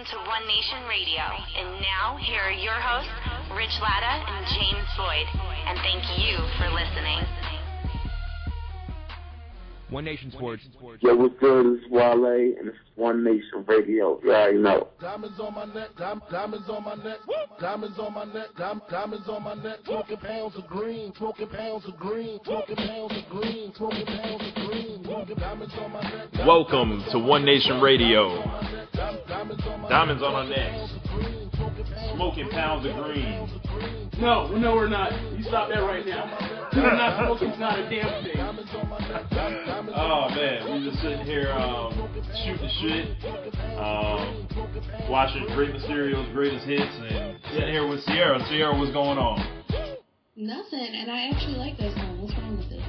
Welcome 0.00 0.18
to 0.18 0.30
One 0.30 0.46
Nation 0.46 0.88
Radio. 0.88 1.20
And 1.58 1.82
now, 1.82 2.16
here 2.16 2.40
are 2.40 2.52
your 2.52 2.72
hosts, 2.72 3.12
Rich 3.54 3.76
Latta 3.82 4.32
and 4.32 4.46
James 4.46 4.88
Boyd. 4.96 5.26
And 5.66 5.78
thank 5.80 6.00
you 6.16 6.38
for 6.56 6.70
listening. 6.72 7.20
One 9.90 10.06
Nation 10.06 10.30
Sports. 10.30 10.62
Yo, 11.00 11.16
what's 11.16 11.34
good? 11.38 11.66
This 11.66 11.84
is 11.84 11.90
Wale, 11.90 12.24
and 12.24 12.68
this 12.68 12.74
is 12.76 12.80
One 12.94 13.22
Nation 13.22 13.62
Radio. 13.66 14.18
You 14.24 14.32
already 14.32 14.56
know. 14.56 14.88
Diamonds 15.02 15.38
on 15.38 15.52
my 15.54 15.66
neck, 15.66 15.90
dim- 15.98 16.22
diamonds 16.30 16.70
on 16.70 16.82
my 16.82 16.94
neck, 16.94 17.18
diamonds 17.60 17.98
on 17.98 18.14
my 18.14 18.24
neck, 18.24 18.48
dim- 18.56 18.82
diamonds 18.88 19.28
on 19.28 19.42
my 19.42 19.54
neck, 19.54 19.80
smoking 19.84 20.16
pounds 20.16 20.56
of 20.56 20.66
green, 20.66 21.12
smoking 21.18 21.48
pounds 21.48 21.84
of 21.86 21.98
green, 21.98 22.40
smoking 22.46 22.76
pounds 22.76 23.12
of 23.18 23.28
green, 23.28 23.74
smoking 23.74 24.06
pounds 24.06 24.42
of 24.48 24.54
green, 24.66 25.04
smoking 25.04 25.36
diamonds 25.36 25.74
on 25.76 25.92
my 25.92 26.46
Welcome 26.46 27.04
to 27.12 27.18
One 27.18 27.44
Nation 27.44 27.82
Radio. 27.82 28.79
Dim- 29.56 29.66
Diamonds 29.66 29.66
on 29.66 29.80
my 29.82 29.88
Diamonds 29.88 30.22
on 30.22 30.34
our 30.34 30.44
necks. 30.48 30.76
pounds 30.76 30.92
of 30.94 31.10
green, 31.10 32.14
smoking 32.14 32.48
pounds 32.50 32.86
of 32.86 32.94
green. 32.96 33.48
No, 34.20 34.48
no, 34.56 34.74
we're 34.74 34.88
not. 34.88 35.12
You 35.36 35.42
stop 35.44 35.68
that 35.70 35.80
right 35.80 36.04
now. 36.06 36.68
We're 36.74 36.94
not 36.96 37.24
smoking. 37.26 37.58
Not 37.58 37.78
a 37.78 37.88
damn 37.88 38.22
thing. 38.24 38.36
diamonds 38.36 38.70
on 38.74 38.88
my 38.88 38.98
neck, 38.98 39.30
dim- 39.30 39.66
diamonds 39.66 39.92
Oh 39.96 40.28
man, 40.30 40.58
we 40.72 40.88
just 40.90 41.02
sitting 41.02 41.24
here 41.24 41.50
um, 41.52 41.92
shooting 42.44 42.70
shit, 42.80 43.24
um, 43.78 44.46
watching 45.08 45.44
Rey 45.56 45.72
Mysterio's 45.72 46.28
greatest 46.32 46.66
hits, 46.66 46.94
and 47.10 47.38
sitting 47.52 47.70
here 47.70 47.86
with 47.88 48.00
Sierra. 48.04 48.38
Sierra, 48.48 48.76
what's 48.78 48.92
going 48.92 49.18
on? 49.18 49.40
Nothing, 50.36 50.94
and 50.94 51.10
I 51.10 51.28
actually 51.28 51.56
like 51.56 51.76
that 51.78 51.92
song. 51.94 52.20
What's 52.22 52.32
wrong 52.38 52.56
with 52.56 52.72
it? 52.72 52.80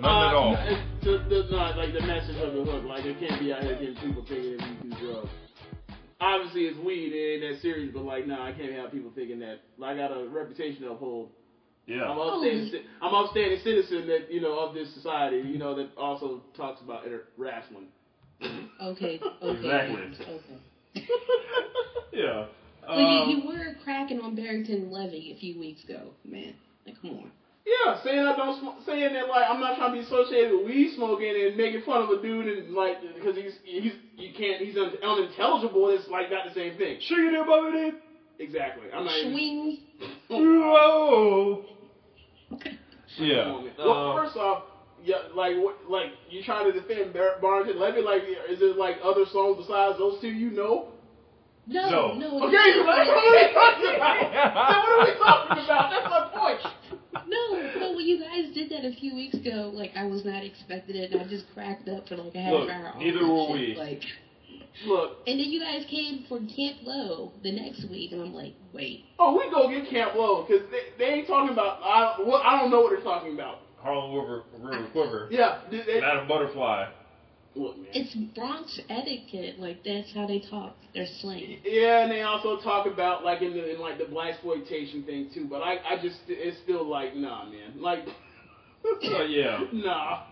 Nothing 0.00 0.04
at 0.04 0.34
all. 0.34 0.54
Uh, 0.56 0.82
The, 1.02 1.18
the, 1.28 1.48
not 1.56 1.76
like 1.76 1.92
the 1.92 2.00
message 2.06 2.36
of 2.36 2.54
the 2.54 2.64
hook. 2.64 2.84
Like 2.84 3.04
it 3.04 3.18
can't 3.18 3.40
be 3.40 3.52
out 3.52 3.62
here 3.62 3.74
getting 3.74 3.96
people 3.96 4.24
thinking 4.28 4.56
that 4.58 4.84
we 4.84 4.90
do 4.90 4.96
drugs. 5.12 5.28
Obviously, 6.20 6.62
it's 6.62 6.78
weed. 6.78 7.12
It 7.12 7.42
ain't 7.44 7.54
that 7.54 7.60
serious. 7.62 7.90
But 7.92 8.04
like, 8.04 8.26
nah, 8.26 8.46
I 8.46 8.52
can't 8.52 8.72
have 8.72 8.92
people 8.92 9.10
thinking 9.14 9.40
that. 9.40 9.60
Like, 9.78 9.96
I 9.96 10.08
got 10.08 10.12
a 10.16 10.28
reputation 10.28 10.82
to 10.82 10.90
uphold. 10.92 11.30
Yeah. 11.86 12.04
I'm 12.04 12.16
Yeah. 12.16 12.24
upstanding. 12.24 12.70
ci- 12.70 12.86
I'm 13.02 13.14
upstanding 13.14 13.58
citizen 13.62 14.06
that 14.06 14.32
you 14.32 14.40
know 14.40 14.58
of 14.58 14.74
this 14.74 14.92
society. 14.94 15.42
You 15.46 15.58
know 15.58 15.74
that 15.74 15.88
also 15.96 16.42
talks 16.56 16.80
about 16.80 17.04
inter- 17.04 17.24
wrestling. 17.36 17.88
Okay, 18.42 19.20
okay. 19.20 19.20
Exactly. 19.42 20.02
Okay. 20.96 21.06
Yeah. 22.12 22.46
Well, 22.86 23.00
you, 23.00 23.06
Um, 23.06 23.30
you 23.30 23.48
were 23.48 23.74
cracking 23.82 24.20
on 24.20 24.34
Barrington 24.34 24.90
Levy 24.90 25.32
a 25.36 25.40
few 25.40 25.58
weeks 25.58 25.82
ago, 25.84 26.10
man. 26.24 26.54
Like, 26.86 27.00
come 27.00 27.10
on. 27.10 27.32
Yeah, 27.66 27.94
saying 28.04 28.18
I 28.20 28.36
don't 28.36 28.58
smoke, 28.60 28.74
saying 28.84 29.14
that 29.14 29.26
like 29.28 29.44
I'm 29.48 29.58
not 29.58 29.76
trying 29.76 29.92
to 29.92 29.98
be 29.98 30.04
associated 30.04 30.52
with 30.52 30.66
weed 30.66 30.92
smoking 30.94 31.32
and 31.34 31.56
making 31.56 31.80
fun 31.82 32.02
of 32.02 32.10
a 32.10 32.20
dude 32.20 32.46
and 32.46 32.74
like 32.74 32.96
because 33.14 33.36
he's 33.36 33.52
he's 33.64 33.92
you 34.18 34.32
can't 34.36 34.60
he's 34.60 34.76
un, 34.76 34.92
unintelligible. 35.02 35.88
It's 35.90 36.06
like 36.08 36.30
not 36.30 36.44
the 36.46 36.52
same 36.54 36.76
thing. 36.76 36.98
Sugar 37.00 37.30
dip 37.30 37.48
over 37.48 37.70
there. 37.72 37.92
Exactly. 38.38 38.84
I'm 38.92 39.04
not 39.06 39.16
even. 39.16 39.32
Swing. 39.32 39.78
Whoa. 40.28 41.64
Yeah. 43.16 43.60
Well, 43.78 43.92
Um, 44.10 44.16
first 44.24 44.36
off, 44.36 44.64
yeah, 45.04 45.16
like 45.34 45.56
what, 45.56 45.76
like 45.88 46.08
you 46.30 46.42
trying 46.42 46.70
to 46.70 46.78
defend 46.78 47.12
Bar- 47.14 47.38
Barrington 47.40 47.78
Levy? 47.80 48.00
Like, 48.02 48.22
is 48.50 48.60
it 48.60 48.76
like 48.76 48.96
other 49.04 49.24
songs 49.32 49.56
besides 49.58 49.98
those 49.98 50.20
two 50.20 50.28
you 50.28 50.50
know? 50.50 50.88
No, 51.66 51.90
No. 51.90 52.14
no. 52.14 52.46
Okay, 52.48 52.72
so 52.74 52.84
that's 52.86 53.08
what 53.08 53.24
are 53.24 53.32
we 53.32 53.54
talking 53.54 53.96
about? 53.96 54.16
What 54.20 54.88
are 54.90 55.04
we 55.04 55.14
talking 55.16 55.64
about? 55.64 55.90
That's 55.90 56.10
my 56.10 56.28
point. 56.34 56.60
No, 57.26 57.80
no, 57.80 57.92
when 57.92 58.06
you 58.06 58.18
guys 58.18 58.52
did 58.54 58.70
that 58.70 58.84
a 58.84 58.92
few 58.92 59.14
weeks 59.14 59.34
ago, 59.34 59.70
like, 59.72 59.92
I 59.96 60.04
was 60.04 60.24
not 60.24 60.42
expecting 60.42 60.96
it, 60.96 61.12
and 61.12 61.20
I 61.20 61.24
just 61.28 61.44
cracked 61.54 61.88
up 61.88 62.08
for 62.08 62.16
like 62.16 62.34
a 62.34 62.40
half 62.40 62.52
Look, 62.52 62.70
hour. 62.70 62.92
on 62.94 62.98
neither 62.98 63.26
were 63.26 63.46
shit, 63.56 63.68
we. 63.68 63.74
Like, 63.76 64.02
Look, 64.86 65.18
and 65.26 65.38
then 65.38 65.46
you 65.50 65.60
guys 65.60 65.84
came 65.88 66.24
for 66.28 66.38
Camp 66.38 66.78
Lo 66.82 67.32
the 67.42 67.52
next 67.52 67.84
week, 67.88 68.10
and 68.12 68.20
I'm 68.20 68.34
like, 68.34 68.54
wait. 68.72 69.04
oh, 69.20 69.36
we 69.36 69.48
go 69.50 69.68
get 69.68 69.88
Camp 69.88 70.14
Lo 70.16 70.44
because 70.44 70.68
they, 70.70 70.82
they 70.98 71.12
ain't 71.12 71.28
talking 71.28 71.52
about. 71.52 71.80
I 71.82 72.16
well, 72.20 72.42
I 72.42 72.60
don't 72.60 72.70
know 72.70 72.80
what 72.80 72.90
they're 72.90 73.00
talking 73.04 73.34
about. 73.34 73.60
Harlem 73.78 74.14
River, 74.14 74.42
River 74.58 74.88
Quiver. 74.92 75.28
Yeah, 75.30 75.60
they, 75.70 75.82
they, 75.82 76.00
Madam 76.00 76.26
Butterfly. 76.26 76.86
Look, 77.56 77.76
man. 77.76 77.86
It's 77.92 78.14
Bronx 78.34 78.80
etiquette. 78.88 79.60
Like, 79.60 79.84
that's 79.84 80.12
how 80.12 80.26
they 80.26 80.40
talk. 80.50 80.76
They're 80.92 81.06
slang. 81.20 81.58
Yeah, 81.64 82.02
and 82.02 82.10
they 82.10 82.22
also 82.22 82.60
talk 82.60 82.86
about 82.86 83.24
like 83.24 83.42
in 83.42 83.52
the 83.52 83.74
in 83.74 83.80
like 83.80 83.98
the 83.98 84.04
blaxploitation 84.04 85.06
thing 85.06 85.30
too. 85.32 85.46
But 85.48 85.62
I 85.62 85.78
I 85.88 86.02
just 86.02 86.18
it's 86.26 86.58
still 86.62 86.88
like 86.88 87.14
nah, 87.14 87.44
man. 87.44 87.80
Like 87.80 88.06
But 89.02 89.30
yeah. 89.30 89.64
nah. 89.72 90.24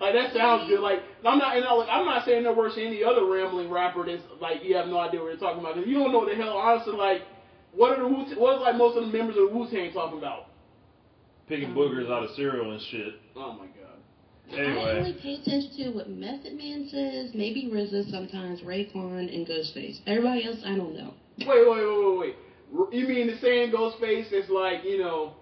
Like 0.00 0.14
that 0.14 0.32
sounds 0.34 0.68
good. 0.68 0.80
Like 0.80 1.00
I'm 1.26 1.38
not, 1.38 1.56
you 1.56 1.62
know, 1.62 1.76
like 1.76 1.88
I'm 1.90 2.04
not 2.04 2.24
saying 2.24 2.44
they're 2.44 2.54
worse 2.54 2.76
than 2.76 2.86
any 2.86 3.02
other 3.02 3.26
rambling 3.26 3.70
rapper 3.70 4.06
that's 4.06 4.22
like 4.40 4.62
you 4.62 4.76
have 4.76 4.86
no 4.86 4.98
idea 4.98 5.20
what 5.20 5.28
you're 5.28 5.36
talking 5.36 5.60
about 5.60 5.74
because 5.74 5.88
you 5.88 5.98
don't 5.98 6.12
know 6.12 6.18
what 6.20 6.28
the 6.28 6.36
hell. 6.36 6.56
Honestly, 6.56 6.94
like 6.94 7.22
what 7.74 7.98
are 7.98 8.02
the 8.02 8.08
Wu? 8.08 8.24
What 8.36 8.56
is 8.56 8.62
like 8.62 8.76
most 8.76 8.96
of 8.96 9.04
the 9.04 9.16
members 9.16 9.36
of 9.36 9.48
the 9.48 9.56
Wu 9.56 9.68
Tang 9.68 9.92
talking 9.92 10.18
about? 10.18 10.46
Picking 11.48 11.74
boogers 11.74 12.10
out 12.10 12.22
of 12.22 12.30
cereal 12.36 12.70
and 12.70 12.80
shit. 12.90 13.14
Oh 13.34 13.52
my 13.52 13.66
god. 13.66 13.89
I 14.52 14.56
only 14.56 14.90
Anyway. 14.90 15.16
pay 15.22 15.34
attention 15.34 15.70
to 15.76 15.90
what 15.90 16.10
Method 16.10 16.56
Man 16.56 16.88
says, 16.90 17.30
maybe 17.34 17.70
RZA 17.72 18.10
sometimes, 18.10 18.60
Raekwon, 18.60 19.32
and 19.32 19.46
Ghostface. 19.46 20.00
Everybody 20.06 20.44
else, 20.46 20.58
I 20.64 20.74
don't 20.76 20.96
know. 20.96 21.14
Wait, 21.38 21.46
wait, 21.48 21.66
wait, 21.68 22.18
wait, 22.18 22.18
wait. 22.18 22.92
You 22.92 23.08
mean 23.08 23.26
the 23.28 23.38
saying 23.40 23.72
Ghostface 23.72 24.32
is 24.32 24.48
like 24.50 24.84
you 24.84 24.98
know, 24.98 25.34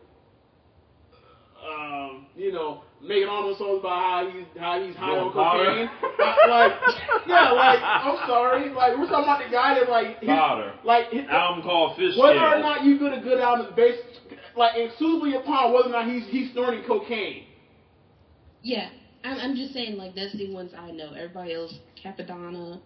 um, 1.60 2.26
you 2.36 2.52
know, 2.52 2.82
making 3.02 3.28
all 3.28 3.42
those 3.42 3.58
songs 3.58 3.80
about 3.80 3.98
how 3.98 4.30
he's 4.30 4.46
how 4.58 4.82
he's 4.82 4.94
high 4.96 5.16
on 5.18 5.32
cocaine? 5.32 5.88
Uh, 6.02 6.48
like, 6.48 6.72
yeah, 7.26 7.50
like 7.52 7.80
I'm 7.82 8.16
sorry, 8.28 8.70
like 8.70 8.96
we're 8.96 9.08
talking 9.08 9.24
about 9.24 9.44
the 9.44 9.50
guy 9.50 9.74
that 9.78 9.90
like 9.90 10.20
his, 10.20 10.28
Powder. 10.28 10.72
like 10.84 11.10
his, 11.10 11.24
Album 11.28 11.62
called 11.64 11.96
Fish 11.96 12.16
whether 12.16 12.38
or 12.38 12.60
not 12.60 12.84
you 12.84 12.98
get 12.98 13.12
a 13.12 13.20
good 13.20 13.40
album 13.40 13.66
is 13.66 13.72
based 13.74 14.02
like 14.56 14.72
exclusively 14.76 15.34
upon 15.34 15.72
whether 15.72 15.88
or 15.88 15.92
not 15.92 16.06
he's 16.08 16.24
he's 16.28 16.52
snorting 16.52 16.84
cocaine. 16.86 17.44
Yeah, 18.62 18.88
I'm, 19.24 19.38
I'm 19.38 19.56
just 19.56 19.72
saying, 19.72 19.96
like, 19.96 20.14
that's 20.14 20.32
the 20.36 20.52
ones 20.52 20.72
I 20.76 20.90
know. 20.90 21.12
Everybody 21.14 21.54
else, 21.54 21.74
Cappadonna, 22.02 22.80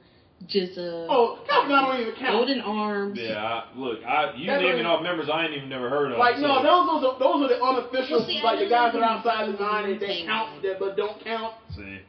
GZA, 0.46 1.06
Oh, 1.08 1.38
Cappadonna 1.48 1.86
don't 1.92 2.00
even 2.00 2.14
count. 2.14 2.32
Golden 2.32 2.60
Arms. 2.60 3.18
Yeah, 3.20 3.36
I, 3.42 3.64
look, 3.76 4.04
I 4.04 4.34
you 4.36 4.46
That 4.46 4.60
naming 4.60 4.72
doesn't- 4.82 4.86
off 4.86 5.02
members 5.02 5.28
I 5.32 5.44
ain't 5.46 5.54
even 5.54 5.68
never 5.68 5.88
heard 5.88 6.12
of. 6.12 6.18
Like 6.18 6.36
so- 6.36 6.42
no, 6.42 6.62
those 6.62 7.02
those 7.02 7.04
are, 7.14 7.18
those 7.18 7.44
are 7.44 7.48
the 7.48 7.62
unofficial, 7.62 8.18
Well, 8.18 8.26
see, 8.26 8.40
like 8.42 8.58
the 8.58 8.68
guys 8.68 8.92
that 8.92 9.02
are 9.02 9.04
outside 9.04 9.48
the 9.52 9.56
from 9.56 9.66
line 9.66 9.90
that 9.90 10.00
they 10.00 10.06
Wu-Tang. 10.06 10.26
count 10.26 10.62
that 10.62 10.78
but 10.80 10.96
don't 10.96 11.22
count. 11.24 11.54
See, 11.76 12.00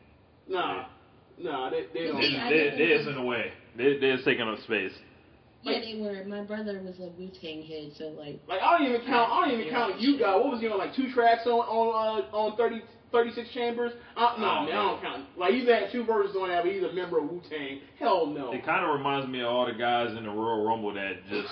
Nah, 0.49 0.85
nah, 1.39 1.69
they, 1.69 1.85
they 1.93 2.07
don't. 2.07 2.17
they, 2.19 2.27
see, 2.27 2.37
they, 2.49 2.75
they're 2.77 3.09
in 3.09 3.15
the 3.15 3.21
way. 3.23 3.53
They, 3.77 3.97
they're 3.99 4.17
taking 4.25 4.47
up 4.47 4.59
space. 4.63 4.91
Yeah, 5.61 5.79
they 5.79 5.97
were. 6.01 6.25
My 6.25 6.41
brother 6.43 6.81
was 6.83 6.99
a 6.99 7.07
Wu 7.17 7.29
Tang 7.41 7.63
head, 7.63 7.91
so, 7.97 8.09
like, 8.09 8.41
Like 8.49 8.61
I 8.61 8.77
don't 8.77 8.87
even 8.89 9.05
count. 9.07 9.31
I 9.31 9.47
don't 9.47 9.59
even 9.61 9.71
count 9.71 10.01
you 10.01 10.19
got. 10.19 10.43
What 10.43 10.51
was 10.53 10.59
he 10.61 10.67
on? 10.67 10.77
Like 10.77 10.93
two 10.95 11.13
tracks 11.13 11.45
on 11.45 11.51
on 11.53 12.23
uh, 12.33 12.35
on 12.35 12.57
30, 12.57 12.81
36 13.13 13.47
chambers. 13.53 13.93
Uh, 14.17 14.33
no, 14.37 14.45
Oh, 14.49 14.65
man, 14.65 14.69
I 14.69 14.81
don't 14.83 15.01
count. 15.01 15.25
Like 15.37 15.53
he's 15.53 15.67
had 15.67 15.91
two 15.93 16.03
verses 16.03 16.35
on 16.35 16.49
that, 16.49 16.63
but 16.63 16.73
he's 16.73 16.83
a 16.83 16.91
member 16.91 17.19
of 17.19 17.29
Wu 17.29 17.41
Tang. 17.49 17.79
Hell 17.97 18.25
no. 18.27 18.51
It 18.51 18.65
kind 18.65 18.83
of 18.85 18.93
reminds 18.97 19.29
me 19.29 19.39
of 19.41 19.47
all 19.47 19.65
the 19.65 19.73
guys 19.79 20.09
in 20.17 20.23
the 20.23 20.29
Royal 20.29 20.65
Rumble 20.65 20.93
that 20.95 21.23
just 21.29 21.47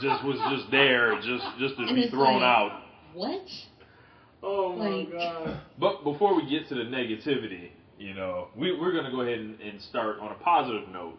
just 0.00 0.22
was 0.24 0.38
just 0.56 0.70
there, 0.70 1.16
just 1.16 1.44
just 1.58 1.76
to 1.76 1.82
And 1.82 1.96
be 1.96 2.08
thrown 2.08 2.34
like- 2.34 2.42
out. 2.44 2.82
what? 3.14 3.42
Oh 4.42 4.76
my 4.76 4.88
Like- 4.88 5.12
god. 5.12 5.60
But 5.78 6.04
before 6.04 6.34
we 6.36 6.48
get 6.48 6.68
to 6.68 6.74
the 6.76 6.84
negativity, 6.84 7.70
you 7.98 8.14
know, 8.14 8.48
we, 8.56 8.72
we're 8.78 8.92
going 8.92 9.04
to 9.04 9.10
go 9.10 9.20
ahead 9.22 9.38
and, 9.38 9.60
and 9.60 9.80
start 9.82 10.18
on 10.20 10.30
a 10.32 10.34
positive 10.36 10.88
note. 10.88 11.18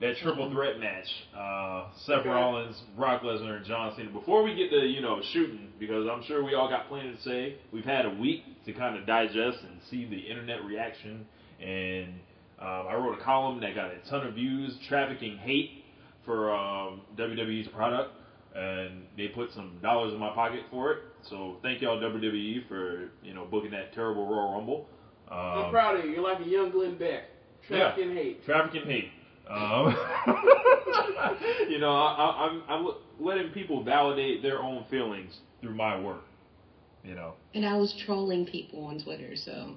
That 0.00 0.16
triple 0.18 0.48
threat 0.52 0.78
match, 0.78 1.06
uh, 1.36 1.86
Seth 2.06 2.18
Okay. 2.20 2.28
Rollins, 2.28 2.80
Brock 2.96 3.22
Lesnar, 3.22 3.56
and 3.56 3.66
John 3.66 3.92
Cena. 3.96 4.10
Before 4.10 4.44
we 4.44 4.54
get 4.54 4.70
to, 4.70 4.86
you 4.86 5.00
know, 5.00 5.20
shooting, 5.32 5.72
because 5.80 6.06
I'm 6.06 6.22
sure 6.22 6.44
we 6.44 6.54
all 6.54 6.68
got 6.68 6.88
plenty 6.88 7.10
to 7.16 7.20
say, 7.22 7.56
we've 7.72 7.84
had 7.84 8.06
a 8.06 8.10
week 8.10 8.44
to 8.66 8.72
kind 8.72 8.96
of 8.96 9.06
digest 9.06 9.58
and 9.68 9.80
see 9.90 10.04
the 10.04 10.16
internet 10.18 10.64
reaction. 10.64 11.26
And 11.60 12.14
um, 12.60 12.86
I 12.88 12.94
wrote 12.94 13.18
a 13.18 13.24
column 13.24 13.60
that 13.60 13.74
got 13.74 13.90
a 13.90 13.98
ton 14.08 14.24
of 14.24 14.34
views, 14.34 14.72
trafficking 14.88 15.36
hate 15.38 15.82
for 16.24 16.54
um, 16.54 17.00
WWE's 17.16 17.66
product. 17.68 18.12
And 18.54 19.02
they 19.16 19.28
put 19.28 19.52
some 19.52 19.78
dollars 19.82 20.12
in 20.12 20.20
my 20.20 20.30
pocket 20.30 20.60
for 20.70 20.92
it. 20.92 20.98
So 21.28 21.56
thank 21.62 21.82
y'all 21.82 21.98
WWE 22.00 22.66
for 22.68 23.10
you 23.22 23.34
know 23.34 23.44
booking 23.44 23.72
that 23.72 23.92
terrible 23.94 24.26
Royal 24.26 24.52
Rumble. 24.54 24.88
I'm 25.30 25.64
Um, 25.66 25.70
proud 25.70 25.98
of 25.98 26.04
you. 26.04 26.12
You're 26.12 26.22
like 26.22 26.40
a 26.40 26.48
young 26.48 26.70
Glenn 26.70 26.96
Beck. 26.96 27.24
Yeah. 27.68 27.78
Trafficking 27.92 28.14
hate. 28.14 28.44
Trafficking 28.46 28.84
hate. 28.86 29.10
Um, 29.50 29.96
you 31.68 31.78
know, 31.78 31.90
I, 31.92 32.12
I, 32.14 32.46
I'm 32.46 32.62
I'm 32.68 32.88
letting 33.18 33.50
people 33.52 33.82
validate 33.82 34.42
their 34.42 34.60
own 34.62 34.84
feelings 34.90 35.38
through 35.60 35.74
my 35.74 35.98
work. 36.00 36.22
You 37.04 37.14
know, 37.14 37.34
And 37.54 37.64
I 37.64 37.76
was 37.76 37.94
trolling 38.04 38.44
people 38.44 38.84
on 38.84 38.98
Twitter, 39.02 39.34
so. 39.36 39.76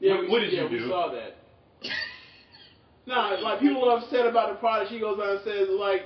Yeah, 0.00 0.12
What- 0.14 0.20
we, 0.22 0.28
what 0.28 0.38
did 0.40 0.52
yeah, 0.52 0.64
you 0.64 0.68
we 0.68 0.78
do? 0.80 0.88
saw 0.88 1.10
that. 1.12 1.36
nah, 3.06 3.28
like 3.40 3.60
people 3.60 3.88
are 3.88 3.98
upset 3.98 4.26
about 4.26 4.50
the 4.50 4.56
product. 4.56 4.90
She 4.90 4.98
goes 5.00 5.18
on 5.18 5.36
and 5.36 5.40
says 5.44 5.68
like, 5.70 6.02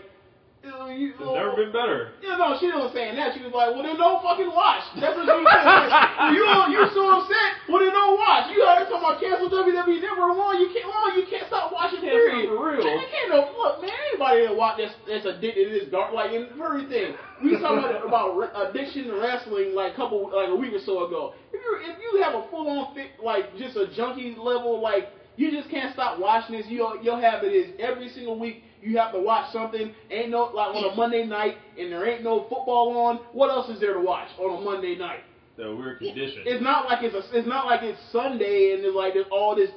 you 0.61 0.69
know, 0.69 0.93
you, 0.93 1.17
it's 1.17 1.25
never 1.25 1.57
been 1.57 1.73
better. 1.73 2.13
Yeah, 2.21 2.37
no, 2.37 2.53
she 2.61 2.69
wasn't 2.69 2.93
saying 2.93 3.17
that. 3.17 3.33
She 3.33 3.41
was 3.41 3.49
like, 3.49 3.73
well, 3.73 3.81
then 3.81 3.97
don't 3.97 4.21
fucking 4.21 4.53
watch. 4.53 4.85
That's 5.01 5.17
what 5.17 5.25
she 5.25 5.33
was 5.33 5.49
saying. 5.49 6.37
you 6.37 6.45
you 6.69 6.81
so 6.93 7.01
upset. 7.17 7.65
Well, 7.65 7.81
then 7.81 7.97
don't 7.97 8.21
watch. 8.21 8.53
You 8.53 8.61
heard 8.61 8.85
talking 8.85 9.01
about 9.01 9.25
cancel 9.25 9.49
WWE 9.49 9.97
Network. 10.05 10.37
Well, 10.37 10.53
you 10.53 10.69
can't. 10.69 10.85
Well, 10.85 11.17
you 11.17 11.25
can't 11.33 11.49
stop 11.49 11.73
watching. 11.73 12.05
Can't 12.05 12.13
Period. 12.13 12.53
for 12.53 12.61
real. 12.61 12.85
Man, 12.85 13.01
you 13.01 13.09
can't 13.09 13.33
no 13.33 13.41
look, 13.57 13.81
man. 13.81 13.89
Anybody 14.13 14.53
that 14.53 14.57
watch 14.57 14.77
that's, 14.77 14.93
that's 15.09 15.25
addicted 15.25 15.65
to 15.65 15.73
this 15.81 15.89
dark, 15.89 16.13
like, 16.13 16.37
and 16.37 16.53
everything. 16.61 17.17
We 17.41 17.57
was 17.57 17.65
talking 17.65 17.81
about, 17.81 18.05
about 18.13 18.29
re- 18.37 18.53
addiction 18.53 19.09
to 19.09 19.17
wrestling 19.17 19.73
like 19.73 19.93
a 19.93 19.97
couple, 19.97 20.29
like 20.29 20.53
a 20.53 20.57
week 20.57 20.77
or 20.77 20.85
so 20.85 21.09
ago. 21.09 21.33
If 21.57 21.57
you 21.57 21.73
if 21.89 21.97
you 22.05 22.21
have 22.21 22.37
a 22.37 22.45
full 22.53 22.69
on 22.69 22.93
fit, 22.93 23.17
like 23.17 23.57
just 23.57 23.81
a 23.81 23.89
junkie 23.97 24.37
level, 24.37 24.77
like 24.77 25.09
you 25.41 25.49
just 25.49 25.73
can't 25.73 25.89
stop 25.97 26.21
watching 26.21 26.61
this. 26.61 26.69
Your 26.69 27.01
your 27.01 27.17
habit 27.17 27.57
is 27.57 27.73
every 27.81 28.13
single 28.13 28.37
week 28.37 28.69
you 28.83 28.99
have 28.99 29.13
to 29.13 29.21
watch 29.21 29.53
something. 29.53 29.93
Ain't 30.11 30.31
no 30.31 30.45
like 30.55 30.75
on 30.75 30.93
a 30.93 30.95
Monday 30.95 31.25
night 31.27 31.57
and 31.79 31.93
there 31.93 32.09
ain't 32.09 32.23
no 32.23 32.43
football 32.43 32.97
on. 32.97 33.17
What 33.33 33.51
else 33.51 33.69
is 33.71 33.81
there 33.81 33.95
to 33.95 34.01
watch 34.01 34.29
on 34.39 34.61
a 34.61 34.65
Monday 34.65 34.97
night? 34.97 35.21
So 35.57 35.77
we're 35.77 35.97
conditioned. 35.97 36.45
It's 36.47 36.63
not 36.63 36.87
like 36.87 37.03
it's 37.03 37.15
a, 37.15 37.39
it's 37.39 37.47
not 37.47 37.67
like 37.67 37.83
it's 37.83 38.01
Sunday 38.13 38.73
and 38.75 38.85
there's 38.85 38.95
like 38.95 39.15
there's 39.15 39.27
all 39.31 39.55
this 39.55 39.71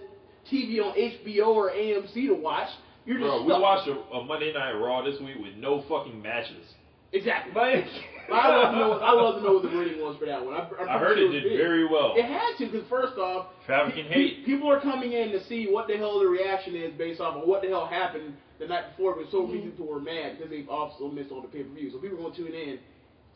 TV 0.52 0.80
on 0.80 0.96
HBO 0.96 1.48
or 1.48 1.72
AMC 1.72 2.14
to 2.28 2.34
watch. 2.34 2.70
You're 3.06 3.18
just 3.18 3.28
Bro, 3.28 3.44
we 3.44 3.62
watched 3.62 3.90
a, 3.90 4.16
a 4.16 4.24
Monday 4.24 4.54
Night 4.54 4.72
Raw 4.74 5.04
this 5.04 5.20
week 5.20 5.36
with 5.42 5.56
no 5.58 5.84
fucking 5.90 6.22
matches. 6.22 6.66
exactly. 7.12 7.54
Like, 7.54 7.86
I 8.34 8.48
love 8.50 8.72
to 8.74 8.80
know. 8.80 8.92
I 9.00 9.12
love 9.14 9.36
to 9.36 9.42
know 9.42 9.54
what 9.54 9.64
the 9.64 9.70
rating 9.70 10.02
was 10.02 10.18
for 10.18 10.26
that 10.26 10.44
one. 10.44 10.56
I'm, 10.56 10.68
I'm 10.80 10.90
I 10.90 10.98
heard 10.98 11.18
sure 11.18 11.30
it 11.30 11.32
did 11.32 11.44
big. 11.44 11.58
very 11.58 11.88
well. 11.88 12.14
It 12.16 12.26
had 12.26 12.58
to, 12.58 12.66
because 12.66 12.88
first 12.90 13.18
off, 13.18 13.48
Trafficking 13.66 14.06
pe- 14.06 14.14
hate. 14.14 14.46
people 14.46 14.70
are 14.70 14.82
coming 14.82 15.14
in 15.14 15.32
to 15.32 15.44
see 15.46 15.68
what 15.70 15.88
the 15.88 15.98
hell 15.98 16.20
the 16.20 16.26
reaction 16.26 16.76
is 16.76 16.92
based 16.98 17.22
off 17.22 17.36
of 17.36 17.48
what 17.48 17.62
the 17.62 17.70
hell 17.70 17.86
happened 17.86 18.36
the 18.60 18.68
night 18.68 18.96
before. 18.96 19.16
But 19.16 19.32
so 19.32 19.46
many 19.46 19.60
mm-hmm. 19.60 19.70
people 19.72 19.88
were 19.88 20.02
mad 20.02 20.38
because 20.38 20.50
they 20.50 20.66
also 20.70 21.08
missed 21.10 21.32
on 21.32 21.42
the 21.42 21.48
pay 21.48 21.64
per 21.64 21.74
view. 21.74 21.92
So 21.92 21.98
people 22.00 22.20
are 22.20 22.24
gonna 22.24 22.36
tune 22.36 22.54
in. 22.54 22.80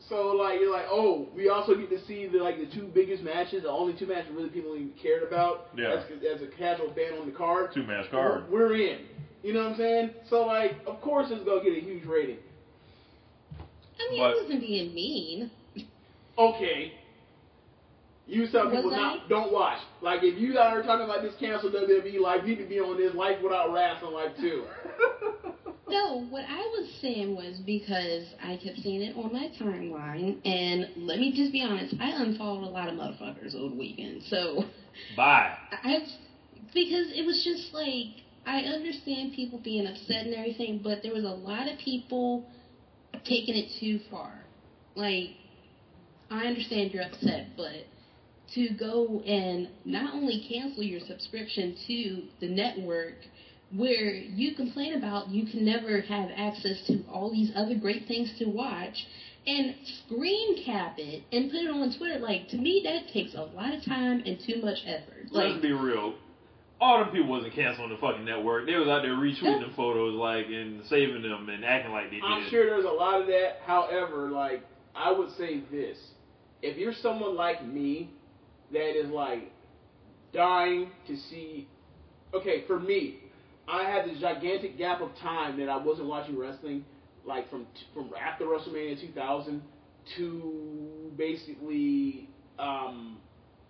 So 0.08 0.28
like 0.28 0.60
you're 0.60 0.72
like, 0.72 0.86
oh, 0.90 1.28
we 1.34 1.48
also 1.48 1.74
get 1.74 1.90
to 1.90 2.04
see 2.06 2.26
the 2.26 2.38
like 2.38 2.58
the 2.58 2.66
two 2.74 2.86
biggest 2.94 3.22
matches, 3.22 3.62
the 3.62 3.70
only 3.70 3.94
two 3.98 4.06
matches 4.06 4.30
really 4.34 4.48
people 4.48 4.74
even 4.74 4.92
cared 5.00 5.22
about. 5.22 5.68
Yeah. 5.76 5.94
As, 5.94 6.04
as 6.22 6.42
a 6.42 6.46
casual 6.46 6.92
fan 6.94 7.18
on 7.18 7.26
the 7.26 7.36
card. 7.36 7.70
Two 7.74 7.84
match 7.84 8.10
card. 8.10 8.50
We're, 8.50 8.68
we're 8.68 8.76
in. 8.76 8.98
You 9.42 9.54
know 9.54 9.64
what 9.64 9.72
I'm 9.72 9.78
saying? 9.78 10.10
So 10.30 10.46
like, 10.46 10.72
of 10.86 11.00
course 11.00 11.28
it's 11.30 11.44
gonna 11.44 11.62
get 11.62 11.76
a 11.76 11.80
huge 11.80 12.04
rating. 12.04 12.38
I 13.98 14.10
mean, 14.10 14.20
But- 14.20 14.30
I 14.30 14.42
wasn't 14.42 14.60
being 14.60 14.94
mean. 14.94 15.50
okay, 16.38 16.92
you 18.26 18.46
tell 18.48 18.70
people 18.70 18.90
not 18.90 19.28
don't 19.28 19.52
watch. 19.52 19.80
Like 20.02 20.22
if 20.22 20.38
you 20.38 20.58
are 20.58 20.82
talking 20.82 21.04
about 21.04 21.22
this 21.22 21.34
cancel 21.40 21.70
WWE 21.70 22.20
life, 22.20 22.42
you 22.46 22.56
need 22.56 22.68
be 22.68 22.78
on 22.78 22.96
this 22.96 23.14
life 23.14 23.42
without 23.42 23.72
wrestling 23.72 24.12
life 24.14 24.36
too. 24.38 24.64
No, 25.90 26.26
what 26.28 26.44
I 26.46 26.58
was 26.58 26.90
saying 27.00 27.34
was 27.34 27.60
because 27.64 28.26
I 28.44 28.58
kept 28.62 28.78
seeing 28.80 29.00
it 29.00 29.16
on 29.16 29.32
my 29.32 29.48
timeline, 29.58 30.36
and 30.46 30.86
let 30.98 31.18
me 31.18 31.32
just 31.34 31.50
be 31.50 31.62
honest, 31.62 31.94
I 31.98 32.10
unfollowed 32.10 32.64
a 32.64 32.70
lot 32.70 32.88
of 32.88 32.94
motherfuckers 32.94 33.54
over 33.54 33.70
the 33.70 33.80
weekend. 33.80 34.22
So 34.28 34.64
Bye. 35.16 35.56
I 35.72 36.00
because 36.74 37.06
it 37.14 37.24
was 37.24 37.42
just 37.42 37.72
like 37.72 38.22
I 38.46 38.60
understand 38.64 39.32
people 39.32 39.60
being 39.64 39.86
upset 39.86 40.26
and 40.26 40.34
everything, 40.34 40.80
but 40.84 40.98
there 41.02 41.14
was 41.14 41.24
a 41.24 41.28
lot 41.28 41.68
of 41.68 41.78
people 41.78 42.44
taking 43.28 43.54
it 43.56 43.70
too 43.78 44.00
far. 44.10 44.32
Like 44.94 45.30
I 46.30 46.46
understand 46.46 46.92
you're 46.92 47.04
upset, 47.04 47.48
but 47.56 47.86
to 48.54 48.70
go 48.70 49.20
and 49.20 49.68
not 49.84 50.14
only 50.14 50.46
cancel 50.48 50.82
your 50.82 51.00
subscription 51.00 51.76
to 51.86 52.22
the 52.40 52.48
network 52.48 53.14
where 53.76 54.14
you 54.14 54.54
complain 54.54 54.94
about 54.94 55.28
you 55.28 55.46
can 55.50 55.64
never 55.64 56.00
have 56.00 56.30
access 56.34 56.80
to 56.86 57.04
all 57.12 57.30
these 57.30 57.50
other 57.54 57.74
great 57.74 58.08
things 58.08 58.32
to 58.38 58.46
watch 58.46 59.06
and 59.46 59.74
screen 60.04 60.64
cap 60.64 60.94
it 60.98 61.22
and 61.32 61.50
put 61.50 61.60
it 61.60 61.70
on 61.70 61.96
Twitter, 61.96 62.18
like 62.18 62.48
to 62.48 62.56
me 62.56 62.82
that 62.84 63.12
takes 63.12 63.34
a 63.34 63.42
lot 63.42 63.74
of 63.74 63.84
time 63.84 64.22
and 64.24 64.38
too 64.46 64.60
much 64.62 64.78
effort. 64.86 65.26
Let's 65.30 65.54
Like 65.54 65.62
be 65.62 65.72
real. 65.72 66.14
All 66.80 66.98
them 67.00 67.10
people 67.10 67.28
wasn't 67.28 67.54
canceling 67.54 67.90
the 67.90 67.96
fucking 67.96 68.24
network. 68.24 68.66
They 68.66 68.76
was 68.76 68.86
out 68.86 69.02
there 69.02 69.14
retweeting 69.14 69.68
the 69.68 69.74
photos, 69.74 70.14
like 70.14 70.46
and 70.46 70.82
saving 70.88 71.22
them 71.22 71.48
and 71.48 71.64
acting 71.64 71.92
like 71.92 72.10
they 72.10 72.16
did. 72.16 72.24
I'm 72.24 72.48
sure 72.50 72.66
there's 72.66 72.84
a 72.84 72.88
lot 72.88 73.20
of 73.20 73.26
that. 73.26 73.58
However, 73.66 74.30
like 74.30 74.62
I 74.94 75.10
would 75.10 75.30
say 75.36 75.62
this: 75.72 75.98
if 76.62 76.76
you're 76.76 76.94
someone 77.02 77.34
like 77.36 77.66
me 77.66 78.10
that 78.72 78.98
is 78.98 79.10
like 79.10 79.50
dying 80.32 80.90
to 81.06 81.16
see, 81.16 81.66
okay, 82.32 82.64
for 82.66 82.78
me, 82.78 83.18
I 83.66 83.84
had 83.90 84.08
this 84.08 84.20
gigantic 84.20 84.78
gap 84.78 85.00
of 85.00 85.10
time 85.16 85.58
that 85.58 85.68
I 85.68 85.76
wasn't 85.76 86.08
watching 86.08 86.38
wrestling, 86.38 86.84
like 87.24 87.50
from 87.50 87.66
from 87.92 88.10
after 88.20 88.44
WrestleMania 88.44 89.00
2000 89.00 89.62
to 90.16 91.12
basically 91.16 92.28
um, 92.58 93.18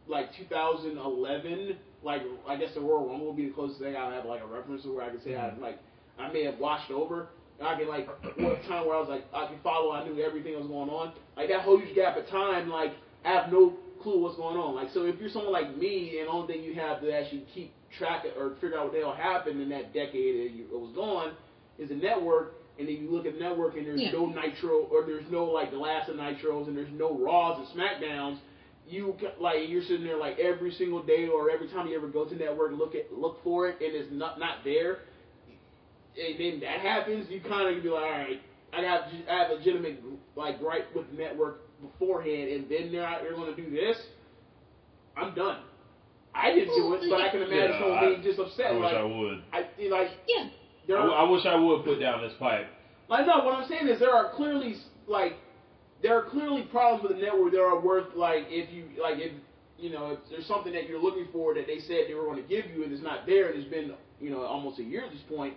like 0.06 0.34
2011. 0.36 1.76
Like 2.02 2.22
I 2.46 2.56
guess 2.56 2.74
the 2.74 2.80
Royal 2.80 3.08
Rumble 3.08 3.26
would 3.28 3.36
be 3.36 3.46
the 3.46 3.54
closest 3.54 3.80
thing 3.80 3.96
I 3.96 4.14
have 4.14 4.24
like 4.24 4.42
a 4.42 4.46
reference 4.46 4.82
to 4.84 4.94
where 4.94 5.04
I 5.04 5.10
could 5.10 5.22
say 5.24 5.36
I 5.36 5.50
mm. 5.50 5.60
like 5.60 5.78
I 6.18 6.32
may 6.32 6.44
have 6.44 6.58
watched 6.58 6.90
over. 6.90 7.28
And 7.58 7.66
I 7.66 7.76
could 7.76 7.88
like 7.88 8.06
what 8.38 8.62
time 8.68 8.86
where 8.86 8.96
I 8.96 9.00
was 9.00 9.08
like 9.08 9.24
I 9.34 9.46
could 9.48 9.60
follow. 9.62 9.92
I 9.92 10.06
knew 10.06 10.22
everything 10.22 10.52
that 10.52 10.60
was 10.60 10.68
going 10.68 10.90
on. 10.90 11.12
Like 11.36 11.48
that 11.48 11.64
huge 11.64 11.94
gap 11.94 12.16
of 12.16 12.28
time. 12.28 12.68
Like 12.68 12.92
I 13.24 13.32
have 13.32 13.50
no 13.52 13.74
clue 14.02 14.20
what's 14.22 14.36
going 14.36 14.56
on. 14.56 14.76
Like 14.76 14.90
so 14.94 15.06
if 15.06 15.18
you're 15.18 15.28
someone 15.28 15.52
like 15.52 15.76
me 15.76 16.20
and 16.20 16.28
only 16.28 16.52
thing 16.52 16.62
you 16.64 16.74
have 16.74 17.00
to 17.00 17.12
actually 17.12 17.44
keep 17.52 17.72
track 17.96 18.24
of 18.24 18.40
or 18.40 18.54
figure 18.60 18.78
out 18.78 18.84
what 18.84 18.92
the 18.92 19.00
hell 19.00 19.14
happened 19.14 19.60
in 19.60 19.68
that 19.70 19.92
decade 19.92 20.44
that 20.50 20.54
you, 20.54 20.64
it 20.72 20.78
was 20.78 20.92
gone 20.94 21.32
is 21.78 21.88
the 21.88 21.96
network. 21.96 22.54
And 22.78 22.86
then 22.86 22.94
you 22.94 23.10
look 23.10 23.26
at 23.26 23.34
the 23.34 23.40
network 23.40 23.76
and 23.76 23.84
there's 23.84 24.00
Yeah. 24.00 24.12
no 24.12 24.26
Nitro 24.26 24.86
or 24.92 25.02
there's 25.04 25.28
no 25.32 25.46
like 25.46 25.72
the 25.72 25.78
last 25.78 26.08
of 26.08 26.14
Nitros 26.14 26.68
and 26.68 26.76
there's 26.76 26.92
no 26.92 27.12
Raws 27.18 27.58
and 27.58 27.66
Smackdowns 27.80 28.38
you 28.88 29.14
ca- 29.20 29.40
like 29.40 29.68
you're 29.68 29.82
sitting 29.82 30.04
there 30.04 30.16
like 30.18 30.38
every 30.38 30.70
single 30.72 31.02
day 31.02 31.28
or 31.28 31.50
every 31.50 31.68
time 31.68 31.86
you 31.86 31.96
ever 31.96 32.08
go 32.08 32.24
to 32.24 32.34
network 32.34 32.72
look 32.72 32.94
at 32.94 33.12
look 33.12 33.42
for 33.44 33.68
it 33.68 33.76
and 33.80 33.94
it's 33.94 34.08
not 34.12 34.38
not 34.40 34.64
there 34.64 34.98
and 36.20 36.38
then 36.40 36.60
that 36.60 36.80
happens 36.80 37.26
you 37.30 37.40
kind 37.40 37.76
of 37.76 37.82
be 37.82 37.88
like 37.88 38.02
all 38.02 38.10
right 38.10 38.40
I 38.72 38.82
got 38.82 39.00
I 39.30 39.34
have 39.42 39.50
legitimate 39.58 40.00
like 40.36 40.58
gripe 40.60 40.94
with 40.94 41.10
the 41.10 41.16
network 41.16 41.60
beforehand 41.80 42.48
and 42.50 42.68
then 42.70 42.90
they're 42.92 43.06
out 43.06 43.22
there 43.22 43.32
going 43.34 43.54
to 43.54 43.62
do 43.62 43.70
this 43.70 43.96
I'm 45.16 45.34
done 45.34 45.58
I 46.34 46.52
didn't 46.52 46.74
do 46.76 46.94
it 46.94 47.02
but 47.10 47.20
I 47.20 47.30
can 47.30 47.42
imagine 47.42 47.70
Yeah, 47.72 47.78
someone 47.80 47.98
I- 47.98 48.06
being 48.08 48.22
just 48.22 48.38
upset 48.38 48.66
I 48.66 48.72
wish 48.74 48.82
like 48.84 48.94
I 48.94 49.02
would. 49.04 49.42
I 49.52 49.58
like 49.90 50.08
yeah. 50.28 50.48
there 50.86 50.98
I, 50.98 51.00
are, 51.02 51.06
w- 51.08 51.18
I 51.26 51.30
wish 51.30 51.46
I 51.46 51.54
would 51.56 51.84
put 51.84 52.00
down 52.00 52.22
this 52.22 52.34
pipe. 52.38 52.66
like 53.08 53.26
no, 53.26 53.44
what 53.44 53.54
I'm 53.54 53.68
saying 53.68 53.88
is 53.88 53.98
there 54.00 54.14
are 54.14 54.32
clearly 54.34 54.76
like 55.06 55.34
there 56.02 56.16
are 56.18 56.22
clearly 56.30 56.62
problems 56.70 57.02
with 57.02 57.16
the 57.16 57.22
network 57.22 57.52
that 57.52 57.60
are 57.60 57.78
worth 57.80 58.14
like 58.14 58.44
if 58.48 58.72
you 58.72 58.84
like 59.02 59.18
if 59.18 59.32
you 59.78 59.90
know 59.90 60.10
if 60.12 60.18
there's 60.30 60.46
something 60.46 60.72
that 60.72 60.88
you're 60.88 61.00
looking 61.00 61.26
for 61.32 61.54
that 61.54 61.66
they 61.66 61.78
said 61.80 62.06
they 62.08 62.14
were 62.14 62.24
going 62.24 62.42
to 62.42 62.48
give 62.48 62.66
you 62.74 62.84
and 62.84 62.92
it's 62.92 63.02
not 63.02 63.26
there 63.26 63.50
and 63.50 63.60
it's 63.60 63.70
been 63.70 63.92
you 64.20 64.30
know 64.30 64.42
almost 64.42 64.78
a 64.78 64.82
year 64.84 65.04
at 65.04 65.10
this 65.12 65.22
point, 65.28 65.54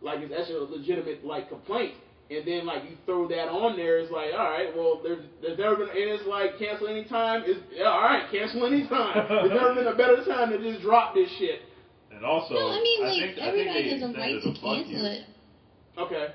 like 0.00 0.20
it's 0.20 0.32
that's 0.32 0.50
a 0.50 0.54
legitimate 0.54 1.24
like 1.24 1.48
complaint. 1.48 1.94
And 2.30 2.46
then 2.46 2.66
like 2.66 2.84
you 2.84 2.96
throw 3.06 3.26
that 3.28 3.48
on 3.48 3.74
there, 3.78 4.00
it's 4.00 4.12
like, 4.12 4.36
all 4.36 4.50
right, 4.52 4.68
well, 4.76 5.00
there's 5.02 5.24
there's 5.40 5.56
never 5.58 5.76
been, 5.76 5.88
and 5.88 6.12
it's 6.12 6.26
like 6.28 6.58
cancel 6.58 6.86
anytime. 6.86 7.42
Is 7.44 7.56
yeah, 7.72 7.88
all 7.88 8.02
right, 8.02 8.28
cancel 8.30 8.66
anytime. 8.66 9.24
there's 9.28 9.50
never 9.50 9.74
been 9.74 9.86
a 9.86 9.96
better 9.96 10.22
time 10.28 10.50
to 10.50 10.58
just 10.60 10.84
drop 10.84 11.14
this 11.14 11.30
shit. 11.38 11.60
And 12.12 12.26
also, 12.26 12.52
no, 12.52 12.68
I 12.68 12.80
mean 12.82 13.00
I 13.00 13.08
like 13.08 13.16
think, 13.16 13.38
I 13.38 13.50
think 13.52 13.68
everybody 13.68 13.84
they 13.84 13.90
has 13.96 14.02
a 14.02 14.12
right 14.12 14.42
to 14.44 14.60
cancel 14.60 15.06
it. 15.06 15.24
Okay, 15.96 16.26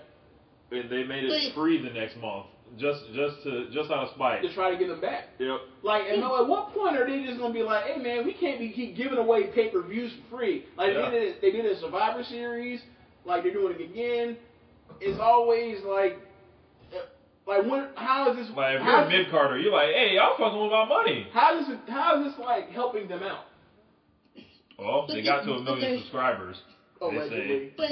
And 0.72 0.90
they 0.90 1.04
made 1.04 1.26
it 1.26 1.30
But- 1.30 1.62
free 1.62 1.78
the 1.78 1.94
next 1.94 2.18
month, 2.18 2.48
just 2.78 3.02
just 3.14 3.44
to 3.44 3.70
just 3.72 3.92
out 3.92 4.08
of 4.08 4.16
spite. 4.16 4.42
to 4.42 4.54
try 4.54 4.72
to 4.72 4.78
get 4.78 4.88
them 4.88 5.00
back. 5.02 5.26
Yep. 5.40 5.58
Like, 5.84 6.04
and 6.10 6.24
at 6.24 6.48
what 6.48 6.74
point 6.74 6.98
are 6.98 7.06
they 7.08 7.24
just 7.26 7.40
gonna 7.40 7.54
be 7.54 7.62
like, 7.64 7.86
"Hey, 7.86 8.02
man, 8.02 8.26
we 8.26 8.34
can't 8.34 8.60
be 8.60 8.72
keep 8.72 8.96
giving 8.98 9.18
away 9.18 9.48
pay 9.54 9.70
per 9.70 9.82
views 9.82 10.12
for 10.30 10.38
free"? 10.38 10.66
Like 10.78 10.94
Yeah. 10.94 11.10
they 11.10 11.20
did, 11.20 11.24
it, 11.30 11.42
they 11.42 11.52
did 11.52 11.66
a 11.66 11.80
Survivor 11.80 12.24
Series, 12.24 12.82
like 13.26 13.44
they're 13.44 13.54
doing 13.54 13.76
it 13.80 13.82
again. 13.84 14.38
It's 15.02 15.20
always 15.20 15.84
like, 15.84 16.18
uh, 16.94 17.00
like 17.46 17.64
when? 17.70 17.90
How 17.96 18.32
is 18.32 18.38
this? 18.38 18.56
Like 18.56 18.76
if 18.78 18.84
you're 18.84 18.96
a 18.96 19.10
mid 19.10 19.30
Carter, 19.32 19.58
you're 19.60 19.72
like, 19.74 19.90
hey, 19.94 20.16
y'all 20.16 20.38
fucking 20.38 20.62
with 20.62 20.72
my 20.72 20.86
money. 20.86 21.28
how 21.34 21.60
is 21.60 21.70
it? 21.70 21.80
How 21.88 22.20
is 22.20 22.32
this 22.32 22.40
like 22.40 22.70
helping 22.70 23.08
them 23.08 23.24
out? 23.24 23.46
Well, 24.80 25.06
they 25.08 25.22
got 25.22 25.44
to 25.44 25.52
a 25.54 25.62
million 25.62 25.82
there's- 25.82 26.00
subscribers. 26.02 26.58
They 27.02 27.10
say 27.10 27.16
Allegedly. 27.18 27.72
But 27.76 27.90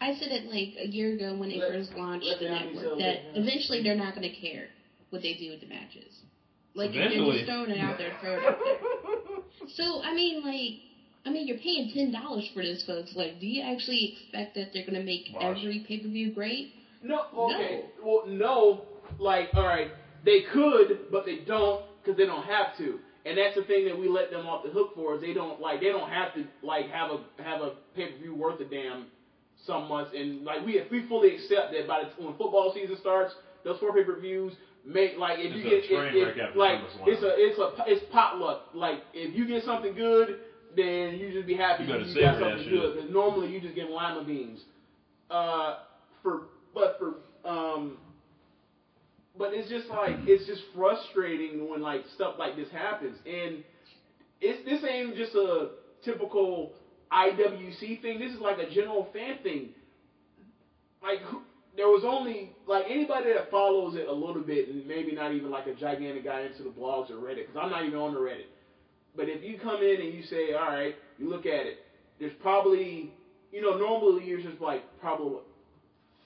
I 0.00 0.14
said 0.18 0.30
it 0.30 0.46
like 0.46 0.74
a 0.78 0.86
year 0.86 1.12
ago 1.12 1.34
when 1.34 1.48
they 1.50 1.56
Let- 1.58 1.68
first 1.68 1.94
launched 1.94 2.26
the 2.38 2.46
network 2.46 2.98
that 2.98 3.14
it, 3.16 3.22
eventually 3.34 3.82
they're 3.82 3.94
not 3.94 4.14
going 4.14 4.30
to 4.30 4.36
care 4.40 4.68
what 5.10 5.22
they 5.22 5.34
do 5.34 5.50
with 5.50 5.60
the 5.60 5.66
matches. 5.66 6.22
Like 6.74 6.90
if 6.90 6.94
they're 6.94 7.06
Eventually. 7.06 7.36
just 7.38 7.46
throwing 7.46 7.70
it 7.70 7.80
out 7.80 7.98
there, 7.98 8.16
throw 8.20 8.34
it 8.36 8.44
out 8.46 8.58
there. 8.64 8.78
So 9.76 10.00
I 10.02 10.12
mean, 10.12 10.42
like, 10.42 10.80
I 11.24 11.30
mean, 11.30 11.46
you're 11.46 11.56
paying 11.58 11.90
ten 11.92 12.10
dollars 12.10 12.48
for 12.52 12.62
this, 12.62 12.82
folks. 12.82 13.14
Like, 13.14 13.38
do 13.38 13.46
you 13.46 13.60
actually 13.60 14.04
expect 14.12 14.54
that 14.56 14.72
they're 14.72 14.82
going 14.82 14.98
to 14.98 15.04
make 15.04 15.28
Watch. 15.32 15.58
every 15.58 15.78
pay 15.86 15.98
per 15.98 16.08
view 16.08 16.28
great? 16.30 16.72
No, 17.02 17.22
okay. 17.36 17.82
Well, 18.02 18.22
no. 18.26 18.80
Like, 19.18 19.48
all 19.54 19.66
right, 19.66 19.88
they 20.24 20.40
could, 20.52 20.98
but 21.10 21.24
they 21.24 21.36
don't 21.46 21.80
because 22.02 22.16
they 22.16 22.24
don't 22.26 22.42
have 22.44 22.76
to. 22.78 22.98
And 23.26 23.36
that's 23.36 23.54
the 23.54 23.62
thing 23.62 23.84
that 23.84 23.96
we 23.96 24.08
let 24.08 24.30
them 24.30 24.46
off 24.46 24.62
the 24.64 24.70
hook 24.70 24.90
for 24.94 25.14
is 25.14 25.20
they 25.20 25.32
don't 25.32 25.60
like 25.60 25.80
they 25.80 25.88
don't 25.90 26.08
have 26.08 26.32
to 26.34 26.44
like 26.62 26.88
have 26.88 27.10
a 27.10 27.42
have 27.42 27.60
a 27.60 27.72
pay 27.94 28.06
per 28.06 28.16
view 28.18 28.34
worth 28.34 28.58
a 28.60 28.64
damn 28.64 29.06
some 29.66 29.88
months, 29.88 30.12
and 30.16 30.44
like 30.44 30.64
we 30.64 30.82
we 30.90 31.06
fully 31.08 31.34
accept 31.34 31.72
that 31.72 31.86
by 31.86 32.02
the 32.04 32.24
when 32.24 32.36
football 32.36 32.72
season 32.74 32.96
starts, 33.00 33.34
those 33.64 33.78
four 33.78 33.92
pay 33.92 34.04
per 34.04 34.18
views 34.18 34.52
make 34.84 35.18
like 35.18 35.38
if 35.38 35.52
it's 35.52 35.56
you 35.56 35.62
get 35.62 36.14
if, 36.14 36.36
if, 36.36 36.56
like 36.56 36.80
it's 37.06 37.22
a 37.22 37.32
it's 37.36 37.58
a 37.58 37.84
it's 37.86 38.04
potluck. 38.12 38.62
Like 38.74 39.02
if 39.12 39.34
you 39.36 39.46
get 39.46 39.64
something 39.64 39.94
good, 39.94 40.38
then 40.76 41.16
you 41.18 41.32
just 41.32 41.46
be 41.46 41.56
happy 41.56 41.84
you, 41.84 41.98
you 41.98 42.20
got 42.20 42.40
something 42.40 42.68
good. 42.68 42.94
Because 42.94 43.10
normally 43.10 43.52
you 43.52 43.60
just 43.60 43.74
get 43.74 43.90
lima 43.90 44.24
beans. 44.24 44.60
Uh, 45.30 45.76
for 46.22 46.42
but 46.74 46.98
for 46.98 47.48
um, 47.48 47.98
but 49.36 49.52
it's 49.52 49.68
just 49.68 49.88
like 49.88 50.16
it's 50.26 50.46
just 50.46 50.62
frustrating 50.74 51.68
when 51.68 51.80
like 51.80 52.02
stuff 52.14 52.34
like 52.38 52.56
this 52.56 52.70
happens, 52.70 53.16
and 53.26 53.62
it's 54.40 54.64
this 54.64 54.82
ain't 54.88 55.16
just 55.16 55.34
a 55.34 55.70
typical 56.04 56.72
IWC 57.12 58.02
thing. 58.02 58.18
This 58.18 58.32
is 58.32 58.40
like 58.40 58.58
a 58.58 58.70
general 58.70 59.08
fan 59.12 59.38
thing. 59.42 59.70
Like 61.02 61.20
who- 61.20 61.42
there 61.76 61.86
was 61.88 62.02
only 62.04 62.50
like 62.66 62.84
anybody 62.88 63.32
that 63.32 63.50
follows 63.50 63.94
it 63.94 64.08
a 64.08 64.12
little 64.12 64.42
bit, 64.42 64.68
and 64.68 64.86
maybe 64.86 65.12
not 65.12 65.32
even 65.32 65.50
like 65.50 65.66
a 65.66 65.74
gigantic 65.74 66.24
guy 66.24 66.40
into 66.42 66.62
the 66.64 66.68
blogs 66.70 67.10
or 67.10 67.14
Reddit, 67.14 67.46
because 67.46 67.56
I'm 67.60 67.70
not 67.70 67.84
even 67.84 67.98
on 67.98 68.12
the 68.12 68.20
Reddit. 68.20 68.46
But 69.16 69.28
if 69.28 69.42
you 69.42 69.58
come 69.58 69.82
in 69.82 70.00
and 70.00 70.12
you 70.12 70.22
say, 70.24 70.52
all 70.52 70.66
right, 70.68 70.94
you 71.18 71.28
look 71.28 71.46
at 71.46 71.66
it, 71.66 71.78
there's 72.18 72.32
probably, 72.40 73.12
you 73.52 73.62
know, 73.62 73.76
normally 73.78 74.26
there's 74.42 74.60
like 74.60 74.82
probably 75.00 75.38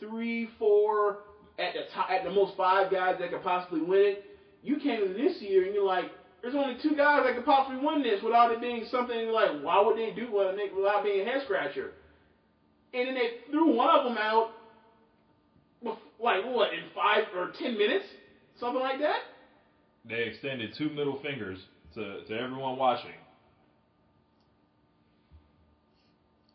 three, 0.00 0.48
four, 0.58 1.18
at 1.58 1.74
the 1.74 1.82
top, 1.94 2.10
at 2.10 2.24
the 2.24 2.30
most 2.30 2.56
five 2.56 2.90
guys 2.90 3.16
that 3.20 3.30
could 3.30 3.42
possibly 3.42 3.80
win 3.80 4.00
it. 4.00 4.24
You 4.62 4.76
came 4.78 5.02
in 5.02 5.12
this 5.12 5.40
year 5.40 5.64
and 5.64 5.74
you're 5.74 5.84
like, 5.84 6.10
there's 6.44 6.54
only 6.54 6.76
two 6.82 6.94
guys 6.94 7.24
that 7.24 7.34
could 7.34 7.46
possibly 7.46 7.82
win 7.82 8.02
this 8.02 8.22
without 8.22 8.52
it 8.52 8.60
being 8.60 8.84
something 8.90 9.28
like, 9.28 9.62
why 9.62 9.80
would 9.80 9.96
they 9.96 10.12
do 10.14 10.30
what 10.30 10.54
without 10.76 11.02
being 11.02 11.22
a 11.22 11.24
head 11.24 11.40
scratcher? 11.44 11.92
And 12.92 13.08
then 13.08 13.14
they 13.14 13.50
threw 13.50 13.74
one 13.74 13.88
of 13.88 14.04
them 14.04 14.18
out, 14.18 14.50
like 16.20 16.44
what, 16.44 16.74
in 16.74 16.80
five 16.94 17.24
or 17.34 17.50
ten 17.58 17.78
minutes, 17.78 18.04
something 18.60 18.80
like 18.80 19.00
that. 19.00 19.20
They 20.04 20.24
extended 20.24 20.74
two 20.76 20.90
middle 20.90 21.18
fingers 21.22 21.58
to, 21.94 22.24
to 22.26 22.34
everyone 22.34 22.76
watching. 22.76 23.16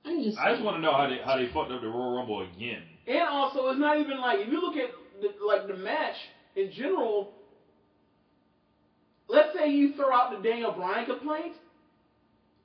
I'm 0.05 0.23
just. 0.23 0.37
I 0.37 0.51
just 0.51 0.63
want 0.63 0.77
to 0.77 0.81
know 0.81 0.93
how 0.93 1.09
they 1.09 1.17
how 1.25 1.35
they 1.35 1.47
fucked 1.51 1.71
up 1.71 1.81
the 1.81 1.87
Royal 1.87 2.15
Rumble 2.15 2.41
again. 2.41 2.83
And 3.07 3.27
also, 3.27 3.67
it's 3.69 3.79
not 3.79 3.99
even 3.99 4.21
like 4.21 4.37
if 4.39 4.49
you 4.49 4.61
look 4.61 4.77
at 4.77 4.91
the, 5.19 5.43
like 5.43 5.67
the 5.67 5.77
match 5.77 6.15
in 6.55 6.71
general. 6.71 7.33
Let's 9.29 9.55
say 9.55 9.69
you 9.69 9.93
throw 9.93 10.11
out 10.11 10.35
the 10.35 10.47
Daniel 10.47 10.71
Bryan 10.71 11.05
complaint, 11.05 11.53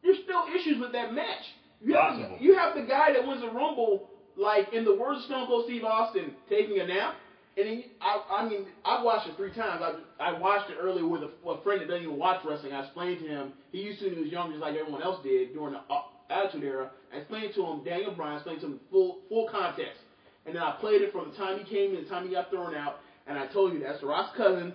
there's 0.03 0.19
still 0.25 0.45
issues 0.55 0.81
with 0.81 0.93
that 0.93 1.13
match. 1.13 1.45
You 1.83 1.95
have, 1.95 2.17
Possible. 2.17 2.39
you 2.41 2.57
have 2.57 2.75
the 2.75 2.83
guy 2.83 3.13
that 3.13 3.27
wins 3.27 3.43
the 3.43 3.49
Rumble, 3.51 4.09
like 4.37 4.73
in 4.73 4.85
the 4.85 4.95
words 4.95 5.21
of 5.21 5.25
Stone 5.27 5.47
Cold 5.47 5.67
Steve 5.67 5.85
Austin, 5.85 6.33
taking 6.49 6.81
a 6.81 6.87
nap. 6.87 7.17
And 7.57 7.69
then, 7.69 7.85
I, 8.01 8.43
I 8.43 8.49
mean, 8.49 8.67
I've 8.85 9.05
watched 9.05 9.29
it 9.29 9.37
three 9.37 9.53
times. 9.53 9.81
I, 9.81 9.95
I 10.19 10.39
watched 10.39 10.71
it 10.71 10.77
earlier 10.81 11.07
with 11.07 11.23
a, 11.23 11.49
a 11.49 11.63
friend 11.63 11.81
that 11.81 11.89
doesn't 11.89 12.03
even 12.03 12.19
watch 12.19 12.41
wrestling. 12.45 12.73
I 12.73 12.83
explained 12.85 13.21
to 13.21 13.29
him. 13.29 13.53
He 13.71 13.79
used 13.83 14.01
to 14.01 14.07
when 14.07 14.15
he 14.17 14.23
was 14.23 14.33
younger, 14.33 14.55
just 14.55 14.63
like 14.63 14.75
everyone 14.75 15.03
else 15.03 15.23
did 15.23 15.53
during 15.53 15.75
the 15.75 15.81
uh, 15.93 16.03
Attitude 16.31 16.65
Era. 16.65 16.91
I 17.13 17.19
explained 17.19 17.53
to 17.55 17.65
him 17.65 17.85
Daniel 17.85 18.13
Bryan, 18.13 18.37
explained 18.37 18.61
to 18.63 18.67
him 18.67 18.81
full 18.91 19.19
full 19.29 19.49
context. 19.51 20.01
And 20.47 20.57
then 20.57 20.63
I 20.63 20.73
played 20.81 21.03
it 21.03 21.13
from 21.13 21.31
the 21.31 21.37
time 21.37 21.59
he 21.59 21.65
came 21.65 21.95
in, 21.95 22.03
the 22.03 22.11
time 22.11 22.27
he 22.27 22.35
got 22.35 22.51
thrown 22.51 22.75
out. 22.75 22.97
And 23.27 23.39
I 23.39 23.47
told 23.47 23.73
you 23.73 23.81
that's 23.81 24.03
Rock's 24.03 24.37
cousin. 24.37 24.75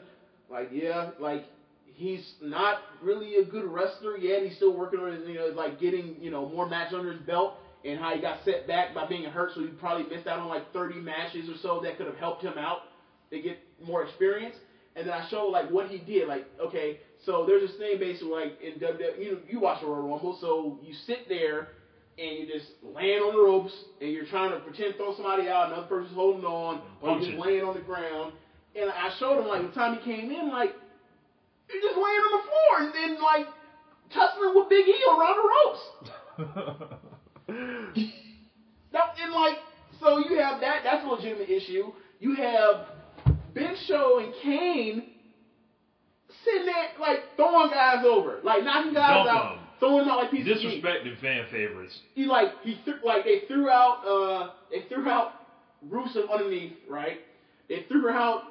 Like, 0.49 0.69
yeah, 0.71 1.11
like 1.19 1.43
he's 1.99 2.25
not 2.41 2.79
really 3.03 3.35
a 3.35 3.45
good 3.45 3.65
wrestler 3.65 4.17
yet. 4.17 4.41
He's 4.43 4.55
still 4.55 4.75
working 4.75 4.99
on 4.99 5.11
his, 5.11 5.27
you 5.27 5.35
know, 5.35 5.47
like 5.55 5.79
getting, 5.79 6.15
you 6.19 6.31
know, 6.31 6.47
more 6.47 6.67
matches 6.67 6.95
under 6.97 7.11
his 7.11 7.21
belt. 7.21 7.55
And 7.85 7.97
how 7.97 8.13
he 8.13 8.19
got 8.19 8.39
set 8.43 8.67
back 8.67 8.93
by 8.93 9.07
being 9.07 9.23
hurt, 9.23 9.51
so 9.55 9.61
he 9.61 9.67
probably 9.67 10.03
missed 10.13 10.27
out 10.27 10.39
on 10.39 10.49
like 10.49 10.73
30 10.73 10.99
matches 10.99 11.47
or 11.47 11.55
so 11.61 11.79
that 11.81 11.95
could 11.97 12.07
have 12.07 12.17
helped 12.17 12.43
him 12.43 12.57
out 12.57 12.79
to 13.31 13.39
get 13.39 13.57
more 13.87 14.03
experience. 14.03 14.55
And 14.97 15.07
then 15.07 15.13
I 15.13 15.25
showed 15.29 15.47
like 15.47 15.69
what 15.69 15.87
he 15.87 15.97
did. 15.97 16.27
Like, 16.27 16.45
okay, 16.59 16.99
so 17.25 17.45
there's 17.47 17.61
this 17.69 17.77
thing 17.77 17.97
basically 17.97 18.31
like 18.31 18.59
in 18.61 18.81
WWE, 18.81 19.23
you 19.23 19.31
know, 19.31 19.39
you 19.47 19.61
watch 19.61 19.79
the 19.79 19.87
Royal 19.87 20.09
Rumble, 20.09 20.37
so 20.41 20.77
you 20.83 20.93
sit 21.07 21.29
there 21.29 21.69
and 22.17 22.39
you 22.39 22.47
just 22.53 22.67
laying 22.83 23.19
on 23.19 23.33
the 23.33 23.41
ropes 23.41 23.71
and 24.01 24.11
you're 24.11 24.25
trying 24.25 24.51
to 24.51 24.59
pretend 24.59 24.95
throw 24.97 25.15
somebody 25.15 25.47
out, 25.47 25.71
another 25.71 25.87
person's 25.87 26.13
holding 26.13 26.43
on, 26.43 26.81
or 27.01 27.11
you're 27.11 27.31
just 27.31 27.39
laying 27.39 27.63
on 27.63 27.75
the 27.75 27.81
ground. 27.81 28.33
And 28.75 28.91
I 28.91 29.09
showed 29.19 29.39
him 29.39 29.47
like 29.47 29.61
the 29.61 29.71
time 29.71 29.97
he 29.99 30.03
came 30.03 30.29
in, 30.31 30.49
like 30.49 30.75
you're 31.71 31.81
just 31.81 31.95
laying 31.95 32.23
on 32.25 32.31
the 32.39 32.43
floor 32.49 32.73
and 32.81 32.93
then 32.93 33.21
like 33.21 33.45
tussling 34.13 34.53
with 34.55 34.69
Big 34.69 34.85
E 34.87 34.97
around 35.09 35.35
the 35.37 35.47
ropes. 35.53 36.99
That, 38.91 39.03
and 39.21 39.31
like, 39.33 39.57
so 39.99 40.17
you 40.17 40.39
have 40.39 40.61
that. 40.61 40.81
That's 40.83 41.03
a 41.03 41.07
legitimate 41.07 41.49
issue. 41.49 41.91
You 42.19 42.35
have 42.35 42.85
Big 43.53 43.75
Show 43.87 44.19
and 44.19 44.33
Kane 44.41 45.03
sitting 46.43 46.65
there 46.65 46.87
like 46.99 47.19
throwing 47.35 47.69
guys 47.69 48.03
over, 48.05 48.39
like 48.43 48.63
knocking 48.63 48.93
guys 48.93 49.25
Dumping 49.25 49.31
out, 49.31 49.55
them. 49.57 49.59
throwing 49.79 49.99
them 49.99 50.09
out 50.09 50.17
like 50.17 50.31
pieces 50.31 50.63
of. 50.63 50.71
Disrespecting 50.71 51.19
fan 51.21 51.45
favorites. 51.51 51.99
He 52.15 52.25
like 52.25 52.49
he 52.63 52.79
threw 52.83 52.95
like 53.03 53.23
they 53.25 53.41
threw 53.47 53.69
out 53.69 54.05
uh 54.05 54.47
they 54.71 54.81
threw 54.89 55.07
out 55.07 55.33
Rusev 55.87 56.31
underneath 56.31 56.73
right. 56.89 57.19
They 57.67 57.85
threw 57.87 58.09
out 58.09 58.43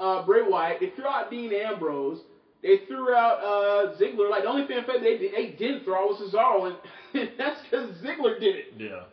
uh 0.00 0.24
Bray 0.24 0.42
Wyatt. 0.42 0.78
They 0.80 0.90
threw 0.96 1.06
out 1.06 1.30
Dean 1.30 1.52
Ambrose. 1.52 2.18
They 2.66 2.84
threw 2.86 3.14
out 3.14 3.38
uh 3.42 3.96
Ziggler. 3.96 4.28
Like 4.30 4.42
the 4.42 4.48
only 4.48 4.66
fan 4.66 4.82
favorite 4.84 5.02
they 5.02 5.16
they 5.30 5.56
didn't 5.56 5.84
throw 5.84 5.94
out 6.02 6.08
was 6.08 6.32
Cesaro, 6.32 6.66
and 7.14 7.30
that's 7.38 7.60
because 7.62 7.90
Ziggler 8.02 8.38
did 8.40 8.56
it. 8.56 8.64
Yeah. 8.76 9.04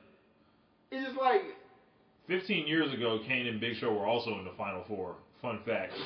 It's 0.91 1.05
just 1.07 1.17
like 1.19 1.41
15 2.27 2.67
years 2.67 2.91
ago, 2.93 3.19
Kane 3.27 3.47
and 3.47 3.59
Big 3.59 3.75
Show 3.77 3.91
were 3.93 4.05
also 4.07 4.37
in 4.39 4.45
the 4.45 4.53
Final 4.57 4.83
Four. 4.87 5.15
Fun 5.41 5.59
fact. 5.65 5.93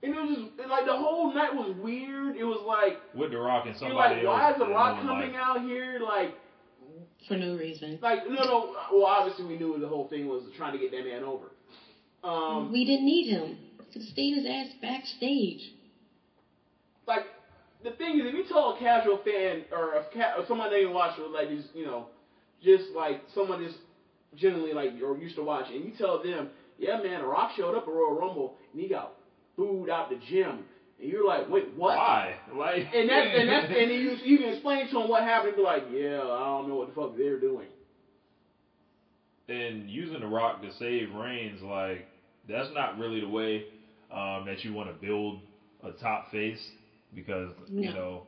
And 0.00 0.14
it 0.14 0.16
was 0.16 0.36
just 0.56 0.70
like 0.70 0.86
the 0.86 0.96
whole 0.96 1.34
night 1.34 1.52
was 1.52 1.74
weird. 1.82 2.36
It 2.36 2.44
was 2.44 2.62
like 2.64 2.98
With 3.16 3.32
The 3.32 3.38
Rock 3.38 3.66
and 3.66 3.74
you're 3.74 3.90
somebody 3.90 4.14
like, 4.16 4.24
else. 4.24 4.40
why 4.40 4.52
is 4.52 4.58
the 4.58 4.68
Rock 4.68 5.02
coming 5.02 5.32
life. 5.32 5.40
out 5.42 5.60
here? 5.62 5.98
Like, 6.00 6.34
for 7.26 7.36
no 7.36 7.56
reason. 7.56 7.98
like 8.00 8.20
no, 8.28 8.34
no. 8.44 8.76
Well, 8.92 9.06
obviously 9.06 9.46
we 9.46 9.58
knew 9.58 9.76
the 9.80 9.88
whole 9.88 10.06
thing 10.08 10.28
was 10.28 10.44
trying 10.56 10.72
to 10.72 10.78
get 10.78 10.92
that 10.92 11.04
man 11.04 11.24
over. 11.24 11.46
Um, 12.22 12.70
we 12.70 12.84
didn't 12.84 13.06
need 13.06 13.28
him. 13.30 13.58
He 13.88 13.92
could 13.92 14.02
have 14.02 14.10
stayed 14.10 14.34
his 14.34 14.44
ass 14.46 14.68
backstage. 14.82 15.72
like 17.06 17.22
the 17.82 17.90
thing 17.92 18.18
is, 18.18 18.26
if 18.26 18.34
you 18.34 18.44
tell 18.44 18.70
a 18.70 18.74
casual 18.78 19.18
fan 19.24 19.64
or 19.72 19.94
a 19.94 20.02
ca- 20.12 20.34
or 20.36 20.44
someone 20.46 20.70
that 20.70 20.76
even 20.76 20.92
watch 20.92 21.12
it, 21.18 21.30
like 21.30 21.48
just 21.48 21.68
you 21.74 21.84
know, 21.84 22.06
just 22.62 22.84
like 22.94 23.20
someone 23.34 23.60
that's 23.62 23.74
generally 24.36 24.72
like 24.72 24.90
or 25.02 25.16
used 25.16 25.36
to 25.36 25.42
watch, 25.42 25.66
and 25.70 25.84
you 25.84 25.92
tell 25.96 26.18
them, 26.18 26.48
yeah, 26.78 26.96
man, 26.96 27.20
the 27.20 27.26
Rock 27.26 27.50
showed 27.56 27.74
up 27.74 27.84
at 27.88 27.92
Royal 27.92 28.12
Rumble 28.14 28.52
and 28.72 28.80
he 28.82 28.88
got 28.88 29.12
booed 29.56 29.88
out 29.88 30.10
the 30.10 30.16
gym, 30.16 30.64
and 31.00 31.08
you're 31.08 31.24
like, 31.24 31.48
wait, 31.48 31.66
what? 31.74 31.96
Why? 31.96 32.36
Like, 32.54 32.86
And 32.92 33.08
that's 33.08 33.28
and 33.32 33.48
that's 33.48 33.66
and 33.70 33.90
you 33.90 34.16
you 34.22 34.38
can 34.38 34.48
explain 34.48 34.86
to 34.88 34.94
them 34.98 35.08
what 35.08 35.22
happened. 35.22 35.48
and 35.48 35.56
Be 35.56 35.62
like, 35.62 35.84
yeah, 35.90 36.20
I 36.22 36.44
don't 36.46 36.66
know 36.68 36.76
what 36.76 36.88
the 36.88 36.92
fuck 36.94 37.16
they're 37.16 37.38
doing. 37.38 37.68
and 39.48 39.88
using 39.88 40.20
the 40.20 40.26
Rock 40.26 40.60
to 40.62 40.70
save 40.78 41.12
Reigns, 41.12 41.62
like 41.62 42.04
that's 42.48 42.68
not 42.72 42.98
really 42.98 43.20
the 43.20 43.28
way 43.28 43.64
um, 44.10 44.44
that 44.46 44.64
you 44.64 44.72
want 44.72 44.88
to 44.88 44.92
build 44.94 45.40
a 45.82 45.90
top 45.92 46.30
face 46.30 46.70
because 47.14 47.52
you 47.76 47.90
know 47.92 48.24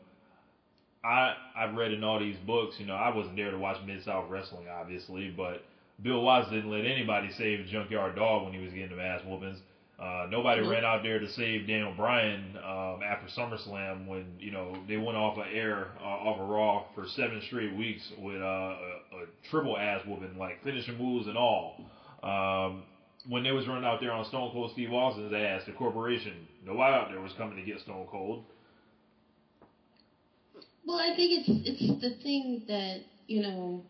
I 1.04 1.34
I've 1.54 1.74
read 1.74 1.92
in 1.92 2.02
all 2.04 2.18
these 2.18 2.38
books. 2.38 2.76
You 2.78 2.86
know, 2.86 2.94
I 2.94 3.08
wasn't 3.10 3.36
there 3.36 3.50
to 3.50 3.56
watch 3.58 3.78
Mid 3.84 4.02
South 4.02 4.26
Wrestling, 4.28 4.68
obviously, 4.68 5.28
but 5.28 5.62
Bill 6.02 6.20
Watts 6.22 6.48
didn't 6.48 6.70
let 6.70 6.84
anybody 6.84 7.30
save 7.30 7.66
Junkyard 7.66 8.14
Dog 8.14 8.44
when 8.44 8.52
he 8.52 8.58
was 8.60 8.72
getting 8.72 8.96
the 8.96 9.02
ass 9.02 9.22
whoopings. 9.24 9.58
Uh, 9.98 10.26
nobody 10.30 10.62
Nope. 10.62 10.70
ran 10.70 10.84
out 10.84 11.02
there 11.02 11.18
to 11.18 11.28
save 11.28 11.66
Daniel 11.66 11.92
Bryan 11.92 12.56
um, 12.56 13.02
after 13.02 13.26
SummerSlam 13.26 14.06
when 14.06 14.36
you 14.38 14.50
know 14.50 14.74
they 14.88 14.96
went 14.96 15.16
off 15.16 15.36
of 15.36 15.44
air 15.52 15.88
uh, 16.00 16.04
off 16.04 16.38
of 16.38 16.48
Raw 16.48 16.84
for 16.94 17.06
seven 17.06 17.40
straight 17.42 17.74
weeks 17.74 18.10
with 18.18 18.40
uh, 18.40 18.44
a, 18.44 18.98
a 19.12 19.26
triple 19.50 19.76
ass 19.76 20.00
whooping, 20.06 20.36
like 20.38 20.62
finishing 20.62 20.96
moves 20.96 21.26
and 21.26 21.36
all. 21.36 21.74
Um, 22.22 22.84
when 23.28 23.42
they 23.42 23.52
was 23.52 23.66
running 23.66 23.84
out 23.84 24.00
there 24.00 24.12
on 24.12 24.24
Stone 24.24 24.50
Cold 24.52 24.70
Steve 24.72 24.92
Austin's 24.92 25.32
ass, 25.32 25.64
the 25.64 25.72
corporation, 25.72 26.46
nobody 26.64 26.94
out 26.94 27.08
there 27.08 27.20
was 27.20 27.32
coming 27.34 27.56
to 27.56 27.62
get 27.62 27.80
Stone 27.80 28.06
Cold. 28.10 28.42
Well, 30.86 30.98
I 30.98 31.14
think 31.14 31.32
it's 31.32 31.48
it's 31.64 32.00
the 32.00 32.10
thing 32.22 32.62
that 32.68 33.00
you 33.26 33.40
know 33.40 33.82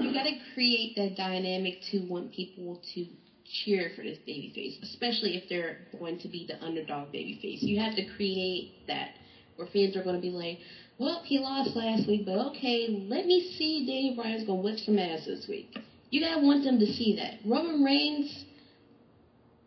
you 0.00 0.12
got 0.12 0.24
to 0.24 0.32
create 0.54 0.94
that 0.96 1.16
dynamic 1.16 1.80
to 1.90 2.00
want 2.00 2.30
people 2.30 2.78
to 2.94 3.06
cheer 3.44 3.90
for 3.94 4.02
this 4.02 4.18
baby 4.26 4.48
face, 4.54 4.78
especially 4.82 5.34
if 5.34 5.42
they're 5.48 5.76
going 5.98 6.18
to 6.18 6.28
be 6.28 6.44
the 6.44 6.62
underdog 6.62 7.10
baby 7.12 7.34
face. 7.34 7.62
You 7.62 7.78
have 7.78 7.94
to 7.96 8.02
create 8.02 8.68
that 8.86 9.10
where 9.56 9.66
fans 9.66 9.96
are 9.96 10.02
going 10.02 10.14
to 10.16 10.20
be 10.20 10.30
like, 10.30 10.58
"Well, 10.98 11.20
he 11.24 11.38
lost 11.38 11.74
last 11.76 12.06
week, 12.06 12.24
but 12.24 12.38
okay, 12.48 12.88
let 12.88 13.24
me 13.26 13.40
see 13.40 13.84
Daniel 13.84 14.14
Bryan's 14.14 14.44
going 14.44 14.60
to 14.60 14.64
whip 14.64 14.78
some 14.78 14.98
ass 14.98 15.24
this 15.26 15.46
week." 15.48 15.66
You 16.10 16.20
gotta 16.20 16.38
want 16.38 16.64
them 16.64 16.78
to 16.78 16.86
see 16.86 17.12
that. 17.14 17.36
Roman 17.44 17.82
Reigns, 17.84 18.44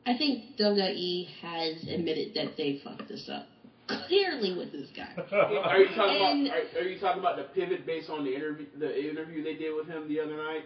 I 0.05 0.17
think 0.17 0.57
WWE 0.59 1.27
has 1.41 1.83
admitted 1.87 2.33
that 2.35 2.57
they 2.57 2.81
fucked 2.83 3.07
this 3.07 3.29
up 3.31 3.47
clearly 4.07 4.55
with 4.57 4.71
this 4.71 4.89
guy. 4.95 5.13
Are 5.31 5.77
you 5.79 5.87
talking 5.95 6.21
And- 6.21 6.47
about? 6.47 6.57
Are, 6.75 6.79
are 6.79 6.87
you 6.87 6.99
talking 6.99 7.19
about 7.19 7.37
the 7.37 7.43
pivot 7.53 7.85
based 7.85 8.09
on 8.09 8.23
the 8.23 8.33
interview, 8.35 8.65
the 8.77 9.09
interview 9.09 9.43
they 9.43 9.55
did 9.55 9.75
with 9.75 9.87
him 9.87 10.07
the 10.07 10.19
other 10.19 10.35
night? 10.37 10.63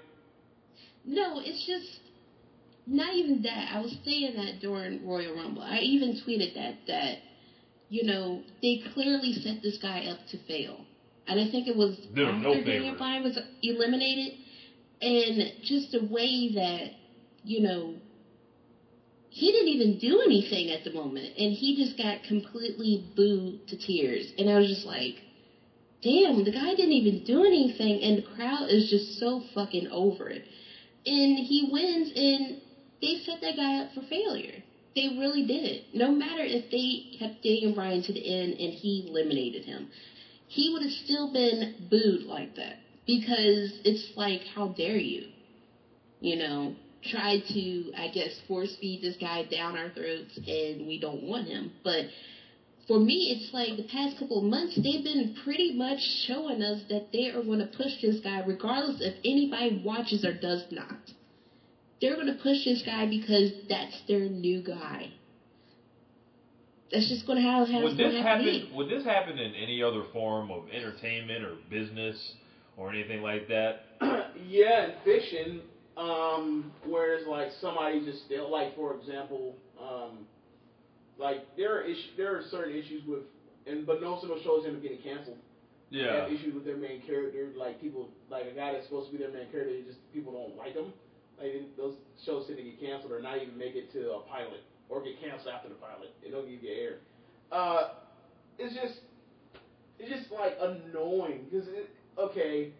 No, 1.05 1.39
it's 1.39 1.65
just 1.65 1.99
not 2.85 3.13
even 3.15 3.41
that. 3.43 3.71
I 3.75 3.79
was 3.81 3.95
saying 4.05 4.33
that 4.35 4.59
during 4.61 5.05
Royal 5.07 5.35
Rumble. 5.35 5.61
I 5.61 5.79
even 5.79 6.19
tweeted 6.25 6.53
that 6.55 6.75
that 6.87 7.17
you 7.89 8.03
know 8.03 8.41
they 8.61 8.81
clearly 8.93 9.33
set 9.33 9.61
this 9.61 9.77
guy 9.81 10.05
up 10.05 10.19
to 10.31 10.37
fail, 10.47 10.85
and 11.27 11.39
I 11.39 11.49
think 11.49 11.67
it 11.67 11.75
was 11.75 11.97
There 12.13 12.25
was 12.25 12.35
after 12.35 12.47
no 12.55 12.63
Daniel. 12.63 12.95
Bryan 12.97 13.23
was 13.23 13.37
eliminated, 13.63 14.33
and 15.01 15.53
just 15.63 15.91
the 15.91 16.05
way 16.11 16.51
that 16.55 16.91
you 17.43 17.61
know 17.61 17.95
he 19.37 19.51
didn't 19.51 19.67
even 19.67 19.99
do 19.99 20.19
anything 20.25 20.71
at 20.71 20.83
the 20.83 20.89
moment, 20.89 21.31
and 21.37 21.53
he 21.53 21.75
just 21.75 21.95
got 21.95 22.23
completely 22.23 23.03
booed 23.15 23.67
to 23.67 23.77
tears. 23.77 24.33
And 24.35 24.49
I 24.49 24.57
was 24.57 24.67
just 24.67 24.83
like, 24.83 25.21
damn, 26.01 26.43
the 26.43 26.51
guy 26.51 26.73
didn't 26.73 26.93
even 26.93 27.23
do 27.23 27.43
anything, 27.43 28.01
and 28.01 28.17
the 28.17 28.23
crowd 28.23 28.71
is 28.71 28.89
just 28.89 29.19
so 29.19 29.43
fucking 29.53 29.89
over 29.89 30.27
it. 30.27 30.43
And 31.05 31.37
he 31.37 31.69
wins, 31.71 32.11
and 32.15 32.57
they 32.99 33.17
set 33.25 33.41
that 33.41 33.55
guy 33.55 33.77
up 33.77 33.91
for 33.93 34.01
failure. 34.09 34.63
They 34.95 35.09
really 35.09 35.45
did. 35.45 35.83
No 35.93 36.11
matter 36.11 36.41
if 36.43 36.71
they 36.71 37.15
kept 37.19 37.43
Daniel 37.43 37.75
Bryan 37.75 38.01
to 38.01 38.13
the 38.13 38.25
end 38.25 38.53
and 38.59 38.73
he 38.73 39.05
eliminated 39.07 39.65
him, 39.65 39.87
he 40.47 40.71
would 40.71 40.81
have 40.81 40.97
still 41.05 41.31
been 41.31 41.75
booed 41.91 42.23
like 42.23 42.55
that 42.55 42.77
because 43.05 43.71
it's 43.85 44.13
like, 44.15 44.41
how 44.55 44.69
dare 44.69 44.97
you? 44.97 45.27
You 46.21 46.37
know, 46.37 46.73
try 47.03 47.39
to, 47.39 47.91
I 47.95 48.09
guess, 48.09 48.39
force 48.47 48.75
feed 48.79 49.01
this 49.01 49.17
guy 49.17 49.43
down 49.43 49.77
our 49.77 49.89
throats 49.89 50.37
and 50.37 50.87
we 50.87 50.99
don't 50.99 51.23
want 51.23 51.47
him. 51.47 51.71
But 51.83 52.05
for 52.87 52.99
me, 52.99 53.35
it's 53.35 53.53
like 53.53 53.77
the 53.77 53.83
past 53.83 54.17
couple 54.17 54.39
of 54.39 54.45
months, 54.45 54.75
they've 54.75 55.03
been 55.03 55.35
pretty 55.43 55.73
much 55.73 55.99
showing 56.25 56.61
us 56.61 56.81
that 56.89 57.11
they 57.11 57.29
are 57.29 57.43
going 57.43 57.59
to 57.59 57.67
push 57.67 58.01
this 58.01 58.19
guy 58.21 58.43
regardless 58.45 59.01
if 59.01 59.15
anybody 59.25 59.81
watches 59.83 60.23
or 60.23 60.33
does 60.33 60.63
not. 60.71 60.97
They're 62.01 62.15
going 62.15 62.27
to 62.27 62.41
push 62.41 62.63
this 62.63 62.81
guy 62.85 63.07
because 63.07 63.51
that's 63.67 64.01
their 64.07 64.29
new 64.29 64.61
guy. 64.61 65.11
That's 66.91 67.09
just 67.09 67.25
going 67.25 67.41
to 67.41 67.43
how, 67.43 67.65
how 67.65 67.83
would 67.83 67.93
this 67.93 67.99
going 67.99 68.11
to 68.11 68.21
have 68.21 68.39
to 68.39 68.45
happen? 68.45 68.69
be. 68.69 68.75
Would 68.75 68.89
this 68.89 69.03
happen 69.03 69.37
in 69.37 69.53
any 69.55 69.83
other 69.83 70.03
form 70.13 70.51
of 70.51 70.69
entertainment 70.69 71.43
or 71.43 71.55
business 71.69 72.15
or 72.77 72.89
anything 72.89 73.21
like 73.21 73.49
that? 73.49 73.81
yeah, 74.47 74.85
in 74.85 74.91
fiction, 75.03 75.61
um, 75.97 76.71
whereas 76.85 77.25
like 77.27 77.49
somebody 77.59 78.05
just 78.05 78.25
still 78.25 78.51
like 78.51 78.75
for 78.75 78.95
example, 78.95 79.55
um, 79.81 80.27
like 81.17 81.43
there 81.57 81.75
are 81.75 81.81
issues, 81.81 82.11
there 82.15 82.37
are 82.37 82.43
certain 82.51 82.75
issues 82.75 83.03
with, 83.07 83.21
and 83.65 83.85
but 83.85 84.01
of 84.23 84.29
those 84.29 84.43
shows 84.43 84.65
end 84.65 84.75
up 84.75 84.81
getting 84.81 85.01
canceled. 85.01 85.37
Yeah. 85.89 86.23
have 86.23 86.31
issues 86.31 86.53
with 86.53 86.65
their 86.65 86.75
main 86.75 87.01
character, 87.07 87.47
like 87.55 87.79
people, 87.79 88.09
like 88.29 88.43
a 88.43 88.53
guy 88.53 88.73
that's 88.73 88.85
supposed 88.85 89.09
to 89.09 89.17
be 89.17 89.23
their 89.23 89.31
main 89.31 89.49
character, 89.49 89.73
just 89.87 89.99
people 90.13 90.33
don't 90.33 90.57
like 90.57 90.73
him. 90.73 90.91
Like 91.39 91.77
those 91.77 91.95
shows 92.25 92.45
tend 92.47 92.57
to 92.57 92.63
get 92.63 92.79
canceled 92.79 93.11
or 93.11 93.21
not 93.21 93.41
even 93.41 93.57
make 93.57 93.75
it 93.75 93.91
to 93.93 94.11
a 94.11 94.19
pilot 94.27 94.63
or 94.89 95.01
get 95.01 95.19
canceled 95.21 95.53
after 95.53 95.69
the 95.69 95.75
pilot. 95.75 96.13
They 96.21 96.29
don't 96.29 96.45
even 96.45 96.59
get 96.59 96.75
aired. 96.77 96.99
Uh, 97.51 97.89
it's 98.59 98.75
just, 98.75 98.99
it's 99.97 100.11
just 100.11 100.31
like 100.31 100.57
annoying 100.59 101.45
because 101.49 101.67
okay, 102.17 102.73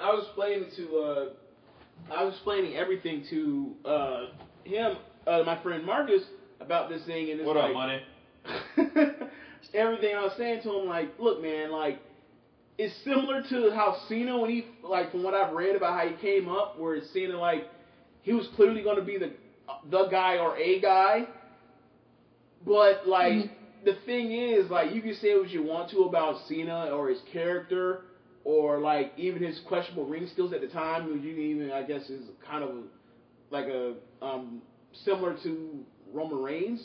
I 0.00 0.10
was 0.10 0.26
playing 0.34 0.66
to 0.76 0.96
uh, 0.96 1.26
I 2.10 2.22
was 2.24 2.34
explaining 2.34 2.74
everything 2.74 3.22
to 3.30 3.74
uh 3.84 4.26
him, 4.64 4.96
uh, 5.26 5.42
my 5.44 5.56
friend 5.62 5.84
Marcus 5.84 6.22
about 6.60 6.88
this 6.88 7.04
thing 7.04 7.30
and 7.30 7.40
it's 7.40 7.46
What 7.46 7.56
like, 7.56 7.70
up, 7.70 7.74
money? 7.74 8.02
everything 9.74 10.14
I 10.14 10.22
was 10.22 10.32
saying 10.36 10.60
to 10.62 10.72
him, 10.72 10.86
like, 10.86 11.10
look, 11.18 11.40
man, 11.40 11.70
like, 11.70 11.98
it's 12.78 12.94
similar 13.04 13.40
to 13.50 13.70
how 13.70 13.92
Cena, 14.08 14.36
when 14.38 14.50
he, 14.50 14.64
like, 14.82 15.10
from 15.10 15.22
what 15.22 15.34
I've 15.34 15.50
read 15.50 15.74
about 15.74 15.94
how 15.94 16.04
he 16.06 16.12
came 16.12 16.48
up, 16.48 16.76
where 16.76 16.94
it's 16.94 17.06
Cena, 17.12 17.38
like, 17.38 17.64
he 18.22 18.32
was 18.32 18.46
clearly 18.48 18.82
going 18.82 18.96
to 18.96 19.02
be 19.02 19.16
the 19.16 19.30
the 19.88 20.04
guy 20.04 20.36
or 20.36 20.54
a 20.56 20.78
guy, 20.78 21.26
but 22.64 23.04
like, 23.04 23.42
Mhm. 23.42 23.48
the 23.82 23.92
thing 24.04 24.30
is, 24.30 24.68
like, 24.70 24.90
you 24.90 25.00
can 25.00 25.12
say 25.14 25.34
what 25.34 25.50
you 25.52 25.62
want 25.62 25.88
to 25.90 26.02
about 26.04 26.36
Cena 26.36 26.88
or 26.90 27.08
his 27.08 27.20
character, 27.22 27.98
or 28.44 28.78
like 28.78 29.12
even 29.16 29.42
his 29.42 29.60
questionable 29.66 30.04
ring 30.04 30.28
skills 30.32 30.52
at 30.52 30.60
the 30.60 30.68
time, 30.68 31.12
which 31.12 31.22
you 31.22 31.34
even, 31.34 31.72
I 31.72 31.82
guess, 31.82 32.08
is 32.10 32.28
kind 32.48 32.62
of 32.62 32.70
like 33.50 33.66
a 33.66 33.94
um 34.22 34.62
similar 35.04 35.36
to 35.42 35.84
Roman 36.12 36.42
Reigns. 36.42 36.84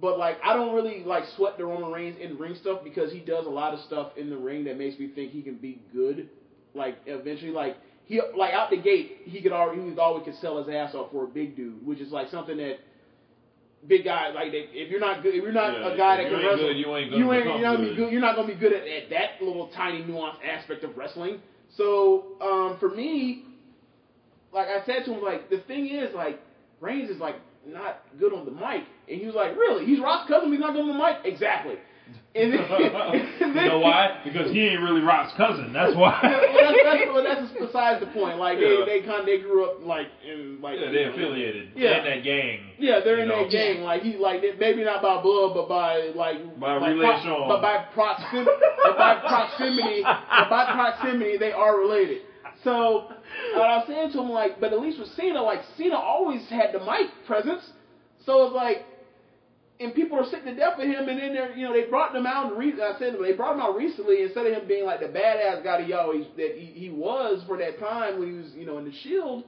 But 0.00 0.18
like 0.18 0.38
I 0.44 0.54
don't 0.54 0.74
really 0.74 1.02
like 1.04 1.24
sweat 1.36 1.58
the 1.58 1.64
Roman 1.64 1.90
Reigns 1.90 2.16
in 2.20 2.38
ring 2.38 2.56
stuff 2.60 2.80
because 2.84 3.12
he 3.12 3.20
does 3.20 3.46
a 3.46 3.50
lot 3.50 3.74
of 3.74 3.80
stuff 3.80 4.12
in 4.16 4.30
the 4.30 4.36
ring 4.36 4.64
that 4.64 4.78
makes 4.78 4.98
me 4.98 5.08
think 5.08 5.32
he 5.32 5.42
can 5.42 5.56
be 5.56 5.80
good. 5.92 6.28
Like 6.74 6.98
eventually, 7.06 7.50
like 7.50 7.76
he 8.06 8.20
like 8.36 8.54
out 8.54 8.70
the 8.70 8.76
gate, 8.76 9.18
he 9.24 9.42
could 9.42 9.52
already 9.52 9.82
he 9.82 9.88
was 9.90 9.98
always 9.98 10.24
could 10.24 10.36
sell 10.40 10.62
his 10.62 10.72
ass 10.74 10.94
off 10.94 11.10
for 11.10 11.24
a 11.24 11.28
big 11.28 11.56
dude, 11.56 11.84
which 11.84 11.98
is 12.00 12.12
like 12.12 12.28
something 12.30 12.56
that 12.56 12.78
big 13.86 14.04
guy. 14.04 14.30
like 14.30 14.52
they, 14.52 14.68
if 14.72 14.90
you're 14.90 15.00
not 15.00 15.22
good, 15.22 15.34
if 15.34 15.42
you're 15.42 15.52
not 15.52 15.72
Yeah, 15.72 15.88
a 15.88 15.96
guy 15.96 16.16
that 16.16 16.24
can 16.26 16.34
ain't 16.34 16.44
wrestle, 16.44 16.68
good, 16.68 16.76
you 16.76 16.96
ain't 16.96 17.10
gonna 17.10 17.24
you 17.24 17.32
ain't 17.32 17.44
you're 17.44 17.58
not 17.60 17.76
gonna 17.76 17.78
be 17.78 17.94
good. 17.94 17.96
good. 17.96 18.12
You're 18.12 18.20
not 18.20 18.36
gonna 18.36 18.48
be 18.48 18.54
good 18.54 18.72
at, 18.72 18.86
at 18.86 19.10
that 19.10 19.42
little 19.42 19.68
tiny 19.68 20.02
nuanced 20.02 20.44
aspect 20.44 20.84
of 20.84 20.96
wrestling. 20.96 21.40
So 21.76 22.24
um, 22.40 22.76
for 22.78 22.88
me, 22.88 23.44
like 24.52 24.68
I 24.68 24.84
said 24.86 25.04
to 25.06 25.14
him, 25.14 25.22
like 25.22 25.50
the 25.50 25.58
thing 25.60 25.88
is, 25.88 26.14
like 26.14 26.40
Reigns 26.80 27.10
is 27.10 27.18
like 27.18 27.36
not 27.66 28.02
good 28.18 28.32
on 28.32 28.44
the 28.44 28.50
mic, 28.50 28.84
and 29.08 29.20
he 29.20 29.26
was 29.26 29.34
like, 29.34 29.56
really? 29.56 29.84
He's 29.86 30.00
Rock's 30.00 30.28
Cousin, 30.28 30.50
he's 30.50 30.60
not 30.60 30.72
good 30.72 30.82
on 30.82 30.88
the 30.88 30.94
mic? 30.94 31.16
Exactly. 31.24 31.74
And 32.32 32.52
then, 32.52 32.60
and 32.62 33.26
then 33.56 33.64
you 33.64 33.68
know 33.70 33.80
why? 33.80 34.20
Because 34.22 34.52
he 34.52 34.68
ain't 34.68 34.80
really 34.82 35.00
Rock's 35.00 35.32
cousin. 35.36 35.72
That's 35.72 35.90
well, 35.96 36.14
why. 36.14 36.20
that's, 36.22 36.78
that's, 36.84 37.02
well, 37.12 37.24
that's 37.24 37.50
besides 37.58 38.00
the 38.00 38.06
point. 38.12 38.38
Like 38.38 38.58
Yeah. 38.60 38.84
they, 38.86 39.00
they 39.00 39.06
kind 39.06 39.20
of 39.20 39.26
they 39.26 39.38
grew 39.38 39.64
up 39.68 39.84
like 39.84 40.06
in 40.24 40.60
like 40.62 40.78
yeah, 40.78 40.92
they 40.92 41.04
affiliated. 41.10 41.70
Yeah. 41.74 41.98
In 41.98 42.04
that 42.04 42.22
gang. 42.22 42.60
Yeah, 42.78 43.00
they're 43.02 43.18
in 43.18 43.28
know. 43.28 43.42
that 43.42 43.50
gang. 43.50 43.82
Like 43.82 44.02
he 44.02 44.16
like 44.16 44.42
maybe 44.60 44.84
not 44.84 45.02
by 45.02 45.20
blood, 45.20 45.54
but 45.54 45.68
by 45.68 46.12
like 46.14 46.38
By 46.60 46.76
like, 46.76 46.90
relation. 46.94 47.34
but 47.48 47.60
by 47.60 47.84
proximity, 47.94 48.50
but 48.84 48.96
by 48.96 49.16
proximity, 49.26 50.02
but 50.04 50.48
by 50.50 50.64
proximity, 50.72 51.36
they 51.36 51.50
are 51.52 51.78
related. 51.78 52.22
So 52.62 53.10
what 53.54 53.68
I 53.70 53.78
was 53.78 53.86
saying 53.88 54.12
to 54.12 54.20
him, 54.20 54.30
like, 54.30 54.60
but 54.60 54.72
at 54.72 54.80
least 54.80 54.98
with 55.00 55.08
Cena, 55.16 55.42
like 55.42 55.60
Cena 55.76 55.96
always 55.96 56.46
had 56.48 56.72
the 56.72 56.78
mic 56.78 57.10
presence. 57.26 57.62
So 58.26 58.46
it's 58.46 58.54
like, 58.54 58.84
and 59.80 59.94
people 59.94 60.18
are 60.18 60.24
sick 60.30 60.44
to 60.44 60.54
death 60.54 60.78
of 60.78 60.84
him, 60.84 61.08
and 61.08 61.18
then 61.18 61.32
they're, 61.34 61.56
you 61.56 61.64
know, 61.66 61.72
they 61.72 61.88
brought 61.88 62.14
him 62.14 62.26
out. 62.26 62.56
Re- 62.56 62.74
I 62.82 62.98
said 62.98 63.14
they 63.20 63.32
brought 63.32 63.54
him 63.54 63.60
out 63.60 63.76
recently 63.76 64.22
instead 64.22 64.46
of 64.46 64.52
him 64.52 64.68
being 64.68 64.84
like 64.84 65.00
the 65.00 65.06
badass 65.06 65.64
guy 65.64 65.78
that 65.78 65.86
he 65.86 65.92
always 65.94 66.26
that 66.36 66.54
he, 66.56 66.66
he 66.66 66.90
was 66.90 67.42
for 67.46 67.56
that 67.58 67.78
time 67.80 68.18
when 68.18 68.28
he 68.30 68.34
was, 68.36 68.52
you 68.54 68.66
know, 68.66 68.78
in 68.78 68.84
the 68.84 68.92
Shield. 69.02 69.44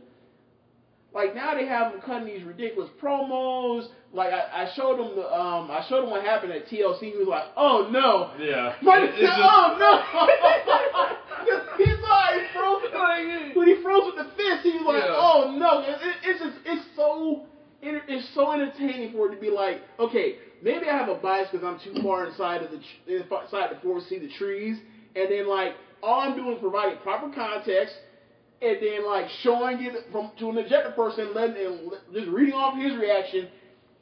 Like 1.15 1.35
now 1.35 1.55
they 1.55 1.67
have 1.67 1.93
him 1.93 2.01
cutting 2.01 2.27
these 2.27 2.43
ridiculous 2.43 2.89
promos. 3.03 3.87
Like 4.15 4.33
I, 4.33 4.63
I 4.65 4.73
showed 4.75 4.99
him 4.99 5.15
the 5.15 5.27
um 5.31 5.71
I 5.71 5.85
showed 5.89 6.05
him 6.05 6.11
what 6.11 6.25
happened 6.25 6.53
at 6.53 6.67
TLC. 6.69 7.01
He 7.13 7.17
was 7.19 7.29
like, 7.29 7.45
oh 7.55 7.89
no. 7.93 8.33
Yeah. 8.43 8.75
But 8.83 9.03
It- 9.05 9.21
just- 9.21 9.33
oh 9.37 9.77
no! 9.79 9.93
He's 11.77 11.99
like 12.01 12.35
he 12.35 12.47
froze 12.55 12.83
the, 12.93 13.59
when 13.59 13.69
he 13.69 13.83
froze 13.83 14.05
with 14.07 14.17
the 14.25 14.31
fist. 14.37 14.63
He 14.63 14.71
was 14.73 14.85
like, 14.87 15.05
Yeah. 15.05 15.17
oh 15.19 15.55
no! 15.59 15.81
It, 15.83 15.97
it, 16.01 16.17
it's 16.25 16.41
just 16.41 16.57
it's 16.65 16.87
so 16.97 17.47
it's 17.83 18.29
so 18.35 18.53
entertaining 18.53 19.13
for 19.13 19.31
it 19.31 19.35
to 19.35 19.41
be 19.41 19.51
like, 19.51 19.81
okay, 19.99 20.37
maybe 20.63 20.87
I 20.89 20.97
have 20.97 21.09
a 21.09 21.17
bias 21.17 21.49
because 21.51 21.67
I'm 21.67 21.81
too 21.81 22.01
far 22.03 22.27
inside 22.27 22.63
of 22.63 22.71
the 22.71 23.17
inside 23.17 23.71
the 23.75 23.81
forest 23.83 24.09
to 24.09 24.15
see 24.15 24.27
the 24.27 24.33
trees, 24.35 24.79
and 25.17 25.31
then 25.31 25.49
like 25.49 25.73
all 26.03 26.21
I'm 26.21 26.37
doing 26.37 26.55
is 26.55 26.61
providing 26.61 26.99
proper 26.99 27.31
context. 27.35 27.95
And 28.61 28.77
then, 28.81 29.05
like 29.05 29.27
showing 29.43 29.83
it 29.83 29.93
from 30.13 30.31
to 30.39 30.51
an 30.51 30.59
objective 30.59 30.95
person, 30.95 31.35
letting 31.35 31.57
and 31.67 31.91
just 32.15 32.29
reading 32.29 32.55
off 32.55 32.79
his 32.81 32.93
reaction, 32.97 33.49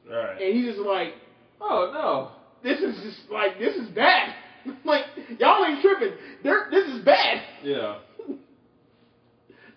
Right. 0.07 0.37
and 0.39 0.55
he's 0.55 0.75
just 0.75 0.87
like, 0.87 1.15
Oh 1.63 1.91
no. 1.95 2.33
this 2.63 2.79
is 2.79 2.95
just 3.03 3.31
like 3.33 3.59
this 3.59 3.75
is 3.77 3.89
bad. 3.89 4.35
like 4.85 5.05
y'all 5.39 5.65
ain't 5.65 5.81
tripping. 5.81 6.13
They're, 6.45 6.69
this 6.71 6.87
is 6.89 7.03
bad. 7.07 7.41
Yeah. 7.65 8.01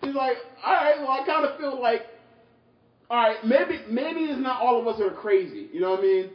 He's 0.02 0.14
like, 0.14 0.36
all 0.62 0.74
right, 0.74 0.96
well 0.98 1.10
I 1.12 1.24
kind 1.24 1.46
of 1.46 1.58
feel 1.58 1.80
like, 1.80 2.02
all 3.14 3.20
right, 3.20 3.44
maybe 3.44 3.80
maybe 3.88 4.20
it's 4.22 4.40
not 4.40 4.60
all 4.60 4.80
of 4.80 4.88
us 4.88 4.98
that 4.98 5.06
are 5.06 5.10
crazy. 5.10 5.68
You 5.72 5.80
know 5.80 5.90
what 5.90 6.00
I 6.00 6.02
mean? 6.02 6.30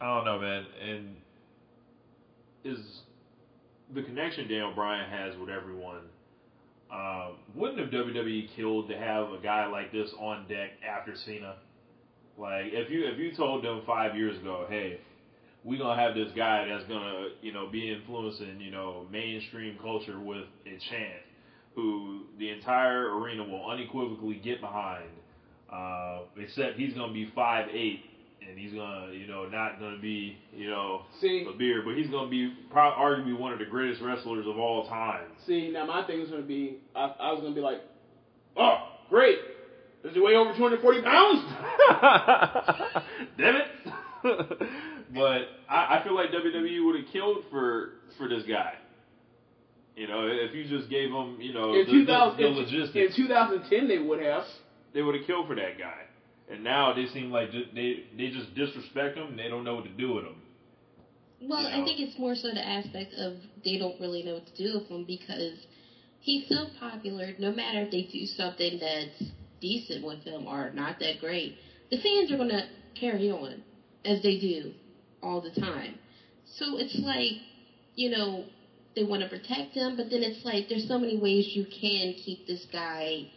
I 0.00 0.16
don't 0.16 0.24
know, 0.24 0.38
man. 0.38 0.64
And 0.82 1.16
is 2.64 2.78
the 3.94 4.02
connection 4.02 4.48
Daniel 4.48 4.72
Bryan 4.74 5.10
has 5.10 5.36
with 5.38 5.50
everyone? 5.50 6.00
Um, 6.90 7.36
wouldn't 7.54 7.78
have 7.80 7.90
WWE 7.90 8.48
killed 8.56 8.88
to 8.88 8.96
have 8.96 9.30
a 9.30 9.38
guy 9.42 9.66
like 9.66 9.92
this 9.92 10.10
on 10.18 10.48
deck 10.48 10.70
after 10.82 11.14
Cena? 11.26 11.56
Like, 12.38 12.72
if 12.72 12.90
you 12.90 13.06
if 13.08 13.18
you 13.18 13.36
told 13.36 13.62
them 13.62 13.82
five 13.86 14.16
years 14.16 14.38
ago, 14.38 14.64
hey, 14.70 15.00
we're 15.64 15.78
gonna 15.78 16.00
have 16.00 16.14
this 16.14 16.32
guy 16.34 16.66
that's 16.66 16.88
gonna 16.88 17.28
you 17.42 17.52
know 17.52 17.68
be 17.70 17.92
influencing 17.92 18.58
you 18.58 18.70
know 18.70 19.04
mainstream 19.12 19.76
culture 19.82 20.18
with 20.18 20.46
a 20.64 20.78
chant, 20.88 21.27
who 21.78 22.22
the 22.40 22.50
entire 22.50 23.16
arena 23.16 23.44
will 23.44 23.70
unequivocally 23.70 24.34
get 24.42 24.60
behind, 24.60 25.08
uh, 25.72 26.22
except 26.36 26.76
he's 26.76 26.92
gonna 26.94 27.12
be 27.12 27.30
five 27.36 27.68
eight 27.72 28.00
and 28.48 28.58
he's 28.58 28.72
gonna, 28.72 29.12
you 29.12 29.28
know, 29.28 29.48
not 29.48 29.78
gonna 29.78 30.00
be, 30.00 30.36
you 30.52 30.68
know, 30.68 31.02
See, 31.20 31.46
a 31.48 31.56
beer, 31.56 31.82
but 31.84 31.94
he's 31.94 32.08
gonna 32.08 32.28
be 32.30 32.52
probably 32.72 32.98
arguably 33.00 33.38
one 33.38 33.52
of 33.52 33.60
the 33.60 33.64
greatest 33.64 34.02
wrestlers 34.02 34.44
of 34.48 34.58
all 34.58 34.88
time. 34.88 35.26
see, 35.46 35.70
now 35.70 35.86
my 35.86 36.04
thing 36.04 36.20
is 36.20 36.30
gonna 36.30 36.42
be, 36.42 36.78
I, 36.96 37.14
I 37.20 37.32
was 37.32 37.42
gonna 37.42 37.54
be 37.54 37.60
like, 37.60 37.80
oh, 38.56 38.88
great. 39.08 39.38
Does 40.02 40.14
he 40.14 40.20
weigh 40.20 40.34
over 40.34 40.52
240 40.56 41.02
pounds? 41.02 41.44
Damn 43.38 43.56
it! 43.56 43.66
but 45.14 45.42
I, 45.68 45.98
I 45.98 46.02
feel 46.04 46.16
like 46.16 46.30
WWE 46.30 46.84
would 46.86 46.96
have 46.96 47.12
killed 47.12 47.44
for 47.50 47.90
for 48.16 48.28
this 48.28 48.42
guy. 48.48 48.74
You 49.98 50.06
know, 50.06 50.28
if 50.28 50.54
you 50.54 50.64
just 50.68 50.88
gave 50.88 51.10
them, 51.10 51.38
you 51.40 51.52
know, 51.52 51.74
In 51.74 51.84
the, 51.86 51.92
2000, 51.92 52.36
the, 52.36 52.42
the 52.42 52.48
in, 52.48 52.54
logistics, 52.56 53.18
in 53.18 53.26
2010 53.26 53.88
they 53.88 53.98
would 53.98 54.20
have. 54.20 54.44
they 54.94 55.02
would 55.02 55.14
have 55.16 55.24
killed 55.26 55.48
for 55.48 55.56
that 55.56 55.76
guy. 55.78 56.02
and 56.50 56.62
now 56.62 56.92
they 56.92 57.06
seem 57.06 57.30
like 57.30 57.50
they 57.74 58.04
they 58.16 58.28
just 58.28 58.54
disrespect 58.54 59.16
him. 59.16 59.28
and 59.30 59.38
They 59.38 59.48
don't 59.48 59.64
know 59.64 59.74
what 59.74 59.84
to 59.84 59.90
do 59.90 60.12
with 60.12 60.24
him. 60.24 60.36
Well, 61.40 61.68
You 61.68 61.82
I 61.82 61.84
think 61.84 61.98
it's 62.00 62.18
more 62.18 62.34
so 62.34 62.52
the 62.52 62.64
aspect 62.66 63.12
of 63.14 63.34
they 63.64 63.76
don't 63.76 63.98
really 63.98 64.22
know 64.22 64.34
what 64.34 64.46
to 64.46 64.54
do 64.64 64.74
with 64.74 64.88
him 64.88 65.04
because 65.04 65.66
he's 66.20 66.42
so 66.48 66.66
popular. 66.78 67.32
No 67.38 67.50
matter 67.50 67.80
if 67.80 67.90
they 67.90 68.02
do 68.02 68.24
something 68.26 68.78
that's 68.78 69.22
decent 69.60 70.02
with 70.04 70.22
him 70.24 70.46
or 70.46 70.70
not 70.70 70.98
that 71.00 71.18
great, 71.18 71.54
the 71.90 71.96
fans 71.96 72.30
are 72.30 72.36
gonna 72.36 72.64
carry 72.94 73.30
on 73.30 73.62
as 74.04 74.20
they 74.22 74.36
do 74.36 74.72
all 75.22 75.40
the 75.40 75.50
time. 75.50 75.98
So 76.44 76.76
it's 76.76 76.98
like, 76.98 77.36
you 77.96 78.08
know, 78.08 78.46
they 78.98 79.04
want 79.04 79.22
to 79.22 79.28
protect 79.28 79.74
him, 79.74 79.96
but 79.96 80.10
then 80.10 80.22
it's 80.22 80.44
like 80.44 80.68
there's 80.68 80.88
so 80.88 80.98
many 80.98 81.16
ways 81.16 81.52
you 81.54 81.64
can 81.64 82.14
keep 82.14 82.46
this 82.46 82.66
guy, 82.72 83.28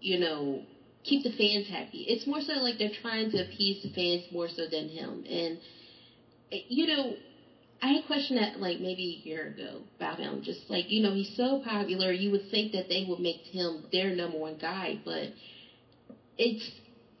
you 0.00 0.18
know, 0.18 0.62
keep 1.04 1.22
the 1.22 1.30
fans 1.30 1.68
happy. 1.68 2.06
It's 2.08 2.26
more 2.26 2.40
so 2.40 2.54
like 2.54 2.78
they're 2.78 2.96
trying 3.02 3.30
to 3.32 3.44
appease 3.44 3.82
the 3.82 3.90
fans 3.90 4.24
more 4.32 4.48
so 4.48 4.66
than 4.66 4.88
him. 4.88 5.24
And 5.28 5.58
eh, 6.50 6.60
you 6.68 6.86
know, 6.86 7.14
I 7.82 7.88
had 7.88 8.06
questioned 8.06 8.38
that 8.38 8.58
like 8.58 8.80
maybe 8.80 9.22
a 9.22 9.28
year 9.28 9.48
ago 9.48 9.82
about 9.96 10.18
him. 10.18 10.40
Just 10.42 10.60
like 10.70 10.90
you 10.90 11.02
know, 11.02 11.12
he's 11.12 11.36
so 11.36 11.60
popular, 11.62 12.10
you 12.10 12.30
would 12.30 12.50
think 12.50 12.72
that 12.72 12.88
they 12.88 13.04
would 13.06 13.20
make 13.20 13.42
him 13.52 13.84
their 13.92 14.14
number 14.14 14.38
one 14.38 14.56
guy, 14.58 14.98
but 15.04 15.28
it's 16.38 16.70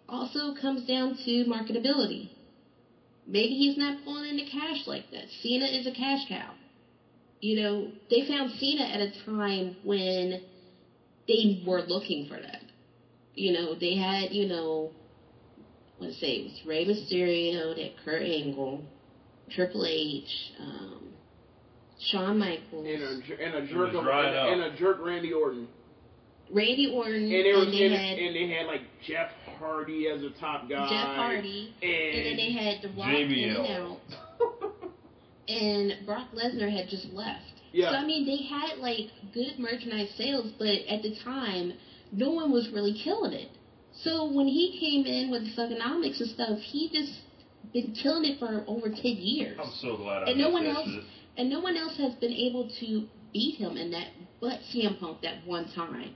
also 0.08 0.54
comes 0.60 0.86
down 0.86 1.18
to 1.26 1.44
marketability. 1.44 2.30
Maybe 3.26 3.54
he's 3.54 3.76
not 3.76 4.04
pulling 4.04 4.30
in 4.30 4.36
the 4.36 4.48
cash 4.50 4.86
like 4.86 5.10
that. 5.10 5.24
Cena 5.42 5.66
is 5.66 5.86
a 5.86 5.90
cash 5.90 6.26
cow. 6.28 6.54
You 7.46 7.54
know, 7.62 7.92
they 8.10 8.26
found 8.26 8.50
Cena 8.58 8.82
at 8.82 9.00
a 9.00 9.12
time 9.24 9.76
when 9.84 10.42
they 11.28 11.62
were 11.64 11.82
looking 11.82 12.26
for 12.26 12.34
that. 12.40 12.62
You 13.36 13.52
know, 13.52 13.74
they 13.78 13.94
had, 13.94 14.32
you 14.32 14.48
know, 14.48 14.90
let's 16.00 16.18
say 16.18 16.26
it 16.32 16.44
was 16.44 16.60
Rey 16.66 16.84
Mysterio, 16.86 17.76
that 17.76 17.92
Kurt 18.04 18.22
Angle, 18.22 18.82
Triple 19.54 19.86
H, 19.86 20.28
um, 20.60 21.02
Shawn 22.00 22.36
Michaels, 22.40 22.84
And 22.84 23.02
a, 23.02 23.44
and 23.44 23.54
a 23.54 23.72
jerk 23.72 23.90
of, 23.94 24.00
and, 24.00 24.08
up. 24.08 24.48
and 24.52 24.60
a 24.62 24.76
jerk 24.76 24.98
Randy 25.00 25.32
Orton. 25.32 25.68
Randy 26.52 26.92
Orton, 26.92 27.22
And 27.22 27.32
they 27.32 27.52
was 27.52 27.66
and 27.68 27.74
they 27.74 27.84
and, 27.86 27.94
had 27.94 28.18
and 28.18 28.34
they 28.36 28.48
had 28.56 28.66
like 28.66 28.80
Jeff 29.06 29.30
Hardy 29.60 30.08
as 30.08 30.20
a 30.24 30.30
top 30.40 30.68
guy. 30.68 30.88
Jeff 30.88 31.14
Hardy, 31.14 31.72
And, 31.80 31.92
and 31.92 32.26
then 32.26 32.36
they 32.38 32.52
had 32.52 32.82
The 32.82 32.88
Rock 32.88 33.08
in 33.08 33.28
JBL. 33.28 33.70
and 33.70 33.82
out, 33.84 33.98
and 35.48 36.06
Brock 36.06 36.28
Lesnar 36.34 36.70
had 36.70 36.88
just 36.88 37.06
left. 37.12 37.44
Yeah. 37.72 37.90
So 37.90 37.96
I 37.98 38.04
mean, 38.06 38.26
they 38.26 38.42
had 38.44 38.78
like 38.78 39.10
good 39.34 39.58
merchandise 39.58 40.10
sales, 40.16 40.52
but 40.58 40.68
at 40.88 41.02
the 41.02 41.14
time, 41.24 41.74
no 42.12 42.30
one 42.30 42.50
was 42.52 42.68
really 42.72 42.98
killing 43.04 43.32
it. 43.32 43.50
So 44.02 44.30
when 44.30 44.46
he 44.46 44.78
came 44.78 45.06
in 45.06 45.30
with 45.30 45.42
the 45.54 45.62
economics 45.62 46.20
and 46.20 46.30
stuff, 46.30 46.58
he 46.60 46.90
just 46.92 47.20
been 47.72 47.92
killing 48.02 48.24
it 48.30 48.38
for 48.38 48.64
over 48.66 48.88
ten 48.88 49.16
years. 49.18 49.58
I'm 49.62 49.72
so 49.80 49.96
glad 49.96 50.24
I 50.24 50.30
And 50.30 50.38
no 50.40 50.50
one 50.50 50.66
else- 50.66 50.88
shit. 50.88 51.04
and 51.36 51.50
no 51.50 51.60
one 51.60 51.76
else 51.76 51.96
has 51.98 52.14
been 52.14 52.32
able 52.32 52.68
to 52.80 53.08
beat 53.32 53.56
him 53.56 53.76
in 53.76 53.90
that 53.90 54.08
but 54.40 54.60
CM 54.72 54.98
Punk 55.00 55.22
that 55.22 55.46
one 55.46 55.66
time. 55.74 56.14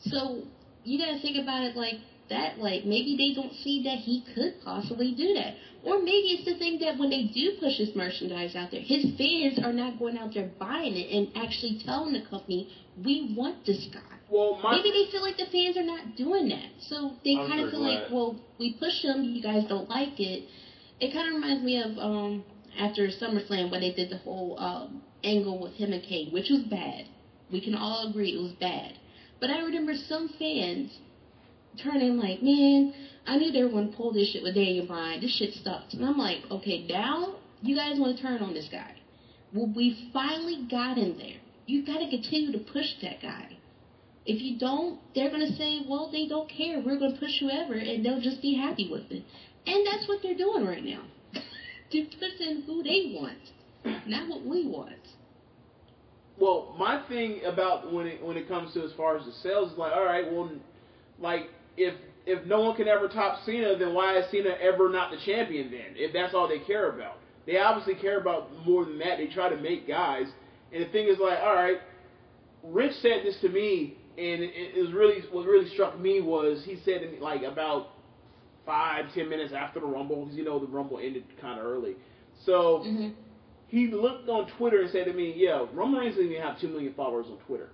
So 0.00 0.42
you 0.84 0.98
gotta 0.98 1.20
think 1.20 1.36
about 1.38 1.64
it 1.64 1.76
like 1.76 1.94
that. 2.30 2.58
Like 2.58 2.84
maybe 2.84 3.16
they 3.16 3.34
don't 3.40 3.52
see 3.62 3.82
that 3.84 3.98
he 3.98 4.24
could 4.34 4.54
possibly 4.64 5.14
do 5.14 5.34
that, 5.34 5.54
or 5.84 5.98
maybe 5.98 6.38
it's 6.38 6.44
the 6.44 6.56
thing 6.58 6.78
that 6.80 6.98
when 6.98 7.10
they 7.10 7.24
do 7.34 7.52
push 7.60 7.76
his 7.78 7.94
merchandise 7.94 8.54
out 8.54 8.70
there, 8.70 8.80
his 8.80 9.04
fans 9.18 9.58
are 9.64 9.72
not 9.72 9.98
going 9.98 10.16
out 10.16 10.32
there 10.34 10.50
buying 10.58 10.94
it 10.96 11.10
and 11.10 11.28
actually 11.36 11.80
telling 11.84 12.12
the 12.12 12.22
company 12.28 12.68
we 13.04 13.34
want 13.36 13.64
this 13.66 13.86
guy. 13.92 14.00
well, 14.28 14.60
my 14.62 14.76
Maybe 14.76 14.90
they 14.90 15.10
feel 15.10 15.22
like 15.22 15.36
the 15.36 15.46
fans 15.46 15.76
are 15.76 15.82
not 15.82 16.16
doing 16.16 16.48
that, 16.48 16.70
so 16.88 17.12
they 17.24 17.34
I'm 17.36 17.48
kind 17.48 17.64
of 17.64 17.70
feel 17.70 17.80
like, 17.80 18.10
well, 18.10 18.38
we 18.58 18.74
push 18.74 19.02
him, 19.02 19.24
you 19.24 19.42
guys 19.42 19.64
don't 19.68 19.88
like 19.88 20.18
it. 20.20 20.44
It 21.00 21.12
kind 21.12 21.26
of 21.28 21.34
reminds 21.34 21.64
me 21.64 21.80
of 21.82 21.98
um 21.98 22.44
after 22.78 23.08
SummerSlam 23.08 23.70
when 23.70 23.80
they 23.80 23.92
did 23.92 24.10
the 24.10 24.18
whole 24.18 24.58
um 24.58 25.02
angle 25.24 25.58
with 25.60 25.72
him 25.74 25.92
and 25.92 26.02
Kane, 26.02 26.32
which 26.32 26.48
was 26.50 26.62
bad. 26.62 27.06
We 27.50 27.60
can 27.60 27.74
all 27.74 28.08
agree 28.08 28.30
it 28.30 28.40
was 28.42 28.52
bad. 28.52 28.98
But 29.40 29.50
I 29.50 29.58
remember 29.60 29.94
some 30.08 30.28
fans 30.38 30.90
turning 31.82 32.16
like, 32.18 32.42
man, 32.42 32.94
I 33.26 33.36
knew 33.36 33.52
they 33.52 33.62
were 33.62 33.70
going 33.70 33.90
to 33.90 33.96
pull 33.96 34.12
this 34.12 34.30
shit 34.30 34.42
with 34.42 34.54
Daniel 34.54 34.86
Bryan. 34.86 35.20
This 35.20 35.36
shit 35.36 35.54
sucks. 35.62 35.94
And 35.94 36.04
I'm 36.04 36.18
like, 36.18 36.38
okay, 36.50 36.86
now 36.88 37.36
you 37.62 37.76
guys 37.76 37.98
want 37.98 38.16
to 38.16 38.22
turn 38.22 38.42
on 38.42 38.54
this 38.54 38.68
guy. 38.70 38.94
Well, 39.52 39.72
we 39.74 40.10
finally 40.12 40.66
got 40.70 40.98
in 40.98 41.18
there. 41.18 41.38
You 41.66 41.86
got 41.86 41.98
to 41.98 42.10
continue 42.10 42.52
to 42.52 42.58
push 42.72 42.86
that 43.02 43.22
guy. 43.22 43.56
If 44.24 44.40
you 44.40 44.58
don't, 44.58 45.00
they're 45.14 45.30
going 45.30 45.46
to 45.46 45.56
say, 45.56 45.82
well, 45.88 46.10
they 46.10 46.26
don't 46.26 46.48
care. 46.48 46.80
We're 46.84 46.98
going 46.98 47.14
to 47.14 47.20
push 47.20 47.40
whoever, 47.40 47.74
and 47.74 48.04
they'll 48.04 48.20
just 48.20 48.40
be 48.40 48.54
happy 48.54 48.88
with 48.90 49.10
it. 49.10 49.24
And 49.66 49.86
that's 49.86 50.08
what 50.08 50.20
they're 50.22 50.36
doing 50.36 50.64
right 50.64 50.84
now. 50.84 51.02
they're 51.92 52.06
pushing 52.06 52.62
who 52.66 52.82
they 52.82 53.14
want, 53.14 54.06
not 54.06 54.28
what 54.28 54.44
we 54.44 54.66
want. 54.66 54.94
Well, 56.38 56.74
my 56.78 57.02
thing 57.08 57.42
about 57.44 57.92
when 57.92 58.06
it 58.06 58.24
when 58.24 58.36
it 58.36 58.48
comes 58.48 58.72
to 58.74 58.82
as 58.82 58.92
far 58.96 59.16
as 59.16 59.24
the 59.24 59.32
sales 59.42 59.72
is 59.72 59.78
like, 59.78 59.92
all 59.92 60.04
right, 60.04 60.24
well, 60.32 60.50
like 61.20 61.50
if 61.76 61.94
if 62.26 62.44
no 62.46 62.60
one 62.60 62.76
can 62.76 62.88
ever 62.88 63.08
top 63.08 63.44
Cena, 63.44 63.76
then 63.76 63.94
why 63.94 64.16
is 64.18 64.30
Cena 64.30 64.50
ever 64.60 64.88
not 64.88 65.10
the 65.10 65.18
champion 65.24 65.70
then? 65.70 65.94
If 65.96 66.12
that's 66.12 66.34
all 66.34 66.48
they 66.48 66.60
care 66.60 66.90
about, 66.90 67.18
they 67.46 67.58
obviously 67.58 67.94
care 67.94 68.20
about 68.20 68.50
more 68.64 68.84
than 68.84 68.98
that. 68.98 69.18
They 69.18 69.26
try 69.26 69.48
to 69.48 69.56
make 69.56 69.88
guys, 69.88 70.26
and 70.72 70.84
the 70.84 70.88
thing 70.90 71.08
is 71.08 71.18
like, 71.18 71.38
all 71.40 71.54
right, 71.54 71.78
Rich 72.62 72.92
said 73.02 73.22
this 73.24 73.36
to 73.40 73.48
me, 73.48 73.96
and 74.16 74.42
it, 74.42 74.80
was 74.80 74.92
really 74.92 75.22
what 75.32 75.46
really 75.46 75.68
struck 75.70 75.98
me 75.98 76.20
was 76.20 76.62
he 76.64 76.76
said 76.84 77.00
to 77.00 77.08
me 77.08 77.18
like 77.20 77.42
about 77.42 77.88
five 78.64 79.06
ten 79.14 79.28
minutes 79.28 79.52
after 79.52 79.80
the 79.80 79.86
Rumble, 79.86 80.24
because 80.24 80.36
you 80.36 80.44
know 80.44 80.58
the 80.60 80.66
Rumble 80.66 80.98
ended 80.98 81.24
kind 81.40 81.58
of 81.58 81.66
early, 81.66 81.94
so 82.46 82.82
hmm 82.84 83.08
he 83.68 83.86
looked 83.86 84.28
on 84.28 84.46
Twitter 84.58 84.82
and 84.82 84.90
said 84.90 85.06
to 85.06 85.14
me, 85.14 85.32
"Yeah, 85.34 85.64
Roman 85.72 85.98
Reigns 86.00 86.16
doesn't 86.16 86.30
even 86.30 86.42
have 86.42 86.60
two 86.60 86.68
million 86.68 86.92
followers 86.92 87.24
on 87.30 87.38
Twitter, 87.46 87.70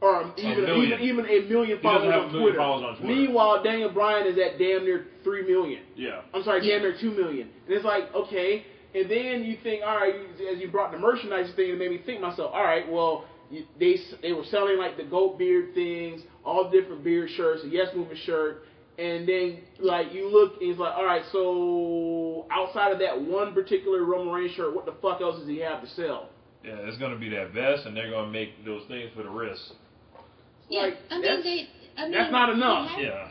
or 0.00 0.32
even 0.38 0.64
million. 0.64 1.00
even 1.00 1.00
even 1.00 1.24
a 1.26 1.48
million 1.48 1.78
He 1.78 1.82
doesn't 1.82 1.82
followers, 1.82 2.12
have 2.14 2.22
a 2.22 2.26
on, 2.26 2.32
million 2.32 2.42
Twitter. 2.42 2.58
followers 2.58 2.84
on 2.88 2.96
Twitter. 2.96 3.14
Meanwhile, 3.14 3.62
Daniel 3.62 3.90
Bryan 3.90 4.26
is 4.26 4.38
at 4.38 4.58
damn 4.58 4.84
near 4.84 5.06
three 5.24 5.42
million. 5.46 5.82
Yeah. 5.96 6.22
I'm 6.34 6.42
sorry, 6.42 6.66
Yeah. 6.66 6.74
damn 6.78 6.82
near 6.82 6.96
two 7.00 7.10
million. 7.10 7.48
And 7.66 7.74
it's 7.76 7.84
like, 7.84 8.12
okay. 8.14 8.64
And 8.94 9.08
then 9.10 9.44
you 9.44 9.56
think, 9.62 9.82
all 9.84 9.96
right, 9.96 10.14
you- 10.38 10.48
as 10.48 10.58
you 10.60 10.68
brought 10.68 10.90
the 10.92 10.98
merchandise 10.98 11.52
thing, 11.54 11.70
it 11.70 11.78
made 11.78 11.90
me 11.90 11.98
think 11.98 12.20
myself, 12.20 12.50
all 12.52 12.64
right, 12.64 12.90
well, 12.90 13.24
you, 13.50 13.64
they 13.78 13.96
they 14.22 14.32
were 14.32 14.44
selling 14.44 14.78
like 14.78 14.96
the 14.96 15.04
goat 15.04 15.38
beard 15.38 15.74
things, 15.74 16.22
all 16.44 16.70
different 16.70 17.02
beard 17.04 17.28
shirts, 17.30 17.62
a 17.64 17.68
Yes 17.68 17.88
Movement 17.94 18.18
shirt, 18.20 18.64
and 18.98 19.28
then 19.28 19.58
like 19.80 20.12
you 20.12 20.28
look, 20.30 20.60
and 20.60 20.70
it's 20.70 20.78
like, 20.80 20.94
all 20.96 21.04
right, 21.04 21.22
so 21.32 22.46
outside 22.50 22.92
of 22.92 22.98
that 23.00 23.20
one 23.20 23.52
particular 23.54 24.04
Roman 24.04 24.32
Reigns 24.32 24.52
shirt, 24.52 24.74
what 24.74 24.86
the 24.86 24.94
fuck 25.02 25.20
else 25.20 25.38
does 25.38 25.48
he 25.48 25.58
have 25.58 25.82
to 25.82 25.88
sell? 25.88 26.28
Yeah, 26.64 26.76
it's 26.82 26.98
gonna 26.98 27.16
be 27.16 27.28
that 27.30 27.50
vest, 27.52 27.86
and 27.86 27.96
they're 27.96 28.10
gonna 28.10 28.30
make 28.30 28.64
those 28.64 28.82
things 28.88 29.10
for 29.16 29.22
the 29.22 29.30
wrist. 29.30 29.72
Yeah, 30.70 30.82
Like, 30.82 30.96
I 31.10 31.14
mean, 31.14 31.22
that's- 31.22 31.44
they. 31.44 31.68
I 31.98 32.02
mean, 32.04 32.12
that's 32.12 32.32
not 32.32 32.48
enough. 32.50 32.88
have- 32.90 33.00
Yeah. 33.02 33.28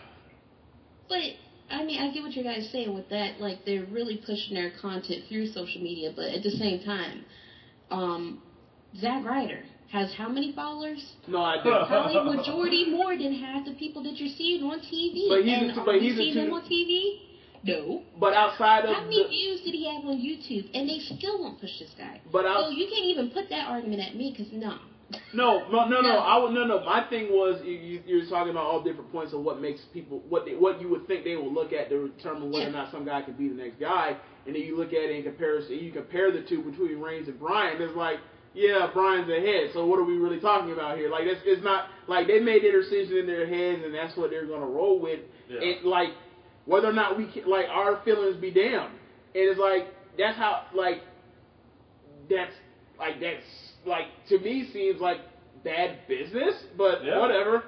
But 1.07 1.23
I 1.71 1.83
mean, 1.83 1.99
I 2.01 2.11
get 2.11 2.23
what 2.23 2.35
you 2.35 2.43
guys 2.43 2.69
saying 2.71 2.93
with 2.93 3.09
that. 3.09 3.39
Like 3.39 3.65
they're 3.65 3.85
really 3.85 4.17
pushing 4.17 4.53
their 4.55 4.71
content 4.81 5.23
through 5.27 5.47
social 5.47 5.81
media, 5.81 6.11
but 6.15 6.25
at 6.25 6.43
the 6.43 6.51
same 6.51 6.79
time, 6.83 7.25
um, 7.91 8.41
Zack 8.99 9.23
Ryder 9.25 9.63
has 9.91 10.13
how 10.13 10.27
many 10.29 10.51
followers? 10.51 11.03
No 11.27 11.43
idea. 11.43 11.85
Probably 11.87 12.35
majority 12.37 12.85
more 12.91 13.17
than 13.17 13.33
half 13.33 13.65
the 13.65 13.73
people 13.73 14.03
that 14.03 14.13
you're 14.19 14.29
seeing 14.37 14.63
on 14.63 14.79
TV. 14.81 15.29
But 15.29 15.43
he's 15.45 15.57
and 15.57 15.71
a- 15.71 15.81
are 15.81 15.85
but 15.85 16.01
he's 16.01 16.13
a 16.13 16.17
seeing 16.17 16.33
two- 16.33 16.39
him 16.41 16.53
on 16.53 16.61
TV? 16.63 17.21
No. 17.63 18.03
But 18.19 18.33
outside 18.33 18.85
of 18.85 18.95
How 18.95 19.01
many 19.03 19.23
the, 19.23 19.29
views 19.29 19.61
did 19.61 19.73
he 19.73 19.85
have 19.93 20.05
on 20.05 20.17
YouTube? 20.17 20.69
And 20.73 20.87
they 20.89 20.99
still 20.99 21.39
won't 21.41 21.59
push 21.59 21.77
this 21.79 21.91
guy. 21.97 22.21
But 22.31 22.45
I. 22.45 22.53
so 22.53 22.65
out- 22.67 22.73
you 22.73 22.87
can't 22.87 23.05
even 23.05 23.29
put 23.31 23.49
that 23.49 23.67
argument 23.67 24.01
at 24.01 24.15
me 24.15 24.31
because 24.31 24.51
no. 24.53 24.69
No, 24.69 24.77
no, 25.33 25.67
no, 25.69 25.87
no. 25.87 26.01
No. 26.01 26.17
I 26.17 26.37
would 26.37 26.53
no, 26.53 26.65
no. 26.65 26.83
My 26.83 27.07
thing 27.09 27.29
was 27.29 27.61
you, 27.63 27.73
you, 27.73 28.01
you're 28.05 28.29
talking 28.29 28.51
about 28.51 28.65
all 28.65 28.83
different 28.83 29.11
points 29.11 29.33
of 29.33 29.41
what 29.41 29.61
makes 29.61 29.81
people 29.93 30.21
what 30.29 30.45
they, 30.45 30.55
what 30.55 30.81
you 30.81 30.89
would 30.89 31.07
think 31.07 31.23
they 31.23 31.35
will 31.35 31.53
look 31.53 31.73
at 31.73 31.89
to 31.89 32.09
determine 32.09 32.51
whether 32.51 32.67
or 32.67 32.71
not 32.71 32.91
some 32.91 33.05
guy 33.05 33.21
can 33.21 33.33
be 33.33 33.47
the 33.47 33.55
next 33.55 33.79
guy, 33.79 34.15
and 34.45 34.55
then 34.55 34.61
you 34.61 34.77
look 34.77 34.89
at 34.89 35.09
it 35.09 35.15
in 35.15 35.23
comparison. 35.23 35.77
You 35.79 35.91
compare 35.91 36.31
the 36.31 36.43
two 36.47 36.61
between 36.63 36.99
Reigns 36.99 37.27
and 37.27 37.39
Bryan. 37.39 37.81
It's 37.81 37.95
like, 37.95 38.17
yeah, 38.53 38.89
Bryan's 38.93 39.29
ahead. 39.29 39.71
So 39.73 39.85
what 39.85 39.99
are 39.99 40.03
we 40.03 40.17
really 40.17 40.39
talking 40.39 40.71
about 40.71 40.97
here? 40.97 41.09
Like, 41.09 41.23
it's, 41.23 41.41
it's 41.45 41.63
not 41.63 41.85
like 42.07 42.27
they 42.27 42.39
made 42.39 42.63
their 42.63 42.81
decision 42.81 43.17
in 43.17 43.27
their 43.27 43.47
heads, 43.47 43.83
and 43.83 43.93
that's 43.93 44.15
what 44.17 44.29
they're 44.29 44.47
gonna 44.47 44.65
roll 44.65 44.99
with. 44.99 45.19
Yeah. 45.49 45.59
And 45.61 45.85
like, 45.85 46.09
whether 46.65 46.87
or 46.87 46.93
not 46.93 47.17
we 47.17 47.31
can, 47.31 47.49
like 47.49 47.65
our 47.69 48.01
feelings 48.03 48.37
be 48.37 48.51
damned. 48.51 48.93
And 49.33 49.43
it's 49.49 49.59
like 49.59 49.87
that's 50.17 50.37
how 50.37 50.65
like 50.75 51.01
that's 52.29 52.53
like 52.99 53.19
that's 53.19 53.43
like 53.85 54.05
to 54.29 54.39
me 54.39 54.63
seems 54.73 54.99
like 55.01 55.19
bad 55.63 55.97
business, 56.07 56.55
but 56.77 57.03
Yeah. 57.03 57.19
whatever. 57.19 57.63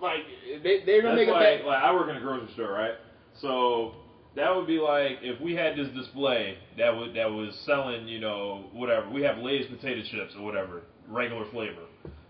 Like 0.00 0.24
they 0.62 0.82
they're 0.84 1.02
gonna 1.02 1.14
That's 1.16 1.26
make 1.26 1.28
a 1.28 1.32
like, 1.32 1.58
bad. 1.60 1.66
like 1.66 1.82
I 1.82 1.92
work 1.92 2.08
in 2.08 2.16
a 2.16 2.20
grocery 2.20 2.48
store, 2.54 2.72
right? 2.72 2.94
So 3.40 3.92
that 4.34 4.54
would 4.54 4.66
be 4.66 4.78
like 4.78 5.18
if 5.22 5.40
we 5.40 5.54
had 5.54 5.76
this 5.76 5.88
display 5.88 6.56
that 6.78 6.94
would 6.96 7.14
that 7.14 7.30
was 7.30 7.54
selling, 7.66 8.08
you 8.08 8.18
know, 8.18 8.64
whatever. 8.72 9.08
We 9.10 9.22
have 9.22 9.38
Lay's 9.38 9.66
potato 9.66 10.00
chips 10.10 10.34
or 10.36 10.42
whatever, 10.42 10.82
regular 11.08 11.44
flavor. 11.50 11.82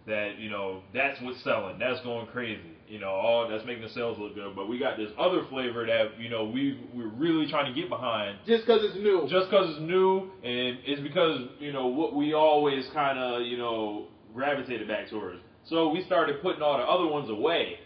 that 0.06 0.38
you 0.38 0.48
know 0.50 0.80
that's 0.92 1.20
what's 1.20 1.42
selling, 1.44 1.78
that's 1.78 2.00
going 2.00 2.26
crazy, 2.26 2.74
you 2.90 2.98
know, 2.98 3.08
all 3.10 3.48
that's 3.48 3.64
making 3.64 3.82
the 3.84 3.88
sales 3.90 4.18
look 4.18 4.34
good. 4.34 4.56
But 4.56 4.68
we 4.68 4.78
got 4.78 4.96
this 4.96 5.10
other 5.18 5.44
flavor 5.48 5.86
that 5.86 6.18
you 6.20 6.28
know 6.28 6.44
we 6.44 6.78
we're 6.92 7.06
really 7.08 7.46
trying 7.48 7.72
to 7.72 7.80
get 7.80 7.88
behind 7.88 8.38
Just 8.46 8.66
because 8.66 8.82
it's 8.84 8.96
new. 8.96 9.28
just 9.30 9.48
because 9.48 9.70
it's 9.70 9.80
new 9.80 10.30
and 10.42 10.78
it's 10.84 11.00
because 11.00 11.40
you 11.60 11.72
know 11.72 11.86
what 11.86 12.14
we 12.14 12.34
always 12.34 12.84
kind 12.92 13.18
of 13.18 13.42
you 13.42 13.56
know 13.58 14.06
gravitated 14.34 14.88
back 14.88 15.08
towards. 15.08 15.38
So 15.66 15.90
we 15.90 16.02
started 16.04 16.42
putting 16.42 16.62
all 16.62 16.78
the 16.78 16.84
other 16.84 17.06
ones 17.06 17.30
away, 17.30 17.78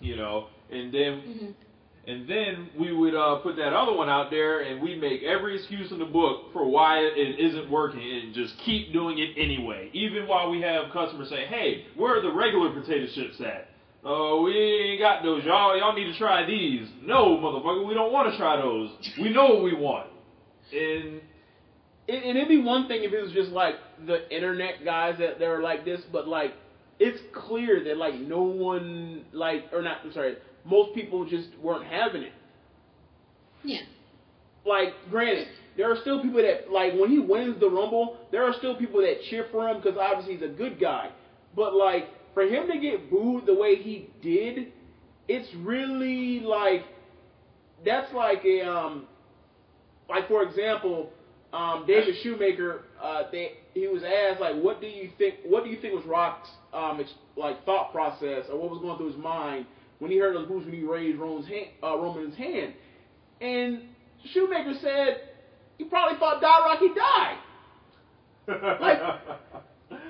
you 0.00 0.14
know, 0.16 0.46
and 0.70 0.92
then 0.92 1.12
Mhm. 1.22 1.54
and 2.06 2.28
then 2.28 2.68
we 2.78 2.92
would 2.92 3.14
uh, 3.14 3.36
put 3.36 3.56
that 3.56 3.72
other 3.72 3.92
one 3.92 4.08
out 4.08 4.30
there, 4.30 4.60
and 4.60 4.80
we 4.82 4.94
make 4.96 5.22
every 5.22 5.54
excuse 5.56 5.90
in 5.92 5.98
the 5.98 6.04
book 6.04 6.52
for 6.52 6.64
why 6.64 6.98
it 7.00 7.38
isn't 7.40 7.70
working, 7.70 8.00
and 8.02 8.34
just 8.34 8.56
keep 8.58 8.92
doing 8.92 9.18
it 9.18 9.30
anyway. 9.36 9.88
Even 9.92 10.26
while 10.26 10.50
we 10.50 10.60
have 10.62 10.90
customers 10.92 11.28
say, 11.28 11.44
"Hey, 11.46 11.86
where 11.96 12.16
are 12.16 12.20
the 12.20 12.30
regular 12.32 12.70
potato 12.70 13.06
chips 13.14 13.40
at?" 13.40 13.68
Oh, 14.04 14.42
we 14.42 14.52
ain't 14.52 15.00
got 15.00 15.22
those. 15.22 15.44
Y'all, 15.44 15.78
y'all 15.78 15.94
need 15.94 16.12
to 16.12 16.18
try 16.18 16.44
these. 16.44 16.88
No, 17.02 17.36
motherfucker, 17.36 17.86
we 17.86 17.94
don't 17.94 18.12
want 18.12 18.32
to 18.32 18.38
try 18.38 18.56
those. 18.56 18.90
We 19.20 19.32
know 19.32 19.46
what 19.54 19.62
we 19.62 19.74
want. 19.74 20.08
And 20.72 21.20
It, 22.08 22.24
and 22.24 22.36
it'd 22.36 22.48
be 22.48 22.60
one 22.60 22.88
thing 22.88 23.04
if 23.04 23.12
it 23.12 23.22
was 23.22 23.32
just 23.32 23.50
like 23.50 23.74
the 24.06 24.28
internet 24.34 24.84
guys 24.84 25.16
that 25.18 25.38
they 25.38 25.46
were 25.46 25.60
like 25.60 25.84
this, 25.84 26.00
but 26.10 26.26
like 26.26 26.52
it's 26.98 27.20
clear 27.32 27.84
that 27.84 27.96
like 27.96 28.14
no 28.14 28.42
one 28.42 29.24
like 29.32 29.66
or 29.72 29.82
not. 29.82 29.98
I'm 30.04 30.12
sorry, 30.12 30.36
most 30.64 30.94
people 30.94 31.24
just 31.24 31.48
weren't 31.60 31.86
having 31.86 32.22
it. 32.22 32.32
Yeah. 33.64 33.80
Like, 34.64 34.94
granted, 35.10 35.48
there 35.76 35.90
are 35.90 35.96
still 36.00 36.22
people 36.22 36.42
that 36.42 36.70
like 36.72 36.94
when 36.94 37.10
he 37.10 37.18
wins 37.18 37.58
the 37.60 37.68
rumble, 37.68 38.16
there 38.30 38.44
are 38.44 38.52
still 38.58 38.76
people 38.76 39.00
that 39.00 39.22
cheer 39.30 39.46
for 39.50 39.68
him 39.68 39.80
because 39.80 39.98
obviously 39.98 40.34
he's 40.34 40.42
a 40.42 40.52
good 40.52 40.80
guy. 40.80 41.10
But 41.54 41.74
like 41.74 42.08
for 42.34 42.42
him 42.44 42.68
to 42.68 42.78
get 42.78 43.10
booed 43.10 43.46
the 43.46 43.54
way 43.54 43.76
he 43.76 44.08
did, 44.22 44.72
it's 45.28 45.48
really 45.56 46.40
like 46.40 46.82
that's 47.84 48.12
like 48.14 48.44
a 48.44 48.62
um 48.68 49.06
like 50.08 50.28
for 50.28 50.42
example, 50.42 51.10
um 51.52 51.84
David 51.86 52.14
Shoemaker, 52.22 52.82
uh 53.02 53.22
they 53.30 53.52
he 53.74 53.86
was 53.88 54.02
asked 54.02 54.40
like 54.40 54.56
what 54.56 54.80
do 54.80 54.86
you 54.86 55.10
think 55.18 55.36
what 55.44 55.64
do 55.64 55.70
you 55.70 55.80
think 55.80 55.94
was 55.94 56.04
Rock's 56.06 56.48
um 56.72 56.98
ex- 57.00 57.14
like 57.36 57.64
thought 57.64 57.92
process 57.92 58.44
or 58.50 58.58
what 58.58 58.70
was 58.70 58.80
going 58.80 58.96
through 58.98 59.12
his 59.12 59.16
mind 59.16 59.66
when 59.98 60.10
he 60.10 60.18
heard 60.18 60.34
those 60.34 60.48
boos 60.48 60.64
when 60.64 60.74
he 60.74 60.82
raised 60.82 61.18
Roman's 61.18 61.46
hand, 61.48 61.66
uh, 61.82 61.96
Roman's 61.96 62.36
hand. 62.36 62.74
And 63.40 63.82
Shoemaker 64.32 64.74
said 64.80 65.20
he 65.78 65.84
probably 65.84 66.18
thought 66.18 66.40
Die 66.40 66.60
Rocky 66.64 66.88
died. 66.94 67.38
Like- 68.80 69.20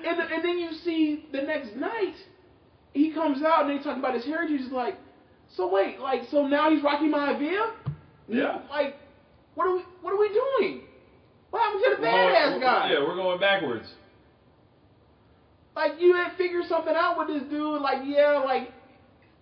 And, 0.05 0.19
and 0.19 0.43
then 0.43 0.57
you 0.59 0.71
see 0.83 1.25
the 1.31 1.41
next 1.41 1.75
night, 1.75 2.15
he 2.93 3.11
comes 3.13 3.43
out 3.43 3.65
and 3.65 3.69
they 3.79 3.83
talk 3.83 3.97
about 3.97 4.13
his 4.15 4.25
heritage. 4.25 4.61
It's 4.61 4.71
like, 4.71 4.97
so 5.55 5.71
wait, 5.71 5.99
like, 5.99 6.21
so 6.31 6.47
now 6.47 6.69
he's 6.71 6.83
Rocky 6.83 7.05
Maivia? 7.07 7.71
Yeah. 8.27 8.59
Like, 8.69 8.95
what 9.55 9.67
are 9.67 9.75
we, 9.75 9.81
what 10.01 10.13
are 10.13 10.19
we 10.19 10.29
doing? 10.29 10.81
What 11.51 11.61
happened 11.61 11.83
to 11.83 11.95
the 11.95 12.01
We're 12.01 12.11
going- 12.11 12.33
badass 12.35 12.49
we're- 12.51 12.61
guy? 12.61 12.91
Yeah, 12.91 12.99
we're 13.07 13.15
going 13.15 13.39
backwards. 13.39 13.87
Like, 15.75 15.93
you 15.99 16.13
had 16.15 16.33
figured 16.37 16.65
something 16.67 16.93
out 16.95 17.17
with 17.17 17.27
this 17.29 17.49
dude. 17.49 17.81
Like, 17.81 18.03
yeah, 18.05 18.41
like, 18.45 18.71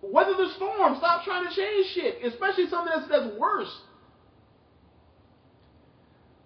weather 0.02 0.34
the 0.36 0.50
storm. 0.56 0.96
Stop 0.98 1.24
trying 1.24 1.48
to 1.48 1.54
change 1.54 1.86
shit, 1.94 2.24
especially 2.24 2.68
something 2.68 2.92
that's 2.94 3.08
that's 3.08 3.38
worse. 3.38 3.70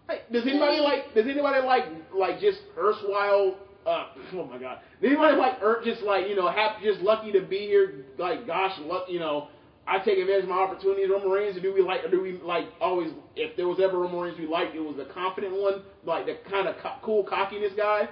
Like, 0.09 0.31
does 0.31 0.43
anybody 0.47 0.81
like? 0.81 1.15
Does 1.15 1.25
anybody 1.27 1.65
like 1.67 1.85
like 2.17 2.41
just 2.41 2.59
erstwhile? 2.79 3.57
Uh, 3.87 4.07
oh 4.35 4.45
my 4.47 4.59
god! 4.59 4.81
Anybody 5.03 5.37
like 5.37 5.63
er, 5.63 5.81
just 5.85 6.03
like 6.03 6.29
you 6.29 6.35
know 6.37 6.49
happy, 6.49 6.85
just 6.85 7.01
lucky 7.01 7.33
to 7.33 7.41
be 7.41 7.59
here? 7.59 8.05
Like, 8.19 8.47
gosh, 8.47 8.79
luck, 8.81 9.05
you 9.09 9.21
know. 9.21 9.49
I 9.89 10.01
take 10.01 10.19
advantage 10.19 10.43
of 10.43 10.49
my 10.51 10.57
opportunities. 10.57 11.09
Roman 11.09 11.29
Reigns, 11.31 11.57
or 11.57 11.61
do 11.61 11.73
we 11.73 11.81
like, 11.81 12.03
or 12.05 12.11
do 12.11 12.21
we 12.21 12.33
like 12.43 12.65
always? 12.81 13.13
If 13.37 13.57
there 13.57 13.69
was 13.69 13.79
ever 13.81 14.01
Roman 14.01 14.19
Reigns 14.19 14.37
we 14.37 14.49
liked, 14.49 14.75
it 14.75 14.81
was 14.81 14.97
the 14.97 15.05
confident 15.05 15.55
one, 15.55 15.83
like 16.05 16.27
the 16.27 16.39
kind 16.51 16.67
of 16.67 16.75
co- 16.83 16.97
cool 17.03 17.23
cockiness 17.23 17.73
guy. 17.77 18.09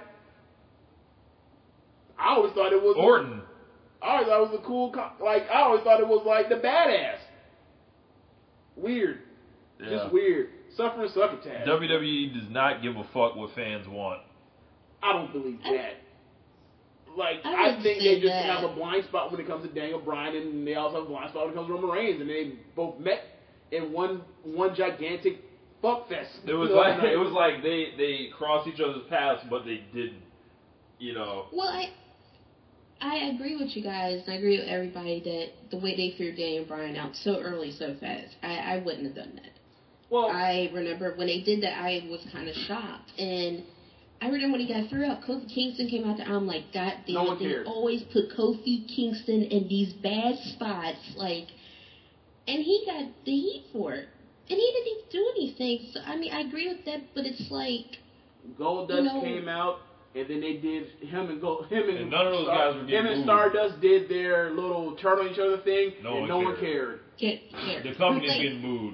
I 2.17 2.35
always 2.35 2.53
thought 2.53 2.71
it 2.71 2.81
was 2.81 2.95
Orton. 2.97 3.41
I 4.01 4.07
always 4.13 4.27
thought 4.27 4.37
it 4.43 4.51
was 4.51 4.59
a 4.63 4.65
cool, 4.65 4.91
co- 4.93 5.11
like 5.21 5.43
I 5.49 5.63
always 5.63 5.83
thought 5.83 5.99
it 5.99 6.07
was 6.07 6.23
like 6.25 6.47
the 6.47 6.55
badass. 6.55 7.17
Weird, 8.77 9.19
Yeah. 9.81 9.89
just 9.89 10.13
weird. 10.13 10.49
Suffering 10.77 11.09
succotash. 11.13 11.67
WWE 11.67 12.33
does 12.33 12.49
not 12.49 12.81
give 12.81 12.95
a 12.95 13.03
fuck 13.13 13.35
what 13.35 13.53
fans 13.55 13.87
want. 13.87 14.21
I 15.05 15.13
don't 15.13 15.31
believe 15.31 15.59
that. 15.63 15.93
Like 17.17 17.37
I 17.45 17.77
I, 17.77 17.83
think 17.83 17.99
they 17.99 18.15
just 18.15 18.27
that. 18.27 18.45
have 18.45 18.69
a 18.69 18.73
blind 18.73 19.05
spot 19.05 19.31
when 19.31 19.39
it 19.39 19.47
comes 19.47 19.65
to 19.67 19.73
Daniel 19.73 19.99
Bryan, 19.99 20.35
and 20.35 20.67
they 20.67 20.75
also 20.75 20.97
have 20.97 21.05
a 21.05 21.09
blind 21.09 21.29
spot 21.29 21.45
when 21.45 21.53
it 21.53 21.55
comes 21.55 21.67
to 21.67 21.73
Roman 21.73 21.89
Reigns, 21.89 22.19
and 22.19 22.29
they 22.29 22.53
both 22.75 22.99
met 22.99 23.21
in 23.71 23.93
one 23.93 24.21
one 24.43 24.75
gigantic 24.75 25.39
fuck 25.81 26.09
fest. 26.09 26.29
It 26.45 26.53
was 26.53 26.69
the 26.71 26.75
other 26.75 26.89
like 26.89 26.97
night. 27.03 27.13
it 27.13 27.17
was 27.17 27.31
like 27.31 27.63
they 27.63 27.93
they 27.97 28.29
crossed 28.37 28.67
each 28.67 28.81
other's 28.81 29.07
paths, 29.09 29.41
but 29.49 29.63
they 29.63 29.83
didn't. 29.93 30.23
You 30.99 31.13
know. 31.13 31.45
Well, 31.53 31.67
I 31.69 31.89
I 33.01 33.15
agree 33.33 33.55
with 33.55 33.75
you 33.77 33.83
guys. 33.83 34.21
and 34.25 34.33
I 34.33 34.37
agree 34.37 34.57
with 34.59 34.67
everybody 34.67 35.21
that 35.21 35.69
the 35.71 35.77
way 35.83 35.95
they 35.95 36.15
threw 36.17 36.31
Daniel 36.35 36.65
Bryan 36.65 36.95
out 36.97 37.15
so 37.15 37.39
early, 37.39 37.71
so 37.71 37.95
fast, 37.99 38.35
I, 38.43 38.55
I 38.55 38.77
wouldn't 38.83 39.05
have 39.05 39.15
done 39.15 39.35
that. 39.35 39.51
well, 40.09 40.27
I 40.27 40.69
remember 40.73 41.13
when 41.15 41.27
they 41.27 41.41
did 41.41 41.61
that, 41.63 41.77
I 41.81 42.07
was 42.09 42.25
kind 42.31 42.47
of 42.49 42.55
shocked. 42.55 43.11
And 43.19 43.63
I 44.25 44.29
remember 44.29 44.53
when 44.57 44.61
he 44.65 44.67
got 44.73 44.89
threw 44.89 45.05
out, 45.05 45.21
Kofi 45.21 45.47
Kingston 45.53 45.87
came 45.87 46.03
out 46.03 46.17
there. 46.17 46.25
I'm 46.27 46.47
like, 46.47 46.73
God 46.73 46.93
damn 47.05 47.13
No 47.15 47.35
they 47.35 47.45
cared. 47.45 47.67
always 47.67 48.01
put 48.11 48.31
Kofi 48.35 48.87
Kingston 48.87 49.43
in 49.43 49.67
these 49.67 49.93
bad 49.93 50.35
spots. 50.45 50.97
Like, 51.15 51.45
and 52.47 52.63
he 52.63 52.83
got 52.87 53.03
the 53.25 53.31
heat 53.31 53.65
for 53.71 53.93
it. 53.93 54.07
And 54.49 54.57
he 54.59 54.71
didn't 54.71 54.87
even 54.87 55.03
do 55.11 55.31
anything. 55.35 55.87
So, 55.93 55.99
I 56.03 56.15
mean, 56.15 56.31
I 56.33 56.39
agree 56.41 56.67
with 56.67 56.83
that, 56.85 57.01
but 57.13 57.25
it's 57.25 57.51
like, 57.51 57.85
Goldust 58.59 59.03
No. 59.03 59.21
came 59.21 59.47
out, 59.47 59.77
and 60.15 60.27
then 60.27 60.39
they 60.41 60.53
did 60.53 60.87
him 61.01 61.29
and 61.29 61.39
Gold, 61.41 61.67
him 61.67 61.87
and, 61.89 61.97
And 61.99 62.09
none 62.11 62.25
of 62.27 62.33
those 62.33 62.45
Star- 62.45 62.71
guys 62.71 62.75
were 62.75 62.81
getting 62.87 62.99
him 62.99 63.05
and 63.07 63.15
booed. 63.17 63.25
Stardust 63.25 63.81
did 63.81 64.09
their 64.09 64.51
little 64.51 64.95
turn 64.97 65.19
on 65.19 65.29
each 65.29 65.39
other 65.39 65.57
thing, 65.57 65.93
No 66.01 66.11
and 66.11 66.19
one 66.21 66.29
no 66.29 66.37
one 66.39 66.55
cared. 66.57 66.99
cared. 67.19 67.41
get 67.51 67.51
care. 67.51 67.83
The 67.83 67.93
company's 67.95 68.29
like, 68.31 68.41
getting 68.41 68.61
booed. 68.63 68.93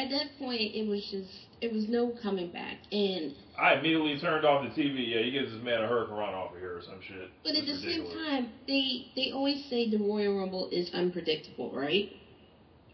At 0.00 0.08
that 0.08 0.38
point, 0.38 0.74
it 0.74 0.86
was 0.86 1.02
just, 1.10 1.28
it 1.60 1.70
was 1.70 1.84
no 1.86 2.14
coming 2.22 2.48
back. 2.48 2.78
And 2.90 3.34
I 3.58 3.74
immediately 3.74 4.18
turned 4.18 4.46
off 4.46 4.64
the 4.64 4.82
TV. 4.82 5.10
Yeah, 5.10 5.20
he 5.20 5.30
gets 5.30 5.52
this 5.52 5.62
man 5.62 5.84
a 5.84 5.86
hurricane 5.86 6.16
run 6.16 6.32
off 6.32 6.54
of 6.54 6.58
here 6.58 6.78
or 6.78 6.82
some 6.82 7.00
shit. 7.06 7.28
But 7.44 7.54
at 7.54 7.66
the 7.66 7.72
It's 7.72 7.82
same 7.82 8.06
time, 8.06 8.48
they 8.66 9.04
they 9.14 9.30
always 9.30 9.62
say 9.68 9.90
the 9.90 9.98
Royal 9.98 10.38
Rumble 10.38 10.70
is 10.72 10.88
unpredictable, 10.94 11.70
right? 11.70 12.08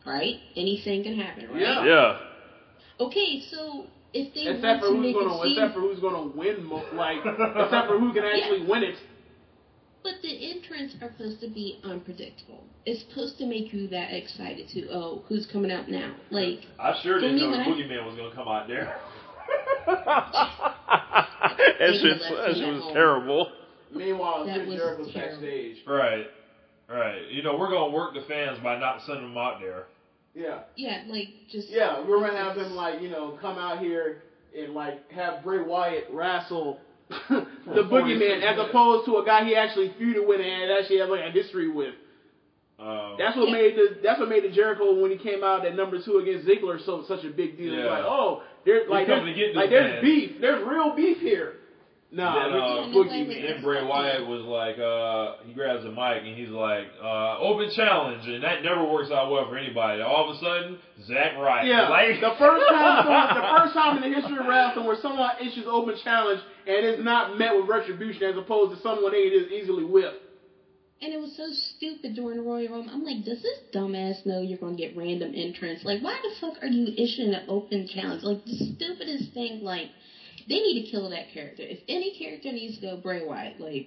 Right? 0.05 0.35
Anything 0.57 1.05
can 1.05 1.14
happen, 1.14 1.49
right? 1.49 1.61
Yeah. 1.61 1.85
Yeah. 1.87 2.19
Okay, 2.99 3.40
so 3.53 3.85
if 4.12 4.35
they 4.35 4.49
Except 4.49 4.64
want 4.64 4.81
for 4.81 4.87
to 4.88 4.95
who's 4.95 5.03
make 5.03 5.14
gonna, 5.14 5.35
it 5.35 5.42
seem, 5.45 5.59
except 5.59 5.75
for 5.75 5.81
who's 5.83 6.01
gonna 6.01 6.27
win, 6.27 6.64
mo- 6.64 6.85
like, 6.95 7.19
except 7.25 7.87
for 7.87 7.99
who 8.01 8.12
can 8.12 8.25
actually 8.25 8.66
win 8.66 8.83
it. 8.83 8.97
But 10.07 10.23
the 10.23 10.51
entrants 10.53 10.95
are 11.03 11.11
supposed 11.16 11.40
to 11.40 11.49
be 11.49 11.81
unpredictable. 11.83 12.62
It's 12.85 13.03
supposed 13.09 13.38
to 13.38 13.47
make 13.47 13.73
you 13.73 13.88
that 13.88 14.12
excited 14.14 14.69
to 14.69 14.88
oh, 14.92 15.23
who's 15.29 15.47
coming 15.53 15.73
out 15.73 15.88
now? 15.90 16.14
Like, 16.31 16.61
I 16.79 16.95
sure 17.03 17.19
didn't 17.21 17.37
me, 17.37 17.40
know 17.42 17.47
the 17.51 17.59
when 17.59 17.90
I- 18.01 18.07
was 18.07 18.14
gonna 18.14 18.35
come 18.35 18.47
out 18.49 18.69
there. 18.69 18.97
that 19.87 21.77
They 21.79 21.99
shit, 21.99 22.19
that 22.21 22.55
shit 22.55 22.73
was 22.75 22.83
home. 22.83 22.95
terrible. 22.95 23.53
Meanwhile, 23.92 24.47
That 24.47 24.57
Chris 24.59 24.69
was 24.69 24.77
Jericho's 24.79 25.12
terrible. 25.12 25.33
backstage. 25.40 25.77
Right, 25.87 26.27
right. 26.88 27.23
You 27.31 27.42
know, 27.42 27.57
we're 27.57 27.71
gonna 27.71 27.92
work 27.92 28.14
the 28.14 28.23
fans 28.29 28.59
by 28.62 28.79
not 28.79 29.03
sending 29.07 29.29
them 29.29 29.38
out 29.38 29.61
there. 29.61 29.87
Yeah, 30.35 30.61
yeah, 30.77 31.03
like 31.09 31.29
just 31.51 31.69
yeah, 31.71 32.01
we're 32.07 32.21
gonna 32.21 32.37
have 32.37 32.57
them 32.57 32.73
like 32.77 33.01
you 33.01 33.09
know 33.09 33.38
come 33.40 33.59
out 33.59 33.79
here 33.81 34.23
and 34.57 34.75
like 34.75 35.11
have 35.12 35.42
Bray 35.42 35.62
Wyatt 35.62 36.09
wrestle 36.12 36.79
the 37.29 37.87
46 37.88 37.90
Boogeyman 37.90 38.42
as 38.42 38.59
opposed 38.69 39.07
to 39.07 39.19
a 39.19 39.25
guy 39.25 39.45
he 39.45 39.55
actually 39.57 39.90
feuded 40.01 40.27
with 40.27 40.40
and 40.40 40.71
actually 40.73 40.99
had 40.99 41.09
like 41.09 41.25
a 41.25 41.31
history 41.31 41.69
with. 41.69 41.95
Um, 42.79 43.16
That's 43.19 43.37
what 43.37 43.49
Yeah. 43.49 43.55
made 43.55 43.77
the 43.77 43.97
that's 44.03 44.21
what 44.21 44.29
made 44.29 44.45
the 44.45 44.51
Jericho 44.51 45.01
when 45.01 45.11
he 45.11 45.16
came 45.16 45.42
out 45.42 45.64
at 45.64 45.75
number 45.75 45.99
two 46.03 46.19
against 46.19 46.47
Ziggler 46.47 46.85
so 46.85 47.05
such 47.09 47.25
a 47.25 47.31
big 47.31 47.57
deal. 47.57 47.73
Yeah. 47.73 47.87
like, 47.87 48.05
oh, 48.05 48.42
there's 48.66 48.88
like 48.90 49.07
coming 49.07 49.27
there's, 49.35 49.37
to 49.37 49.47
get 49.47 49.57
like 49.57 49.71
there's 49.71 50.03
beef, 50.03 50.40
there's 50.40 50.62
real 50.66 50.95
beef 50.95 51.19
here. 51.21 51.55
Nah, 52.12 52.49
Then, 52.49 52.55
it's 52.55 52.62
uh, 52.62 52.66
a 52.66 53.05
Boogeyman. 53.05 53.42
Yeah, 53.42 53.53
Then 53.55 53.62
Bray 53.62 53.85
Wyatt 53.85 54.27
was 54.27 54.42
like, 54.42 54.79
uh, 54.79 55.42
he 55.45 55.53
grabs 55.53 55.85
a 55.85 55.90
mic 55.90 56.23
and 56.23 56.38
he's 56.38 56.49
like, 56.49 56.87
uh, 57.03 57.38
open 57.38 57.69
challenge, 57.75 58.27
and 58.27 58.45
that 58.45 58.62
never 58.62 58.87
works 58.87 59.11
out 59.11 59.31
well 59.31 59.49
for 59.49 59.59
anybody. 59.59 60.01
All 60.03 60.31
of 60.31 60.37
a 60.37 60.38
sudden, 60.38 60.79
Zack 61.07 61.37
Ryder. 61.37 61.69
Yeah, 61.69 61.88
like, 61.90 62.21
the 62.21 62.33
first 62.38 62.64
time, 62.71 63.05
someone, 63.05 63.35
the 63.35 63.57
first 63.59 63.75
time 63.75 64.03
in 64.03 64.11
the 64.11 64.21
history 64.21 64.38
of 64.38 64.47
wrestling 64.47 64.87
where 64.87 64.97
someone 65.03 65.31
issues 65.40 65.66
open 65.66 65.97
challenge 66.05 66.40
and 66.66 66.87
is 66.87 67.03
not 67.03 67.37
met 67.37 67.55
with 67.57 67.66
retribution, 67.66 68.23
as 68.23 68.37
opposed 68.37 68.75
to 68.75 68.81
someone 68.83 69.11
they 69.12 69.29
just 69.29 69.51
easily 69.51 69.85
whipped. 69.85 70.23
And 71.03 71.12
it 71.12 71.21
was 71.21 71.37
so 71.37 71.51
stupid 71.51 72.14
during 72.14 72.38
the 72.38 72.42
Royal 72.42 72.73
Rumble. 72.73 72.90
I'm 72.90 73.05
like, 73.05 73.23
does 73.23 73.42
this 73.42 73.59
dumbass 73.75 74.25
know 74.25 74.40
you're 74.40 74.57
gonna 74.57 74.77
get 74.77 74.97
random 74.97 75.33
entrants? 75.35 75.85
Like, 75.85 76.01
why 76.01 76.19
the 76.23 76.31
fuck 76.40 76.55
are 76.62 76.69
you 76.69 76.88
issuing 76.97 77.35
an 77.35 77.42
open 77.49 77.87
challenge? 77.87 78.23
Like 78.23 78.42
the 78.47 78.57
stupidest 78.57 79.35
thing. 79.35 79.62
Like, 79.62 79.90
they 80.48 80.61
need 80.61 80.85
to 80.85 80.90
kill 80.90 81.09
that 81.09 81.28
character. 81.32 81.62
If 81.62 81.78
any 81.88 82.11
character 82.18 82.52
needs 82.52 82.76
to 82.76 82.80
go, 82.80 82.96
Bray 82.96 83.22
Wyatt. 83.22 83.61
Like 83.61 83.87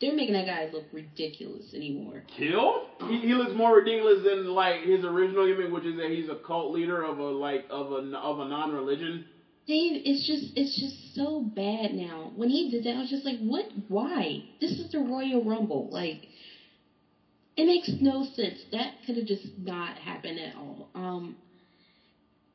they're 0.00 0.12
making 0.12 0.34
that 0.34 0.46
guy 0.46 0.68
look 0.72 0.84
ridiculous 0.92 1.72
anymore. 1.74 2.24
Kill? 2.36 2.82
He, 3.08 3.18
he 3.20 3.34
looks 3.34 3.54
more 3.54 3.74
ridiculous 3.74 4.24
than 4.24 4.46
like 4.46 4.80
his 4.82 5.04
original 5.04 5.46
gimmick, 5.46 5.72
which 5.72 5.84
is 5.84 5.96
that 5.96 6.10
he's 6.10 6.28
a 6.28 6.34
cult 6.34 6.72
leader 6.72 7.02
of 7.02 7.18
a 7.18 7.22
like 7.22 7.64
of 7.70 7.92
a 7.92 8.16
of 8.16 8.40
a 8.40 8.44
non-religion. 8.44 9.24
Dave, 9.66 10.02
it's 10.04 10.26
just 10.26 10.52
it's 10.56 10.78
just 10.80 11.14
so 11.14 11.40
bad 11.54 11.92
now. 11.92 12.32
When 12.34 12.48
he 12.48 12.68
did 12.68 12.82
that, 12.84 12.96
I 12.96 13.00
was 13.00 13.10
just 13.10 13.24
like, 13.24 13.38
what? 13.38 13.64
Why? 13.88 14.42
This 14.60 14.72
is 14.72 14.90
the 14.90 14.98
Royal 14.98 15.44
Rumble. 15.44 15.88
Like, 15.88 16.26
it 17.56 17.64
makes 17.64 17.88
no 18.00 18.24
sense. 18.34 18.58
That 18.72 18.92
could 19.06 19.16
have 19.16 19.26
just 19.26 19.46
not 19.56 19.98
happened 19.98 20.40
at 20.40 20.56
all. 20.56 20.88
Um, 20.96 21.36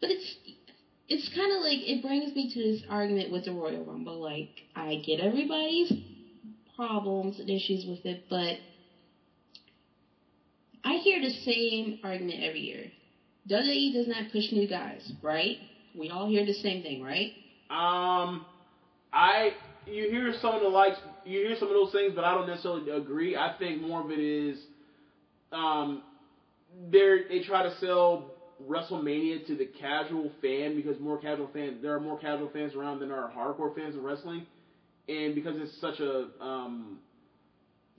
but 0.02 0.10
it's 0.10 0.36
it's 1.10 1.28
kind 1.30 1.52
of 1.52 1.60
like 1.62 1.80
it 1.82 2.02
brings 2.02 2.36
me 2.36 2.48
to 2.48 2.60
this 2.62 2.84
argument 2.90 3.30
with 3.32 3.44
the 3.46 3.52
Royal 3.52 3.84
Rumble. 3.84 4.20
Like, 4.20 4.48
I 4.76 4.96
get 4.96 5.20
everybody's 5.20 5.92
problems 6.76 7.40
and 7.40 7.50
issues 7.50 7.86
with 7.86 8.06
it, 8.06 8.20
but 8.30 8.58
I 10.84 10.96
hear 10.96 11.20
the 11.20 11.30
same 11.30 11.96
argument 12.04 12.42
every 12.42 12.62
year. 12.62 12.92
WWE 13.48 13.92
does 13.92 14.08
not 14.08 14.30
push 14.30 14.52
new 14.52 14.66
guys, 14.68 15.14
right? 15.22 15.58
We 15.94 16.10
all 16.10 16.26
hear 16.26 16.44
the 16.44 16.54
same 16.54 16.82
thing, 16.82 17.02
right? 17.02 17.32
Um, 17.70 18.42
I 19.14 19.54
you 19.86 20.08
hear 20.08 20.34
some 20.34 20.54
of 20.54 20.62
the 20.62 20.68
likes, 20.68 21.00
you 21.24 21.40
hear 21.40 21.56
some 21.56 21.70
of 21.70 21.76
those 21.76 21.92
things, 21.92 22.14
but 22.14 22.24
I 22.24 22.34
don't 22.34 22.46
necessarily 22.46 22.90
agree. 22.90 23.36
I 23.36 23.50
think 23.58 23.80
more 23.80 24.00
of 24.00 24.12
it 24.12 24.20
is, 24.20 24.58
um, 25.52 26.02
they 26.90 27.22
they 27.30 27.40
try 27.40 27.62
to 27.62 27.72
sell 27.80 28.26
WrestleMania 28.66 29.46
to 29.48 29.56
the 29.56 29.66
casual 29.66 30.32
fan 30.42 30.76
because 30.76 31.00
more 31.00 31.18
casual 31.18 31.50
fans 31.54 31.82
there 31.82 31.94
are 31.94 32.00
more 32.00 32.18
casual 32.18 32.50
fans 32.54 32.74
around 32.76 33.00
than 33.00 33.10
there 33.10 33.18
are 33.18 33.32
hardcore 33.32 33.76
fans 33.76 33.96
of 33.96 34.04
wrestling, 34.04 34.46
and 35.08 35.36
because 35.36 35.56
it's 35.58 35.80
such 35.80 36.00
a 36.00 36.28
um, 36.42 36.98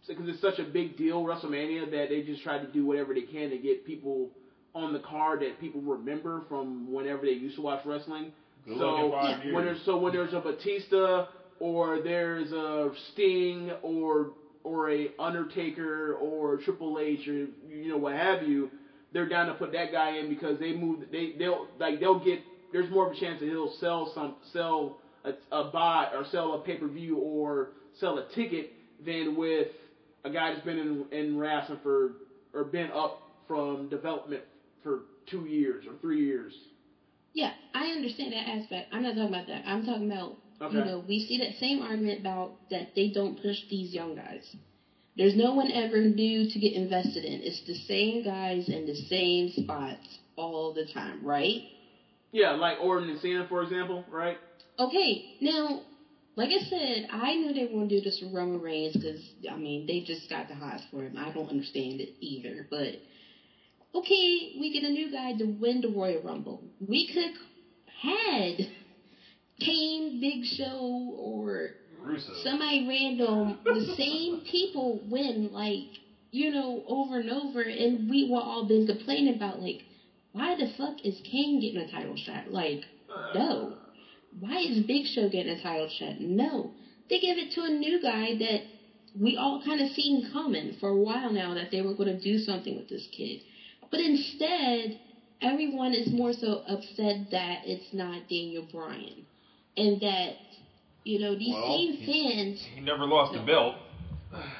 because 0.06 0.28
it's 0.28 0.40
such 0.40 0.58
a 0.58 0.64
big 0.64 0.96
deal 0.96 1.22
WrestleMania 1.22 1.90
that 1.90 2.08
they 2.08 2.22
just 2.22 2.42
try 2.42 2.58
to 2.58 2.66
do 2.66 2.84
whatever 2.84 3.14
they 3.14 3.22
can 3.22 3.50
to 3.50 3.58
get 3.58 3.84
people 3.84 4.30
on 4.74 4.92
the 4.92 4.98
card 4.98 5.40
that 5.40 5.58
people 5.60 5.80
remember 5.80 6.42
from 6.48 6.92
whenever 6.92 7.22
they 7.22 7.32
used 7.32 7.56
to 7.56 7.62
watch 7.62 7.84
wrestling. 7.84 8.32
Good 8.66 8.78
so 8.78 8.84
luck 8.84 9.34
in 9.36 9.42
five 9.42 9.54
when 9.54 9.64
there's 9.64 9.82
so 9.84 9.96
when 9.96 10.12
there's 10.12 10.34
a 10.34 10.40
Batista 10.40 11.26
or 11.60 12.00
there's 12.02 12.52
a 12.52 12.90
Sting 13.12 13.70
or 13.82 14.32
or 14.64 14.90
a 14.90 15.08
Undertaker 15.18 16.14
or 16.14 16.58
Triple 16.58 16.98
H 16.98 17.26
or 17.28 17.46
you 17.68 17.88
know 17.88 17.96
what 17.96 18.14
have 18.14 18.42
you, 18.42 18.70
they're 19.12 19.28
down 19.28 19.46
to 19.46 19.54
put 19.54 19.72
that 19.72 19.92
guy 19.92 20.16
in 20.18 20.28
because 20.28 20.58
they 20.58 20.72
move 20.72 21.00
they 21.10 21.32
they'll 21.38 21.66
like 21.78 22.00
they'll 22.00 22.18
get 22.18 22.40
there's 22.72 22.90
more 22.90 23.06
of 23.10 23.16
a 23.16 23.20
chance 23.20 23.40
that 23.40 23.46
he'll 23.46 23.72
sell 23.80 24.12
some 24.14 24.34
sell 24.52 24.98
a, 25.24 25.30
a 25.56 25.70
buy 25.70 26.08
or 26.14 26.24
sell 26.30 26.54
a 26.54 26.58
pay 26.58 26.76
per 26.76 26.86
view 26.88 27.16
or 27.16 27.70
sell 28.00 28.18
a 28.18 28.24
ticket 28.34 28.70
than 29.04 29.36
with 29.36 29.68
a 30.24 30.30
guy 30.30 30.52
that's 30.52 30.64
been 30.64 30.78
in 30.78 31.04
in 31.18 31.38
wrestling 31.38 31.78
for 31.82 32.12
or 32.54 32.64
been 32.64 32.90
up 32.92 33.20
from 33.46 33.88
development 33.88 34.42
for 34.82 35.00
two 35.30 35.46
years 35.46 35.84
or 35.86 35.94
three 36.00 36.24
years. 36.24 36.52
Yeah, 37.34 37.52
I 37.74 37.86
understand 37.88 38.32
that 38.32 38.48
aspect. 38.48 38.88
I'm 38.92 39.02
not 39.02 39.14
talking 39.14 39.28
about 39.28 39.46
that. 39.46 39.62
I'm 39.66 39.84
talking 39.84 40.10
about 40.10 40.36
Okay. 40.60 40.76
you 40.76 40.84
know 40.84 41.04
we 41.06 41.20
see 41.20 41.38
that 41.38 41.54
same 41.60 41.80
argument 41.80 42.20
about 42.20 42.50
that 42.70 42.88
they 42.96 43.08
don't 43.08 43.40
push 43.40 43.56
these 43.70 43.94
young 43.94 44.16
guys. 44.16 44.42
There's 45.18 45.34
no 45.34 45.52
one 45.52 45.70
ever 45.72 46.00
new 46.00 46.46
to 46.46 46.58
get 46.60 46.74
invested 46.74 47.24
in. 47.24 47.40
It's 47.42 47.60
the 47.66 47.74
same 47.74 48.22
guys 48.22 48.68
in 48.68 48.86
the 48.86 48.94
same 48.94 49.48
spots 49.48 50.18
all 50.36 50.70
the 50.72 50.84
time, 50.84 51.18
right? 51.22 51.60
Yeah, 52.32 52.52
like 52.52 52.76
Orton 52.80 53.08
and 53.08 53.18
Cena, 53.18 53.44
for 53.48 53.62
example, 53.62 54.04
right? 54.08 54.36
Okay, 54.78 55.24
now, 55.40 55.80
like 56.36 56.50
I 56.50 56.58
said, 56.58 57.06
I 57.10 57.34
knew 57.34 57.52
they 57.52 57.64
were 57.64 57.72
going 57.72 57.88
to 57.88 57.96
do 57.96 58.00
this 58.00 58.20
with 58.22 58.32
Roman 58.32 58.60
Reigns 58.60 58.92
because, 58.92 59.20
I 59.50 59.56
mean, 59.56 59.86
they 59.86 59.98
just 59.98 60.28
got 60.28 60.46
the 60.46 60.54
hots 60.54 60.84
for 60.88 61.02
him. 61.02 61.16
I 61.18 61.30
don't 61.30 61.48
understand 61.48 62.00
it 62.00 62.10
either. 62.20 62.64
But, 62.70 62.96
okay, 63.96 64.50
we 64.56 64.70
get 64.70 64.84
a 64.84 64.90
new 64.90 65.10
guy 65.10 65.32
to 65.32 65.44
win 65.46 65.80
the 65.80 65.88
Royal 65.88 66.20
Rumble. 66.20 66.60
We 66.78 67.04
could 67.04 67.32
had 68.00 68.68
Kane, 69.60 70.20
Big 70.20 70.44
Show, 70.44 71.12
or 71.18 71.70
Russo. 72.08 72.32
somebody 72.42 72.86
random, 72.86 73.58
the 73.64 73.94
same 73.96 74.40
people 74.40 75.00
win, 75.08 75.50
like, 75.52 75.86
you 76.30 76.50
know, 76.50 76.82
over 76.86 77.18
and 77.18 77.30
over, 77.30 77.62
and 77.62 78.08
we 78.10 78.24
were 78.24 78.40
all 78.40 78.62
been 78.62 78.86
complaining 78.86 79.34
about, 79.34 79.60
like, 79.60 79.84
why 80.32 80.54
the 80.56 80.66
fuck 80.76 80.94
is 81.04 81.20
Kane 81.24 81.60
getting 81.60 81.78
a 81.80 81.86
title 81.86 82.16
shot? 82.16 82.50
Like, 82.50 82.86
no. 83.34 83.76
Why 84.38 84.58
is 84.58 84.80
Big 84.80 85.06
Show 85.06 85.28
getting 85.28 85.52
a 85.52 85.56
title 85.56 85.88
shot? 85.88 86.18
No. 86.20 86.72
They 87.08 87.18
give 87.18 87.38
it 87.38 87.50
to 87.52 87.62
a 87.64 87.70
new 87.70 87.98
guy 88.00 88.34
that 88.34 88.62
we 89.14 89.36
all 89.36 89.60
kind 89.60 89.80
of 89.80 89.88
seen 89.88 90.22
coming 90.32 90.74
for 90.80 90.90
a 90.90 90.96
while 90.98 91.30
now 91.30 91.54
that 91.54 91.70
they 91.70 91.82
were 91.82 91.94
going 91.94 92.14
to 92.14 92.22
do 92.22 92.38
something 92.38 92.76
with 92.76 92.88
this 92.88 93.06
kid. 93.12 93.42
But 93.90 94.00
instead, 94.00 94.98
everyone 95.40 95.94
is 95.94 96.12
more 96.12 96.32
so 96.32 96.60
upset 96.66 97.30
that 97.30 97.62
it's 97.64 97.92
not 97.92 98.28
Daniel 98.28 98.62
Bryan. 98.62 99.26
And 99.76 100.00
that, 100.00 100.36
you 101.08 101.18
know, 101.18 101.34
these 101.34 101.54
Well, 101.54 101.66
same 101.66 101.96
fans 102.06 102.68
He 102.74 102.80
never 102.80 103.06
lost 103.06 103.34
a 103.34 103.44
belt. 103.44 103.74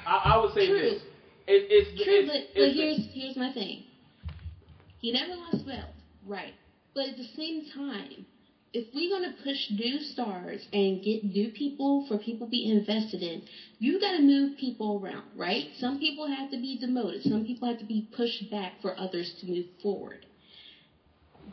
I, 0.06 0.32
I 0.34 0.36
would 0.38 0.50
say 0.52 0.66
True. 0.66 0.80
this. 0.80 0.98
It, 1.46 1.62
it's 1.70 1.88
True, 2.02 2.20
it's, 2.20 2.28
but, 2.28 2.42
it's, 2.54 2.56
but 2.56 2.70
here's 2.70 3.06
here's 3.12 3.36
my 3.36 3.50
thing. 3.50 3.82
He 5.00 5.10
never 5.12 5.34
lost 5.34 5.62
a 5.62 5.66
belt, 5.66 5.90
right? 6.26 6.54
But 6.94 7.06
at 7.08 7.16
the 7.16 7.24
same 7.36 7.62
time, 7.62 8.26
if 8.72 8.84
we're 8.94 9.08
gonna 9.10 9.32
push 9.42 9.70
new 9.70 10.00
stars 10.00 10.66
and 10.72 11.02
get 11.02 11.22
new 11.22 11.48
people 11.48 12.00
for 12.08 12.16
people 12.18 12.46
to 12.46 12.50
be 12.50 12.64
invested 12.64 13.22
in, 13.22 13.42
you 13.78 13.98
gotta 13.98 14.20
move 14.20 14.56
people 14.56 14.98
around, 15.02 15.24
right? 15.34 15.66
Some 15.78 15.98
people 15.98 16.26
have 16.26 16.50
to 16.50 16.58
be 16.58 16.76
demoted. 16.76 17.22
Some 17.22 17.44
people 17.44 17.68
have 17.68 17.78
to 17.78 17.84
be 17.84 18.04
pushed 18.12 18.48
back 18.50 18.72
for 18.80 18.98
others 18.98 19.32
to 19.40 19.46
move 19.46 19.66
forward. 19.82 20.26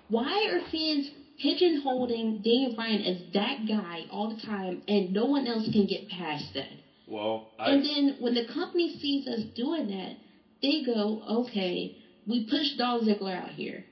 Why 0.07 0.47
are 0.49 0.59
fans 0.59 1.09
pigeonholing 1.43 2.43
Daniel 2.43 2.75
Bryan 2.75 3.01
as 3.01 3.17
that 3.33 3.67
guy 3.67 4.05
all 4.09 4.27
the 4.27 4.35
time, 4.35 4.81
and 4.87 5.13
no 5.13 5.25
one 5.25 5.47
else 5.47 5.67
can 5.71 5.85
get 5.85 6.07
past 6.07 6.45
that? 6.53 6.71
Well, 7.07 7.43
I, 7.59 7.71
And 7.71 7.85
then 7.85 8.15
when 8.19 8.33
the 8.33 8.41
company 8.41 8.89
sees 9.01 9.27
us 9.27 9.41
doing 9.55 9.87
that, 9.87 10.15
they 10.61 10.81
go, 10.85 11.21
okay, 11.27 11.95
we 12.27 12.39
pushed 12.49 12.77
Dolph 12.77 13.03
Ziggler 13.03 13.35
out 13.35 13.51
here. 13.51 13.83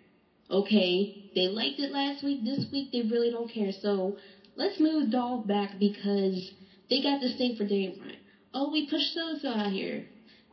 Okay, 0.49 1.32
they 1.36 1.47
liked 1.47 1.79
it 1.79 1.91
last 1.91 2.23
week. 2.23 2.43
This 2.43 2.65
week 2.71 2.91
they 2.91 3.01
really 3.01 3.29
don't 3.29 3.49
care. 3.49 3.71
So 3.71 4.15
let's 4.56 4.79
move 4.79 5.10
Dolph 5.12 5.45
back 5.47 5.79
because 5.79 6.51
they 6.89 7.01
got 7.01 7.19
this 7.19 7.36
thing 7.36 7.56
for 7.56 7.65
Daniel 7.65 7.93
Bryan. 7.97 8.17
Oh, 8.53 8.71
we 8.71 8.88
pushed 8.89 9.13
so 9.13 9.36
so 9.41 9.49
out 9.49 9.71
here. 9.71 10.03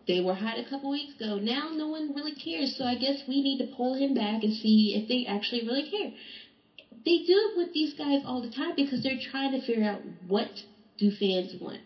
They 0.06 0.20
were 0.20 0.34
hot 0.34 0.58
a 0.58 0.62
couple 0.62 0.90
weeks 0.90 1.14
ago. 1.14 1.38
Now 1.38 1.70
no 1.72 1.86
one 1.88 2.14
really 2.14 2.32
cares. 2.32 2.74
So 2.76 2.84
I 2.84 2.96
guess 2.96 3.22
we 3.28 3.40
need 3.40 3.58
to 3.58 3.64
pull 3.76 3.94
him 3.94 4.14
back 4.14 4.42
and 4.42 4.52
see 4.52 4.94
if 4.94 5.06
they 5.08 5.24
actually 5.26 5.62
really 5.62 5.84
care. 5.84 6.10
They 7.04 7.18
do 7.18 7.32
it 7.50 7.56
with 7.56 7.72
these 7.72 7.92
guys 7.94 8.20
all 8.24 8.40
the 8.40 8.48
time 8.48 8.72
because 8.76 9.02
they're 9.02 9.16
trying 9.30 9.52
to 9.52 9.58
figure 9.58 9.84
out 9.84 10.00
what 10.26 10.48
do 10.98 11.10
fans 11.10 11.54
want. 11.58 11.78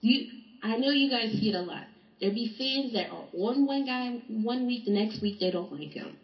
You, 0.00 0.24
I 0.62 0.76
know 0.76 0.90
you 0.90 1.08
guys 1.08 1.30
see 1.30 1.48
it 1.48 1.54
a 1.54 1.60
lot. 1.60 1.84
There 2.20 2.30
be 2.30 2.46
fans 2.58 2.92
that 2.92 3.08
are 3.10 3.24
on 3.32 3.64
one 3.64 3.84
guy 3.84 4.10
one 4.26 4.66
week, 4.66 4.84
the 4.84 4.90
next 4.90 5.20
week 5.20 5.36
they 5.38 5.50
don't 5.50 5.70
like 5.72 5.92
him. 5.92 6.16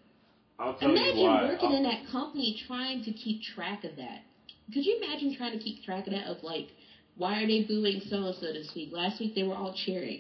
I'll 0.59 0.75
tell 0.75 0.91
Imagine 0.91 1.17
you 1.19 1.25
why. 1.25 1.43
working 1.45 1.71
I'll- 1.71 1.77
in 1.77 1.83
that 1.85 2.05
company 2.05 2.53
trying 2.67 3.01
to 3.03 3.13
keep 3.13 3.41
track 3.41 3.85
of 3.85 3.97
that. 3.97 4.21
Could 4.73 4.85
you 4.85 4.97
imagine 5.03 5.33
trying 5.33 5.53
to 5.53 5.59
keep 5.59 5.81
track 5.83 6.07
of 6.07 6.13
that? 6.13 6.27
Of 6.27 6.43
like, 6.43 6.67
why 7.17 7.41
are 7.43 7.47
they 7.47 7.61
booing 7.61 8.01
so 8.09 8.25
and 8.27 8.35
so 8.37 8.51
this 8.53 8.69
week? 8.75 8.89
Last 8.91 9.19
week 9.21 9.33
they 9.35 9.43
were 9.43 9.55
all 9.55 9.73
cheering. 9.73 10.19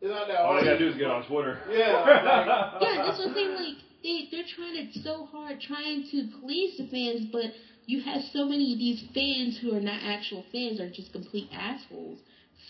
It's 0.00 0.10
not 0.10 0.28
all 0.30 0.46
you 0.46 0.52
hard. 0.52 0.64
gotta 0.64 0.78
do 0.78 0.88
is 0.88 0.96
get 0.96 1.08
on 1.10 1.22
Twitter. 1.24 1.58
Yeah, 1.70 2.04
Yeah, 2.80 3.02
that's 3.04 3.18
what 3.18 3.28
I'm 3.28 3.34
saying. 3.34 3.54
Like 3.54 3.74
they 4.02 4.28
they're 4.30 4.44
trying 4.56 4.92
to 4.92 5.00
so 5.00 5.26
hard 5.30 5.60
trying 5.60 6.04
to 6.10 6.28
please 6.40 6.76
the 6.76 6.84
fans, 6.84 7.26
but 7.32 7.52
you 7.86 8.00
have 8.02 8.22
so 8.32 8.44
many 8.44 8.72
of 8.72 8.78
these 8.78 9.02
fans 9.14 9.58
who 9.60 9.74
are 9.74 9.80
not 9.80 10.00
actual 10.02 10.44
fans 10.52 10.80
are 10.80 10.88
just 10.88 11.12
complete 11.12 11.48
assholes, 11.52 12.18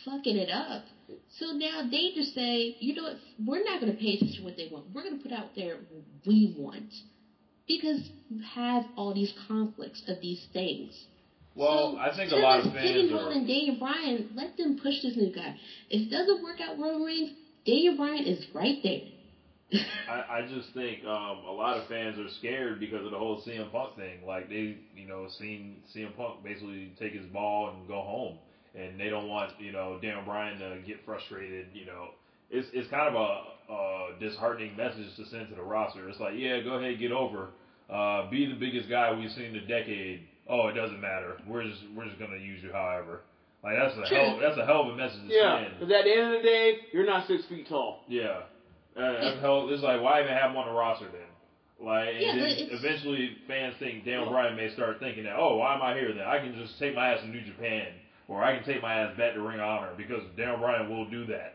fucking 0.04 0.36
it 0.36 0.50
up. 0.50 0.84
So 1.38 1.52
now 1.52 1.82
they 1.90 2.12
just 2.14 2.34
say, 2.34 2.76
you 2.80 2.94
know 2.94 3.02
what, 3.04 3.16
we're 3.44 3.64
not 3.64 3.80
going 3.80 3.92
to 3.92 3.98
pay 3.98 4.14
attention 4.14 4.38
to 4.38 4.44
what 4.44 4.56
they 4.56 4.68
want. 4.70 4.86
We're 4.94 5.02
going 5.02 5.16
to 5.16 5.22
put 5.22 5.32
out 5.32 5.54
there 5.54 5.76
what 5.90 6.02
we 6.26 6.54
want. 6.56 6.92
Because 7.68 8.00
you 8.28 8.42
have 8.54 8.84
all 8.96 9.14
these 9.14 9.32
conflicts 9.46 10.02
of 10.08 10.20
these 10.20 10.44
things. 10.52 10.92
Well, 11.54 11.92
So, 11.92 11.98
I 11.98 12.16
think 12.16 12.32
a 12.32 12.36
lot 12.36 12.60
of 12.60 12.72
fans 12.72 12.90
pigeonholing 12.90 13.44
are. 13.44 13.46
Daniel 13.46 13.76
Bryan, 13.78 14.30
let 14.34 14.56
them 14.56 14.78
push 14.82 15.02
this 15.02 15.14
new 15.16 15.30
guy. 15.30 15.54
If 15.90 16.08
it 16.08 16.10
doesn't 16.10 16.42
work 16.42 16.60
out 16.60 16.78
Roman 16.78 17.02
Reigns, 17.02 17.30
Daniel 17.66 17.96
Bryan 17.96 18.24
is 18.24 18.44
right 18.54 18.78
there. 18.82 19.02
I, 20.08 20.38
I 20.38 20.48
just 20.48 20.72
think 20.74 21.04
um, 21.04 21.38
a 21.48 21.52
lot 21.52 21.78
of 21.78 21.86
fans 21.88 22.18
are 22.18 22.28
scared 22.38 22.80
because 22.80 23.04
of 23.04 23.10
the 23.10 23.18
whole 23.18 23.42
CM 23.42 23.70
Punk 23.72 23.96
thing. 23.96 24.26
Like 24.26 24.48
they, 24.48 24.78
you 24.94 25.06
know, 25.08 25.26
seen 25.38 25.76
CM 25.94 26.16
Punk 26.16 26.44
basically 26.44 26.92
take 26.98 27.12
his 27.12 27.26
ball 27.26 27.70
and 27.70 27.88
go 27.88 28.02
home, 28.02 28.38
and 28.74 28.98
they 28.98 29.08
don't 29.08 29.28
want 29.28 29.52
you 29.58 29.72
know 29.72 29.98
Daniel 30.00 30.24
Bryan 30.24 30.58
to 30.58 30.78
get 30.86 31.04
frustrated. 31.04 31.66
You 31.72 31.86
know, 31.86 32.08
it's 32.50 32.68
it's 32.72 32.88
kind 32.90 33.14
of 33.14 33.14
a, 33.14 33.72
a 33.72 34.18
disheartening 34.20 34.76
message 34.76 35.16
to 35.16 35.26
send 35.26 35.48
to 35.48 35.54
the 35.54 35.62
roster. 35.62 36.08
It's 36.08 36.20
like, 36.20 36.34
yeah, 36.36 36.60
go 36.60 36.74
ahead, 36.74 36.98
get 36.98 37.12
over, 37.12 37.48
uh, 37.90 38.28
be 38.30 38.46
the 38.46 38.58
biggest 38.58 38.88
guy 38.88 39.12
we've 39.12 39.30
seen 39.32 39.46
in 39.46 39.56
a 39.56 39.66
decade, 39.66 40.26
oh, 40.48 40.68
it 40.68 40.74
doesn't 40.74 41.00
matter. 41.00 41.36
We're 41.46 41.64
just 41.64 41.80
we're 41.96 42.06
just 42.06 42.18
gonna 42.18 42.36
use 42.36 42.62
you 42.62 42.72
however. 42.72 43.20
Like 43.64 43.76
that's 43.78 43.94
a 43.96 44.14
hell 44.14 44.38
that's 44.40 44.58
a 44.58 44.66
hell 44.66 44.82
of 44.82 44.88
a 44.88 44.96
message 44.96 45.28
to 45.28 45.34
Yeah, 45.34 45.68
because 45.78 45.92
at 45.92 46.04
the 46.04 46.12
end 46.12 46.34
of 46.34 46.42
the 46.42 46.48
day, 46.48 46.76
you're 46.92 47.06
not 47.06 47.26
six 47.28 47.44
feet 47.46 47.68
tall. 47.68 48.00
Yeah. 48.08 48.42
Uh, 48.96 49.34
hell. 49.40 49.66
It's 49.68 49.82
like 49.82 50.00
why 50.00 50.20
even 50.20 50.32
have 50.32 50.50
him 50.50 50.56
on 50.56 50.66
the 50.66 50.70
roster 50.72 51.08
then? 51.08 51.28
Like, 51.80 52.12
Yeah, 52.18 52.32
then 52.32 52.54
eventually 52.68 53.32
fans 53.46 53.74
think 53.78 54.04
Daniel 54.04 54.24
Bryan 54.26 54.54
may 54.54 54.68
start 54.68 54.98
thinking 54.98 55.24
that, 55.24 55.34
oh, 55.36 55.54
why 55.54 55.72
am 55.72 55.82
I 55.82 55.92
here 55.94 56.12
then? 56.12 56.24
I 56.24 56.38
can 56.38 56.54
just 56.54 56.78
take 56.78 56.94
my 56.94 57.08
ass 57.12 57.20
to 57.20 57.26
New 57.28 57.42
Japan, 57.42 57.92
or 58.28 58.42
I 58.42 58.52
can 58.52 58.62
take 58.62 58.80
my 58.80 58.94
ass 58.94 59.10
back 59.16 59.32
to 59.34 59.40
Ring 59.40 59.58
of 59.58 59.64
Honor 59.64 59.92
because 59.94 60.22
Daniel 60.36 60.56
Bryan 60.56 60.88
will 60.88 61.04
do 61.04 61.24
that. 61.26 61.52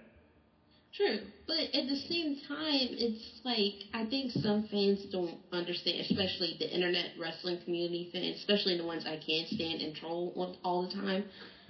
True, 0.93 1.19
but 1.45 1.67
at 1.73 1.85
the 1.85 1.95
same 1.95 2.35
time, 2.35 2.93
it's 2.97 3.41
like 3.43 3.73
I 3.93 4.03
think 4.03 4.31
some 4.31 4.61
fans 4.63 5.03
don't 5.03 5.37
understand, 5.51 5.99
especially 5.99 6.55
the 6.57 6.71
internet 6.73 7.11
wrestling 7.15 7.57
community 7.57 8.05
fans, 8.11 8.37
especially 8.37 8.75
the 8.75 8.83
ones 8.83 9.05
I 9.05 9.15
can't 9.17 9.47
stand 9.47 9.81
and 9.81 9.93
troll 9.93 10.31
all- 10.35 10.55
all 10.63 10.81
the 10.81 10.87
time. 10.87 11.25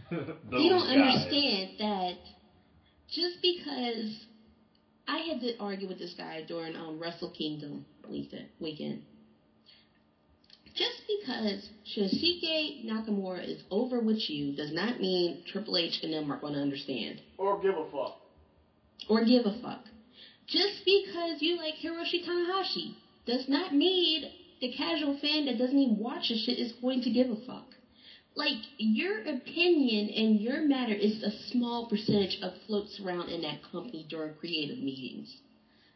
They 0.55 0.68
don't 0.68 0.88
guys. 0.89 0.89
understand 0.89 1.70
that 1.78 2.18
just 3.07 3.41
because 3.41 4.26
I 5.08 5.20
had 5.20 5.39
to 5.41 5.53
argue 5.60 5.88
with 5.88 5.99
this 5.99 6.14
guy 6.14 6.41
during 6.47 6.76
um, 6.76 6.99
Wrestle 6.99 7.30
Kingdom 7.30 7.84
weekend, 8.08 8.47
weekend. 8.60 9.01
Just 10.76 11.01
because 11.08 11.70
Shinsuke 11.95 12.86
Nakamura 12.86 13.47
is 13.47 13.58
over 13.72 13.99
with 13.99 14.30
you 14.30 14.51
does 14.51 14.72
not 14.72 14.99
mean 14.99 15.38
Triple 15.47 15.78
H 15.78 15.99
and 16.03 16.14
them 16.14 16.32
are 16.32 16.38
going 16.38 16.53
to 16.53 16.60
understand 16.60 17.22
Or 17.38 17.60
give 17.60 17.76
a 17.78 17.84
fuck. 17.86 18.16
or 19.10 19.22
give 19.22 19.45
a 19.45 19.51
fuck. 19.62 19.80
Just 20.47 20.84
because 20.86 21.41
you 21.41 21.55
like 21.58 21.76
Hiroshi 21.76 22.24
Tanahashi 22.24 22.93
does 23.26 23.47
not 23.47 23.74
mean 23.74 24.26
the 24.62 24.70
casual 24.70 25.14
fan 25.14 25.45
that 25.45 25.58
doesn't 25.58 25.78
even 25.78 25.97
watch 25.97 26.30
the 26.30 26.36
shit 26.36 26.58
is 26.60 26.72
going 26.82 27.01
to 27.01 27.10
give 27.10 27.30
a 27.30 27.36
fuck. 27.36 27.76
Like 28.38 28.57
your 28.77 29.21
opinion 29.21 30.09
and 30.11 30.39
your 30.39 30.61
matter 30.61 30.93
is 30.93 31.23
a 31.23 31.31
small 31.49 31.88
percentage 31.88 32.38
of 32.43 32.51
floats 32.67 32.99
around 32.99 33.29
in 33.29 33.41
that 33.41 33.57
company 33.71 34.05
during 34.07 34.31
creative 34.39 34.77
meetings. 34.77 35.27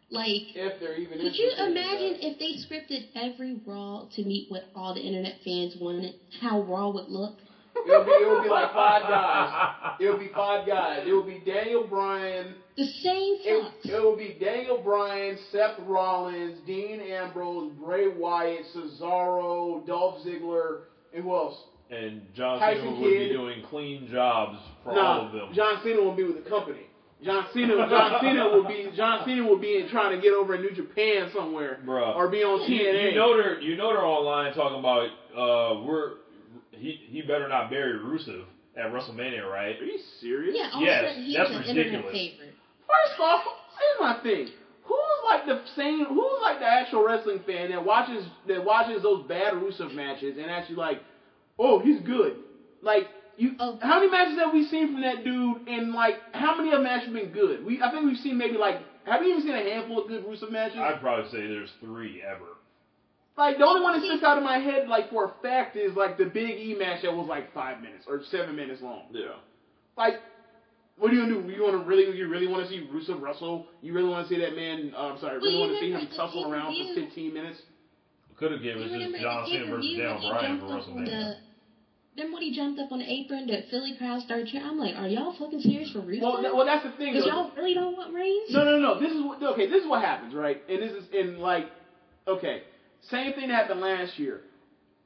Like 0.09 0.41
If 0.55 0.79
they're 0.79 0.95
even 0.95 1.19
could 1.19 1.37
you 1.37 1.51
imagine 1.59 2.17
if 2.19 2.39
they 2.39 2.53
scripted 2.53 3.03
every 3.13 3.61
Raw 3.63 4.05
to 4.15 4.23
meet 4.23 4.45
what 4.49 4.63
all 4.73 4.91
the 4.91 4.99
internet 4.99 5.35
fans 5.45 5.75
wanted, 5.79 6.15
how 6.39 6.61
Raw 6.61 6.89
would 6.89 7.07
look? 7.07 7.33
It 7.75 7.97
would 7.97 8.05
be, 8.05 8.11
it 8.11 8.27
would 8.27 8.43
be 8.43 8.49
like 8.49 8.73
five 8.73 9.03
guys. 9.03 9.93
It 9.99 10.09
would 10.09 10.19
be 10.19 10.29
five 10.33 10.65
guys. 10.65 11.03
It 11.07 11.13
would 11.13 11.27
be 11.27 11.41
Daniel 11.45 11.83
Bryan. 11.83 12.55
The 12.75 12.85
same 13.01 13.35
fucks. 13.37 13.71
it 13.85 14.03
would 14.03 14.17
be 14.17 14.35
Daniel 14.39 14.77
Bryan, 14.77 15.37
Seth 15.51 15.77
Rollins, 15.77 16.57
Dean 16.65 16.99
Ambrose, 17.01 17.71
Bray 17.79 18.07
Wyatt, 18.07 18.63
Cesaro, 18.75 19.85
Dolph 19.85 20.23
Ziggler, 20.25 20.79
and 21.13 21.23
who 21.23 21.33
else? 21.35 21.55
And 21.91 22.21
John 22.35 22.57
Tyson 22.59 22.83
Cena 22.83 22.99
would 23.01 23.09
be 23.09 23.29
doing 23.29 23.63
clean 23.69 24.07
jobs 24.09 24.57
for 24.83 24.93
No, 24.95 25.01
all 25.01 25.25
of 25.27 25.31
them. 25.33 25.49
John 25.53 25.81
Cena 25.83 26.01
will 26.01 26.15
be 26.15 26.23
with 26.23 26.41
the 26.43 26.49
company. 26.49 26.79
John 27.23 27.45
Cena, 27.53 27.75
John 27.89 28.17
Cena 28.21 28.47
will 28.49 28.63
be 28.67 28.89
John 28.95 29.25
Cena 29.25 29.43
will 29.43 29.59
be 29.59 29.77
in, 29.77 29.89
trying 29.89 30.15
to 30.15 30.21
get 30.21 30.33
over 30.33 30.55
in 30.55 30.61
New 30.61 30.71
Japan 30.71 31.29
somewhere, 31.35 31.79
Bruh. 31.85 32.15
or 32.15 32.29
be 32.29 32.43
on 32.43 32.61
TNA. 32.67 33.11
you 33.11 33.15
know 33.15 33.35
they're 33.37 33.59
you 33.59 33.75
know 33.77 33.89
they're 33.89 34.05
online 34.05 34.53
talking 34.53 34.79
about 34.79 35.09
uh 35.37 35.83
we're 35.85 36.13
he 36.71 36.97
he 37.09 37.21
better 37.21 37.47
not 37.47 37.69
bury 37.69 37.93
Rusev 37.99 38.43
at 38.75 38.85
WrestleMania, 38.91 39.47
right? 39.51 39.79
Are 39.79 39.85
you 39.85 39.99
serious? 40.19 40.55
yeah, 40.57 40.69
all 40.73 40.81
Yes, 40.81 41.03
of 41.03 41.05
a 41.05 41.09
sudden 41.11 41.23
he's 41.25 41.35
that's 41.37 41.49
an 41.51 41.75
ridiculous. 41.75 42.11
favorite. 42.13 42.53
First 42.87 43.19
off, 43.21 43.41
here's 43.43 43.99
my 43.99 44.23
thing. 44.23 44.47
Who's 44.85 45.19
like 45.29 45.45
the 45.45 45.61
same? 45.75 46.05
Who's 46.05 46.39
like 46.41 46.57
the 46.59 46.65
actual 46.65 47.05
wrestling 47.05 47.41
fan 47.45 47.69
that 47.69 47.85
watches 47.85 48.25
that 48.47 48.65
watches 48.65 49.03
those 49.03 49.27
bad 49.27 49.53
Rusev 49.53 49.93
matches 49.93 50.37
and 50.41 50.49
actually 50.49 50.77
like, 50.77 51.01
oh, 51.61 51.79
he's 51.79 51.99
good. 52.01 52.37
Like 52.81 53.07
you, 53.37 53.51
Oh. 53.59 53.77
how 53.81 53.99
many 53.99 54.11
matches 54.11 54.37
have 54.37 54.53
we 54.53 54.65
seen 54.65 54.91
from 54.93 55.01
that 55.01 55.23
dude? 55.23 55.67
And 55.67 55.93
like, 55.93 56.15
how 56.33 56.57
many 56.57 56.71
of 56.71 56.79
them 56.79 56.87
actually 56.87 57.21
been 57.23 57.31
good? 57.31 57.63
We, 57.65 57.81
I 57.81 57.89
think 57.91 58.05
we've 58.05 58.17
seen 58.17 58.37
maybe 58.37 58.57
like, 58.57 58.77
have 59.05 59.21
you 59.23 59.29
even 59.29 59.41
seen 59.43 59.55
a 59.55 59.63
handful 59.63 60.01
of 60.01 60.07
good 60.07 60.25
Rusev 60.25 60.51
matches? 60.51 60.77
I'd 60.79 60.99
probably 61.01 61.29
say 61.31 61.47
there's 61.47 61.71
three 61.79 62.21
ever. 62.21 62.57
Like 63.37 63.57
the 63.57 63.65
only 63.65 63.81
one 63.81 63.93
that 63.99 64.05
sticks 64.05 64.23
out 64.23 64.37
in 64.37 64.43
my 64.43 64.57
head, 64.57 64.87
like 64.87 65.09
for 65.09 65.25
a 65.25 65.33
fact, 65.41 65.75
is 65.77 65.95
like 65.95 66.17
the 66.17 66.25
Big 66.25 66.59
E 66.59 66.75
match 66.77 67.01
that 67.03 67.13
was 67.13 67.27
like 67.27 67.53
five 67.53 67.81
minutes 67.81 68.05
or 68.07 68.21
seven 68.29 68.55
minutes 68.55 68.81
long. 68.81 69.05
Yeah. 69.11 69.39
Like, 69.97 70.15
what 70.97 71.09
are 71.09 71.15
you 71.15 71.21
gonna 71.21 71.41
do? 71.47 71.51
You 71.51 71.63
want 71.63 71.81
to 71.81 71.87
really, 71.87 72.15
you 72.15 72.27
really 72.29 72.47
want 72.47 72.63
to 72.63 72.69
see 72.69 72.87
Rusev 72.93 73.21
wrestle? 73.21 73.67
You 73.81 73.93
really 73.93 74.09
want 74.09 74.27
to 74.27 74.33
see 74.33 74.39
that 74.41 74.55
man? 74.55 74.93
Uh, 74.95 75.13
I'm 75.15 75.19
sorry, 75.19 75.39
Well, 75.39 75.47
really 75.49 75.53
you 75.53 75.59
want 75.61 75.71
to 75.73 75.79
see 75.79 75.91
him 75.93 76.09
the 76.11 76.15
tussle 76.17 76.51
around 76.51 76.75
for 76.75 77.01
15 77.01 77.33
minutes? 77.33 77.61
Could 78.37 78.51
have 78.51 78.61
given 78.61 78.83
You 78.83 78.95
us 79.07 79.11
just 79.11 79.21
John 79.23 79.45
Cena 79.47 79.65
versus 79.65 79.89
pay-per-view 79.89 79.97
Daniel 79.97 80.29
Bryan 80.29 80.59
for 80.59 80.65
up 80.65 80.71
on 80.71 80.79
WrestleMania. 80.81 81.33
The- 82.15 82.21
Remember 82.21 82.35
when 82.35 82.43
he 82.43 82.51
jumped 82.51 82.79
up 82.79 82.91
on 82.91 82.99
the 82.99 83.11
apron, 83.11 83.47
that 83.47 83.69
Philly 83.69 83.93
crowd 83.93 84.21
started 84.21 84.47
cheering? 84.47 84.65
I'm 84.65 84.77
like, 84.77 84.95
are 84.95 85.07
y'all 85.07 85.31
fucking 85.31 85.61
serious 85.61 85.91
for 85.91 86.01
real? 86.01 86.21
Well, 86.21 86.41
th- 86.41 86.53
well, 86.53 86.65
that's 86.65 86.83
the 86.83 86.91
thing. 86.91 87.13
Because 87.13 87.27
though. 87.27 87.35
y'all 87.35 87.51
really 87.55 87.73
don't 87.73 87.95
want 87.95 88.13
Reigns? 88.13 88.49
No, 88.49 88.63
no, 88.63 88.77
no. 88.77 88.99
This 88.99 89.11
is 89.13 89.21
what, 89.21 89.41
okay. 89.41 89.67
This 89.67 89.81
is 89.83 89.87
what 89.89 90.01
happens, 90.01 90.33
right? 90.33 90.61
And 90.67 90.81
this 90.81 90.91
is 90.93 91.03
in 91.11 91.39
like, 91.39 91.67
okay, 92.27 92.61
same 93.09 93.33
thing 93.33 93.47
that 93.47 93.53
happened 93.53 93.81
last 93.81 94.17
year. 94.19 94.41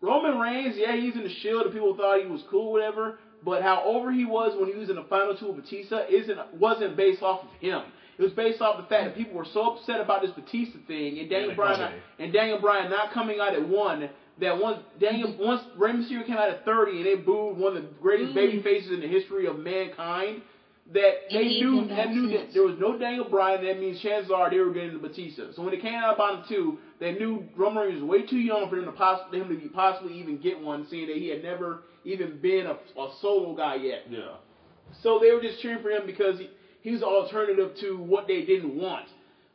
Roman 0.02 0.38
Reigns, 0.38 0.76
yeah, 0.78 0.96
he's 0.96 1.16
in 1.16 1.24
the 1.24 1.30
Shield, 1.30 1.64
and 1.64 1.72
people 1.74 1.94
thought 1.96 2.20
he 2.20 2.26
was 2.26 2.42
cool, 2.50 2.72
whatever. 2.72 3.16
But 3.44 3.62
how 3.62 3.84
over 3.84 4.12
he 4.12 4.26
was 4.26 4.56
when 4.56 4.68
he 4.68 4.76
was 4.76 4.90
in 4.90 4.96
the 4.96 5.04
final 5.04 5.36
two 5.36 5.48
with 5.48 5.58
Batista 5.58 6.02
isn't 6.10 6.40
wasn't 6.54 6.96
based 6.96 7.22
off 7.22 7.44
of 7.44 7.50
him. 7.60 7.84
It 8.18 8.22
was 8.24 8.32
based 8.32 8.62
off 8.62 8.78
the 8.78 8.84
fact 8.84 9.06
that 9.06 9.16
people 9.16 9.36
were 9.36 9.46
so 9.46 9.68
upset 9.74 10.00
about 10.00 10.22
this 10.22 10.32
Batista 10.32 10.80
thing 10.88 11.20
and 11.20 11.30
Daniel 11.30 11.50
the 11.50 11.56
Bryan 11.56 11.80
not, 11.80 11.92
and 12.18 12.34
Daniel 12.34 12.58
Bryan 12.58 12.90
not 12.90 13.12
coming 13.12 13.40
out 13.40 13.54
at 13.54 13.68
one. 13.68 14.10
That 14.42 14.60
once 14.60 14.80
Daniel 15.00 15.34
once 15.40 15.62
Rey 15.78 15.94
Mysterio 15.94 16.26
came 16.26 16.36
out 16.36 16.50
at 16.50 16.66
thirty 16.66 16.98
and 16.98 17.06
they 17.06 17.16
booed 17.16 17.58
one 17.58 17.78
of 17.78 17.84
the 17.84 17.90
greatest 18.02 18.32
Mm. 18.32 18.36
baby 18.36 18.62
faces 18.62 18.92
in 18.92 19.00
the 19.00 19.08
history 19.08 19.46
of 19.48 19.60
mankind. 19.60 20.42
That 20.94 21.32
they 21.32 21.60
knew 21.62 21.88
that 21.88 22.12
knew 22.12 22.28
that 22.30 22.54
there 22.54 22.62
was 22.62 22.76
no 22.78 22.96
Daniel 22.96 23.24
Bryan. 23.28 23.64
That 23.64 23.80
means 23.80 24.00
chances 24.02 24.30
are 24.30 24.52
they 24.52 24.60
were 24.60 24.72
getting 24.72 24.94
the 24.94 25.00
Batista. 25.00 25.52
So 25.56 25.64
when 25.64 25.74
it 25.74 25.82
came 25.82 25.96
out 25.96 26.14
about 26.14 26.44
the 26.44 26.48
two, 26.56 26.78
they 27.00 27.14
knew 27.14 27.44
Roman 27.56 27.88
Reigns 27.88 28.02
was 28.02 28.10
way 28.10 28.22
too 28.28 28.38
young 28.38 28.70
for 28.70 28.78
him 28.78 28.86
to 28.86 28.92
possibly 28.92 29.40
him 29.40 29.48
to 29.50 29.56
be 29.56 29.68
possibly 29.70 30.14
even 30.20 30.38
get 30.38 30.62
one, 30.62 30.86
seeing 30.88 31.08
that 31.08 31.16
he 31.16 31.28
had 31.30 31.42
never 31.42 31.80
even 32.04 32.38
been 32.40 32.68
a, 32.68 32.74
a 33.00 33.14
solo 33.20 33.56
guy 33.56 33.76
yet. 33.76 34.02
Yeah. 34.10 34.36
So 35.02 35.18
they 35.18 35.32
were 35.32 35.42
just 35.42 35.60
cheering 35.62 35.82
for 35.82 35.90
him 35.90 36.04
because 36.06 36.38
he, 36.38 36.52
he 36.82 36.92
was 36.92 37.02
an 37.02 37.08
alternative 37.08 37.72
to 37.82 37.98
what 37.98 38.28
they 38.28 38.46
didn't 38.46 38.76
want. 38.76 39.06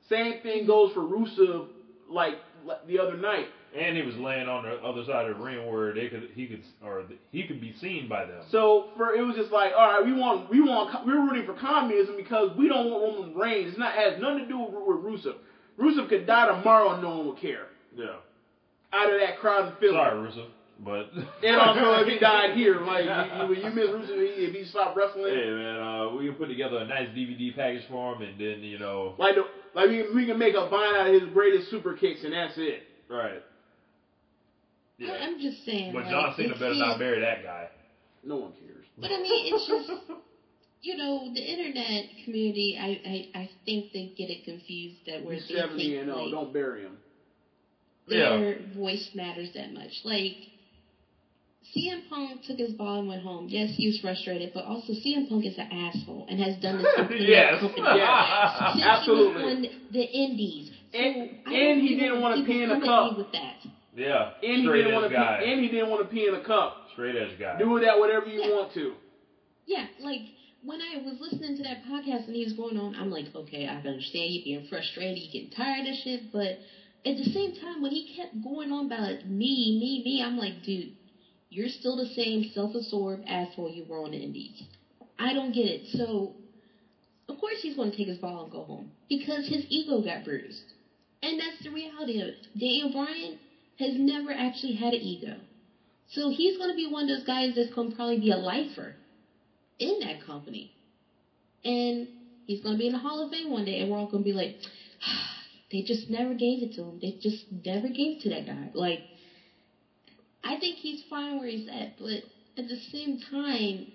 Same 0.08 0.40
thing 0.42 0.66
goes 0.66 0.92
for 0.94 1.00
Rusev, 1.02 1.68
like, 2.08 2.34
like 2.34 2.38
the 2.86 2.98
other 2.98 3.16
night. 3.16 3.46
And 3.78 3.96
he 3.96 4.02
was 4.02 4.16
laying 4.16 4.48
on 4.48 4.64
the 4.64 4.74
other 4.82 5.04
side 5.04 5.30
of 5.30 5.36
the 5.36 5.42
ring 5.42 5.70
where 5.70 5.94
they 5.94 6.08
could 6.08 6.30
he 6.34 6.46
could 6.46 6.62
or 6.84 7.04
he 7.30 7.44
could 7.46 7.60
be 7.60 7.72
seen 7.80 8.08
by 8.08 8.24
them. 8.24 8.42
So 8.50 8.88
for 8.96 9.14
it 9.14 9.22
was 9.22 9.36
just 9.36 9.52
like, 9.52 9.72
all 9.76 9.86
right, 9.86 10.04
we 10.04 10.12
want 10.12 10.50
we 10.50 10.60
want 10.60 11.06
we're 11.06 11.20
rooting 11.20 11.46
for 11.46 11.54
communism 11.54 12.16
because 12.16 12.50
we 12.58 12.68
don't 12.68 12.90
want 12.90 13.16
Roman 13.18 13.34
Reigns. 13.36 13.70
It's 13.70 13.78
not 13.78 13.94
has 13.94 14.20
nothing 14.20 14.40
to 14.40 14.48
do 14.48 14.58
with, 14.58 14.72
with 14.74 15.04
Rusev. 15.04 15.34
Rusev 15.78 16.08
could 16.08 16.26
die 16.26 16.46
tomorrow 16.46 16.94
and 16.94 17.02
no 17.02 17.10
one 17.10 17.26
would 17.28 17.38
care. 17.40 17.66
Yeah. 17.96 18.16
Out 18.92 19.12
of 19.12 19.20
that 19.20 19.38
crowd 19.38 19.68
in 19.68 19.74
Philly. 19.78 19.92
Sorry, 19.92 20.18
Rusev, 20.18 20.46
but 20.84 21.10
And 21.46 21.56
also 21.56 21.94
if 22.02 22.08
he 22.08 22.18
died 22.20 22.56
here, 22.56 22.80
like 22.80 23.04
you, 23.04 23.54
you, 23.54 23.68
you 23.68 23.70
miss 23.70 23.86
Rusev 23.86 24.18
if 24.18 24.52
he 24.52 24.64
stopped 24.64 24.96
wrestling. 24.96 25.32
Hey 25.32 25.48
man, 25.48 25.78
uh, 25.80 26.08
we 26.16 26.26
can 26.26 26.34
put 26.34 26.48
together 26.48 26.78
a 26.78 26.86
nice 26.88 27.08
DVD 27.16 27.54
package 27.54 27.84
for 27.88 28.14
him, 28.16 28.22
and 28.22 28.34
then 28.40 28.64
you 28.64 28.80
know, 28.80 29.14
Like 29.16 29.36
the, 29.36 29.44
like 29.74 29.88
we, 29.88 30.04
we 30.14 30.26
can 30.26 30.38
make 30.38 30.54
a 30.54 30.68
vine 30.68 30.94
out 30.94 31.06
of 31.08 31.22
his 31.22 31.30
greatest 31.32 31.70
super 31.70 31.94
kicks 31.94 32.24
and 32.24 32.32
that's 32.32 32.54
it. 32.56 32.82
right? 33.08 33.42
Yeah. 34.98 35.12
I- 35.12 35.18
I'm 35.24 35.40
just 35.40 35.64
saying. 35.64 35.92
But 35.92 36.04
like, 36.04 36.10
John 36.10 36.34
Cena 36.36 36.54
better 36.54 36.74
not 36.74 36.98
bury 36.98 37.20
that 37.20 37.42
guy. 37.42 37.68
No 38.22 38.36
one 38.36 38.52
cares. 38.52 38.84
But 38.98 39.10
I 39.10 39.18
mean, 39.22 39.54
it's 39.54 39.66
just, 39.66 39.90
you 40.82 40.96
know, 40.96 41.32
the 41.32 41.40
internet 41.40 42.04
community. 42.24 42.76
I, 42.78 43.00
I, 43.36 43.38
I 43.40 43.50
think 43.64 43.92
they 43.92 44.12
get 44.16 44.28
it 44.28 44.44
confused 44.44 44.96
that 45.06 45.24
we're 45.24 45.36
they 45.36 45.54
seventy 45.54 45.90
think 45.90 46.02
and 46.02 46.10
oh, 46.10 46.24
like, 46.24 46.30
don't 46.32 46.52
bury 46.52 46.82
him. 46.82 46.98
their 48.08 48.58
voice 48.76 49.08
matters 49.14 49.48
that 49.54 49.72
much. 49.72 49.90
Like 50.04 50.36
CM 51.74 52.00
Punk 52.08 52.42
took 52.42 52.58
his 52.58 52.72
ball 52.72 52.98
and 52.98 53.08
went 53.08 53.22
home. 53.22 53.46
Yes, 53.48 53.70
he 53.76 53.86
was 53.86 53.98
frustrated, 53.98 54.50
but 54.52 54.64
also 54.64 54.92
CM 54.92 55.28
Punk 55.28 55.44
is 55.46 55.56
an 55.58 55.68
asshole 55.70 56.26
and 56.28 56.40
has 56.40 56.56
done 56.56 56.78
this 56.78 56.86
in 56.98 57.06
plenty 57.06 57.22
of 57.24 57.28
Yes. 57.28 57.60
companies. 57.60 57.88
Yes. 57.94 58.72
Since 58.74 58.84
Absolutely. 58.84 59.42
he 59.42 59.46
was 59.46 59.66
the 59.92 60.02
Indies. 60.10 60.70
So 60.92 60.98
And- 60.98 61.30
and 61.46 61.80
he 61.80 61.94
didn't 61.96 62.20
wanna 62.20 62.42
pee 62.44 62.62
in 62.62 62.70
a 62.70 62.80
cup. 62.80 63.16
With 63.16 63.30
that. 63.32 63.56
Yeah. 63.96 64.32
And 64.42 64.62
he 64.62 64.66
didn't 64.66 64.92
want 64.94 65.04
to 65.04 65.10
pee, 65.10 65.44
and 65.50 65.60
he 65.60 65.68
didn't 65.68 65.90
want 65.90 66.02
to 66.02 66.08
pee 66.08 66.26
in 66.26 66.34
a 66.34 66.40
cup. 66.40 66.88
Straight 66.92 67.16
edge 67.16 67.38
guy. 67.38 67.58
Do 67.58 67.70
with 67.70 67.82
that 67.82 67.98
whatever 67.98 68.28
you 68.28 68.40
Yeah. 68.40 68.50
want 68.50 68.72
to. 68.74 68.94
Yeah, 69.66 69.86
like 70.00 70.22
when 70.62 70.80
I 70.82 70.96
was 70.98 71.20
listening 71.20 71.56
to 71.58 71.62
that 71.62 71.84
podcast 71.84 72.26
and 72.26 72.34
he 72.36 72.44
was 72.44 72.54
going 72.54 72.76
on, 72.76 72.94
I'm 72.96 73.10
like, 73.10 73.34
okay, 73.34 73.68
I 73.68 73.80
can 73.80 73.88
understand 73.92 74.32
you 74.32 74.42
being 74.42 74.62
frustrated, 74.64 75.18
you 75.18 75.30
getting 75.30 75.50
tired 75.50 75.86
of 75.86 75.94
shit, 75.96 76.32
but 76.32 76.58
at 77.06 77.16
the 77.16 77.24
same 77.24 77.52
time, 77.56 77.80
when 77.80 77.92
he 77.92 78.04
kept 78.14 78.42
going 78.42 78.72
on 78.72 78.86
about 78.86 79.24
me, 79.26 79.78
me, 79.78 80.02
me, 80.04 80.22
I'm 80.22 80.36
like, 80.36 80.62
dude, 80.62 80.92
you're 81.50 81.68
still 81.68 81.96
the 81.96 82.06
same 82.06 82.44
self-absorbed 82.54 83.24
asshole 83.26 83.68
you 83.68 83.84
were 83.84 83.98
on 83.98 84.12
the 84.12 84.18
Indies. 84.18 84.62
I 85.18 85.32
don't 85.32 85.52
get 85.52 85.66
it. 85.66 85.82
So, 85.92 86.32
of 87.28 87.36
course, 87.38 87.58
he's 87.60 87.74
going 87.74 87.90
to 87.90 87.96
take 87.96 88.06
his 88.06 88.18
ball 88.18 88.42
and 88.42 88.50
go 88.50 88.62
home 88.62 88.90
because 89.08 89.46
his 89.46 89.64
ego 89.68 90.00
got 90.00 90.24
bruised, 90.24 90.62
and 91.22 91.38
that's 91.38 91.62
the 91.62 91.70
reality 91.70 92.20
of 92.20 92.28
it. 92.28 92.46
Daniel 92.58 92.90
Bryan 92.90 93.36
has 93.78 93.92
never 93.96 94.30
actually 94.30 94.74
had 94.74 94.94
an 94.94 95.00
ego. 95.02 95.34
So 96.10 96.30
he's 96.30 96.56
going 96.56 96.70
to 96.70 96.76
be 96.76 96.86
one 96.86 97.08
of 97.08 97.16
those 97.16 97.26
guys 97.26 97.54
that's 97.54 97.70
going 97.70 97.90
to 97.90 97.94
probably 97.94 98.18
be 98.18 98.30
a 98.30 98.36
lifer 98.36 98.94
in 99.78 99.98
that 100.00 100.20
company. 100.24 100.70
And 101.64 102.08
he's 102.46 102.60
going 102.60 102.74
to 102.74 102.78
be 102.78 102.86
in 102.86 102.92
the 102.92 102.98
Hall 102.98 103.22
of 103.22 103.30
Fame 103.30 103.50
one 103.50 103.64
day, 103.64 103.78
and 103.78 103.90
we're 103.90 103.98
all 103.98 104.06
going 104.06 104.22
to 104.22 104.28
be 104.28 104.32
like, 104.32 104.54
they 105.72 105.82
just 105.82 106.08
never 106.08 106.34
gave 106.34 106.62
it 106.62 106.74
to 106.74 106.82
him. 106.82 106.98
They 107.00 107.16
just 107.20 107.44
never 107.50 107.88
gave 107.88 108.12
it 108.12 108.20
to 108.20 108.28
that 108.30 108.46
guy. 108.46 108.70
Like, 108.74 109.00
I 110.42 110.56
think 110.56 110.76
he's 110.78 111.02
fine 111.08 111.38
where 111.38 111.48
he's 111.48 111.66
at, 111.68 111.96
but 111.98 112.22
at 112.56 112.66
the 112.68 112.76
same 112.76 113.18
time, 113.18 113.86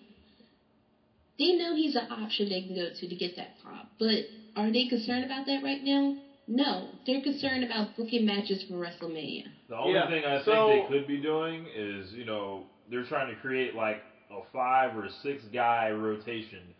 they 1.38 1.52
know 1.54 1.76
he's 1.76 1.96
an 1.96 2.08
option 2.10 2.50
they 2.50 2.62
can 2.62 2.76
go 2.76 2.90
to 2.90 3.08
to 3.08 3.16
get 3.16 3.36
that 3.36 3.58
pop. 3.62 3.88
But 4.00 4.26
are 4.56 4.72
they 4.72 4.86
concerned 4.86 5.24
about 5.24 5.46
that 5.48 5.64
right 5.64 5.84
now? 5.84 6.14
No, 6.48 6.90
they're 7.06 7.22
concerned 7.22 7.64
about 7.64 7.96
booking 7.96 8.26
matches 8.26 8.64
for 8.64 8.76
WrestleMania. 8.76 9.44
The 9.68 9.76
only 9.76 9.94
Yeah, 9.94 10.08
thing 10.08 10.24
I 10.26 10.36
think 10.36 10.46
so- 10.46 10.68
they 10.68 10.84
could 10.88 11.08
be 11.08 11.18
doing 11.18 11.66
is, 11.74 12.14
you 12.14 12.24
know, 12.24 12.66
they're 12.90 13.04
trying 13.04 13.28
to 13.28 13.36
create 13.36 13.74
like 13.76 14.02
a 14.30 14.42
five 14.54 14.96
or 14.96 15.10
six 15.10 15.44
guy 15.46 15.90
rotation, 15.90 16.74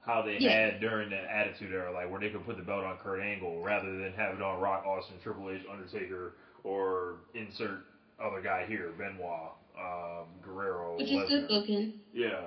how 0.00 0.22
they 0.22 0.38
Yeah. 0.38 0.50
had 0.70 0.80
during 0.80 1.10
the 1.10 1.16
Attitude 1.18 1.72
Era, 1.72 1.92
like 1.92 2.08
where 2.08 2.20
they 2.20 2.30
could 2.30 2.44
put 2.44 2.56
the 2.56 2.62
belt 2.62 2.84
on 2.84 2.96
Kurt 2.96 3.20
Angle 3.20 3.60
rather 3.60 3.96
than 3.98 4.12
have 4.12 4.34
it 4.34 4.40
on 4.40 4.58
Rock, 4.60 4.84
Austin, 4.86 5.18
Triple 5.18 5.50
H, 5.50 5.62
Undertaker, 5.70 6.32
or 6.62 7.16
insert 7.34 7.82
other 8.24 8.40
guy 8.42 8.64
here, 8.66 8.92
Benoit, 8.98 9.52
um, 9.78 10.26
Guerrero, 10.44 10.96
Which 10.96 11.10
is 11.10 11.28
good 11.28 11.44
Lesnar. 11.44 11.48
booking. 11.48 11.92
Yeah. 12.12 12.46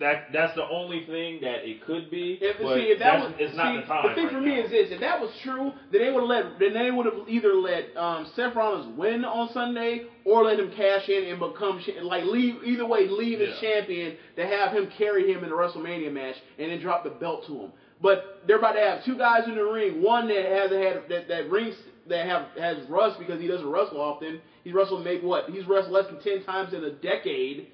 That 0.00 0.32
that's 0.32 0.52
the 0.56 0.64
only 0.68 1.06
thing 1.06 1.40
that 1.42 1.68
it 1.68 1.84
could 1.86 2.10
be. 2.10 2.36
If, 2.40 2.58
but 2.60 2.74
see, 2.74 2.80
if 2.90 2.98
that 2.98 3.20
was, 3.20 3.32
it's 3.38 3.56
not 3.56 3.74
see, 3.76 3.80
the 3.80 3.86
time. 3.86 4.14
thing 4.16 4.24
right 4.24 4.32
for 4.34 4.40
me 4.40 4.56
now. 4.56 4.64
is 4.64 4.70
this: 4.70 4.88
if 4.90 4.98
that 4.98 5.20
was 5.20 5.30
true, 5.44 5.70
then 5.92 6.00
they 6.02 6.10
would 6.10 6.22
have 6.22 6.28
let, 6.28 6.58
then 6.58 6.74
they 6.74 6.90
would 6.90 7.06
have 7.06 7.28
either 7.28 7.54
let 7.54 7.96
um, 7.96 8.26
Seth 8.34 8.56
Rollins 8.56 8.98
win 8.98 9.24
on 9.24 9.52
Sunday 9.52 10.06
or 10.24 10.42
let 10.42 10.58
him 10.58 10.72
cash 10.74 11.08
in 11.08 11.28
and 11.28 11.38
become 11.38 11.80
like 12.02 12.24
leave 12.24 12.56
either 12.64 12.84
way, 12.84 13.06
leave 13.06 13.40
as 13.40 13.56
champion 13.60 14.16
to 14.34 14.44
have 14.44 14.72
him 14.72 14.88
carry 14.98 15.32
him 15.32 15.44
in 15.44 15.50
the 15.50 15.54
WrestleMania 15.56 16.12
match 16.12 16.34
and 16.58 16.72
then 16.72 16.80
drop 16.80 17.04
the 17.04 17.10
belt 17.10 17.46
to 17.46 17.54
him. 17.54 17.72
But 18.02 18.42
they're 18.48 18.58
about 18.58 18.72
to 18.72 18.80
have 18.80 19.04
two 19.04 19.16
guys 19.16 19.44
in 19.46 19.54
the 19.54 19.62
ring, 19.62 20.02
one 20.02 20.26
that 20.26 20.44
hasn't 20.44 20.82
had 20.82 21.02
that 21.08 21.28
that 21.28 21.48
rings 21.48 21.76
that 22.08 22.26
have 22.26 22.46
has 22.58 22.78
rust 22.88 23.18
because 23.18 23.40
he 23.40 23.46
doesn't 23.46 23.68
wrestle 23.68 24.00
often. 24.00 24.40
He's 24.62 24.74
wrestled 24.74 25.04
maybe 25.04 25.26
what? 25.26 25.48
He's 25.50 25.66
wrestled 25.66 25.92
less 25.92 26.06
than 26.06 26.20
ten 26.20 26.44
times 26.44 26.72
in 26.74 26.84
a 26.84 26.90
decade, 26.90 27.68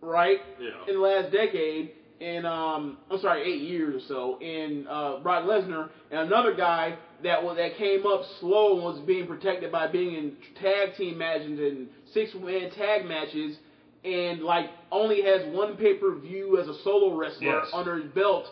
right? 0.00 0.38
Yeah. 0.60 0.70
in 0.88 0.94
the 0.94 1.00
last 1.00 1.32
decade, 1.32 1.90
and 2.20 2.46
um, 2.46 2.98
I'm 3.10 3.18
sorry, 3.20 3.42
eight 3.42 3.62
years 3.62 3.94
or 4.02 4.06
so, 4.06 4.38
in 4.40 4.86
uh, 4.88 5.18
Brock 5.20 5.44
Lesnar, 5.44 5.88
and 6.10 6.20
another 6.20 6.54
guy 6.54 6.96
that 7.22 7.42
was 7.42 7.56
that 7.56 7.76
came 7.76 8.06
up 8.06 8.22
slow 8.40 8.74
and 8.74 8.82
was 8.84 9.00
being 9.06 9.26
protected 9.26 9.72
by 9.72 9.86
being 9.86 10.14
in 10.14 10.32
tag 10.60 10.94
team 10.96 11.18
matches 11.18 11.58
and 11.58 11.88
six 12.12 12.30
man 12.34 12.70
tag 12.70 13.04
matches, 13.04 13.56
and 14.04 14.42
like 14.42 14.66
only 14.92 15.22
has 15.22 15.42
one 15.54 15.76
pay 15.76 15.94
per 15.94 16.14
view 16.14 16.58
as 16.60 16.68
a 16.68 16.74
solo 16.82 17.16
wrestler 17.16 17.46
Yes. 17.60 17.66
under 17.72 17.96
his 17.96 18.10
belt, 18.12 18.46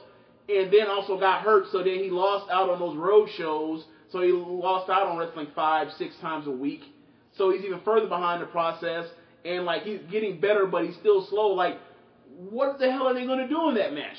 and 0.49 0.73
then 0.73 0.87
also 0.89 1.19
got 1.21 1.43
hurt, 1.43 1.65
so 1.73 1.79
then 1.79 1.99
he 1.99 2.11
lost 2.11 2.51
out 2.51 2.69
on 2.69 2.79
those 2.79 2.97
road 2.97 3.29
shows, 3.37 3.85
so 4.15 4.23
he 4.23 4.31
lost 4.31 4.89
out 4.89 5.09
on 5.09 5.19
wrestling 5.19 5.49
five, 5.57 5.89
six 5.99 6.15
times 6.21 6.47
a 6.47 6.51
week. 6.51 6.83
So 7.37 7.51
he's 7.51 7.65
even 7.65 7.81
further 7.85 8.07
behind 8.07 8.41
the 8.41 8.47
process, 8.47 9.07
and 9.45 9.65
like 9.65 9.83
he's 9.83 9.99
getting 10.09 10.41
better, 10.41 10.67
but 10.67 10.85
he's 10.85 10.95
still 11.01 11.27
slow. 11.29 11.49
Like, 11.49 11.79
what 12.49 12.79
the 12.79 12.91
hell 12.93 13.09
are 13.09 13.15
they 13.15 13.27
going 13.27 13.41
to 13.41 13.49
do 13.49 13.69
in 13.71 13.75
that 13.75 13.93
match 13.93 14.17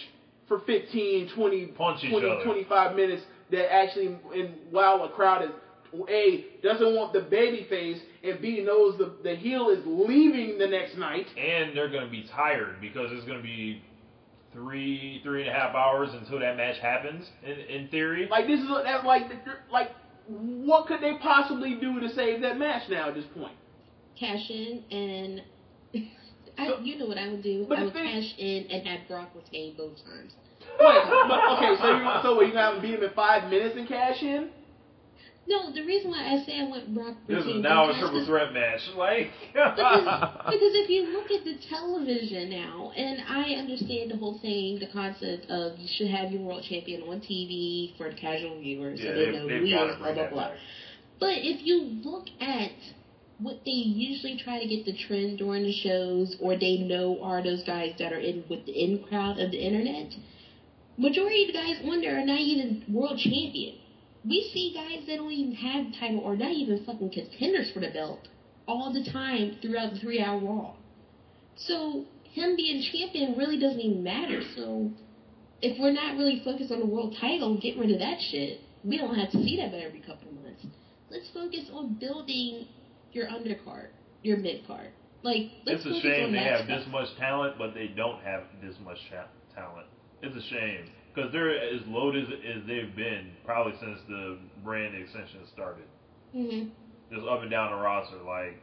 for 0.49 0.59
15, 0.59 1.31
20, 1.33 1.65
Punch 1.67 2.01
20, 2.09 2.43
25 2.43 2.95
minutes? 2.97 3.23
That 3.51 3.71
actually, 3.73 4.17
and 4.35 4.55
while 4.69 5.01
a 5.05 5.09
crowd 5.09 5.43
is 5.43 5.51
a 6.09 6.45
doesn't 6.61 6.93
want 6.93 7.13
the 7.13 7.21
baby 7.21 7.65
face, 7.69 8.01
and 8.21 8.41
B 8.41 8.59
knows 8.59 8.97
the 8.97 9.13
the 9.23 9.35
heel 9.37 9.69
is 9.69 9.79
leaving 9.85 10.57
the 10.57 10.67
next 10.67 10.97
night. 10.97 11.27
and 11.37 11.75
they're 11.75 11.89
going 11.89 12.03
to 12.03 12.11
be 12.11 12.27
tired 12.35 12.81
because 12.81 13.11
it's 13.13 13.25
going 13.25 13.37
to 13.37 13.43
be 13.43 13.81
three 14.55 15.19
three 15.23 15.41
and 15.47 15.49
a 15.49 15.53
half 15.53 15.75
hours 15.75 16.09
until 16.13 16.39
that 16.39 16.57
match 16.57 16.79
happens. 16.79 17.25
In 17.43 17.51
in 17.59 17.87
theory, 17.89 18.27
Like 18.31 18.47
this 18.47 18.59
is 18.59 18.67
that 18.67 19.05
like 19.05 19.23
like 19.71 19.91
what 20.27 20.87
could 20.87 21.01
they 21.01 21.17
possibly 21.21 21.75
do 21.75 21.99
to 21.99 22.09
save 22.15 22.41
that 22.41 22.57
match 22.57 22.89
now 22.89 23.09
at 23.09 23.15
this 23.15 23.25
point? 23.37 23.53
Cash 24.19 24.49
in 24.49 24.83
and. 24.91 25.41
I, 26.57 26.67
So- 26.67 26.79
you 26.79 26.97
know 26.97 27.05
what 27.05 27.17
I 27.17 27.27
would 27.27 27.43
do? 27.43 27.65
But 27.67 27.79
I 27.79 27.83
would 27.83 27.93
thing- 27.93 28.05
cash 28.07 28.33
in 28.39 28.65
and 28.71 28.87
have 28.87 29.07
Brock 29.09 29.29
retain 29.35 29.75
both 29.77 29.97
times. 30.05 30.33
Wait, 30.79 31.01
but, 31.27 31.39
okay, 31.57 31.75
so 31.79 31.97
you 31.97 32.09
so 32.23 32.35
what, 32.35 32.47
you 32.47 32.53
have 32.55 32.75
him 32.75 32.81
beat 32.81 32.95
him 32.95 33.03
in 33.03 33.09
five 33.15 33.49
minutes 33.49 33.75
and 33.77 33.87
cash 33.87 34.21
in? 34.23 34.49
No, 35.47 35.71
the 35.71 35.83
reason 35.83 36.09
why 36.09 36.33
I 36.33 36.43
say 36.43 36.59
I 36.59 36.69
went 36.69 36.93
Brock 36.95 37.15
this 37.27 37.45
is 37.45 37.61
now 37.61 37.89
a 37.89 37.99
triple 37.99 38.25
threat 38.25 38.51
match. 38.53 38.81
Like, 38.95 39.29
because, 39.53 39.75
because 40.49 40.73
if 40.73 40.89
you 40.89 41.03
look 41.13 41.29
at 41.29 41.43
the 41.43 41.55
television 41.69 42.49
now, 42.49 42.91
and 42.95 43.21
I 43.27 43.53
understand 43.59 44.11
the 44.11 44.17
whole 44.17 44.39
thing, 44.39 44.79
the 44.79 44.87
concept 44.91 45.49
of 45.49 45.77
you 45.77 45.87
should 45.97 46.07
have 46.07 46.31
your 46.31 46.41
world 46.41 46.63
champion 46.67 47.03
on 47.03 47.19
TV 47.19 47.95
for 47.97 48.09
the 48.09 48.15
casual 48.15 48.59
viewers, 48.59 48.99
yeah, 48.99 49.11
so 49.11 49.13
they 49.13 49.25
they've, 49.25 49.33
know 49.33 49.47
who 49.47 49.65
is, 49.65 49.97
blah 49.97 50.13
blah 50.13 50.29
blah. 50.29 50.47
back. 50.49 50.57
But 51.19 51.35
if 51.37 51.65
you 51.65 51.81
look 52.03 52.25
at 52.41 52.71
what 53.39 53.59
they 53.65 53.71
usually 53.71 54.39
try 54.43 54.59
to 54.59 54.67
get 54.67 54.85
the 54.85 54.97
trend 55.07 55.37
during 55.39 55.63
the 55.63 55.73
shows, 55.73 56.35
or 56.39 56.57
they 56.57 56.77
know 56.77 57.19
are 57.21 57.43
those 57.43 57.63
guys 57.63 57.93
that 57.99 58.13
are 58.13 58.19
in 58.19 58.43
with 58.49 58.65
the 58.65 58.71
in 58.71 59.03
crowd 59.03 59.39
of 59.39 59.51
the 59.51 59.57
internet, 59.57 60.13
majority 60.97 61.43
of 61.43 61.47
the 61.47 61.53
guys 61.53 61.77
on 61.85 62.01
there 62.01 62.19
are 62.19 62.25
not 62.25 62.39
even 62.39 62.83
world 62.89 63.19
champion. 63.19 63.75
We 64.27 64.49
see 64.53 64.73
guys 64.73 65.05
that 65.07 65.17
don't 65.17 65.31
even 65.31 65.55
have 65.55 65.91
the 65.91 65.97
title 65.99 66.19
or 66.19 66.35
not 66.35 66.51
even 66.51 66.83
fucking 66.85 67.11
contenders 67.11 67.71
for 67.71 67.79
the 67.79 67.91
belt 67.91 68.27
all 68.67 68.91
the 68.91 69.09
time 69.11 69.57
throughout 69.61 69.93
the 69.93 69.99
three 69.99 70.19
hour 70.21 70.39
Raw. 70.39 70.73
So 71.55 72.05
him 72.23 72.55
being 72.55 72.83
champion 72.91 73.37
really 73.37 73.59
doesn't 73.59 73.79
even 73.79 74.03
matter. 74.03 74.41
So 74.55 74.91
if 75.61 75.79
we're 75.79 75.91
not 75.91 76.17
really 76.17 76.41
focused 76.43 76.71
on 76.71 76.79
the 76.79 76.85
world 76.85 77.15
title, 77.19 77.59
get 77.61 77.77
rid 77.77 77.91
of 77.91 77.99
that 77.99 78.17
shit. 78.31 78.61
We 78.83 78.97
don't 78.97 79.15
have 79.15 79.31
to 79.31 79.43
see 79.43 79.57
that 79.57 79.73
every 79.73 80.01
couple 80.01 80.29
of 80.29 80.43
months. 80.43 80.65
Let's 81.09 81.29
focus 81.33 81.69
on 81.71 81.95
building 81.99 82.67
your 83.13 83.27
undercard, 83.27 83.87
your 84.23 84.37
mid 84.37 84.65
card. 84.67 84.89
Like 85.23 85.49
let's 85.65 85.85
It's 85.85 85.97
a 85.97 86.01
shame 86.01 86.33
they 86.33 86.39
have 86.39 86.65
stuff. 86.65 86.79
this 86.79 86.87
much 86.91 87.07
talent, 87.17 87.57
but 87.57 87.73
they 87.73 87.87
don't 87.87 88.21
have 88.23 88.43
this 88.61 88.75
much 88.83 88.97
talent. 89.55 89.87
It's 90.21 90.35
a 90.35 90.49
shame 90.49 90.85
because 91.15 91.31
they're 91.31 91.57
as 91.57 91.81
loaded 91.87 92.25
as 92.25 92.57
as, 92.57 92.67
they've 92.67 92.95
been 92.95 93.31
probably 93.45 93.73
since 93.79 93.99
the 94.07 94.37
brand 94.63 94.95
extension 94.95 95.39
started. 95.53 95.85
Mhm. 96.35 96.69
Just 97.11 97.25
up 97.27 97.41
and 97.41 97.51
down 97.51 97.71
the 97.71 97.77
roster, 97.77 98.17
like, 98.17 98.57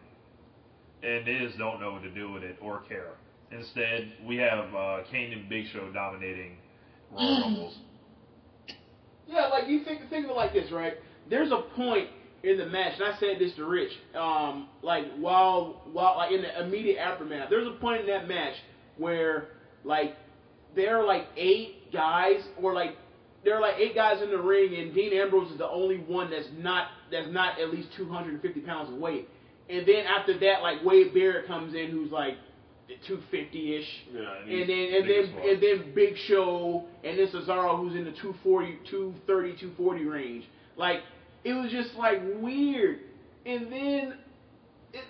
and 1.02 1.26
they 1.26 1.38
just 1.38 1.58
don't 1.58 1.80
know 1.80 1.92
what 1.92 2.02
to 2.02 2.10
do 2.10 2.30
with 2.32 2.42
it 2.42 2.56
or 2.60 2.80
care. 2.88 3.14
Instead, 3.50 4.12
we 4.26 4.36
have 4.36 4.74
uh, 4.74 5.02
Kane 5.10 5.32
and 5.32 5.48
Big 5.48 5.66
Show 5.72 5.90
dominating 5.92 6.58
Royal 7.10 7.40
Rumbles. 7.42 7.78
Yeah, 9.28 9.46
like 9.48 9.68
you 9.68 9.84
think 9.84 10.08
think 10.10 10.24
of 10.24 10.30
it 10.30 10.36
like 10.36 10.52
this, 10.52 10.70
right? 10.70 10.94
There's 11.30 11.52
a 11.52 11.62
point 11.76 12.08
in 12.42 12.58
the 12.58 12.66
match, 12.66 12.94
and 12.98 13.04
I 13.04 13.18
said 13.18 13.38
this 13.38 13.54
to 13.54 13.64
Rich, 13.64 13.92
um, 14.14 14.68
like 14.82 15.04
while 15.16 15.82
while 15.92 16.16
like 16.16 16.32
in 16.32 16.42
the 16.42 16.60
immediate 16.60 16.98
aftermath, 16.98 17.48
there's 17.48 17.66
a 17.66 17.72
point 17.80 18.00
in 18.02 18.06
that 18.08 18.26
match 18.28 18.54
where 18.98 19.48
like 19.84 20.16
there 20.74 21.00
are 21.00 21.06
like 21.06 21.26
eight 21.36 21.92
guys, 21.92 22.42
or 22.60 22.72
like 22.72 22.96
there 23.44 23.56
are 23.56 23.60
like 23.60 23.76
eight 23.78 23.94
guys 23.94 24.22
in 24.22 24.30
the 24.30 24.40
ring, 24.40 24.74
and 24.76 24.94
Dean 24.94 25.12
Ambrose 25.12 25.50
is 25.50 25.58
the 25.58 25.68
only 25.68 25.98
one 25.98 26.30
that's 26.30 26.48
not 26.58 26.88
that's 27.10 27.28
not 27.30 27.60
at 27.60 27.70
least 27.70 27.88
250 27.96 28.60
pounds 28.60 28.92
of 28.92 28.96
weight. 28.98 29.28
And 29.68 29.86
then 29.86 30.06
after 30.06 30.38
that, 30.40 30.62
like 30.62 30.84
Wade 30.84 31.14
Barrett 31.14 31.46
comes 31.46 31.74
in, 31.74 31.90
who's 31.90 32.10
like 32.10 32.34
250 33.06 33.76
ish. 33.76 33.84
Yeah, 34.12 34.20
And 34.46 34.68
then 34.68 34.94
and 34.94 35.10
then 35.10 35.48
and 35.48 35.62
then 35.62 35.94
Big 35.94 36.16
Show 36.28 36.84
and 37.04 37.18
then 37.18 37.26
Cesaro 37.28 37.78
who's 37.78 37.94
in 37.94 38.04
the 38.04 38.12
240, 38.12 38.78
230, 38.90 39.52
240 39.52 40.04
range. 40.04 40.44
Like 40.76 41.00
it 41.44 41.52
was 41.54 41.70
just 41.70 41.94
like 41.94 42.20
weird. 42.40 43.00
And 43.46 43.72
then 43.72 44.14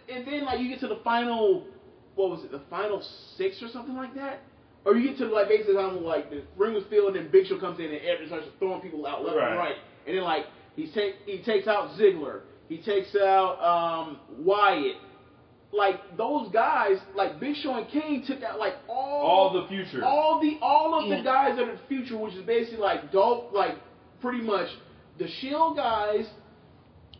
and 0.08 0.26
then 0.26 0.44
like 0.44 0.60
you 0.60 0.68
get 0.68 0.80
to 0.80 0.88
the 0.88 1.00
final 1.02 1.66
what 2.14 2.30
was 2.30 2.44
it, 2.44 2.52
the 2.52 2.62
final 2.70 3.02
six 3.36 3.62
or 3.62 3.68
something 3.68 3.96
like 3.96 4.14
that? 4.14 4.40
Or 4.84 4.96
you 4.96 5.10
get 5.10 5.18
to 5.18 5.26
like 5.26 5.48
basically 5.48 5.74
time 5.74 6.02
like 6.04 6.30
the 6.30 6.42
ring 6.56 6.74
was 6.74 6.84
filled 6.90 7.14
and 7.16 7.26
then 7.26 7.32
Big 7.32 7.46
Show 7.46 7.58
comes 7.60 7.78
in 7.78 7.86
and 7.86 7.94
Ed 7.94 8.18
starts 8.26 8.46
throwing 8.58 8.80
people 8.80 9.06
out 9.06 9.24
left 9.24 9.36
Right. 9.36 9.50
and 9.50 9.58
right. 9.58 9.74
And 10.06 10.16
then 10.16 10.24
like 10.24 10.46
he 10.76 10.90
take 10.92 11.14
he 11.26 11.42
takes 11.42 11.68
out 11.68 11.90
Ziggler. 11.98 12.40
He 12.68 12.78
takes 12.78 13.14
out 13.16 13.60
um 13.62 14.18
Wyatt 14.38 14.96
like 15.72 16.16
those 16.18 16.50
guys, 16.52 16.98
like 17.14 17.40
Big 17.40 17.56
Show 17.56 17.74
and 17.76 17.88
Kane, 17.88 18.24
took 18.26 18.42
out 18.42 18.58
like 18.58 18.74
all 18.88 19.22
All 19.22 19.52
the 19.62 19.68
future. 19.68 20.04
all 20.04 20.40
the 20.40 20.58
all 20.60 20.94
of 21.02 21.08
the 21.08 21.22
guys 21.24 21.58
of 21.58 21.66
the 21.68 21.78
future, 21.88 22.18
which 22.18 22.34
is 22.34 22.44
basically 22.44 22.78
like 22.78 23.10
dope, 23.12 23.52
like 23.52 23.76
pretty 24.20 24.42
much 24.42 24.68
the 25.18 25.28
Shield 25.40 25.76
guys, 25.76 26.26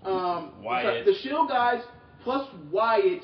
um, 0.05 0.53
Wyatt. 0.63 0.85
sorry, 0.85 1.05
the 1.05 1.15
Shield 1.23 1.49
guys 1.49 1.81
plus 2.25 2.47
Wyatt, 2.71 3.23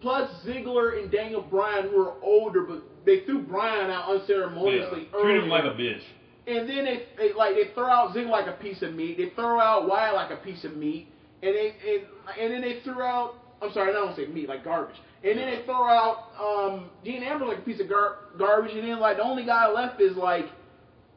plus 0.00 0.30
Ziggler 0.44 1.00
and 1.02 1.10
Daniel 1.10 1.42
Bryan, 1.42 1.88
who 1.88 2.00
are 2.00 2.14
older, 2.22 2.62
but 2.62 2.82
they 3.04 3.20
threw 3.24 3.42
Bryan 3.42 3.90
out 3.90 4.06
yeah. 4.08 4.14
unceremoniously 4.14 5.08
Treat 5.20 5.42
him 5.42 5.48
like 5.48 5.64
a 5.64 5.74
bitch. 5.74 6.02
And 6.46 6.68
then 6.68 6.84
they, 6.84 7.06
they 7.16 7.32
like 7.32 7.54
they 7.54 7.72
throw 7.74 7.86
out 7.86 8.14
Zing 8.14 8.28
like 8.28 8.46
a 8.46 8.52
piece 8.52 8.82
of 8.82 8.94
meat. 8.94 9.16
They 9.18 9.30
throw 9.30 9.60
out 9.60 9.88
Wyatt 9.88 10.14
like 10.14 10.30
a 10.30 10.42
piece 10.42 10.64
of 10.64 10.76
meat, 10.76 11.08
and 11.42 11.54
they 11.54 11.74
and, 11.86 12.02
and 12.40 12.52
then 12.52 12.60
they 12.62 12.80
threw 12.82 13.02
out 13.02 13.34
I'm 13.62 13.72
sorry, 13.72 13.90
I 13.90 13.92
don't 13.92 14.16
say 14.16 14.26
meat, 14.26 14.48
like 14.48 14.64
garbage. 14.64 14.96
And 15.22 15.38
then 15.38 15.50
they 15.50 15.62
throw 15.64 15.84
out 15.86 16.30
um, 16.40 16.88
Dean 17.04 17.22
Ambrose 17.22 17.50
like 17.50 17.58
a 17.58 17.62
piece 17.62 17.80
of 17.80 17.88
gar- 17.88 18.16
garbage, 18.38 18.72
and 18.74 18.88
then 18.88 19.00
like 19.00 19.18
the 19.18 19.22
only 19.22 19.44
guy 19.44 19.70
left 19.70 20.00
is 20.00 20.16
like 20.16 20.46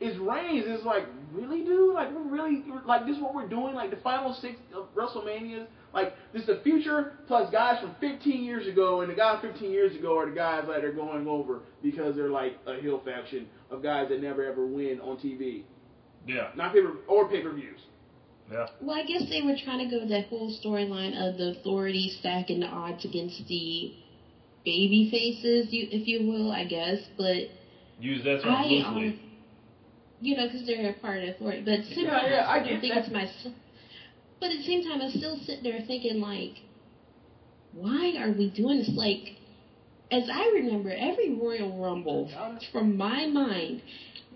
is 0.01 0.17
Reigns. 0.17 0.65
It's 0.67 0.83
like 0.83 1.05
really, 1.31 1.63
dude, 1.63 1.93
like 1.93 2.13
we're 2.13 2.23
really 2.23 2.63
like 2.85 3.05
this 3.05 3.15
is 3.15 3.23
what 3.23 3.33
we're 3.33 3.47
doing. 3.47 3.73
Like 3.75 3.91
the 3.91 3.97
final 3.97 4.33
six 4.33 4.59
of 4.75 4.93
WrestleManias, 4.93 5.67
like 5.93 6.13
this 6.33 6.41
is 6.41 6.47
the 6.47 6.59
future 6.63 7.13
plus 7.27 7.49
guys 7.51 7.79
from 7.81 7.95
15 7.99 8.43
years 8.43 8.67
ago, 8.67 9.01
and 9.01 9.09
the 9.11 9.15
guys 9.15 9.39
15 9.41 9.69
years 9.71 9.95
ago 9.95 10.17
are 10.17 10.29
the 10.29 10.35
guys 10.35 10.65
that 10.67 10.83
are 10.83 10.91
going 10.91 11.27
over 11.27 11.61
because 11.81 12.15
they're 12.15 12.29
like 12.31 12.53
a 12.65 12.75
heel 12.81 13.01
faction 13.05 13.47
of 13.69 13.81
guys 13.83 14.09
that 14.09 14.21
never 14.21 14.43
ever 14.43 14.65
win 14.65 14.99
on 15.01 15.17
TV, 15.17 15.63
Yeah. 16.27 16.49
not 16.55 16.73
paper 16.73 16.97
or 17.07 17.27
pay 17.29 17.41
per 17.41 17.51
views. 17.53 17.79
Yeah. 18.51 18.67
Well, 18.81 18.97
I 18.97 19.03
guess 19.05 19.29
they 19.29 19.41
were 19.41 19.55
trying 19.63 19.87
to 19.89 19.99
go 19.99 20.05
that 20.05 20.25
whole 20.25 20.51
storyline 20.51 21.13
of 21.15 21.37
the 21.37 21.51
authorities 21.59 22.17
stacking 22.19 22.59
the 22.59 22.65
odds 22.67 23.05
against 23.05 23.47
the 23.47 23.93
baby 24.65 25.07
faces, 25.09 25.71
you, 25.71 25.87
if 25.91 26.07
you 26.07 26.27
will, 26.27 26.51
I 26.51 26.65
guess. 26.65 26.99
But 27.17 27.47
Use 27.99 28.23
that 28.25 28.41
term 28.43 28.53
I, 28.53 28.63
loosely. 28.65 28.83
um, 29.07 29.19
you 30.21 30.35
know, 30.35 30.45
because 30.47 30.65
they're 30.65 30.89
a 30.89 30.93
part 30.93 31.19
of 31.19 31.23
the 31.29 31.35
authority. 31.35 31.61
But 31.63 31.73
at 31.79 31.85
Yeah, 31.97 32.09
time, 32.09 32.31
yeah, 32.31 32.45
I 32.47 32.57
I'm 32.57 32.63
get 32.63 32.81
thinking 32.81 33.13
that. 33.13 33.37
To 34.49 34.49
myself. 34.49 34.51
But 34.51 34.51
at 34.51 34.57
the 34.57 34.63
same 34.63 34.83
time, 34.83 35.01
I'm 35.01 35.11
still 35.11 35.37
sitting 35.45 35.63
there 35.63 35.81
thinking, 35.87 36.19
like, 36.19 36.61
why 37.73 38.15
are 38.19 38.31
we 38.31 38.49
doing 38.49 38.79
this? 38.79 38.91
Like, 38.93 39.37
as 40.11 40.29
I 40.31 40.51
remember, 40.55 40.91
every 40.91 41.33
Royal 41.35 41.81
Rumble, 41.81 42.29
from 42.71 42.97
my 42.97 43.25
mind, 43.25 43.81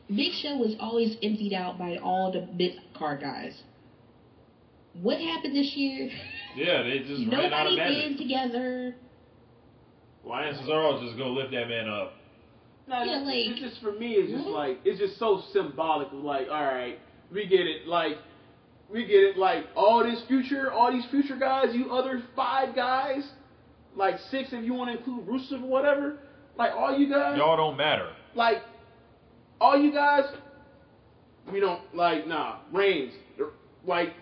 Big 0.09 0.33
Show 0.41 0.55
was 0.57 0.75
always 0.79 1.17
emptied 1.21 1.53
out 1.53 1.77
by 1.77 1.97
all 1.97 2.31
the 2.31 2.47
mid 2.53 2.79
car 2.97 3.17
guys. 3.17 3.53
What 5.01 5.19
happened 5.19 5.55
this 5.55 5.73
year? 5.75 6.09
Yeah, 6.55 6.81
they 6.83 6.99
just 6.99 7.29
ran 7.31 7.53
out 7.53 7.67
of 7.67 7.73
Nobody 7.73 7.75
magic. 7.77 8.03
band 8.03 8.17
together. 8.17 8.95
Why 10.23 10.49
is 10.49 10.57
Cesaro 10.57 11.05
just 11.05 11.17
go 11.17 11.27
lift 11.29 11.51
that 11.51 11.67
man 11.69 11.87
up? 11.87 12.13
No, 12.87 13.03
Yeah, 13.03 13.17
it's- 13.21 13.25
like- 13.25 13.45
it's 13.47 13.59
just 13.59 13.81
for 13.81 13.91
me. 13.91 14.13
It's 14.15 14.31
just 14.31 14.45
What? 14.45 14.53
like 14.55 14.79
it's 14.85 14.97
just 14.99 15.19
so 15.19 15.41
symbolic. 15.53 16.07
Like, 16.13 16.49
all 16.49 16.63
right, 16.63 16.97
we 17.31 17.45
get 17.45 17.67
it. 17.67 17.87
Like, 17.87 18.17
we 18.91 19.05
get 19.05 19.23
it. 19.23 19.37
Like 19.37 19.65
all 19.75 20.03
this 20.03 20.21
future, 20.27 20.71
all 20.71 20.91
these 20.91 21.05
future 21.11 21.35
guys, 21.37 21.67
you 21.73 21.91
other 21.91 22.23
five 22.35 22.75
guys, 22.75 23.27
like 23.95 24.15
six 24.31 24.49
if 24.51 24.63
you 24.63 24.73
want 24.73 24.91
to 24.91 24.97
include 24.97 25.27
Rusev 25.27 25.63
or 25.63 25.67
whatever. 25.67 26.17
Like 26.57 26.71
all 26.73 26.97
you 26.97 27.09
guys, 27.09 27.37
Y'all 27.37 27.57
don't 27.57 27.77
matter. 27.77 28.09
like 28.35 28.57
all 29.61 29.77
you 29.77 29.91
guys, 29.91 30.23
we 31.51 31.59
don't 31.59 31.81
like. 31.95 32.27
Nah, 32.27 32.59
Reigns, 32.73 33.13
like 33.85 34.13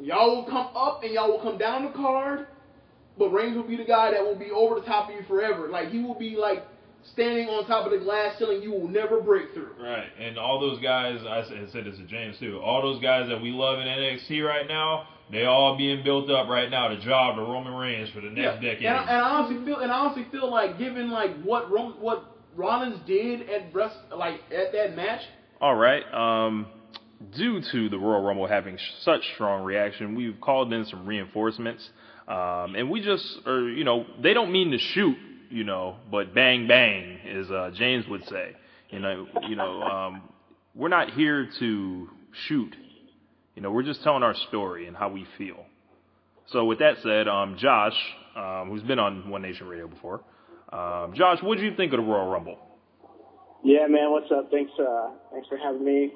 y'all 0.00 0.36
will 0.36 0.44
come 0.44 0.68
up 0.74 1.02
and 1.02 1.12
y'all 1.12 1.28
will 1.28 1.40
come 1.42 1.58
down 1.58 1.84
the 1.84 1.90
card, 1.92 2.46
but 3.18 3.30
Reigns 3.30 3.56
will 3.56 3.66
be 3.66 3.76
the 3.76 3.84
guy 3.84 4.10
that 4.10 4.22
will 4.22 4.38
be 4.38 4.50
over 4.50 4.74
the 4.80 4.86
top 4.86 5.08
of 5.08 5.14
you 5.14 5.22
forever. 5.28 5.68
Like 5.68 5.88
he 5.90 6.00
will 6.00 6.18
be 6.18 6.36
like 6.36 6.64
standing 7.12 7.48
on 7.48 7.66
top 7.66 7.86
of 7.86 7.92
the 7.92 8.04
glass 8.04 8.36
ceiling 8.38 8.62
you 8.62 8.72
will 8.72 8.88
never 8.88 9.20
break 9.20 9.52
through. 9.52 9.70
Right, 9.80 10.08
and 10.18 10.38
all 10.38 10.60
those 10.60 10.80
guys, 10.80 11.20
I 11.28 11.44
said, 11.72 11.84
this 11.84 11.96
to 11.98 12.06
James 12.06 12.38
too. 12.38 12.60
All 12.60 12.82
those 12.82 13.00
guys 13.02 13.28
that 13.28 13.40
we 13.40 13.50
love 13.50 13.78
in 13.78 13.86
NXT 13.86 14.44
right 14.46 14.66
now, 14.66 15.06
they 15.30 15.44
all 15.44 15.76
being 15.76 16.02
built 16.02 16.30
up 16.30 16.48
right 16.48 16.70
now 16.70 16.88
to 16.88 17.00
job 17.00 17.36
to 17.36 17.42
Roman 17.42 17.74
Reigns 17.74 18.10
for 18.10 18.20
the 18.20 18.30
next 18.30 18.62
decade. 18.62 18.84
And, 18.84 18.96
I, 18.96 19.02
and 19.02 19.10
I 19.10 19.30
honestly 19.30 19.64
feel, 19.64 19.80
and 19.80 19.90
I 19.90 19.96
honestly 19.96 20.26
feel 20.30 20.50
like 20.50 20.78
given 20.78 21.10
like 21.10 21.42
what 21.42 21.70
Rom, 21.70 21.96
what 22.00 22.24
Rollins 22.56 23.00
did 23.06 23.48
at 23.48 23.74
rest, 23.74 23.96
like 24.16 24.40
at 24.54 24.72
that 24.72 24.94
match, 24.96 25.22
All 25.60 25.74
right. 25.74 26.02
Um, 26.12 26.66
due 27.36 27.60
to 27.72 27.88
the 27.88 27.98
Royal 27.98 28.22
Rumble 28.22 28.46
having 28.46 28.76
sh- 28.76 28.80
such 29.02 29.22
strong 29.34 29.64
reaction, 29.64 30.14
we've 30.14 30.40
called 30.40 30.72
in 30.72 30.84
some 30.84 31.06
reinforcements, 31.06 31.88
um, 32.28 32.74
and 32.76 32.90
we 32.90 33.00
just, 33.00 33.24
are, 33.46 33.68
you 33.68 33.84
know, 33.84 34.06
they 34.22 34.34
don't 34.34 34.52
mean 34.52 34.70
to 34.72 34.78
shoot, 34.78 35.16
you 35.54 35.62
know, 35.62 35.96
but 36.10 36.34
bang 36.34 36.66
bang, 36.66 37.20
as 37.28 37.48
uh, 37.50 37.70
James 37.74 38.06
would 38.08 38.26
say. 38.28 38.56
You 38.90 38.98
know, 38.98 39.26
you 39.48 39.54
know, 39.54 39.82
um, 39.82 40.22
we're 40.74 40.88
not 40.88 41.10
here 41.10 41.48
to 41.60 42.08
shoot. 42.48 42.74
You 43.54 43.62
know, 43.62 43.70
we're 43.70 43.84
just 43.84 44.02
telling 44.02 44.24
our 44.24 44.34
story 44.48 44.88
and 44.88 44.96
how 44.96 45.08
we 45.08 45.26
feel. 45.38 45.64
So 46.48 46.64
with 46.64 46.80
that 46.80 46.96
said, 47.02 47.28
um, 47.28 47.56
Josh, 47.56 47.94
um, 48.36 48.68
who's 48.68 48.82
been 48.82 48.98
on 48.98 49.30
One 49.30 49.42
Nation 49.42 49.68
Radio 49.68 49.86
before, 49.86 50.22
um, 50.72 51.14
Josh, 51.14 51.38
what 51.40 51.56
did 51.56 51.64
you 51.64 51.76
think 51.76 51.92
of 51.92 51.98
the 51.98 52.04
Royal 52.04 52.28
Rumble? 52.28 52.58
Yeah, 53.62 53.86
man, 53.88 54.10
what's 54.10 54.30
up? 54.30 54.50
Thanks, 54.50 54.72
uh, 54.78 55.10
thanks 55.32 55.48
for 55.48 55.56
having 55.56 55.84
me 55.84 56.12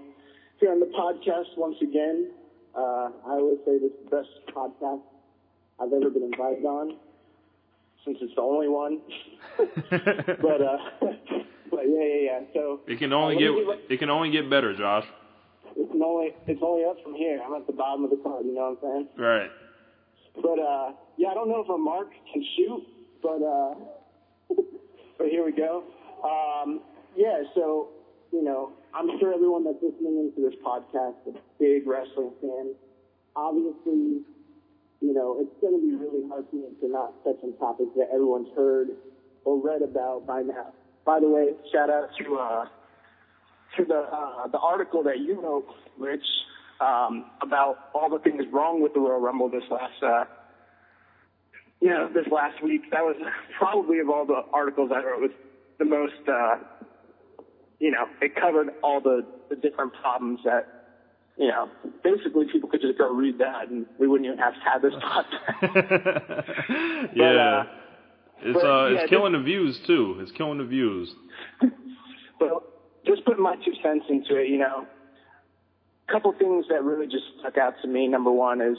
here 0.61 0.73
on 0.73 0.81
the 0.81 0.87
podcast 0.87 1.57
once 1.57 1.77
again. 1.81 2.31
Uh, 2.77 3.11
I 3.27 3.39
always 3.39 3.59
say 3.65 3.79
this 3.79 3.93
is 3.93 4.11
the 4.11 4.17
best 4.17 4.29
podcast 4.55 5.01
I've 5.81 5.93
ever 5.93 6.11
been 6.11 6.25
invited 6.25 6.65
on, 6.65 6.97
since 8.09 8.19
it's 8.23 8.35
the 8.35 8.41
only 8.43 8.69
one. 8.69 9.01
but, 9.59 10.61
uh, 10.63 10.79
but 11.71 11.81
yeah, 11.85 12.05
yeah, 12.05 12.21
yeah. 12.25 12.41
So 12.55 12.81
It 12.87 12.99
can 12.99 13.13
only 13.13 13.37
uh, 13.37 13.39
get 13.39 13.53
give- 13.55 13.91
it 13.91 13.99
can 13.99 14.11
only 14.11 14.31
get 14.31 14.49
better, 14.49 14.75
Josh. 14.75 15.05
it's 15.77 15.93
only 16.03 16.33
it's 16.47 16.63
only 16.63 16.85
up 16.85 16.97
from 17.03 17.15
here. 17.15 17.41
I'm 17.45 17.55
at 17.55 17.67
the 17.67 17.73
bottom 17.73 18.05
of 18.05 18.11
the 18.11 18.17
card. 18.17 18.47
You 18.47 18.55
know 18.55 18.77
what 18.81 18.89
I'm 18.91 19.07
saying? 19.07 19.09
Right. 19.19 19.51
But 20.41 20.59
uh, 20.59 20.93
yeah, 21.17 21.29
I 21.29 21.35
don't 21.35 21.49
know 21.49 21.61
if 21.63 21.69
a 21.69 21.77
mark 21.79 22.09
can 22.33 22.45
shoot, 22.57 22.83
but 23.23 23.43
uh, 23.43 23.75
but 25.19 25.27
here 25.29 25.45
we 25.45 25.53
go. 25.53 25.85
Um, 26.25 26.81
yeah, 27.17 27.43
so 27.55 27.89
you 28.33 28.43
know, 28.43 28.73
I'm 28.95 29.09
sure 29.19 29.35
everyone 29.35 29.65
that's 29.65 29.83
listening 29.83 30.19
into 30.37 30.49
this 30.49 30.59
podcast 30.65 31.15
is 31.27 31.35
a 31.35 31.41
big 31.59 31.87
wrestling 31.87 32.33
fan. 32.41 32.75
Obviously, 33.37 34.23
you 35.01 35.15
know, 35.15 35.37
it's 35.41 35.55
going 35.61 35.75
to 35.75 35.81
be 35.81 35.95
really 35.95 36.29
hard 36.29 36.45
for 36.51 36.57
me 36.57 36.69
to 36.81 36.89
not 36.89 37.13
touch 37.23 37.39
on 37.43 37.57
topics 37.59 37.91
that 37.97 38.09
everyone's 38.13 38.49
heard 38.57 38.89
or 39.45 39.61
read 39.63 39.83
about 39.83 40.27
by 40.27 40.43
now. 40.43 40.73
By 41.05 41.21
the 41.21 41.29
way, 41.29 41.51
shout 41.73 41.89
out 41.89 42.09
to 42.19 42.37
uh, 42.37 42.65
to 43.77 43.85
the 43.85 43.95
uh, 43.95 44.49
the 44.49 44.59
article 44.59 45.05
that 45.05 45.21
you 45.21 45.41
wrote, 45.41 45.67
Rich, 45.99 46.25
um, 46.81 47.27
about 47.43 47.91
all 47.95 48.11
the 48.11 48.19
things 48.19 48.43
wrong 48.53 48.83
with 48.83 48.93
the 48.93 49.01
Royal 49.01 49.21
Rumble 49.21 49.49
this 49.49 49.63
last 49.71 50.03
uh, 50.03 50.25
you 51.81 51.91
know 51.91 52.09
this 52.13 52.27
last 52.33 52.63
week. 52.63 52.91
That 52.91 53.03
was 53.03 53.17
probably 53.59 54.01
of 54.01 54.11
all 54.11 54.27
the 54.27 54.43
articles 54.53 54.91
I 54.93 55.05
wrote 55.05 55.21
was 55.21 55.31
the 55.79 55.85
most 55.85 56.29
uh, 56.29 56.57
you 57.79 57.93
know 57.93 58.07
it 58.21 58.35
covered 58.35 58.71
all 58.83 59.01
the 59.01 59.25
the 59.49 59.57
different 59.57 59.93
problems 60.03 60.41
that. 60.45 60.75
You 61.39 61.49
know, 61.49 61.69
basically, 62.03 62.47
people 62.51 62.69
could 62.69 62.81
just 62.81 62.99
go 62.99 63.15
read 63.15 63.39
that, 63.39 63.69
and 63.69 63.87
we 63.99 64.09
wouldn't 64.09 64.27
even 64.27 64.39
have 64.39 64.55
to 64.55 64.61
have 64.61 64.83
this 64.83 64.95
podcast. 64.95 66.47
yeah. 67.15 67.61
uh, 67.61 67.65
it's 68.43 68.55
but, 68.55 68.67
uh 68.67 68.89
yeah, 68.89 69.01
it's 69.01 69.11
killing 69.11 69.33
the 69.33 69.41
views 69.41 69.79
too. 69.87 70.19
It's 70.21 70.33
killing 70.33 70.59
the 70.59 70.65
views. 70.65 71.15
But 72.39 72.51
just 73.05 73.25
putting 73.25 73.43
my 73.43 73.57
two 73.57 73.73
cents 73.83 74.05
into 74.09 74.37
it, 74.37 74.49
you 74.49 74.59
know, 74.59 74.87
a 76.09 76.13
couple 76.13 76.33
things 76.39 76.67
that 76.71 76.85
really 76.85 77.07
just 77.07 77.25
stuck 77.41 77.59
out 77.59 77.75
to 77.83 77.89
me. 77.89 78.07
Number 78.07 78.31
one 78.31 78.61
is 78.61 78.79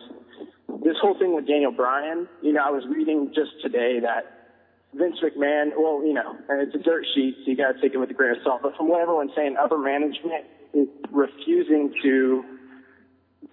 this 0.82 0.96
whole 1.02 1.18
thing 1.20 1.36
with 1.36 1.46
Daniel 1.46 1.72
Bryan. 1.72 2.28
You 2.42 2.54
know, 2.54 2.62
I 2.64 2.70
was 2.70 2.86
reading 2.88 3.34
just 3.36 3.52
today 3.62 4.00
that 4.00 4.56
Vince 4.94 5.18
McMahon, 5.22 5.72
well, 5.78 6.06
you 6.06 6.14
know, 6.14 6.38
and 6.48 6.62
it's 6.62 6.74
a 6.74 6.80
dirt 6.80 7.06
sheet, 7.14 7.36
so 7.44 7.52
you 7.52 7.58
got 7.58 7.74
to 7.74 7.82
take 7.82 7.94
it 7.94 7.98
with 7.98 8.10
a 8.10 8.14
grain 8.14 8.32
of 8.32 8.38
salt. 8.44 8.62
But 8.64 8.76
from 8.78 8.88
what 8.88 9.02
everyone's 9.02 9.32
saying, 9.36 9.58
upper 9.60 9.78
management 9.78 10.46
is 10.74 10.88
refusing 11.12 11.94
to 12.04 12.44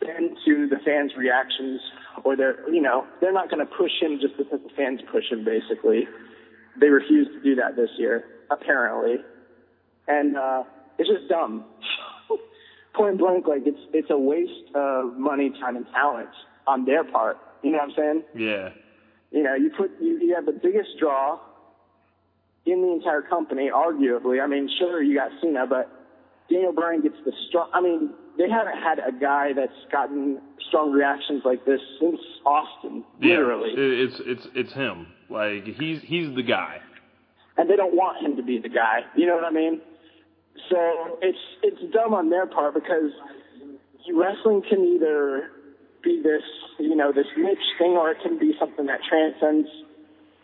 bend 0.01 0.37
to 0.45 0.69
the 0.69 0.77
fans' 0.85 1.13
reactions, 1.17 1.81
or 2.25 2.37
they're, 2.37 2.69
you 2.71 2.83
know, 2.83 3.07
they're 3.21 3.33
not 3.33 3.51
going 3.51 3.65
to 3.65 3.73
push 3.73 3.93
him 4.01 4.19
just 4.21 4.37
because 4.37 4.61
the 4.63 4.75
fans 4.77 5.01
push 5.11 5.25
him. 5.31 5.45
Basically, 5.45 6.07
they 6.79 6.89
refuse 6.89 7.29
to 7.29 7.41
do 7.43 7.55
that 7.57 7.77
this 7.77 7.91
year, 7.99 8.25
apparently 8.51 9.17
and 10.09 10.37
uh, 10.37 10.65
it's 10.99 11.09
just 11.09 11.29
dumb. 11.29 11.65
Point 12.95 13.19
blank, 13.19 13.47
like 13.47 13.63
it's 13.67 13.81
it's 13.93 14.11
a 14.11 14.19
waste 14.19 14.75
of 14.75 15.17
money, 15.17 15.51
time, 15.61 15.77
and 15.77 15.87
talent 15.93 16.31
on 16.67 16.85
their 16.85 17.05
part. 17.05 17.39
You 17.63 17.73
know 17.73 17.79
what 17.79 17.91
I'm 17.91 17.95
saying? 17.97 18.23
Yeah. 18.35 18.71
You 19.31 19.43
know, 19.43 19.55
you 19.55 19.71
put 19.77 19.91
you, 20.01 20.19
you 20.19 20.35
have 20.35 20.47
the 20.47 20.53
biggest 20.53 20.91
draw 20.99 21.39
in 22.65 22.81
the 22.81 22.93
entire 22.93 23.23
company, 23.23 23.71
arguably. 23.73 24.43
I 24.43 24.47
mean, 24.47 24.71
sure, 24.79 25.03
you 25.03 25.17
got 25.17 25.31
Cena, 25.43 25.67
but 25.67 25.91
Daniel 26.51 26.73
Bryan 26.73 27.03
gets 27.03 27.17
the 27.25 27.33
strong. 27.49 27.69
I 27.75 27.81
mean, 27.81 28.11
they 28.39 28.49
haven't 28.49 28.79
had 28.81 28.99
a 28.99 29.13
guy 29.13 29.53
that's 29.55 29.73
gotten 29.91 30.41
strong 30.69 30.93
reactions 30.93 31.43
like 31.45 31.65
this 31.65 31.81
since 32.01 32.21
Austin, 32.45 33.05
Yeah. 33.21 33.39
literally. 33.39 33.71
It- 33.73 34.01
It's 34.09 34.21
it's 34.21 34.47
it's 34.55 34.73
him. 34.73 35.07
Like 35.29 35.65
he's 35.67 36.01
he's 36.03 36.35
the 36.35 36.43
guy. 36.43 36.81
and 37.59 37.71
they 37.71 37.77
don't 37.77 37.95
want 37.95 38.19
him 38.25 38.37
to 38.37 38.43
be 38.43 38.59
the 38.59 38.69
guy. 38.69 39.01
You 39.17 39.27
know 39.27 39.35
what 39.35 39.45
I 39.45 39.51
mean? 39.51 39.81
So 40.71 41.19
it's 41.23 41.39
it's 41.63 41.81
dumb 41.93 42.13
on 42.15 42.31
their 42.31 42.47
part 42.47 42.75
because 42.75 43.11
wrestling 44.15 44.63
can 44.69 44.85
either 44.85 45.51
be 46.03 46.21
this 46.23 46.43
you 46.79 46.95
know 46.95 47.13
this 47.13 47.27
niche 47.37 47.59
thing 47.79 47.93
or 47.97 48.11
it 48.11 48.19
can 48.23 48.39
be 48.39 48.55
something 48.59 48.87
that 48.87 49.01
transcends 49.09 49.69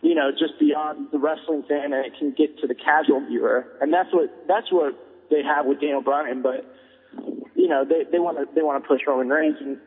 you 0.01 0.13
know 0.13 0.31
just 0.31 0.59
beyond 0.59 1.07
the 1.11 1.17
wrestling 1.17 1.63
fan 1.69 1.93
and 1.93 2.05
it 2.05 2.13
can 2.19 2.31
get 2.37 2.57
to 2.59 2.67
the 2.67 2.75
casual 2.75 3.21
viewer 3.25 3.65
and 3.79 3.93
that's 3.93 4.09
what 4.13 4.27
that's 4.47 4.69
what 4.71 4.93
they 5.33 5.43
have 5.43 5.65
with 5.65 5.81
Daniel 5.81 6.01
Bryan 6.01 6.41
but 6.41 6.63
you 7.55 7.67
know 7.67 7.83
they 7.83 8.05
they 8.11 8.19
want 8.19 8.37
to 8.37 8.45
they 8.53 8.61
want 8.61 8.83
to 8.83 8.87
push 8.87 9.01
Roman 9.07 9.29
Reigns 9.29 9.57
and 9.59 9.77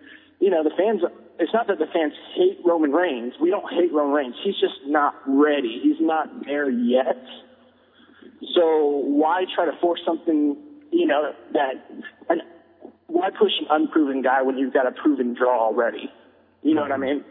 you 0.40 0.50
know, 0.50 0.62
the 0.62 0.70
fans, 0.76 1.00
it's 1.38 1.52
not 1.52 1.66
that 1.68 1.78
the 1.78 1.86
fans 1.92 2.12
hate 2.34 2.58
Roman 2.64 2.92
Reigns. 2.92 3.34
We 3.40 3.50
don't 3.50 3.68
hate 3.72 3.92
Roman 3.92 4.14
Reigns. 4.14 4.34
He's 4.44 4.58
just 4.60 4.80
not 4.86 5.14
ready. 5.26 5.80
He's 5.82 6.00
not 6.00 6.44
there 6.44 6.68
yet. 6.68 7.16
So 8.54 9.02
why 9.04 9.44
try 9.54 9.64
to 9.64 9.78
force 9.80 10.00
something, 10.04 10.56
you 10.90 11.06
know, 11.06 11.32
that, 11.54 11.72
and 12.28 12.42
why 13.06 13.30
push 13.30 13.52
an 13.60 13.66
unproven 13.70 14.22
guy 14.22 14.42
when 14.42 14.58
you've 14.58 14.74
got 14.74 14.86
a 14.86 14.92
proven 14.92 15.34
draw 15.34 15.66
already? 15.66 16.10
You 16.62 16.74
know 16.74 16.82
what 16.82 16.92
I 16.92 16.96
mean? 16.96 17.24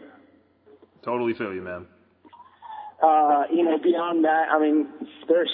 Totally 1.02 1.34
feel 1.34 1.54
you, 1.54 1.62
man. 1.62 1.86
Uh, 3.02 3.44
you 3.52 3.62
know, 3.62 3.78
beyond 3.78 4.24
that, 4.24 4.48
I 4.50 4.58
mean, 4.58 4.88
there's, 5.28 5.52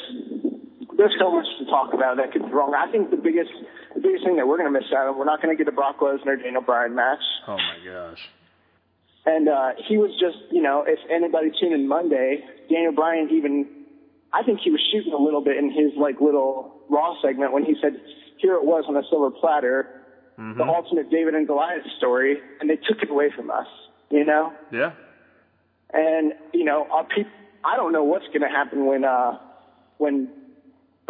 there's 1.03 1.19
so 1.19 1.33
much 1.35 1.47
to 1.59 1.65
talk 1.67 1.93
about 1.93 2.17
that 2.19 2.31
could 2.33 2.47
be 2.47 2.53
wrong. 2.53 2.75
I 2.79 2.87
think 2.93 3.11
the 3.11 3.17
biggest, 3.19 3.51
the 3.95 4.01
biggest 4.01 4.23
thing 4.25 4.37
that 4.37 4.47
we're 4.47 4.57
going 4.57 4.73
to 4.73 4.79
miss 4.79 4.87
out 4.95 5.09
on, 5.09 5.19
we're 5.19 5.25
not 5.27 5.43
going 5.43 5.51
to 5.57 5.59
get 5.59 5.67
a 5.67 5.75
Brock 5.75 5.99
Lesnar 5.99 6.41
Daniel 6.41 6.63
Bryan 6.63 6.95
match. 6.95 7.19
Oh 7.49 7.57
my 7.59 7.79
gosh. 7.85 8.23
And 9.27 9.49
uh, 9.49 9.71
he 9.89 9.99
was 9.99 10.11
just, 10.19 10.39
you 10.53 10.63
know, 10.63 10.85
if 10.87 10.99
anybody 11.11 11.51
tuned 11.59 11.75
in 11.75 11.89
Monday, 11.89 12.45
Daniel 12.71 12.93
Bryan 12.93 13.29
even, 13.33 13.67
I 14.33 14.43
think 14.45 14.61
he 14.63 14.71
was 14.71 14.81
shooting 14.93 15.13
a 15.13 15.19
little 15.21 15.43
bit 15.43 15.57
in 15.57 15.71
his 15.71 15.93
like 15.99 16.21
little 16.21 16.75
Raw 16.89 17.15
segment 17.23 17.53
when 17.53 17.65
he 17.65 17.75
said, 17.81 18.01
"Here 18.39 18.55
it 18.55 18.65
was 18.65 18.85
on 18.89 18.97
a 18.97 19.03
silver 19.11 19.31
platter, 19.31 19.99
Mm-hmm. 20.39 20.59
the 20.59 20.65
ultimate 20.65 21.11
David 21.11 21.35
and 21.35 21.47
Goliath 21.47 21.85
story," 21.99 22.39
and 22.61 22.69
they 22.69 22.77
took 22.77 23.03
it 23.03 23.11
away 23.11 23.31
from 23.37 23.51
us, 23.51 23.67
you 24.11 24.25
know. 24.25 24.53
Yeah. 24.73 24.93
And 25.93 26.33
you 26.55 26.65
know, 26.65 26.87
our 26.91 27.05
peop- 27.05 27.27
I 27.65 27.77
don't 27.77 27.93
know 27.93 28.03
what's 28.05 28.27
going 28.29 28.41
to 28.41 28.49
happen 28.49 28.87
when 28.87 29.05
uh, 29.05 29.39
when 29.99 30.29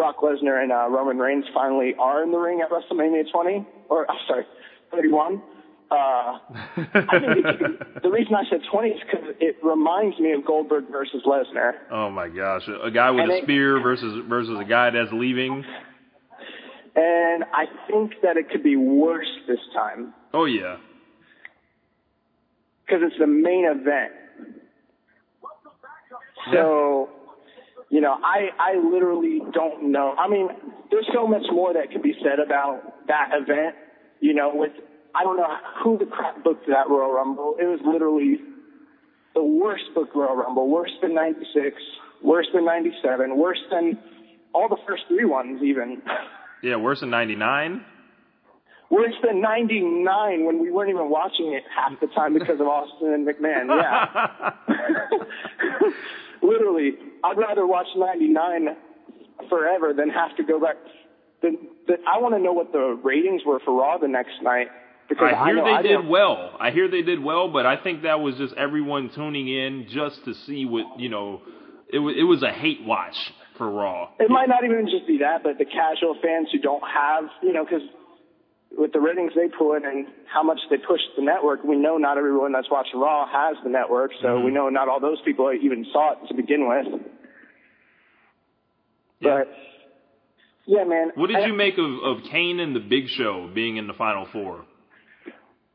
Brock 0.02 0.16
Lesnar 0.18 0.60
and 0.60 0.72
uh, 0.72 0.88
Roman 0.90 1.16
Reigns 1.18 1.44
finally 1.54 1.94
are 1.96 2.24
in 2.24 2.32
the 2.32 2.36
ring 2.38 2.60
at 2.60 2.70
WrestleMania 2.70 3.30
20, 3.30 3.64
or 3.88 4.10
I'm 4.10 4.18
sorry, 4.26 4.44
31. 4.90 5.40
Uh, 5.92 5.94
I 5.94 7.20
think 7.20 8.02
the 8.02 8.10
reason 8.10 8.34
I 8.34 8.42
said 8.50 8.62
20 8.72 8.88
is 8.88 9.00
because 9.08 9.28
it 9.38 9.56
reminds 9.62 10.18
me 10.18 10.32
of 10.32 10.44
Goldberg 10.44 10.86
versus 10.90 11.22
Lesnar. 11.24 11.74
oh 11.92 12.10
my 12.10 12.28
gosh. 12.28 12.62
A 12.82 12.90
guy 12.90 13.12
with 13.12 13.22
And 13.22 13.30
a 13.30 13.36
it- 13.36 13.42
spear 13.44 13.80
versus 13.80 14.24
versus 14.28 14.58
a 14.58 14.64
guy 14.64 14.90
that's 14.90 15.12
leaving. 15.12 15.64
And 16.96 17.44
I 17.54 17.66
think 17.88 18.14
that 18.24 18.36
it 18.36 18.50
could 18.50 18.64
be 18.64 18.74
worse 18.76 19.30
this 19.46 19.60
time 19.72 20.12
Oh 20.34 20.46
yeah. 20.46 20.78
because 22.84 23.02
it's 23.04 23.18
the 23.20 23.26
main 23.28 23.66
event. 23.66 24.12
So, 26.52 27.08
you 27.92 28.00
know, 28.00 28.16
I, 28.24 28.48
I 28.58 28.78
literally 28.78 29.40
don't 29.52 29.92
know. 29.92 30.14
I 30.18 30.26
mean, 30.26 30.48
there's 30.90 31.06
so 31.12 31.26
much 31.26 31.42
more 31.52 31.74
that 31.74 31.92
could 31.92 32.02
be 32.02 32.14
said 32.24 32.40
about 32.40 33.06
that 33.06 33.28
event, 33.32 33.76
you 34.20 34.32
know, 34.32 34.50
with, 34.54 34.72
I 35.14 35.22
don't 35.22 35.36
know 35.36 35.46
who 35.84 35.98
the 35.98 36.06
crap 36.06 36.42
booked 36.42 36.66
that 36.68 36.88
Royal 36.88 37.12
Rumble. 37.12 37.56
It 37.60 37.66
was 37.66 37.80
literally 37.84 38.40
the 39.34 39.44
worst 39.44 39.84
booked 39.94 40.16
Royal 40.16 40.36
Rumble, 40.36 40.70
worse 40.70 40.90
than 41.02 41.14
96, 41.14 41.76
worse 42.22 42.46
than 42.54 42.64
97, 42.64 43.36
worse 43.36 43.60
than 43.70 43.98
all 44.54 44.70
the 44.70 44.78
first 44.88 45.02
three 45.08 45.26
ones 45.26 45.62
even. 45.62 46.00
Yeah, 46.62 46.76
worse 46.76 47.00
than 47.00 47.10
99. 47.10 47.84
Worse 48.88 49.14
than 49.22 49.42
99 49.42 50.46
when 50.46 50.62
we 50.62 50.70
weren't 50.70 50.88
even 50.88 51.10
watching 51.10 51.52
it 51.52 51.64
half 51.76 52.00
the 52.00 52.06
time 52.06 52.32
because 52.32 52.58
of 52.58 52.66
Austin 52.66 53.12
and 53.12 53.28
McMahon. 53.28 53.68
Yeah. 53.68 54.50
Literally, 56.42 56.92
I'd 57.24 57.38
rather 57.38 57.66
watch 57.66 57.86
99 57.96 58.76
forever 59.48 59.92
than 59.92 60.08
have 60.10 60.36
to 60.36 60.44
go 60.44 60.60
back. 60.60 60.76
The, 61.42 61.56
the, 61.86 61.94
I 62.06 62.18
want 62.20 62.34
to 62.34 62.40
know 62.40 62.52
what 62.52 62.72
the 62.72 62.98
ratings 63.02 63.42
were 63.44 63.58
for 63.64 63.74
Raw 63.78 63.98
the 63.98 64.08
next 64.08 64.42
night. 64.42 64.68
Because 65.08 65.34
I 65.36 65.44
hear 65.46 65.56
know 65.56 65.64
they 65.64 65.70
I 65.70 65.82
did 65.82 66.06
well. 66.08 66.56
I 66.58 66.70
hear 66.70 66.88
they 66.88 67.02
did 67.02 67.22
well, 67.22 67.48
but 67.52 67.66
I 67.66 67.76
think 67.76 68.02
that 68.02 68.20
was 68.20 68.36
just 68.36 68.54
everyone 68.54 69.10
tuning 69.14 69.48
in 69.48 69.86
just 69.90 70.24
to 70.24 70.32
see 70.46 70.64
what 70.64 70.98
you 70.98 71.08
know. 71.10 71.42
It 71.92 71.98
was 71.98 72.14
it 72.16 72.22
was 72.22 72.42
a 72.42 72.50
hate 72.52 72.82
watch 72.84 73.16
for 73.58 73.68
Raw. 73.70 74.08
It 74.18 74.30
might 74.30 74.48
not 74.48 74.64
even 74.64 74.86
just 74.86 75.06
be 75.06 75.18
that, 75.18 75.42
but 75.42 75.58
the 75.58 75.66
casual 75.66 76.16
fans 76.22 76.48
who 76.52 76.58
don't 76.60 76.82
have, 76.82 77.24
you 77.42 77.52
know, 77.52 77.64
because 77.64 77.82
with 78.78 78.92
the 78.92 79.00
ratings 79.00 79.32
they 79.36 79.48
put 79.48 79.84
and 79.84 80.06
how 80.32 80.42
much 80.42 80.60
they 80.70 80.78
push 80.78 81.00
the 81.16 81.22
network, 81.22 81.62
we 81.62 81.76
know 81.76 81.98
not 81.98 82.16
everyone 82.16 82.52
that's 82.52 82.70
watching 82.70 82.98
Raw 82.98 83.26
has 83.28 83.56
the 83.64 83.68
network, 83.68 84.12
so 84.22 84.28
Mm-hmm. 84.28 84.46
we 84.46 84.50
know 84.50 84.70
not 84.70 84.88
all 84.88 85.00
those 85.00 85.20
people 85.26 85.52
even 85.52 85.84
saw 85.92 86.12
it 86.12 86.28
to 86.28 86.34
begin 86.34 86.66
with. 86.68 87.02
Yeah. 89.22 89.38
But 89.44 89.48
yeah, 90.66 90.84
man. 90.84 91.12
What 91.14 91.28
did 91.28 91.36
I- 91.36 91.46
you 91.46 91.54
make 91.54 91.78
of 91.78 91.90
of 92.02 92.24
Kane 92.30 92.60
and 92.60 92.74
the 92.76 92.80
Big 92.80 93.08
Show 93.08 93.48
being 93.54 93.76
in 93.76 93.86
the 93.86 93.94
Final 93.94 94.26
Four? 94.26 94.64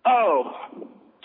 Oh, 0.05 0.51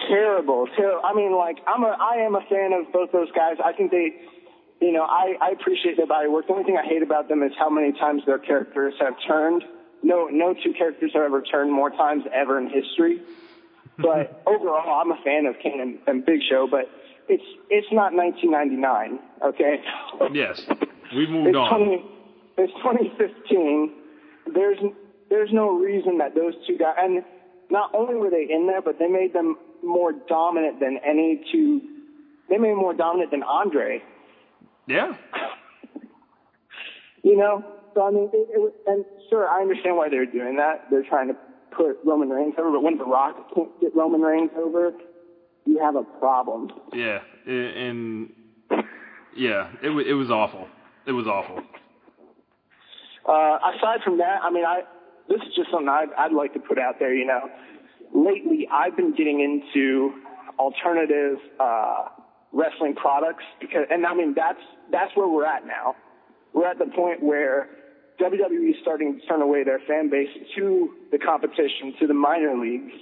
terrible. 0.08 0.66
Ter- 0.76 1.00
I 1.04 1.14
mean, 1.14 1.32
like 1.36 1.58
I'm 1.66 1.82
a, 1.84 1.96
I 2.00 2.24
am 2.24 2.34
a 2.34 2.42
fan 2.48 2.72
of 2.72 2.92
both 2.92 3.12
those 3.12 3.30
guys. 3.32 3.56
I 3.64 3.72
think 3.72 3.90
they, 3.90 4.10
you 4.80 4.92
know, 4.92 5.04
I, 5.04 5.34
I 5.40 5.50
appreciate 5.50 5.96
their 5.96 6.06
body 6.06 6.28
work. 6.28 6.46
The 6.48 6.52
only 6.54 6.64
thing 6.64 6.76
I 6.82 6.86
hate 6.86 7.02
about 7.02 7.28
them 7.28 7.42
is 7.42 7.52
how 7.58 7.70
many 7.70 7.92
times 7.92 8.22
their 8.26 8.38
characters 8.38 8.94
have 9.00 9.14
turned. 9.26 9.62
No, 10.02 10.26
no 10.26 10.52
two 10.54 10.72
characters 10.76 11.12
have 11.14 11.22
ever 11.22 11.42
turned 11.42 11.72
more 11.72 11.90
times 11.90 12.24
ever 12.34 12.58
in 12.58 12.68
history. 12.68 13.20
But 13.98 14.42
overall, 14.46 15.02
I'm 15.02 15.12
a 15.12 15.22
fan 15.22 15.44
of 15.44 15.54
Kane 15.62 15.78
and, 15.80 15.98
and 16.06 16.24
Big 16.24 16.40
Show. 16.48 16.66
But 16.68 16.88
it's 17.28 17.44
it's 17.68 17.86
not 17.92 18.14
1999, 18.14 19.20
okay? 19.52 19.76
Yes, 20.32 20.60
we've 21.16 21.28
moved 21.30 21.48
it's 21.48 21.56
on. 21.56 21.78
20, 21.78 22.04
it's 22.58 22.72
2015. 22.74 23.92
There's 24.54 24.78
there's 25.30 25.50
no 25.52 25.70
reason 25.78 26.18
that 26.18 26.34
those 26.34 26.54
two 26.66 26.76
guys 26.76 26.94
and 26.98 27.22
not 27.70 27.94
only 27.94 28.14
were 28.16 28.28
they 28.30 28.46
in 28.52 28.66
there, 28.66 28.82
but 28.82 28.98
they 28.98 29.08
made 29.08 29.32
them 29.32 29.56
more 29.82 30.12
dominant 30.28 30.78
than 30.80 30.98
any 31.06 31.42
two. 31.50 31.80
They 32.50 32.58
made 32.58 32.70
them 32.72 32.78
more 32.78 32.92
dominant 32.94 33.30
than 33.30 33.42
Andre. 33.42 34.02
Yeah, 34.86 35.14
You 37.22 37.36
know, 37.36 37.64
so 37.94 38.02
I 38.02 38.10
mean, 38.10 38.30
it, 38.32 38.48
it 38.54 38.58
was, 38.58 38.72
and 38.86 39.04
sure, 39.30 39.48
I 39.48 39.62
understand 39.62 39.96
why 39.96 40.08
they're 40.08 40.26
doing 40.26 40.56
that. 40.56 40.86
They're 40.90 41.04
trying 41.08 41.28
to 41.28 41.36
put 41.70 41.98
Roman 42.04 42.28
Reigns 42.30 42.54
over, 42.58 42.72
but 42.72 42.82
when 42.82 42.98
The 42.98 43.04
Rock 43.04 43.54
can't 43.54 43.80
get 43.80 43.94
Roman 43.94 44.20
Reigns 44.20 44.50
over, 44.56 44.92
you 45.64 45.78
have 45.80 45.94
a 45.94 46.02
problem. 46.02 46.70
yeah, 46.92 47.20
and 47.46 48.32
yeah, 49.36 49.70
it 49.82 49.90
it 50.06 50.14
was 50.14 50.30
awful. 50.30 50.66
It 51.06 51.12
was 51.12 51.26
awful. 51.26 51.58
Uh, 53.28 53.58
aside 53.76 54.00
from 54.04 54.18
that, 54.18 54.40
I 54.42 54.50
mean, 54.50 54.64
I 54.64 54.82
this 55.28 55.40
is 55.42 55.54
just 55.54 55.70
something 55.70 55.88
I'd, 55.88 56.12
I'd 56.18 56.32
like 56.32 56.52
to 56.54 56.60
put 56.60 56.78
out 56.78 56.98
there. 56.98 57.14
You 57.14 57.26
know, 57.26 57.48
lately 58.14 58.68
I've 58.72 58.96
been 58.96 59.14
getting 59.14 59.40
into 59.40 60.12
alternative 60.58 61.38
uh, 61.58 62.08
wrestling 62.52 62.94
products 62.94 63.44
because, 63.60 63.86
and 63.90 64.04
I 64.06 64.14
mean 64.14 64.34
that's 64.36 64.60
that's 64.90 65.14
where 65.16 65.28
we're 65.28 65.46
at 65.46 65.66
now. 65.66 65.96
We're 66.52 66.68
at 66.68 66.78
the 66.78 66.86
point 66.86 67.22
where 67.22 67.68
WWE 68.20 68.70
is 68.70 68.76
starting 68.82 69.18
to 69.18 69.26
turn 69.26 69.40
away 69.40 69.64
their 69.64 69.80
fan 69.88 70.10
base 70.10 70.28
to 70.56 70.94
the 71.10 71.18
competition, 71.18 71.94
to 72.00 72.06
the 72.06 72.14
minor 72.14 72.54
leagues, 72.56 72.92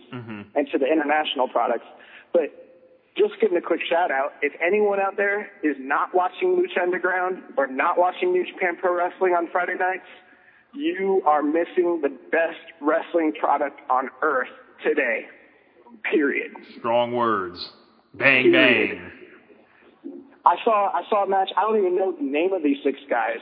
and 0.54 0.68
to 0.70 0.78
the 0.78 0.86
international 0.86 1.48
products. 1.48 1.86
But 2.32 2.69
just 3.16 3.34
giving 3.40 3.56
a 3.56 3.60
quick 3.60 3.80
shout 3.88 4.10
out, 4.10 4.32
if 4.42 4.52
anyone 4.64 5.00
out 5.00 5.16
there 5.16 5.50
is 5.62 5.76
not 5.78 6.14
watching 6.14 6.56
Lucha 6.56 6.82
Underground 6.82 7.42
or 7.56 7.66
not 7.66 7.98
watching 7.98 8.32
New 8.32 8.46
Japan 8.46 8.76
Pro 8.80 8.96
Wrestling 8.96 9.32
on 9.32 9.48
Friday 9.50 9.74
nights, 9.78 10.06
you 10.74 11.22
are 11.26 11.42
missing 11.42 12.00
the 12.02 12.10
best 12.30 12.60
wrestling 12.80 13.32
product 13.38 13.80
on 13.90 14.08
earth 14.22 14.48
today. 14.84 15.26
Period. 16.10 16.52
Strong 16.78 17.12
words. 17.12 17.72
Bang 18.14 18.52
bang. 18.52 19.10
I 20.46 20.56
saw 20.64 20.90
I 20.92 21.02
saw 21.10 21.24
a 21.24 21.28
match. 21.28 21.50
I 21.56 21.62
don't 21.62 21.78
even 21.78 21.96
know 21.96 22.12
the 22.12 22.22
name 22.22 22.52
of 22.52 22.62
these 22.62 22.78
six 22.84 22.98
guys. 23.08 23.38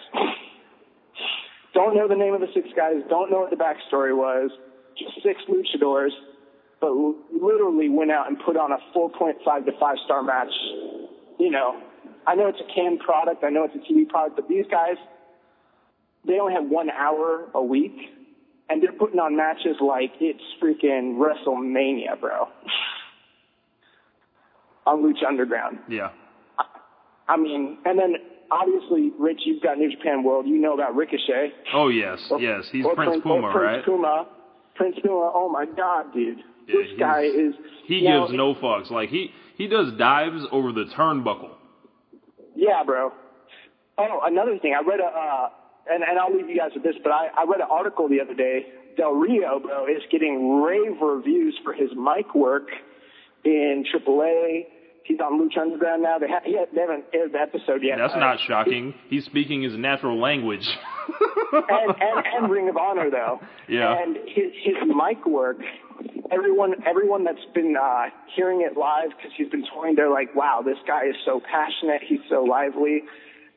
don't 1.74 1.94
know 1.94 2.08
the 2.08 2.16
name 2.16 2.34
of 2.34 2.40
the 2.40 2.48
six 2.54 2.68
guys. 2.74 2.96
Don't 3.08 3.30
know 3.30 3.40
what 3.40 3.50
the 3.50 3.56
backstory 3.56 4.16
was. 4.16 4.50
Just 4.98 5.22
six 5.22 5.40
luchadors, 5.48 6.10
but 6.80 6.92
literally 7.32 7.88
went 7.88 8.10
out 8.10 8.28
and 8.28 8.38
put 8.44 8.56
on 8.56 8.72
a 8.72 8.78
4.5 8.96 9.64
to 9.66 9.72
5 9.78 9.96
star 10.04 10.22
match. 10.22 10.52
You 11.38 11.50
know, 11.50 11.80
I 12.26 12.34
know 12.34 12.48
it's 12.48 12.60
a 12.60 12.74
canned 12.74 13.00
product. 13.00 13.44
I 13.44 13.50
know 13.50 13.64
it's 13.64 13.74
a 13.74 13.92
TV 13.92 14.08
product, 14.08 14.36
but 14.36 14.48
these 14.48 14.64
guys, 14.70 14.96
they 16.26 16.38
only 16.38 16.54
have 16.54 16.64
one 16.68 16.90
hour 16.90 17.48
a 17.54 17.62
week, 17.62 17.96
and 18.68 18.82
they're 18.82 18.92
putting 18.92 19.18
on 19.18 19.36
matches 19.36 19.76
like 19.80 20.12
it's 20.20 20.42
freaking 20.62 21.16
WrestleMania, 21.18 22.20
bro. 22.20 22.48
on 24.86 25.02
Lucha 25.02 25.26
Underground. 25.28 25.78
Yeah. 25.88 26.10
I 27.28 27.36
mean, 27.36 27.78
and 27.84 27.98
then 27.98 28.14
obviously, 28.50 29.12
Rich, 29.18 29.40
you've 29.44 29.62
got 29.62 29.76
New 29.78 29.90
Japan 29.90 30.22
World. 30.22 30.46
You 30.46 30.56
know 30.58 30.72
about 30.74 30.94
Ricochet. 30.96 31.52
Oh 31.74 31.88
yes, 31.88 32.18
Or- 32.30 32.40
yes. 32.40 32.64
He's 32.72 32.84
or 32.86 32.94
Prince 32.94 33.16
or 33.16 33.20
Puma, 33.20 33.52
Prince 33.52 33.64
right? 33.64 33.84
Puma. 33.84 34.26
Prince 34.74 34.96
Puma. 35.02 35.30
Oh 35.34 35.50
my 35.52 35.66
God, 35.66 36.12
dude. 36.14 36.38
Yeah, 36.68 36.74
this 36.82 36.98
guy 36.98 37.22
is. 37.22 37.54
He 37.86 38.02
now, 38.02 38.26
gives 38.26 38.36
no 38.36 38.54
fucks. 38.54 38.90
Like 38.90 39.08
he 39.08 39.30
he 39.56 39.66
does 39.66 39.92
dives 39.98 40.42
over 40.52 40.72
the 40.72 40.84
turnbuckle. 40.96 41.50
Yeah, 42.54 42.84
bro. 42.84 43.12
Oh, 43.96 44.20
another 44.24 44.58
thing. 44.58 44.74
I 44.78 44.86
read 44.88 45.00
a 45.00 45.06
uh, 45.06 45.48
and, 45.90 46.04
and 46.04 46.18
I'll 46.18 46.34
leave 46.34 46.48
you 46.48 46.56
guys 46.56 46.70
with 46.74 46.84
this, 46.84 46.96
but 47.02 47.10
I, 47.10 47.28
I 47.36 47.44
read 47.44 47.60
an 47.60 47.68
article 47.70 48.08
the 48.08 48.20
other 48.20 48.34
day. 48.34 48.66
Del 48.96 49.12
Rio, 49.12 49.60
bro, 49.60 49.86
is 49.86 50.02
getting 50.10 50.60
rave 50.60 51.00
reviews 51.00 51.58
for 51.62 51.72
his 51.72 51.90
mic 51.96 52.34
work 52.34 52.68
in 53.44 53.84
AAA. 53.94 54.66
He's 55.09 55.18
on 55.20 55.40
Lucha 55.40 55.62
Underground 55.62 56.02
now. 56.02 56.18
They, 56.18 56.28
ha- 56.28 56.44
he 56.44 56.52
ha- 56.54 56.66
they 56.74 56.82
haven't 56.82 57.04
aired 57.14 57.32
the 57.32 57.40
episode 57.40 57.82
yet. 57.82 57.96
That's 57.96 58.12
Uh, 58.12 58.18
not 58.20 58.38
shocking. 58.46 58.92
He's 59.09 59.24
speaking 59.24 59.62
his 59.62 59.72
natural 59.72 60.20
language. 60.20 60.68
and, 61.52 61.94
and, 61.98 62.26
and 62.34 62.50
Ring 62.50 62.68
of 62.68 62.76
Honor 62.76 63.11
though. 63.11 63.40
Yeah. 63.68 63.96
And 64.02 64.16
his, 64.26 64.52
his 64.62 64.76
mic 64.84 65.24
work, 65.26 65.56
everyone, 66.30 66.74
everyone 66.86 67.24
that's 67.24 67.44
been 67.54 67.74
uh, 67.80 68.06
hearing 68.36 68.61
it 68.61 68.76
live 68.76 69.11
because 69.16 69.32
he's 69.36 69.48
been 69.48 69.64
touring, 69.72 69.94
they're 69.94 70.11
like, 70.11 70.34
"Wow, 70.36 70.61
this 70.62 70.78
guy 70.86 71.06
is 71.06 71.16
so 71.24 71.40
passionate. 71.40 72.02
He's 72.06 72.20
so 72.28 72.44
lively." 72.44 73.04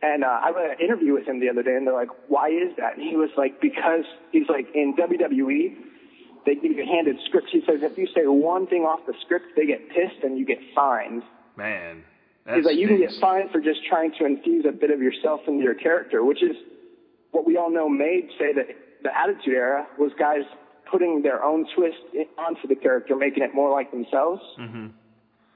And 0.02 0.24
uh, 0.24 0.28
I 0.28 0.52
read 0.56 0.72
an 0.80 0.84
interview 0.84 1.14
with 1.14 1.28
him 1.28 1.40
the 1.42 1.50
other 1.50 1.62
day, 1.64 1.76
and 1.76 1.86
they're 1.86 1.94
like, 1.94 2.10
"Why 2.30 2.48
is 2.48 2.76
that?" 2.78 2.96
And 2.98 3.04
he 3.08 3.18
was 3.18 3.30
like, 3.38 3.60
"Because 3.62 4.06
he's 4.32 4.48
like 4.48 4.68
in 4.74 4.96
WWE." 4.96 5.76
They 6.44 6.56
give 6.56 6.72
you 6.72 6.86
handed 6.90 7.18
scripts. 7.28 7.50
He 7.52 7.62
says 7.68 7.84
if 7.84 7.98
you 8.00 8.08
say 8.16 8.22
one 8.26 8.66
thing 8.66 8.82
off 8.82 9.06
the 9.06 9.14
script, 9.22 9.46
they 9.56 9.68
get 9.68 9.90
pissed 9.90 10.24
and 10.24 10.40
you 10.40 10.46
get 10.46 10.58
fined. 10.74 11.22
Man, 11.62 12.04
He's 12.56 12.66
like, 12.66 12.78
you 12.78 12.88
can 12.88 12.98
get 12.98 13.12
fined 13.22 13.52
for 13.52 13.62
just 13.62 13.82
trying 13.88 14.12
to 14.18 14.26
infuse 14.26 14.66
a 14.68 14.72
bit 14.72 14.90
of 14.90 15.00
yourself 15.00 15.42
into 15.48 15.64
your 15.64 15.76
character, 15.76 16.26
which 16.26 16.42
is 16.42 16.56
what 17.32 17.46
we 17.46 17.56
all 17.56 17.70
know 17.70 17.88
made, 17.88 18.30
say, 18.40 18.52
that 18.54 18.66
the 19.04 19.16
Attitude 19.16 19.54
Era 19.54 19.86
was 20.00 20.12
guys 20.18 20.42
putting 20.90 21.22
their 21.22 21.44
own 21.44 21.68
twist 21.76 21.98
onto 22.40 22.68
the 22.68 22.76
character, 22.76 23.16
making 23.16 23.44
it 23.44 23.54
more 23.54 23.72
like 23.72 23.92
themselves. 23.92 24.42
hmm 24.58 24.88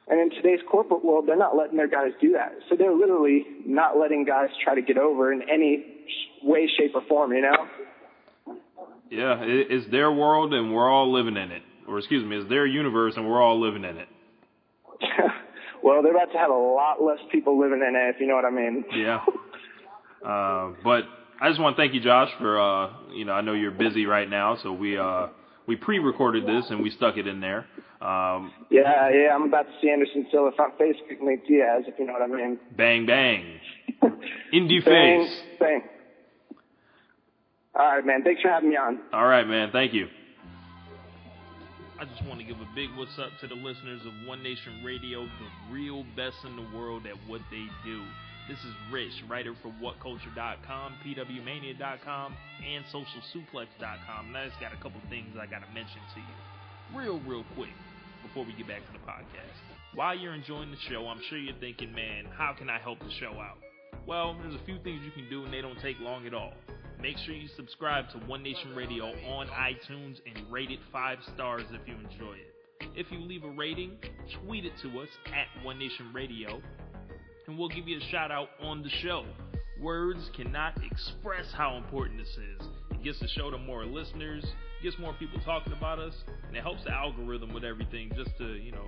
And 0.08 0.20
in 0.20 0.30
today's 0.30 0.60
corporate 0.70 1.04
world, 1.04 1.26
they're 1.28 1.36
not 1.36 1.58
letting 1.58 1.76
their 1.76 1.88
guys 1.88 2.12
do 2.22 2.34
that. 2.34 2.54
So 2.70 2.76
they're 2.76 2.94
literally 2.94 3.46
not 3.66 3.98
letting 3.98 4.24
guys 4.24 4.50
try 4.64 4.76
to 4.76 4.82
get 4.82 5.00
over 5.00 5.34
in 5.34 5.42
any 5.50 5.86
way, 6.44 6.70
shape, 6.78 6.92
or 6.94 7.02
form, 7.10 7.34
you 7.34 7.42
know? 7.42 7.68
Yeah, 9.10 9.42
it, 9.42 9.68
it's 9.72 9.90
their 9.90 10.12
world 10.12 10.54
and 10.54 10.72
we're 10.72 10.90
all 10.90 11.12
living 11.12 11.36
in 11.36 11.52
it. 11.52 11.64
Or 11.88 11.98
excuse 11.98 12.24
me, 12.24 12.38
it's 12.38 12.50
their 12.50 12.68
universe 12.68 13.16
and 13.18 13.28
we're 13.28 13.42
all 13.42 13.60
living 13.60 13.84
in 13.84 13.98
it. 13.98 14.08
well, 15.86 16.02
they're 16.02 16.16
about 16.16 16.32
to 16.34 16.38
have 16.38 16.50
a 16.50 16.54
lot 16.54 17.02
less 17.02 17.20
people 17.32 17.60
living 17.60 17.80
in 17.88 17.96
it, 17.96 18.16
if 18.16 18.20
you 18.20 18.26
know 18.28 18.36
what 18.36 18.44
I 18.46 18.50
mean. 18.50 18.84
Yeah. 18.96 19.22
Uh, 20.26 20.74
but 20.84 21.04
I 21.40 21.50
just 21.50 21.62
want 21.62 21.76
to 21.78 21.82
thank 21.82 21.94
you, 21.94 22.02
Josh, 22.02 22.30
for 22.40 22.60
uh, 22.60 22.90
you 23.14 23.26
know 23.26 23.34
I 23.34 23.42
know 23.42 23.54
you're 23.54 23.70
busy 23.70 24.08
right 24.08 24.28
now, 24.28 24.58
so 24.64 24.74
we 24.74 24.98
uh, 24.98 25.28
we 25.68 25.76
pre-recorded 25.76 26.48
this 26.48 26.66
and 26.72 26.82
we 26.82 26.90
stuck 26.90 27.18
it 27.18 27.28
in 27.28 27.40
there. 27.42 27.68
Um, 28.02 28.52
Yeah, 28.72 29.10
yeah, 29.12 29.36
I'm 29.36 29.44
about 29.44 29.68
to 29.68 29.74
see 29.82 29.90
Anderson 29.92 30.26
Silva 30.32 30.52
front 30.56 30.78
face 30.80 30.96
kick 31.08 31.22
Nate 31.22 31.46
Diaz, 31.48 31.84
if 31.88 32.00
you 32.00 32.06
know 32.08 32.14
what 32.14 32.24
I 32.24 32.28
mean. 32.28 32.58
bang 32.76 33.06
bang, 33.06 33.60
indie 34.54 34.84
Bang, 34.84 35.28
face. 35.28 35.42
bang. 35.60 35.84
All 37.76 37.86
right, 37.86 38.06
man. 38.06 38.24
Thanks 38.24 38.42
for 38.42 38.50
having 38.50 38.70
me 38.70 38.78
on. 38.78 39.00
All 39.14 39.28
right, 39.28 39.46
man. 39.48 39.70
Thank 39.72 39.94
you. 39.94 40.08
I 42.06 42.08
just 42.14 42.30
want 42.30 42.40
to 42.40 42.46
give 42.46 42.62
a 42.62 42.70
big 42.76 42.94
what's 42.96 43.18
up 43.18 43.32
to 43.42 43.48
the 43.48 43.56
listeners 43.56 44.02
of 44.06 44.14
One 44.28 44.44
Nation 44.44 44.84
Radio, 44.86 45.26
the 45.26 45.74
real 45.74 46.06
best 46.16 46.38
in 46.46 46.56
the 46.56 46.78
world 46.78 47.08
at 47.08 47.16
what 47.26 47.42
they 47.50 47.66
do. 47.84 48.04
This 48.48 48.60
is 48.60 48.76
Rich, 48.92 49.26
writer 49.28 49.56
for 49.64 49.74
WhatCulture.com, 49.82 50.94
PWMania.com, 51.04 52.36
and 52.62 52.86
SocialSuplex.com. 52.94 54.32
Now, 54.32 54.44
I 54.44 54.46
just 54.46 54.62
got 54.62 54.72
a 54.72 54.76
couple 54.76 55.02
things 55.10 55.34
I 55.34 55.48
got 55.48 55.66
to 55.66 55.74
mention 55.74 55.98
to 56.14 56.20
you, 56.20 57.00
real, 57.00 57.20
real 57.26 57.44
quick, 57.56 57.74
before 58.22 58.46
we 58.46 58.54
get 58.54 58.68
back 58.68 58.86
to 58.86 58.94
the 58.94 59.00
podcast. 59.00 59.58
While 59.96 60.16
you're 60.16 60.36
enjoying 60.36 60.70
the 60.70 60.78
show, 60.88 61.08
I'm 61.08 61.22
sure 61.28 61.40
you're 61.40 61.58
thinking, 61.60 61.92
man, 61.92 62.26
how 62.38 62.54
can 62.54 62.70
I 62.70 62.78
help 62.78 63.00
the 63.00 63.12
show 63.20 63.34
out? 63.42 63.58
Well, 64.06 64.38
there's 64.44 64.54
a 64.54 64.64
few 64.66 64.78
things 64.84 65.02
you 65.04 65.12
can 65.12 65.28
do, 65.28 65.44
and 65.44 65.52
they 65.52 65.62
don't 65.62 65.82
take 65.82 66.00
long 66.00 66.28
at 66.28 66.36
all. 66.36 66.54
Make 67.02 67.18
sure 67.20 67.36
you 67.36 67.48
subscribe 67.56 68.10
to 68.12 68.18
One 68.20 68.42
Nation 68.42 68.74
Radio 68.76 69.06
on 69.06 69.48
iTunes 69.48 70.18
and 70.26 70.52
rate 70.52 70.72
it 70.72 70.80
five 70.92 71.20
stars 71.34 71.64
if 71.72 71.88
you 71.88 71.94
enjoy 71.96 72.34
it. 72.34 72.88
If 72.96 73.12
you 73.12 73.20
leave 73.20 73.44
a 73.44 73.50
rating, 73.50 73.98
tweet 74.44 74.66
it 74.66 74.74
to 74.82 75.00
us 75.00 75.10
at 75.28 75.64
One 75.64 75.78
Nation 75.78 76.12
Radio, 76.14 76.62
and 77.48 77.58
we'll 77.58 77.70
give 77.70 77.88
you 77.88 77.98
a 77.98 78.12
shout 78.12 78.32
out 78.32 78.50
on 78.62 78.82
the 78.82 78.90
show. 78.90 79.26
Words 79.80 80.30
cannot 80.36 80.82
express 80.84 81.46
how 81.54 81.76
important 81.78 82.20
this 82.20 82.30
is. 82.30 82.68
It 82.92 83.04
gets 83.04 83.20
the 83.20 83.28
show 83.28 83.52
to 83.52 83.58
more 83.58 83.86
listeners, 83.86 84.46
gets 84.82 84.98
more 84.98 85.14
people 85.14 85.40
talking 85.46 85.74
about 85.74 86.00
us, 86.00 86.16
and 86.48 86.56
it 86.56 86.62
helps 86.62 86.86
the 86.86 86.92
algorithm 86.92 87.54
with 87.54 87.64
everything 87.64 88.12
just 88.16 88.32
to, 88.38 88.54
you 88.56 88.72
know, 88.72 88.88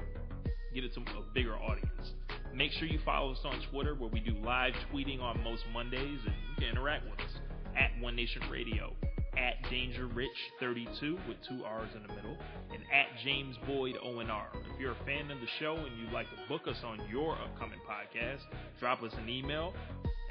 get 0.74 0.84
it 0.84 0.93
to 0.93 1.01
a 1.01 1.34
bigger 1.34 1.55
audience. 1.55 2.14
Make 2.53 2.72
sure 2.72 2.88
you 2.88 2.99
follow 3.05 3.34
us 3.34 3.39
on 3.43 3.62
Twitter 3.70 3.93
where 3.93 4.10
we 4.10 4.22
do 4.22 4.34
live 4.43 4.74
tweeting 4.91 5.22
on 5.22 5.43
most 5.43 5.64
Mondays 5.72 6.20
and 6.26 6.34
you 6.49 6.55
can 6.58 6.70
interact 6.70 7.05
with 7.05 7.20
us 7.20 7.37
at 7.78 7.91
One 8.01 8.15
Nation 8.15 8.41
Radio, 8.51 8.93
at 9.38 9.69
Danger 9.69 10.07
Rich 10.07 10.30
32 10.59 11.17
with 11.28 11.38
two 11.47 11.63
R's 11.63 11.89
in 11.95 12.01
the 12.01 12.13
middle, 12.13 12.38
and 12.73 12.82
at 12.93 13.07
James 13.23 13.55
Boyd 13.67 13.95
ONR. 14.03 14.47
If 14.73 14.80
you're 14.80 14.93
a 14.93 15.05
fan 15.05 15.30
of 15.30 15.39
the 15.39 15.47
show 15.59 15.75
and 15.75 15.97
you'd 15.99 16.11
like 16.11 16.28
to 16.28 16.38
book 16.49 16.67
us 16.67 16.78
on 16.84 16.99
your 17.09 17.34
upcoming 17.34 17.80
podcast, 17.88 18.41
drop 18.80 19.03
us 19.03 19.13
an 19.21 19.30
email 19.30 19.73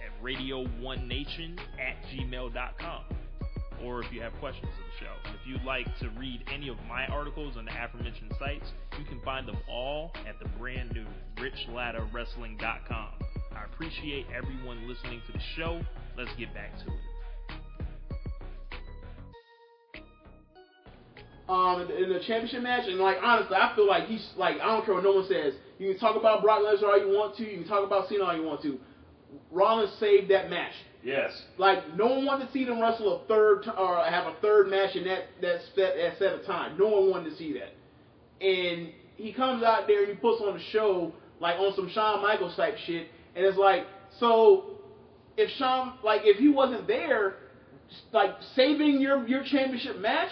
at 0.04 0.22
radio1nation 0.22 1.58
at 1.78 1.96
gmail.com. 2.12 3.04
Or 3.84 4.02
if 4.02 4.10
you 4.10 4.22
have 4.22 4.32
questions 4.40 4.66
of 4.66 4.84
the 4.86 5.04
show. 5.04 5.34
If 5.34 5.46
you'd 5.46 5.64
like 5.64 5.86
to 5.98 6.08
read 6.18 6.42
any 6.52 6.68
of 6.68 6.76
my 6.88 7.06
articles 7.06 7.56
on 7.58 7.66
the 7.66 7.72
aforementioned 7.72 8.32
sites, 8.38 8.64
you 8.98 9.04
can 9.04 9.20
find 9.20 9.46
them 9.46 9.58
all 9.70 10.12
at 10.26 10.38
the 10.40 10.48
brand 10.58 10.92
new 10.92 11.04
richladderwrestling.com. 11.36 13.08
I 13.54 13.64
appreciate 13.64 14.26
everyone 14.34 14.88
listening 14.88 15.20
to 15.26 15.32
the 15.32 15.40
show. 15.56 15.80
Let's 16.16 16.34
get 16.38 16.54
back 16.54 16.72
to 16.78 16.86
it. 16.86 17.15
Um, 21.48 21.82
in 21.82 22.08
the, 22.12 22.20
championship 22.26 22.62
match, 22.62 22.88
and 22.88 22.98
like 22.98 23.18
honestly, 23.22 23.56
I 23.56 23.74
feel 23.76 23.86
like 23.86 24.06
he's 24.06 24.26
like 24.36 24.56
I 24.56 24.66
don't 24.66 24.84
care 24.84 24.94
what 24.94 25.04
no 25.04 25.12
one 25.12 25.28
says. 25.28 25.54
You 25.78 25.90
can 25.90 25.98
talk 25.98 26.16
about 26.16 26.42
Brock 26.42 26.62
Lesnar 26.62 26.84
all 26.84 26.98
you 26.98 27.08
want 27.08 27.36
to. 27.36 27.44
You 27.44 27.58
can 27.58 27.68
talk 27.68 27.86
about 27.86 28.08
Cena 28.08 28.24
all 28.24 28.36
you 28.36 28.42
want 28.42 28.62
to. 28.62 28.78
Rollins 29.50 29.92
saved 30.00 30.30
that 30.30 30.50
match. 30.50 30.72
Yes. 31.02 31.30
Like 31.56 31.96
no 31.96 32.06
one 32.06 32.26
wanted 32.26 32.46
to 32.46 32.52
see 32.52 32.64
them 32.64 32.80
wrestle 32.80 33.22
a 33.22 33.26
third 33.26 33.62
t- 33.62 33.70
or 33.70 34.02
have 34.04 34.26
a 34.26 34.34
third 34.42 34.68
match 34.68 34.96
in 34.96 35.04
that 35.04 35.24
that 35.40 35.60
set 35.74 35.94
that 35.96 36.18
set 36.18 36.32
of 36.32 36.44
time. 36.46 36.76
No 36.78 36.88
one 36.88 37.10
wanted 37.10 37.30
to 37.30 37.36
see 37.36 37.52
that. 37.54 37.74
And 38.44 38.92
he 39.16 39.32
comes 39.32 39.62
out 39.62 39.86
there 39.86 40.00
and 40.00 40.08
he 40.08 40.14
puts 40.16 40.42
on 40.42 40.56
a 40.56 40.62
show 40.72 41.12
like 41.40 41.60
on 41.60 41.74
some 41.76 41.88
Shawn 41.90 42.22
Michaels 42.22 42.56
type 42.56 42.76
shit, 42.86 43.08
and 43.36 43.44
it's 43.44 43.58
like 43.58 43.86
so 44.18 44.78
if 45.36 45.50
Shawn 45.58 45.98
like 46.02 46.22
if 46.24 46.38
he 46.38 46.48
wasn't 46.48 46.86
there, 46.86 47.36
like 48.12 48.30
saving 48.54 49.00
your 49.00 49.26
your 49.28 49.44
championship 49.44 49.98
match, 49.98 50.30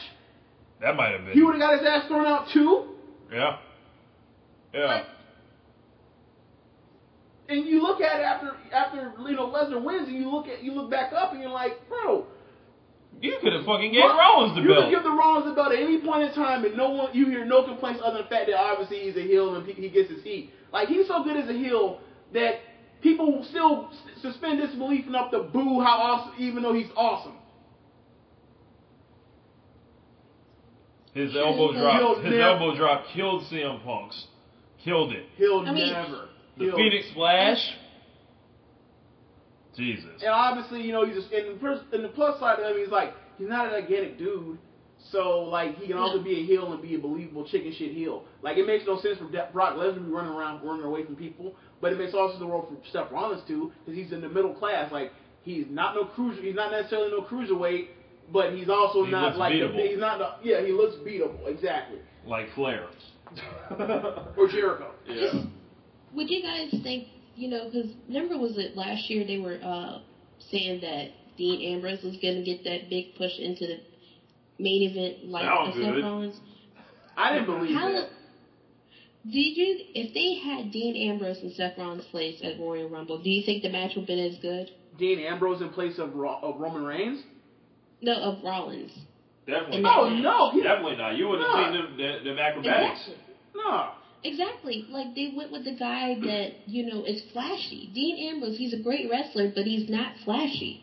That 0.85 0.97
might 0.97 1.13
have 1.17 1.25
been. 1.25 1.33
he 1.33 1.43
would 1.43 1.55
have 1.57 1.61
got 1.61 1.79
his 1.79 1.87
ass 1.89 2.07
thrown 2.09 2.27
out 2.27 2.47
too. 2.53 2.85
yeah. 3.33 3.57
Yeah. 4.73 5.05
And 7.49 7.67
you 7.67 7.83
look 7.83 8.01
at 8.01 8.21
it 8.21 8.23
after 8.25 8.53
after 8.73 9.13
you 9.29 9.37
know 9.37 9.49
Lesnar 9.51 9.83
wins, 9.83 10.09
and 10.09 10.17
you 10.17 10.31
look 10.31 10.47
at 10.49 10.63
you 10.63 10.73
look 10.73 10.91
back 10.91 11.13
up 11.13 11.33
and 11.33 11.41
you're 11.43 11.51
like, 11.51 11.73
bro, 11.89 12.27
You 13.21 13.37
could 13.43 13.53
have 13.53 13.65
fucking 13.67 13.93
gave 13.93 14.01
Ro- 14.03 14.17
Rollins 14.17 14.57
the 14.57 14.63
you 14.63 14.69
belt. 14.69 14.85
could 14.85 14.91
give 14.91 15.05
the 15.05 15.11
Rollins 15.13 15.45
the 15.47 15.53
belt 15.55 15.73
at 15.73 15.79
any 15.79 16.01
point 16.01 16.23
in 16.23 16.33
time, 16.35 16.65
and 16.65 16.75
no 16.77 16.91
one 16.91 17.11
you 17.15 17.27
hear 17.27 17.45
no 17.45 17.63
complaints 17.65 18.01
other 18.03 18.19
than 18.19 18.25
the 18.25 18.29
fact 18.31 18.47
that 18.49 18.57
obviously 18.59 19.01
he's 19.01 19.17
a 19.17 19.23
heel 19.23 19.55
and 19.57 19.67
he 19.67 19.75
he 19.75 19.89
gets 19.91 20.11
his 20.11 20.23
heat. 20.23 20.51
Like 20.73 20.89
he's 20.89 21.07
so 21.07 21.23
good 21.23 21.37
as 21.37 21.49
a 21.49 21.53
heel 21.53 22.01
that 22.33 22.61
people 23.03 23.45
still 23.51 23.91
suspend 24.23 24.61
disbelief 24.63 25.07
enough 25.07 25.31
to 25.33 25.41
boo 25.45 25.81
how 25.81 25.99
awesome, 26.01 26.35
even 26.39 26.63
though 26.63 26.73
he's 26.75 26.91
awesome. 26.97 27.35
His 31.15 31.35
elbow 31.37 31.69
elbow 31.69 31.73
drop- 31.81 32.01
drop. 32.01 32.17
His 32.19 32.25
never- 32.33 32.43
elbow 32.43 32.77
drop 32.77 33.07
killed 33.15 33.43
CM 33.45 33.83
Punk's. 33.85 34.27
Killed 34.85 35.13
it. 35.13 35.27
He'll 35.37 35.61
I 35.61 35.73
mean- 35.73 35.93
never. 35.93 36.29
The 36.59 36.65
he'll- 36.67 36.77
Phoenix 36.77 37.09
Splash. 37.11 37.75
Jesus. 39.77 40.23
And 40.23 40.31
obviously, 40.31 40.83
you 40.83 40.93
know, 40.93 41.05
he's 41.05 41.17
just 41.17 41.33
in 41.33 41.55
the, 41.55 41.59
pers- 41.59 41.83
and 41.93 42.05
the 42.05 42.09
plus 42.09 42.39
side 42.39 42.61
of 42.61 42.71
him, 42.71 42.79
he's 42.81 42.91
like 42.93 43.13
he's 43.39 43.49
not 43.49 43.67
a 43.73 43.81
gigantic 43.81 44.19
dude, 44.19 44.59
so 45.11 45.41
like 45.41 45.77
he 45.79 45.89
can 45.89 45.97
also 45.97 46.23
be 46.23 46.39
a 46.41 46.45
heel 46.45 46.73
and 46.73 46.81
be 46.81 46.95
a 46.95 46.99
believable 46.99 47.45
chicken 47.45 47.73
shit 47.73 47.91
heel. 47.93 48.25
Like 48.43 48.57
it 48.57 48.67
makes 48.67 48.85
no 48.87 49.01
sense 49.01 49.19
for 49.19 49.29
De- 49.31 49.49
Brock 49.53 49.75
Lesnar 49.77 49.95
to 49.95 50.01
be 50.01 50.11
running 50.11 50.33
around 50.33 50.65
running 50.65 50.85
away 50.85 51.05
from 51.05 51.17
people, 51.17 51.57
but 51.81 51.93
it 51.93 51.99
makes 51.99 52.15
also 52.15 52.39
the 52.39 52.47
role 52.47 52.63
for 52.71 52.77
Seth 52.93 53.11
Rollins 53.11 53.43
too, 53.49 53.73
because 53.85 53.99
he's 54.01 54.13
in 54.13 54.21
the 54.21 54.29
middle 54.29 54.55
class. 54.55 54.93
Like 54.93 55.13
he's 55.43 55.67
not 55.69 55.97
no 55.97 56.05
cruiser, 56.05 56.41
he's 56.43 56.55
not 56.55 56.71
necessarily 56.71 57.11
no 57.11 57.23
cruiserweight, 57.23 57.89
but 58.33 58.53
he's 58.53 58.69
also 58.69 59.05
He 59.05 59.11
not 59.11 59.37
like 59.37 59.53
the, 59.53 59.69
he's 59.89 59.99
not 59.99 60.19
the, 60.19 60.49
yeah 60.49 60.65
he 60.65 60.73
looks 60.73 60.95
beatable 60.97 61.47
exactly 61.47 61.99
Like 62.27 62.47
Flair. 62.55 62.87
or 64.37 64.49
Jericho. 64.49 64.91
yeah. 65.09 65.43
Would 66.15 66.31
you 66.31 66.43
guys 66.43 66.75
think, 66.83 67.09
you 67.35 67.49
know, 67.49 67.65
because 67.65 67.91
remember, 68.07 68.39
was 68.39 68.57
it 68.57 68.77
last 68.77 69.11
year 69.11 69.27
they 69.27 69.39
were 69.39 69.59
uh, 69.63 69.99
saying 70.51 70.81
that 70.83 71.09
Dean 71.37 71.75
Ambrose 71.75 72.03
was 72.05 72.17
going 72.19 72.37
to 72.37 72.43
get 72.45 72.63
that 72.65 72.89
big 72.89 73.15
push 73.17 73.39
into 73.39 73.67
the 73.67 73.77
main 74.59 74.83
event 74.91 75.25
like 75.29 75.43
Sound 75.45 75.75
Seth 75.75 75.83
good. 75.95 76.05
Rollins? 76.05 76.37
I 77.17 77.33
didn't 77.33 77.47
believe 77.47 77.75
How, 77.75 77.91
that. 77.93 78.09
Did 79.25 79.57
you, 79.57 79.77
if 79.95 80.13
they 80.15 80.35
had 80.39 80.71
Dean 80.71 81.11
Ambrose 81.11 81.39
and 81.43 81.53
Seth 81.55 81.77
Rollins 81.79 82.05
place 82.11 82.41
at 82.45 82.59
Royal 82.61 82.89
Rumble, 82.89 83.21
do 83.23 83.31
you 83.31 83.43
think 83.45 83.63
the 83.63 83.71
match 83.71 83.93
would 83.97 84.03
have 84.03 84.07
been 84.07 84.19
as 84.19 84.37
good? 84.39 84.71
Dean 84.99 85.19
Ambrose 85.19 85.61
in 85.63 85.71
place 85.71 85.99
of, 85.99 86.15
Ro- 86.15 86.39
of 86.43 86.61
Roman 86.61 86.85
Reigns? 86.85 87.23
No, 88.05 88.15
of 88.15 88.43
Rollins. 88.45 88.93
Definitely. 89.47 89.75
And- 89.77 89.83
not. 89.83 89.99
Oh 89.99 90.09
no, 90.11 90.51
he, 90.53 90.63
Definitely 90.63 90.97
not. 90.97 91.17
You 91.17 91.29
wouldn't 91.29 91.49
No. 91.49 91.57
have 91.57 91.75
seen 91.75 91.83
them, 91.83 91.97
them, 91.99 92.25
them 92.25 92.39
acrobatics. 92.39 93.01
Exactly. 93.09 93.35
no. 93.55 93.91
Exactly. 94.27 94.87
Like 94.89 95.15
they 95.15 95.33
went 95.37 95.53
with 95.53 95.65
the 95.65 95.77
guy 95.77 96.15
that 96.21 96.53
you 96.67 96.87
know 96.87 97.05
is 97.05 97.23
flashy. 97.33 97.91
Dean 97.95 98.29
Ambrose, 98.31 98.57
he's 98.57 98.73
a 98.73 98.83
great 98.83 99.11
wrestler, 99.11 99.53
but 99.55 99.65
he's 99.65 99.89
not 99.91 100.13
flashy. 100.25 100.81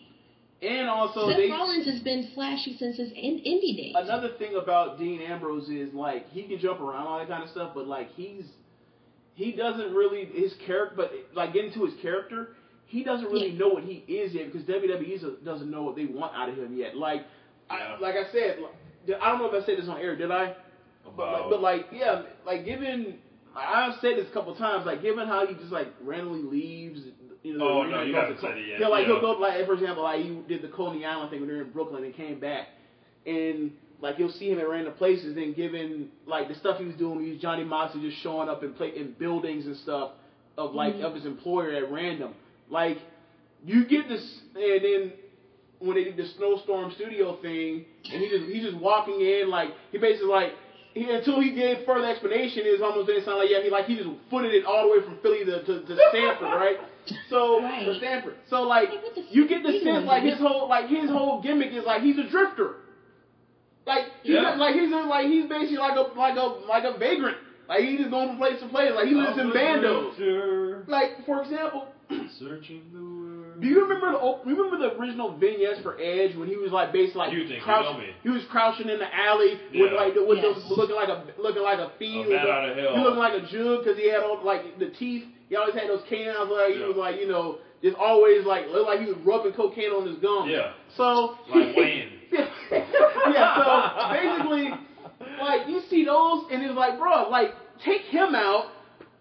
And 0.62 0.88
also 0.88 1.28
Seth 1.28 1.38
they 1.38 1.50
Rollins 1.50 1.88
has 1.88 2.02
been 2.02 2.30
flashy 2.36 2.78
since 2.78 2.98
his 2.98 3.10
in- 3.14 3.40
indie 3.40 3.76
days. 3.76 3.96
another 3.98 4.30
thing 4.38 4.54
about 4.62 5.00
Dean 5.00 5.22
Ambrose 5.22 5.70
is 5.70 5.92
like 5.92 6.30
he 6.30 6.44
can 6.44 6.60
jump 6.60 6.80
around 6.82 7.08
all 7.08 7.18
that 7.18 7.28
kind 7.28 7.42
of 7.44 7.50
stuff, 7.50 7.72
but 7.74 7.88
like 7.88 8.12
he's 8.12 8.44
he 9.34 9.54
doesn't 9.54 9.92
really 9.92 10.26
his 10.26 10.54
character, 10.68 10.94
but 10.96 11.12
like 11.34 11.52
getting 11.54 11.74
to 11.74 11.86
his 11.86 11.96
character, 12.00 12.50
he 12.92 13.04
doesn't 13.04 13.28
really 13.32 13.50
Yeah. 13.52 13.60
know 13.60 13.70
what 13.70 13.84
he 13.84 14.04
is 14.08 14.34
yet 14.34 14.52
because 14.52 14.64
WWE 14.68 15.44
doesn't 15.46 15.72
know 15.72 15.84
what 15.84 15.96
they 15.96 16.06
want 16.06 16.36
out 16.36 16.50
of 16.50 16.58
him 16.58 16.76
yet. 16.76 16.96
Like, 16.98 17.24
Yeah. 17.72 17.96
I, 17.96 18.00
like 18.00 18.16
I 18.16 18.26
said, 18.32 18.60
like, 18.60 19.22
I 19.22 19.30
don't 19.32 19.40
know 19.40 19.46
if 19.52 19.64
I 19.64 19.66
said 19.66 19.78
this 19.78 19.88
on 19.88 19.98
air, 19.98 20.16
did 20.16 20.30
I? 20.30 20.56
But 21.16 21.18
like, 21.18 21.36
About- 21.40 21.50
but 21.50 21.62
like, 21.62 21.86
yeah, 21.94 22.22
like 22.46 22.66
given 22.66 23.18
I've 23.56 23.96
said 24.00 24.16
this 24.18 24.28
a 24.30 24.32
couple 24.34 24.54
times, 24.56 24.86
like 24.86 25.02
given 25.02 25.28
how 25.28 25.46
he 25.46 25.54
just 25.56 25.72
like 25.72 25.88
randomly 26.04 26.44
leaves. 26.44 27.02
You 27.44 27.58
know, 27.58 27.68
Oh, 27.68 27.84
no, 27.84 28.02
you 28.04 28.06
and 28.08 28.16
haven't 28.16 28.34
goes 28.36 28.42
to- 28.42 28.48
said 28.50 28.58
it 28.60 28.68
yet, 28.68 28.80
Yeah, 28.82 28.88
like 28.88 29.08
yeah. 29.08 29.14
he'll 29.14 29.22
go 29.22 29.32
like 29.32 29.66
for 29.66 29.74
example, 29.74 30.04
like 30.04 30.22
he 30.24 30.30
did 30.48 30.62
the 30.62 30.68
Coney 30.68 31.04
Island 31.06 31.32
thing 31.32 31.40
when 31.40 31.50
they 31.50 31.56
were 31.56 31.62
in 31.62 31.72
Brooklyn 31.72 32.04
and 32.04 32.14
came 32.14 32.40
back, 32.40 32.68
and 33.26 33.72
like 34.00 34.20
you'll 34.20 34.30
see 34.32 34.50
him 34.52 34.60
at 34.60 34.68
random 34.70 34.94
places 34.94 35.36
and 35.38 35.56
given 35.56 36.10
like 36.28 36.48
the 36.50 36.56
stuff 36.56 36.78
he 36.80 36.86
was 36.86 36.96
doing, 36.96 37.24
he 37.24 37.32
was 37.32 37.40
Johnny 37.42 37.64
Moxley 37.64 38.02
just 38.02 38.18
showing 38.22 38.48
up 38.50 38.64
in 38.64 38.74
play 38.74 38.96
in 38.96 39.14
buildings 39.14 39.66
and 39.66 39.76
stuff 39.78 40.12
of 40.58 40.74
like 40.76 40.96
Mhm. 40.96 41.04
of 41.04 41.16
his 41.16 41.26
employer 41.26 41.72
at 41.72 41.92
random. 41.92 42.34
Like 42.72 42.98
you 43.66 43.84
get 43.86 44.08
this, 44.08 44.26
and 44.56 44.84
then 44.84 45.14
when 45.80 45.96
they 45.96 46.04
did 46.06 46.18
the 46.18 46.26
snowstorm 46.38 46.92
studio 46.92 47.38
thing, 47.42 47.86
and 48.12 48.22
he 48.22 48.30
just 48.30 48.50
he's 48.50 48.64
just 48.64 48.78
walking 48.78 49.20
in 49.22 49.50
like 49.50 49.72
he 49.92 49.98
basically 49.98 50.28
like 50.30 50.54
he, 50.94 51.10
until 51.10 51.40
he 51.40 51.52
gave 51.52 51.84
further 51.86 52.08
explanation, 52.08 52.66
it 52.66 52.72
was 52.72 52.82
almost 52.82 53.08
didn't 53.08 53.26
sound 53.26 53.38
like 53.40 53.50
yeah 53.50 53.62
he 53.62 53.70
like 53.70 53.86
he 53.86 53.96
just 53.96 54.10
footed 54.30 54.54
it 54.54 54.64
all 54.66 54.84
the 54.84 54.90
way 54.90 55.02
from 55.04 55.18
Philly 55.22 55.44
to 55.46 55.64
to, 55.64 55.80
to 55.86 55.98
Stamford, 56.10 56.50
right? 56.56 56.78
So 57.30 57.62
Right. 57.62 57.86
to 57.86 57.96
Stamford. 57.98 58.36
So 58.50 58.64
like 58.64 58.90
Like, 58.90 59.26
you 59.30 59.48
get 59.48 59.64
the 59.64 59.80
sense 59.84 60.06
like 60.06 60.24
his 60.24 60.40
whole 60.40 60.68
like 60.70 60.88
his 60.88 61.10
whole 61.10 61.42
gimmick 61.42 61.72
is 61.74 61.84
like 61.84 62.02
he's 62.02 62.18
a 62.18 62.24
drifter. 62.26 62.76
Like 63.86 64.06
he's 64.24 64.36
Yeah. 64.36 64.56
like 64.56 64.76
he's 64.76 64.92
a, 64.92 65.04
like 65.04 65.28
he's 65.28 65.46
basically 65.46 65.78
like 65.78 65.96
a 65.98 66.18
like 66.18 66.36
a 66.38 66.46
like 66.68 66.84
a 66.86 66.98
vagrant. 66.98 67.38
Like 67.68 67.82
he's 67.82 68.00
just 68.00 68.12
going 68.12 68.28
from 68.30 68.38
place 68.38 68.60
to 68.60 68.68
place. 68.68 68.92
Like 68.94 69.08
he 69.08 69.14
lives 69.16 69.38
in 69.38 69.48
bandos. 69.52 70.18
Like 70.88 71.26
for 71.26 71.42
example, 71.42 71.88
Searching 72.40 72.82
the 72.94 73.00
world. 73.00 73.62
do 73.62 73.68
you 73.68 73.82
remember 73.84 74.12
the 74.12 74.50
remember 74.50 74.78
the 74.78 74.96
original 74.98 75.38
vignettes 75.38 75.80
for 75.82 75.98
Edge 76.02 76.36
when 76.36 76.48
he 76.48 76.56
was 76.58 76.72
like 76.72 76.92
basically 76.92 77.20
like 77.20 77.34
You 77.34 77.48
think, 77.48 77.64
crouch- 77.64 77.86
tell 77.86 77.98
me. 77.98 78.10
he 78.24 78.30
was 78.30 78.44
crouching 78.50 78.90
in 78.90 79.00
the 79.00 79.14
alley 79.14 79.60
with 79.74 79.94
like 79.94 80.14
with 80.16 80.40
Yes. 80.42 80.58
the, 80.68 80.74
looking 80.76 80.96
like 80.96 81.10
a 81.10 81.24
looking 81.40 81.62
like 81.64 81.80
a 81.80 81.92
fiend. 82.00 82.26
A 82.28 82.30
with 82.30 82.40
out 82.40 82.70
of 82.70 82.78
hell. 82.78 82.96
He 82.96 83.02
looking 83.04 83.20
like 83.20 83.34
a 83.34 83.46
jug 83.48 83.84
because 83.84 83.98
he 83.98 84.10
had 84.10 84.22
all 84.24 84.44
like 84.44 84.78
the 84.80 84.90
teeth. 84.90 85.26
He 85.50 85.56
always 85.56 85.74
had 85.76 85.88
those 85.90 86.04
canines. 86.10 86.50
Like 86.50 86.74
he 86.76 86.84
was 86.84 86.96
like 86.98 87.20
you 87.20 87.28
know 87.28 87.60
just 87.84 87.96
always 87.98 88.46
like 88.46 88.68
looked 88.68 88.88
like 88.90 89.00
he 89.00 89.06
was 89.08 89.18
rubbing 89.24 89.54
cocaine 89.54 89.92
on 89.92 90.08
his 90.08 90.18
gum. 90.18 90.50
Yeah. 90.50 90.74
So 90.98 91.38
Like 91.50 91.76
Wayne. 91.76 92.10
yeah. 92.32 93.56
So 93.56 94.14
basically, 94.14 94.70
like 95.42 95.68
you 95.68 95.82
see 95.90 96.06
those, 96.06 96.46
and 96.52 96.64
it's 96.64 96.76
like, 96.76 96.98
bro, 96.98 97.30
like 97.30 97.52
take 97.84 98.02
him 98.04 98.36
out, 98.36 98.68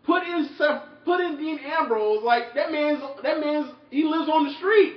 put 0.04 0.22
in 0.22 0.48
Seth, 0.58 0.82
put 1.04 1.20
in 1.20 1.36
Dean 1.36 1.58
Ambrose. 1.64 2.22
Like 2.22 2.54
that 2.54 2.70
man's 2.72 3.00
that 3.22 3.40
man's 3.40 3.70
he 3.90 4.04
lives 4.04 4.28
on 4.28 4.46
the 4.46 4.54
street. 4.58 4.94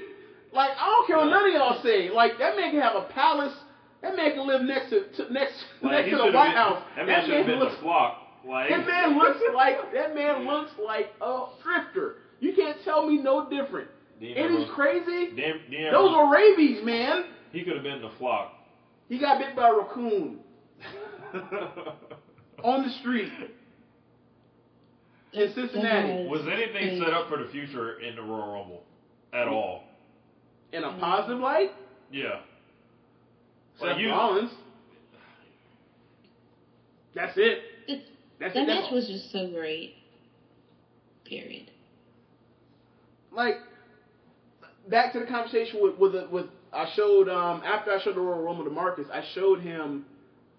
Like 0.52 0.72
I 0.80 0.86
don't 0.86 1.08
care 1.08 1.18
what 1.18 1.26
none 1.30 1.48
of 1.48 1.54
y'all 1.54 1.82
say. 1.84 2.10
Like 2.10 2.38
that 2.40 2.56
man 2.56 2.72
can 2.72 2.82
have 2.82 2.96
a 2.96 3.08
palace. 3.14 3.54
That 4.02 4.16
man 4.18 4.32
can 4.34 4.46
live 4.46 4.62
next 4.64 4.90
to, 4.90 5.08
to 5.16 5.32
next 5.34 5.54
Like, 5.82 5.92
next 6.06 6.10
to 6.12 6.18
the 6.18 6.24
White 6.26 6.50
been- 6.50 6.52
House. 6.58 6.84
That 6.98 7.08
man 7.08 7.26
should 7.26 7.38
have 7.38 7.46
been 7.46 7.60
looks 7.60 7.76
the 7.76 7.82
flock. 7.82 8.18
Like 8.48 8.70
that 8.70 8.86
man 8.86 9.18
looks 9.18 9.40
like 9.56 9.94
that 9.94 10.14
man 10.16 10.46
looks 10.46 10.72
like 10.84 11.08
a 11.22 11.46
drifter. 11.64 12.16
You 12.42 12.54
can't 12.54 12.78
tell 12.84 13.08
me 13.08 13.18
no 13.22 13.50
different. 13.50 13.88
Dean 14.20 14.38
It 14.38 14.52
is 14.52 14.70
crazy. 14.76 15.32
Dean, 15.36 15.54
Dean 15.72 15.92
Those 15.92 16.12
Ambrose, 16.12 16.14
are 16.16 16.34
rabies, 16.34 16.84
man. 16.86 17.26
he 17.54 17.64
could 17.64 17.74
have 17.76 17.84
been 17.84 18.02
the 18.02 18.12
flock. 18.20 18.54
He 19.10 19.18
got 19.20 19.40
bit 19.40 19.56
by 19.56 19.70
a 19.70 19.74
raccoon 19.74 20.40
on 22.64 22.84
the 22.84 22.90
street 23.00 23.32
in 25.34 25.54
Cincinnati 25.54 26.28
Was 26.28 26.42
anything 26.52 27.00
set 27.04 27.14
up 27.14 27.28
for 27.30 27.38
the 27.38 27.50
future 27.52 28.00
in 28.00 28.16
the 28.16 28.22
Royal 28.22 28.54
Rumble 28.54 28.84
at 29.34 29.48
all? 29.48 29.84
in 30.72 30.84
a 30.84 30.92
positive 31.00 31.40
light. 31.40 31.70
Yeah. 32.12 32.40
Seth 33.80 33.90
Like 33.90 33.98
you, 34.00 34.10
Rollins. 34.10 34.52
That's 37.16 37.34
it. 37.38 37.60
It- 37.88 38.02
That's 38.40 38.54
that 38.56 38.64
it. 38.64 38.68
match 38.68 38.92
was 38.92 39.08
just 39.08 39.32
so 39.32 39.48
great. 39.48 39.94
Period. 41.26 41.70
like 43.32 43.56
back 44.90 45.14
to 45.14 45.20
the 45.20 45.26
conversation 45.26 45.80
with 45.82 45.98
with 45.98 46.12
the, 46.12 46.28
with 46.30 46.46
I 46.72 46.86
showed 46.96 47.30
um 47.30 47.62
after 47.66 47.92
I 47.92 48.00
showed 48.04 48.16
the 48.16 48.20
Royal 48.22 48.42
Rumble 48.44 48.64
to 48.66 48.70
Marcus, 48.70 49.08
I 49.12 49.24
showed 49.34 49.60
him 49.62 50.06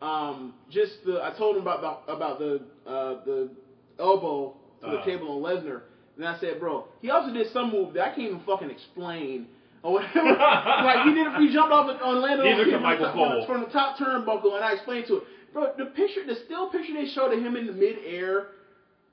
um 0.01 0.55
just 0.71 0.93
the 1.05 1.21
I 1.23 1.31
told 1.37 1.57
him 1.57 1.63
about 1.63 2.07
the 2.07 2.13
about 2.13 2.39
the 2.39 2.63
uh 2.87 3.15
the 3.25 3.51
elbow 3.99 4.55
to 4.85 4.91
the 4.91 4.99
Uh. 4.99 5.05
table 5.05 5.29
on 5.33 5.43
Lesnar, 5.43 5.83
and 6.17 6.27
I 6.27 6.39
said, 6.39 6.61
bro, 6.61 6.87
he 7.03 7.11
also 7.11 7.33
did 7.33 7.51
some 7.53 7.71
move 7.73 7.95
that 7.95 8.03
I 8.03 8.09
can't 8.11 8.29
even 8.29 8.41
fucking 8.41 8.71
explain. 8.71 9.49
Or 9.83 9.95
whatever. 9.95 10.25
like 10.39 11.05
he 11.07 11.13
did, 11.15 11.27
he 11.37 11.53
jumped 11.53 11.71
off 11.73 11.91
and 11.91 12.01
on 12.01 12.23
landed 12.23 12.45
Neither 12.45 12.65
on 12.65 12.71
can 12.71 12.83
Michael 12.83 13.11
from, 13.11 13.19
the- 13.19 13.25
Cole. 13.29 13.47
from 13.47 13.61
the 13.63 13.67
top 13.67 13.99
turnbuckle, 13.99 14.55
and 14.57 14.65
I 14.65 14.73
explained 14.73 15.07
to 15.09 15.17
it, 15.19 15.25
bro. 15.53 15.73
The 15.77 15.87
picture, 15.93 16.25
the 16.27 16.37
still 16.47 16.71
picture 16.71 16.95
they 16.95 17.07
showed 17.13 17.33
of 17.35 17.39
him 17.39 17.55
in 17.57 17.67
the 17.67 17.73
midair, 17.73 18.47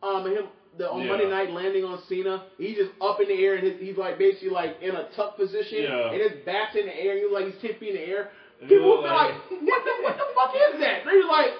um, 0.02 0.26
him 0.28 0.46
the 0.78 0.90
on 0.90 1.02
Yeah. 1.02 1.08
Monday 1.10 1.30
night 1.30 1.52
landing 1.52 1.84
on 1.84 2.00
Cena. 2.08 2.44
He's 2.58 2.78
just 2.78 2.92
up 3.02 3.20
in 3.20 3.28
the 3.28 3.36
air 3.44 3.56
and 3.56 3.68
his, 3.68 3.82
he's 3.82 3.98
like 3.98 4.18
basically 4.18 4.50
like 4.52 4.78
in 4.82 4.96
a 4.96 5.10
tuck 5.14 5.36
position, 5.36 5.84
Yeah. 5.84 6.12
and 6.16 6.22
his 6.22 6.32
back's 6.46 6.76
in 6.78 6.86
the 6.86 6.96
air. 6.96 7.18
He's 7.20 7.30
like 7.30 7.46
he's 7.52 7.60
ten 7.62 7.74
feet 7.78 7.90
in 7.90 7.96
the 7.96 8.08
air. 8.08 8.30
People 8.62 8.78
he 8.78 8.80
would 8.80 9.04
be 9.04 9.10
was 9.12 9.12
like, 9.12 9.34
what 9.52 9.82
the 9.84 9.94
what 10.08 10.16
the 10.16 10.28
fuck 10.34 10.56
is 10.56 10.80
that? 10.80 11.04
They're 11.04 11.28
like, 11.28 11.52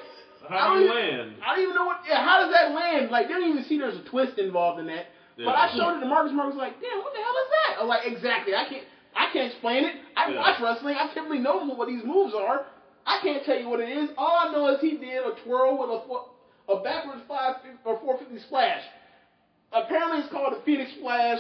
How 0.50 0.74
don't 0.74 0.84
you 0.84 0.90
land? 0.90 1.36
I 1.44 1.56
don't 1.56 1.64
even 1.64 1.76
know 1.76 1.86
what. 1.86 2.02
Yeah, 2.08 2.24
how 2.24 2.40
does 2.44 2.52
that 2.52 2.72
land? 2.74 3.10
Like 3.12 3.28
they 3.28 3.34
don't 3.34 3.50
even 3.50 3.64
see 3.66 3.78
there's 3.78 3.98
a 3.98 4.04
twist 4.04 4.38
involved 4.38 4.80
in 4.80 4.88
that. 4.88 5.08
But 5.38 5.56
I 5.56 5.72
showed 5.76 5.98
it 5.98 6.00
to 6.02 6.06
Marcus. 6.06 6.32
Marcus 6.34 6.56
was 6.56 6.62
like, 6.62 6.80
damn, 6.80 7.00
what 7.00 7.14
the 7.14 7.20
hell 7.20 7.38
is 7.42 7.50
that? 7.50 7.82
I'm 7.82 7.88
like, 7.88 8.06
exactly. 8.06 8.54
I 8.54 8.66
can't. 8.66 8.84
I 9.16 9.28
can't 9.34 9.52
explain 9.52 9.86
it. 9.86 9.96
I 10.16 10.32
Yeah. 10.32 10.40
watch 10.40 10.60
wrestling. 10.62 10.96
I 10.98 11.08
typically 11.14 11.40
know 11.40 11.66
what 11.66 11.88
these 11.88 12.04
moves 12.04 12.34
are. 12.34 12.66
I 13.06 13.20
can't 13.22 13.44
tell 13.44 13.58
you 13.58 13.68
what 13.68 13.80
it 13.80 13.90
is. 13.90 14.10
All 14.18 14.36
I 14.48 14.52
know 14.52 14.68
is 14.68 14.80
he 14.80 14.98
did 14.98 15.24
a 15.24 15.32
twirl 15.44 15.78
with 15.78 15.90
a 15.90 16.72
a 16.72 16.82
backwards 16.84 17.22
five 17.28 17.56
or 17.84 18.00
four 18.00 18.18
fifty 18.18 18.40
splash. 18.40 18.82
Apparently, 19.72 20.20
it's 20.20 20.30
called 20.32 20.54
the 20.54 20.60
Phoenix 20.62 20.92
Splash. 20.98 21.40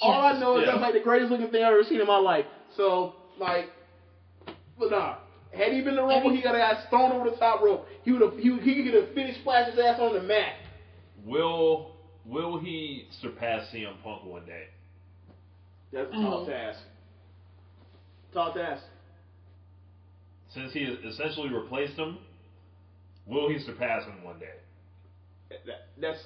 All 0.00 0.20
I 0.20 0.32
know 0.38 0.58
is 0.58 0.62
Yeah. 0.62 0.72
that's 0.72 0.82
like 0.82 0.92
the 0.94 1.00
greatest 1.00 1.30
looking 1.30 1.48
thing 1.48 1.62
I've 1.64 1.72
ever 1.72 1.82
seen 1.84 2.00
in 2.00 2.06
my 2.06 2.18
life. 2.18 2.44
So, 2.76 3.14
like, 3.38 3.70
but 4.78 4.90
nah. 4.90 5.14
Had 5.52 5.72
he 5.72 5.80
been 5.80 5.96
the 5.96 6.02
Rumble, 6.02 6.30
he 6.30 6.42
got 6.42 6.54
his 6.54 6.62
ass 6.62 6.84
thrown 6.90 7.12
over 7.12 7.30
the 7.30 7.36
top 7.36 7.62
rope. 7.62 7.86
He 8.04 8.12
would 8.12 8.20
have. 8.22 8.36
He, 8.38 8.50
would- 8.50 8.62
he 8.62 8.84
could 8.84 8.94
have 8.94 9.12
finished 9.14 9.40
splash 9.40 9.68
his 9.70 9.78
ass 9.78 9.98
on 9.98 10.12
the 10.14 10.20
mat. 10.20 10.54
Will 11.24 11.90
Will 12.26 12.58
he 12.58 13.06
surpass 13.22 13.66
CM 13.72 14.00
Punk 14.02 14.24
one 14.24 14.44
day? 14.44 14.64
That's 15.92 16.08
a 16.10 16.12
tall 16.16 16.46
task. 16.46 16.78
Tall 18.34 18.52
task. 18.52 18.82
Since 20.54 20.72
he 20.72 20.84
has 20.84 20.96
essentially 21.14 21.48
replaced 21.48 21.94
him, 21.94 22.18
will 23.26 23.48
he 23.48 23.58
surpass 23.58 24.04
him 24.04 24.22
one 24.22 24.38
day? 24.38 24.46
That, 25.66 25.86
that's 25.98 26.18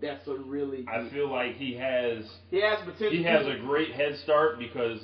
that's 0.00 0.26
a 0.26 0.34
really. 0.34 0.84
I 0.88 1.08
feel 1.10 1.30
like 1.30 1.54
he 1.56 1.74
has 1.74 2.24
he 2.50 2.60
has 2.60 2.80
potential. 2.80 3.10
he 3.10 3.22
has 3.22 3.46
a 3.46 3.56
great 3.60 3.92
head 3.92 4.16
start 4.24 4.58
because 4.58 4.98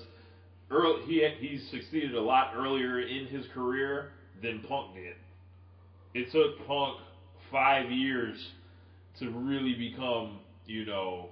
early, 0.70 1.02
he 1.06 1.28
he 1.38 1.58
succeeded 1.70 2.14
a 2.14 2.20
lot 2.20 2.52
earlier 2.56 3.00
in 3.00 3.26
his 3.26 3.46
career 3.54 4.10
than 4.42 4.60
Punk 4.68 4.94
did. 4.94 5.14
It 6.14 6.32
took 6.32 6.66
Punk 6.66 6.98
five 7.50 7.90
years 7.90 8.36
to 9.18 9.30
really 9.30 9.74
become, 9.74 10.38
you 10.66 10.86
know, 10.86 11.30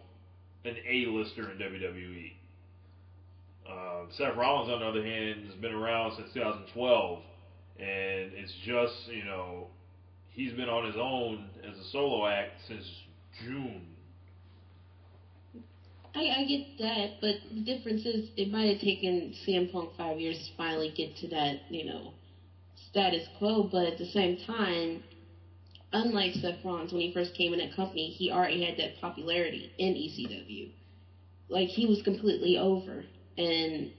an 0.64 0.76
A-lister 0.89 1.51
in 1.51 1.59
WWE. 1.59 2.32
Um, 3.70 4.09
Seth 4.16 4.37
Rollins, 4.37 4.70
on 4.70 4.80
the 4.80 4.87
other 4.87 5.05
hand, 5.05 5.47
has 5.47 5.55
been 5.57 5.72
around 5.72 6.16
since 6.16 6.32
2012, 6.34 7.18
and 7.78 8.32
it's 8.32 8.53
just, 8.64 9.09
you 9.09 9.24
know, 9.24 9.66
he's 10.30 10.53
been 10.53 10.68
on 10.68 10.87
his 10.87 10.97
own 10.97 11.49
as 11.68 11.78
a 11.78 11.91
solo 11.91 12.26
act 12.26 12.53
since 12.68 12.84
June. 13.45 13.87
I, 16.17 16.31
I 16.39 16.45
get 16.45 16.62
that, 16.79 17.11
but 17.21 17.37
the 17.51 17.61
difference 17.61 18.07
is 18.07 18.25
it 18.37 18.51
might 18.51 18.69
have 18.69 18.79
taken 18.81 19.35
CM 19.47 19.71
Punk 19.71 19.91
five 19.97 20.19
years 20.19 20.39
to 20.39 20.51
finally 20.57 20.89
get 20.89 21.14
to 21.17 21.29
that, 21.29 21.59
you 21.69 21.85
know, 21.85 22.14
status 22.89 23.29
quo. 23.35 23.62
But 23.62 23.85
at 23.87 23.99
the 23.99 24.07
same 24.07 24.37
time, 24.39 25.03
unlike 25.93 26.33
Seth 26.33 26.57
Rollins 26.64 26.91
when 26.93 27.03
he 27.03 27.12
first 27.12 27.35
came 27.35 27.53
in 27.53 27.59
that 27.59 27.75
company, 27.75 28.09
he 28.09 28.31
already 28.31 28.62
had 28.62 28.79
that 28.79 28.97
popularity 28.97 29.71
in 29.79 29.95
ECW. 29.95 30.71
Like 31.51 31.69
he 31.69 31.85
was 31.87 32.01
completely 32.01 32.57
over, 32.57 33.05
and 33.37 33.91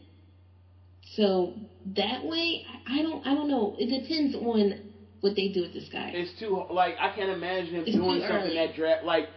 so 1.15 1.53
that 1.95 2.23
way, 2.23 2.63
I 2.85 3.01
don't, 3.01 3.25
I 3.25 3.33
don't 3.33 3.47
know. 3.47 3.75
It 3.77 3.89
depends 3.89 4.35
on 4.35 4.75
what 5.21 5.35
they 5.35 5.47
do 5.47 5.61
with 5.61 5.73
this 5.73 5.87
guy. 5.89 6.11
It's 6.13 6.31
too 6.39 6.63
like 6.69 6.95
I 6.99 7.09
can't 7.09 7.29
imagine 7.29 7.75
him 7.75 7.83
It's 7.85 7.95
doing 7.95 8.19
something 8.21 8.37
early. 8.37 8.55
that 8.55 8.73
dra- 8.75 8.99
like 9.03 9.27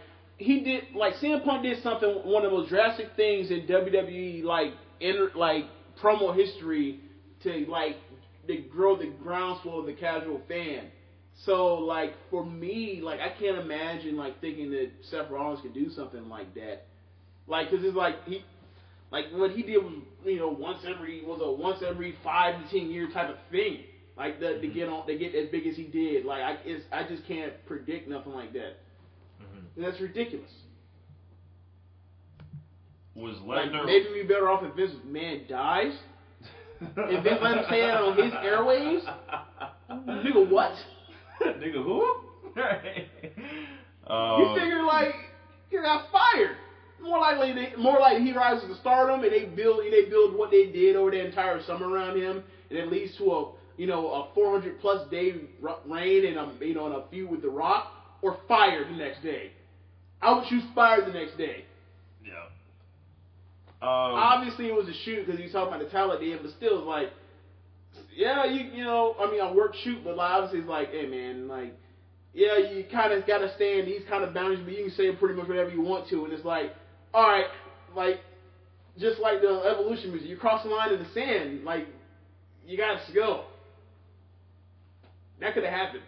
he 0.41 0.61
did 0.61 0.83
like 0.95 1.15
CM 1.15 1.43
Punk 1.43 1.63
did 1.63 1.81
something 1.83 2.09
one 2.23 2.43
of 2.43 2.51
those 2.51 2.67
drastic 2.69 3.15
things 3.15 3.51
in 3.51 3.67
WWE 3.67 4.43
like 4.43 4.73
inter 4.99 5.31
like 5.35 5.65
promo 6.01 6.35
history 6.35 6.99
to 7.43 7.65
like 7.69 7.97
to 8.47 8.57
grow 8.57 8.97
the 8.97 9.11
groundswell 9.21 9.79
of 9.79 9.85
the 9.85 9.93
casual 9.93 10.41
fan. 10.47 10.87
So 11.45 11.75
like 11.75 12.13
for 12.29 12.45
me, 12.45 13.01
like 13.03 13.19
I 13.19 13.29
can't 13.39 13.57
imagine 13.57 14.17
like 14.17 14.41
thinking 14.41 14.71
that 14.71 14.89
Seth 15.09 15.29
Rollins 15.29 15.61
could 15.61 15.73
do 15.73 15.89
something 15.89 16.27
like 16.27 16.53
that. 16.55 16.87
Like 17.47 17.69
because 17.69 17.85
it's 17.85 17.95
like 17.95 18.23
he 18.25 18.43
like 19.11 19.25
what 19.33 19.51
he 19.51 19.61
did 19.61 19.77
was 19.77 19.93
you 20.25 20.37
know 20.37 20.49
once 20.49 20.79
every 20.87 21.23
was 21.23 21.39
a 21.43 21.51
once 21.51 21.83
every 21.87 22.15
five 22.23 22.55
to 22.61 22.69
ten 22.69 22.89
year 22.89 23.09
type 23.11 23.29
of 23.29 23.37
thing. 23.51 23.83
Like 24.17 24.39
the, 24.39 24.59
to 24.59 24.67
get 24.67 24.87
mm-hmm. 24.87 24.93
on 24.93 25.07
to 25.07 25.17
get 25.17 25.35
as 25.35 25.49
big 25.49 25.65
as 25.67 25.75
he 25.75 25.83
did. 25.83 26.25
Like 26.25 26.41
I 26.41 26.57
it's, 26.65 26.83
I 26.91 27.07
just 27.07 27.27
can't 27.27 27.53
predict 27.65 28.07
nothing 28.07 28.33
like 28.33 28.53
that. 28.53 28.77
Mhm. 29.81 29.85
That's 29.85 30.01
ridiculous. 30.01 30.51
Was 33.15 33.35
Like 33.45 33.71
maybe 33.85 34.09
we 34.11 34.23
better 34.23 34.49
off 34.49 34.63
if 34.63 34.73
Vince 34.73 34.93
McMahon 35.05 35.47
dies. 35.47 35.93
If 36.81 37.23
Vince 37.23 37.39
let 37.41 37.57
him 37.57 37.65
say 37.69 37.81
that 37.81 38.01
on 38.01 38.17
his 38.17 38.33
airwaves, 38.33 39.03
nigga, 39.91 40.49
what? 40.49 40.73
Nigga, 41.41 41.83
who? 41.83 42.15
Right. 42.55 43.07
You 44.09 44.15
Um, 44.15 44.55
figure 44.59 44.83
like 44.83 45.13
he 45.69 45.77
got 45.77 46.11
fired. 46.11 46.57
More 47.01 47.19
likely, 47.19 47.53
they, 47.53 47.73
more 47.77 47.99
likely 47.99 48.25
he 48.25 48.33
rises 48.33 48.67
to 48.67 48.75
stardom, 48.81 49.23
and 49.23 49.31
they 49.31 49.45
build, 49.45 49.79
and 49.85 49.93
they 49.93 50.05
build 50.09 50.35
what 50.35 50.51
they 50.51 50.65
did 50.65 50.95
over 50.97 51.11
the 51.11 51.25
entire 51.25 51.61
summer 51.63 51.87
around 51.87 52.17
him, 52.17 52.43
and 52.69 52.79
it 52.79 52.91
leads 52.91 53.15
to 53.17 53.31
a, 53.31 53.51
you 53.77 53.87
know, 53.87 54.07
a 54.11 54.33
400 54.33 54.81
plus 54.81 55.09
day 55.09 55.35
reign 55.85 56.25
and 56.25 56.37
a, 56.37 56.65
you 56.65 56.73
know, 56.73 56.87
and 56.87 56.95
a 56.95 57.03
feud 57.09 57.29
with 57.29 57.41
The 57.41 57.49
Rock, 57.49 57.93
or 58.21 58.37
fired 58.47 58.87
the 58.87 58.97
next 58.97 59.21
day. 59.23 59.51
I 60.21 60.33
would 60.33 60.45
choose 60.47 60.63
fired 60.75 61.07
the 61.07 61.13
next 61.13 61.37
day. 61.37 61.65
yeah. 62.25 62.45
Um, 63.81 64.13
Obviously, 64.13 64.67
it 64.67 64.75
was 64.75 64.87
a 64.87 64.93
shoot 65.03 65.25
because 65.25 65.39
he's 65.39 65.51
talking 65.51 65.73
about 65.73 65.83
the 65.83 65.89
talent 65.89 66.21
at 66.21 66.41
the 66.41 66.47
but 66.47 66.55
still, 66.55 66.79
it's 66.79 66.87
like, 66.87 67.09
yeah, 68.15 68.45
you, 68.45 68.65
you 68.71 68.83
know, 68.83 69.15
I 69.19 69.29
mean, 69.31 69.41
I 69.41 69.51
work 69.51 69.73
shoot, 69.83 70.03
but 70.03 70.15
like, 70.15 70.29
obviously, 70.29 70.59
it's 70.59 70.69
like, 70.69 70.91
hey, 70.91 71.07
man, 71.07 71.47
like, 71.47 71.73
yeah, 72.33 72.57
you 72.57 72.85
kind 72.91 73.11
of 73.11 73.25
got 73.25 73.39
to 73.39 73.53
stay 73.55 73.79
in 73.79 73.85
these 73.85 74.03
kind 74.07 74.23
of 74.23 74.33
boundaries, 74.33 74.61
but 74.63 74.73
you 74.77 74.85
can 74.85 74.93
say 74.93 75.11
pretty 75.15 75.33
much 75.35 75.47
whatever 75.47 75.71
you 75.71 75.81
want 75.81 76.07
to, 76.09 76.23
and 76.23 76.33
it's 76.33 76.45
like, 76.45 76.73
all 77.13 77.23
right, 77.23 77.45
like, 77.95 78.19
just 78.99 79.19
like 79.19 79.41
the 79.41 79.63
evolution 79.65 80.11
music, 80.11 80.29
you 80.29 80.37
cross 80.37 80.63
the 80.63 80.69
line 80.69 80.93
in 80.93 80.99
the 80.99 81.09
sand, 81.13 81.63
like, 81.63 81.87
you 82.67 82.77
got 82.77 82.99
to 83.07 83.13
go. 83.13 83.45
That 85.39 85.55
could 85.55 85.63
have 85.63 85.73
happened. 85.73 86.03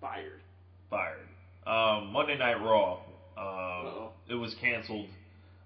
Fired. 0.00 0.40
fired. 0.90 1.25
Um, 1.66 2.12
Monday 2.12 2.36
Night 2.38 2.60
Raw. 2.62 2.94
Um, 2.94 2.96
Uh-oh. 3.38 4.12
it 4.28 4.34
was 4.34 4.54
canceled. 4.60 5.06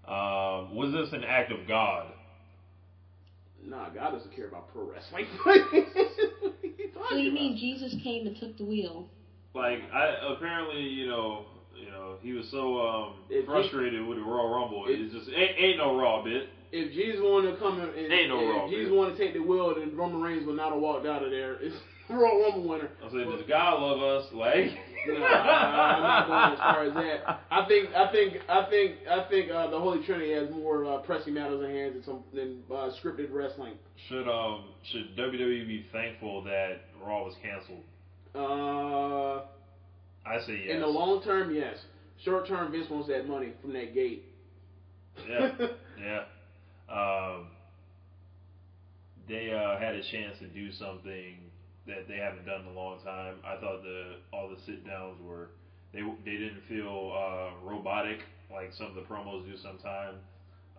Um, 0.09 0.74
was 0.74 0.92
this 0.92 1.12
an 1.12 1.24
act 1.24 1.53
of 1.53 1.68
God? 1.68 2.07
Nah, 3.64 3.90
God 3.90 4.12
doesn't 4.12 4.34
care 4.34 4.48
about 4.48 4.72
pro 4.72 4.90
wrestling. 4.90 5.26
what 5.44 5.57
are 5.57 5.76
you 5.76 6.94
So 7.11 7.16
you 7.16 7.32
mean 7.32 7.53
about? 7.53 7.61
Jesus 7.61 7.94
came 8.03 8.26
and 8.26 8.36
took 8.36 8.57
the 8.57 8.64
wheel? 8.64 9.09
Like, 9.55 9.80
I 9.92 10.32
apparently, 10.34 10.80
you 10.80 11.07
know, 11.09 11.44
you 11.76 11.90
know, 11.90 12.16
he 12.22 12.32
was 12.32 12.46
so 12.51 12.80
um, 12.80 13.14
If 13.28 13.40
he- 13.42 13.46
frustrated 13.46 14.07
with 14.07 14.18
the 14.18 14.24
Royal 14.24 14.48
Rumble. 14.55 14.84
If- 14.88 14.98
it's 14.98 15.14
just 15.14 15.28
ain't, 15.36 15.59
ain't 15.59 15.78
no 15.78 15.98
Raw 15.98 16.22
bit. 16.24 16.48
if 16.72 16.92
Jesus 16.92 17.20
wanted 17.22 17.53
to 17.53 17.57
come 17.59 17.80
and, 17.80 17.94
and 17.94 18.12
Ain't 18.12 18.28
no 18.28 18.40
if 18.40 18.57
Raw, 18.57 18.68
Jesus 18.68 18.88
man. 18.88 18.96
wanted 18.96 19.16
to 19.18 19.24
take 19.24 19.34
the 19.34 19.40
wheel, 19.40 19.74
then 19.78 19.94
Roman 19.96 20.22
Reigns 20.22 20.46
would 20.46 20.57
not 20.57 20.72
have 20.72 20.80
walked 20.80 21.07
out 21.07 21.22
of 21.22 21.30
there. 21.30 21.55
It's 21.61 21.76
Royal 22.11 22.42
Rumble 22.42 22.68
winner. 22.68 22.88
I 23.05 23.11
said, 23.11 23.26
does 23.26 23.46
God 23.48 23.80
love 23.82 24.01
us? 24.03 24.32
Like, 24.32 24.70
No, 25.07 25.14
I'm 25.24 26.03
not 26.03 26.26
going 26.26 26.53
as 26.53 26.59
far 26.59 26.84
as 26.84 26.94
that. 26.94 27.40
I 27.51 27.66
think, 27.66 27.90
I 27.94 28.12
think, 28.12 28.36
I 28.48 28.70
think, 28.70 28.96
I 29.11 29.28
think 29.28 29.51
uh, 29.51 29.70
the 29.70 29.78
Holy 29.78 30.05
Trinity 30.05 30.32
has 30.32 30.51
more 30.51 30.84
uh, 30.84 30.98
pressing 30.98 31.34
matters 31.34 31.62
in 31.64 31.70
hands 31.70 31.94
than 31.94 32.05
some 32.05 32.24
than 32.34 32.62
uh, 32.70 32.90
scripted 33.03 33.32
wrestling. 33.32 33.74
should 34.09 34.28
um 34.28 34.64
should 34.92 35.16
WWE 35.16 35.66
be 35.66 35.86
thankful 35.92 36.42
that 36.44 36.82
Raw 37.03 37.24
was 37.24 37.34
canceled? 37.42 37.84
Uh, 38.34 39.42
I 40.28 40.40
say 40.46 40.62
yes. 40.66 40.74
In 40.74 40.80
the 40.80 40.86
long 40.86 41.22
term, 41.22 41.55
yes. 41.55 41.76
Short 42.24 42.46
term, 42.46 42.70
Vince 42.70 42.90
wants 42.90 43.09
that 43.09 43.26
money 43.26 43.53
from 43.62 43.72
that 43.72 43.94
gate. 43.94 44.24
Yeah, 45.28 45.51
yeah. 45.98 46.24
Um, 46.92 47.46
they 49.28 49.53
uh, 49.53 49.78
had 49.78 49.94
a 49.94 50.03
chance 50.11 50.38
to 50.40 50.48
do 50.48 50.70
something 50.72 51.49
that 51.87 52.07
they 52.09 52.16
haven't 52.16 52.47
done 52.47 52.62
in 52.62 52.66
a 52.68 52.72
long 52.72 52.99
time. 53.01 53.37
I 53.45 53.57
thought 53.57 53.83
the 53.83 54.16
all 54.33 54.49
the 54.49 54.61
sit 54.64 54.87
downs 54.87 55.18
were 55.22 55.49
they 55.93 56.01
they 56.24 56.37
didn't 56.37 56.62
feel 56.68 57.12
uh, 57.16 57.51
robotic 57.64 58.20
like 58.53 58.72
some 58.72 58.87
of 58.87 58.95
the 58.95 59.03
promos 59.03 59.45
do 59.47 59.57
sometimes. 59.57 60.18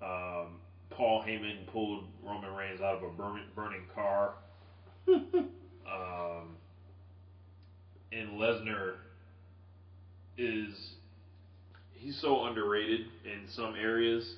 Um, 0.02 0.60
Paul 0.90 1.24
Heyman 1.24 1.66
pulled 1.68 2.04
Roman 2.24 2.54
Reigns 2.54 2.82
out 2.82 2.96
of 2.96 3.04
a 3.04 3.10
burning, 3.10 3.46
burning 3.56 3.84
car. 3.94 4.34
um, 5.08 6.56
and 8.12 8.32
Lesnar 8.40 8.96
is 10.38 10.94
he's 11.94 12.20
so 12.20 12.46
underrated 12.46 13.08
in 13.26 13.48
some 13.48 13.76
areas, 13.76 14.36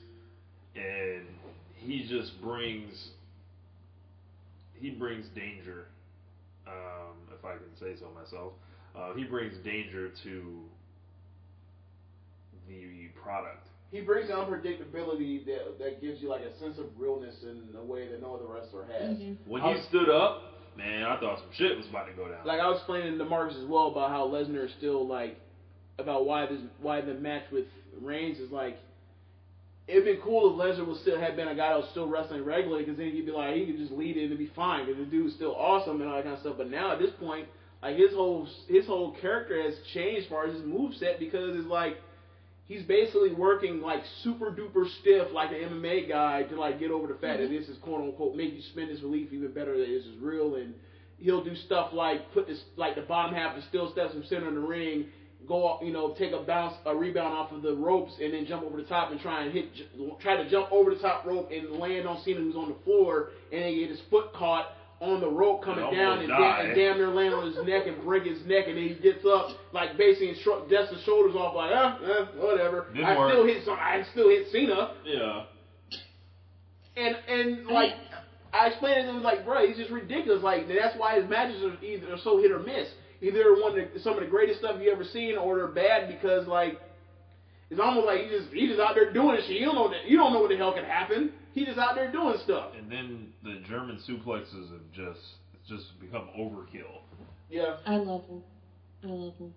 and 0.76 1.24
he 1.76 2.05
just 2.07 2.39
brings 2.41 3.09
he 4.80 4.89
brings 4.91 5.28
danger. 5.30 5.86
Um, 6.68 7.16
if 7.38 7.43
I 7.45 7.53
can 7.53 7.76
say 7.80 7.99
so 7.99 8.09
myself, 8.14 8.53
uh, 8.95 9.14
he 9.16 9.24
brings 9.24 9.57
danger 9.64 10.09
to 10.24 10.64
the 12.68 13.09
product. 13.22 13.68
He 13.91 14.01
brings 14.01 14.28
the 14.30 14.34
unpredictability 14.34 15.45
that 15.45 15.78
that 15.80 16.01
gives 16.01 16.22
you 16.22 16.30
like 16.30 16.41
a 16.41 16.57
sense 16.57 16.78
of 16.80 16.86
realness 16.97 17.43
in 17.43 17.76
a 17.78 17.84
way 17.84 18.07
that 18.07 18.22
no 18.22 18.36
other 18.36 18.45
wrestler 18.45 18.86
has. 18.86 19.18
Mhm. 19.18 19.38
When 19.45 19.61
he 19.61 19.82
stood 19.84 20.09
up, 20.09 20.41
man, 20.76 21.03
I 21.03 21.20
thought 21.20 21.39
some 21.39 21.51
shit 21.51 21.78
was 21.78 21.88
about 21.88 22.05
to 22.07 22.14
go 22.14 22.28
down. 22.28 22.45
Like 22.45 22.59
I 22.59 22.68
was 22.68 22.78
explaining 22.78 23.18
to 23.20 23.26
Marcus 23.26 23.57
as 23.57 23.66
well 23.66 23.88
about 23.88 24.09
how 24.09 24.28
Lesnar 24.28 24.66
is 24.66 24.72
still 24.74 25.05
like 25.05 25.38
about 25.99 26.26
why 26.26 26.45
this 26.47 26.61
why 26.80 27.01
the 27.01 27.14
match 27.14 27.43
with 27.51 27.66
Reigns 28.01 28.39
is 28.39 28.51
like 28.51 28.80
it'd 29.88 30.05
been 30.05 30.21
cool 30.23 30.51
if 30.51 30.77
Lesnar 30.77 30.88
was 30.88 30.99
still 31.01 31.19
had 31.19 31.36
been 31.36 31.47
a 31.47 31.55
guy 31.55 31.69
that 31.69 31.79
was 31.79 31.89
still 31.91 32.07
wrestling 32.07 32.45
regularly 32.45 32.84
because 32.84 32.97
then 32.97 33.11
he'd 33.11 33.25
be 33.25 33.31
like 33.31 33.55
he 33.55 33.65
could 33.65 33.77
just 33.77 33.91
lead 33.91 34.17
it 34.17 34.29
and 34.29 34.38
be 34.38 34.51
fine. 34.55 34.86
Because 34.86 35.03
the 35.03 35.09
dude's 35.09 35.36
still 35.36 35.55
awesome 35.55 36.01
and 36.01 36.09
all 36.09 36.15
that 36.15 36.23
kind 36.23 36.36
of 36.36 36.41
stuff. 36.41 36.55
But 36.57 36.69
now 36.69 36.91
at 36.91 36.99
this 36.99 37.11
point, 37.19 37.47
like 37.81 37.97
his 37.97 38.13
whole 38.13 38.47
his 38.67 38.86
whole 38.86 39.15
character 39.19 39.61
has 39.61 39.73
changed 39.93 40.25
as 40.25 40.29
far 40.29 40.47
as 40.47 40.55
his 40.55 40.63
move 40.66 40.93
set 40.95 41.20
because 41.20 41.55
it's 41.58 41.67
like 41.67 41.97
he's 42.66 42.83
basically 42.83 43.33
working 43.33 43.82
like 43.82 44.01
super 44.24 44.51
duper 44.51 44.86
stiff 45.01 45.28
like 45.33 45.51
an 45.51 45.58
MMA 45.58 46.08
guy 46.08 46.43
to 46.43 46.55
like 46.55 46.79
get 46.79 46.91
over 46.91 47.08
the 47.08 47.13
fact 47.16 47.39
that 47.39 47.49
mm-hmm. 47.49 47.55
this 47.55 47.67
is 47.67 47.78
quote 47.79 48.01
unquote 48.01 48.36
make 48.36 48.53
you 48.53 48.62
spend 48.71 48.89
this 48.89 49.01
relief 49.01 49.33
even 49.33 49.51
better 49.51 49.78
that 49.78 49.86
this 49.86 50.05
is 50.05 50.17
real. 50.21 50.55
And 50.55 50.74
he'll 51.20 51.43
do 51.43 51.55
stuff 51.55 51.91
like 51.91 52.32
put 52.33 52.47
this 52.47 52.62
like 52.78 52.95
the 52.95 53.01
bottom 53.01 53.36
half 53.36 53.55
of 53.55 53.62
the 53.62 53.67
steel 53.67 53.91
steps 53.91 54.13
from 54.13 54.24
center 54.25 54.47
in 54.47 54.55
the 54.55 54.62
ring, 54.62 55.08
go 55.47 55.67
up, 55.67 55.82
you 55.83 55.91
know, 55.91 56.13
take 56.17 56.32
a 56.32 56.39
bounce, 56.39 56.74
a 56.86 56.95
rebound 56.95 57.33
off 57.33 57.51
of 57.51 57.61
the 57.61 57.74
ropes, 57.75 58.13
and 58.21 58.33
then 58.33 58.45
jump 58.45 58.63
over 58.63 58.78
the 58.78 58.87
top 58.87 59.11
and 59.11 59.20
try 59.20 59.43
and 59.43 59.51
hit, 59.53 59.65
try 60.21 60.36
to 60.37 60.49
jump 60.49 60.67
over 60.71 60.89
the 60.93 60.99
top 60.99 61.25
rope 61.25 61.49
and 61.51 61.70
land 61.71 62.07
on 62.07 62.17
Cena 62.24 62.39
who's 62.39 62.55
on 62.55 62.70
the 62.70 62.75
floor, 62.83 63.29
and 63.51 63.61
then 63.63 63.75
get 63.75 63.89
his 63.89 63.99
foot 64.09 64.32
caught 64.33 64.67
on 65.01 65.20
the 65.20 65.29
rope 65.29 65.61
coming 65.61 65.83
And 65.83 65.95
down 65.97 66.20
and, 66.20 66.28
da- 66.29 66.59
and 66.61 66.75
damn 66.75 66.97
near 66.97 67.09
land 67.09 67.33
on 67.33 67.45
his 67.45 67.57
neck 67.65 67.87
and 67.87 68.01
break 68.01 68.24
his 68.24 68.39
neck, 68.45 68.65
and 68.67 68.78
then 68.78 68.83
he 68.87 68.93
gets 68.95 69.25
up 69.25 69.47
like 69.74 69.97
basically 69.97 70.29
and 70.29 70.37
shrug, 70.37 70.70
dusts 70.70 70.93
his 70.93 71.01
shoulders 71.01 71.36
off 71.36 71.53
like, 71.53 71.71
ah, 71.74 71.97
eh, 72.01 72.25
whatever. 72.37 72.86
Didn't 72.93 73.05
I 73.05 73.17
work. 73.17 73.32
still 73.32 73.45
hit 73.45 73.63
some, 73.65 73.75
I 73.79 74.01
still 74.11 74.29
hit 74.29 74.47
Cena. 74.51 74.91
yeah, 75.03 75.43
And 76.95 77.15
and 77.28 77.65
like 77.67 77.91
I 78.54 78.67
explained 78.67 79.00
it 79.00 79.04
to 79.12 79.17
him 79.17 79.24
like, 79.24 79.46
bro, 79.46 79.66
he's 79.67 79.78
just 79.78 79.89
ridiculous. 79.92 80.43
Like 80.43 80.67
that's 80.67 80.97
why 80.97 81.20
his 81.20 81.30
matches 81.30 81.63
are 81.63 81.84
either 81.84 82.16
so 82.24 82.39
hit 82.42 82.51
or 82.51 82.59
miss. 82.59 82.88
Either 83.21 83.55
one 83.55 83.78
of 83.80 83.93
the, 83.93 84.00
some 84.01 84.13
of 84.13 84.20
the 84.20 84.30
greatest 84.30 84.59
stuff 84.59 84.80
you 84.82 84.92
ever 84.92 85.04
seen, 85.05 85.38
or 85.38 85.55
they're 85.58 85.67
bad 85.67 86.08
because 86.08 86.47
like 86.47 86.80
it's 87.70 87.80
almost 87.80 88.05
like 88.05 88.21
he 88.21 88.30
just 88.30 88.54
he 88.54 88.67
just 88.67 88.80
out 88.80 88.96
there 88.96 89.12
doing 89.12 89.38
shit. 89.47 89.58
You 89.58 89.66
don't 89.66 89.75
know 89.75 89.89
that 89.89 90.05
you 90.08 90.17
don't 90.17 90.34
know 90.34 90.39
what 90.42 90.50
the 90.50 90.58
hell 90.58 90.74
can 90.74 90.86
happen. 90.86 91.32
He 91.54 91.66
just 91.66 91.80
out 91.80 91.96
there 91.96 92.12
doing 92.12 92.36
stuff. 92.43 92.71
and 92.78 92.92
then 92.92 93.28
the 93.43 93.62
German 93.67 94.00
suplexes 94.08 94.71
have 94.71 94.92
just 94.93 95.20
it's 95.54 95.70
just 95.70 96.00
become 96.00 96.30
overkill. 96.38 97.01
Yeah. 97.50 97.78
I 97.86 97.96
love 97.97 98.28
them. 98.28 98.43
I 99.04 99.08
love 99.08 99.34
them. 99.39 99.54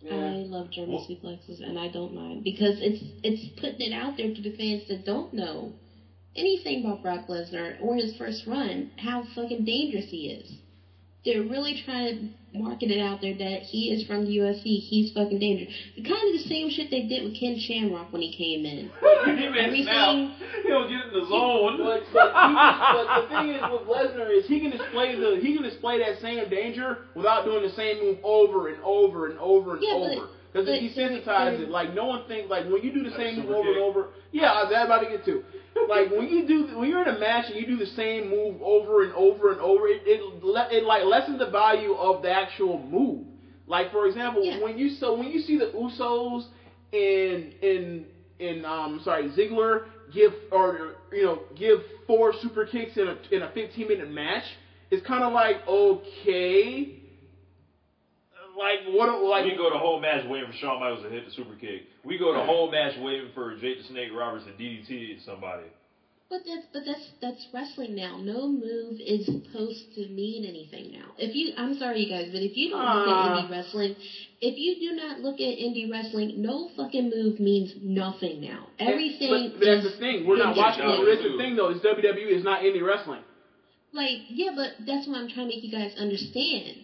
Yeah. 0.00 0.14
I 0.14 0.44
love 0.48 0.70
German 0.70 0.92
Well- 0.94 1.06
suplexes, 1.08 1.62
and 1.62 1.78
I 1.78 1.88
don't 1.88 2.14
mind 2.14 2.42
because 2.44 2.76
it's 2.80 3.02
it's 3.22 3.60
putting 3.60 3.92
it 3.92 3.94
out 3.94 4.16
there 4.16 4.34
to 4.34 4.42
the 4.42 4.56
fans 4.56 4.88
that 4.88 5.04
don't 5.06 5.32
know 5.32 5.72
anything 6.36 6.84
about 6.84 7.02
Brock 7.02 7.26
Lesnar 7.28 7.76
or 7.80 7.96
his 7.96 8.14
first 8.16 8.46
run, 8.46 8.90
how 8.96 9.24
fucking 9.34 9.64
dangerous 9.64 10.06
he 10.08 10.28
is. 10.28 10.52
they're 11.24 11.42
really 11.42 11.80
trying 11.84 12.34
to 12.52 12.58
market 12.58 12.90
it 12.90 12.98
out 13.00 13.20
there 13.20 13.34
that 13.38 13.62
he 13.62 13.90
is 13.92 14.04
from 14.06 14.24
the 14.26 14.36
UFC. 14.38 14.80
He's 14.80 15.12
fucking 15.12 15.38
dangerous. 15.38 15.72
Kind 15.96 16.34
of 16.34 16.42
the 16.42 16.48
same 16.48 16.68
shit 16.68 16.90
they 16.90 17.02
did 17.06 17.22
with 17.24 17.38
Ken 17.38 17.56
Shamrock 17.58 18.12
when 18.12 18.20
he 18.22 18.34
came 18.36 18.66
in. 18.66 18.90
he 19.24 19.84
may. 19.84 20.34
He'll 20.66 20.88
get 20.88 21.06
in 21.06 21.12
the 21.14 21.26
zone. 21.28 21.78
But, 21.78 22.02
but, 22.12 22.26
he, 22.26 22.54
but 22.54 23.06
the 23.22 23.28
thing 23.28 23.48
is 23.54 23.62
with 23.70 23.86
Lesnar 23.88 24.36
is 24.36 24.46
he 24.48 24.58
can 24.60 24.70
display 24.70 25.14
the 25.14 25.38
he 25.40 25.54
can 25.54 25.62
display 25.62 25.98
that 25.98 26.20
same 26.20 26.48
danger 26.50 26.98
without 27.14 27.44
doing 27.44 27.62
the 27.62 27.70
same 27.76 27.98
move 28.00 28.18
over 28.24 28.68
and 28.68 28.82
over 28.82 29.26
and 29.30 29.38
over 29.38 29.74
and 29.74 29.82
Yeah, 29.82 29.94
but- 29.94 30.18
over. 30.18 30.28
Because 30.52 30.66
but 30.68 30.78
he 30.80 30.88
desensitizes 30.90 31.60
it. 31.60 31.70
Like 31.70 31.94
no 31.94 32.06
one 32.06 32.28
thinks 32.28 32.50
like 32.50 32.64
when 32.66 32.82
you 32.82 32.92
do 32.92 33.02
the 33.02 33.16
same 33.16 33.36
move 33.36 33.44
super 33.46 33.54
over 33.56 33.68
and 33.70 33.78
over. 33.78 34.08
Yeah, 34.32 34.52
I 34.52 34.64
was 34.64 34.72
about 34.72 35.00
to 35.00 35.08
get 35.08 35.24
to. 35.24 35.42
Like 35.88 36.10
when 36.10 36.28
you 36.28 36.46
do 36.46 36.76
when 36.78 36.88
you're 36.88 37.02
in 37.02 37.14
a 37.14 37.18
match 37.18 37.46
and 37.50 37.56
you 37.58 37.66
do 37.66 37.76
the 37.78 37.90
same 37.92 38.28
move 38.28 38.60
over 38.62 39.02
and 39.02 39.12
over 39.14 39.50
and 39.50 39.60
over, 39.60 39.88
it 39.88 40.02
it, 40.04 40.44
le- 40.44 40.68
it 40.70 40.84
like 40.84 41.04
lessens 41.04 41.38
the 41.38 41.46
value 41.50 41.94
of 41.94 42.22
the 42.22 42.30
actual 42.30 42.78
move. 42.78 43.24
Like 43.66 43.90
for 43.90 44.06
example, 44.06 44.44
Yeah. 44.44 44.60
when 44.62 44.76
you 44.76 44.90
so 44.90 45.16
when 45.16 45.28
you 45.28 45.40
see 45.40 45.56
the 45.56 45.66
Usos 45.74 46.44
in 46.92 47.52
in 47.62 48.04
in 48.38 48.64
um 48.66 49.00
sorry 49.02 49.30
Ziggler 49.30 49.84
give 50.12 50.34
or 50.50 50.96
you 51.12 51.22
know 51.22 51.42
give 51.56 51.78
four 52.06 52.34
super 52.42 52.66
kicks 52.66 52.96
in 52.98 53.08
a 53.08 53.16
in 53.30 53.42
a 53.42 53.50
15 53.52 53.88
minute 53.88 54.10
match, 54.10 54.44
it's 54.90 55.04
kind 55.06 55.24
of 55.24 55.32
like 55.32 55.66
okay. 55.66 57.01
Like 58.62 58.86
what? 58.86 59.08
Like 59.24 59.44
we 59.44 59.56
go 59.56 59.70
the 59.70 59.78
whole 59.78 59.98
match 59.98 60.24
waiting 60.24 60.48
for 60.48 60.56
Shawn 60.56 60.78
Michaels 60.78 61.02
to 61.02 61.10
hit 61.10 61.24
the 61.24 61.32
super 61.32 61.54
kick. 61.56 61.82
We 62.04 62.16
go 62.16 62.32
the 62.32 62.44
whole 62.44 62.70
match 62.70 62.92
waiting 62.96 63.30
for 63.34 63.54
Jake 63.56 63.78
the 63.78 63.84
Snake 63.84 64.10
Roberts 64.14 64.44
to 64.44 64.52
DDT 64.52 65.16
somebody. 65.24 65.64
But 66.30 66.40
that's 66.46 66.62
but 66.72 66.82
that's 66.86 67.10
that's 67.20 67.46
wrestling 67.52 67.94
now. 67.96 68.16
No 68.18 68.48
move 68.48 68.94
is 69.00 69.26
supposed 69.26 69.82
to 69.96 70.06
mean 70.06 70.44
anything 70.44 70.90
now. 70.92 71.10
If 71.18 71.34
you, 71.34 71.50
I'm 71.56 71.74
sorry, 71.74 72.00
you 72.00 72.08
guys, 72.08 72.28
but 72.32 72.40
if 72.40 72.56
you 72.56 72.70
don't 72.70 72.78
look 72.80 72.88
Ah. 73.08 73.36
at 73.36 73.44
indie 73.44 73.50
wrestling, 73.50 73.96
if 74.40 74.56
you 74.56 74.78
do 74.78 74.92
not 74.96 75.18
look 75.18 75.34
at 75.40 75.58
indie 75.58 75.90
wrestling, 75.90 76.32
no 76.36 76.68
fucking 76.76 77.10
move 77.10 77.38
means 77.40 77.74
nothing 77.82 78.40
now. 78.40 78.68
Everything 78.78 79.50
But, 79.52 79.58
but 79.60 79.66
that's 79.66 79.84
is 79.84 79.92
the 79.92 79.98
thing. 79.98 80.24
We're 80.24 80.36
not 80.38 80.56
watching. 80.56 80.84
wrestling. 80.86 81.04
That's 81.06 81.20
the 81.22 81.36
thing 81.36 81.56
though. 81.56 81.68
Is 81.68 81.80
WWE 81.80 82.30
is 82.38 82.44
not 82.44 82.60
indie 82.60 82.82
wrestling. 82.86 83.20
Like, 83.92 84.20
yeah, 84.28 84.50
but 84.54 84.70
that's 84.86 85.06
what 85.06 85.16
I'm 85.16 85.28
trying 85.28 85.48
to 85.48 85.52
make 85.54 85.62
you 85.62 85.70
guys 85.70 85.92
understand. 85.98 86.76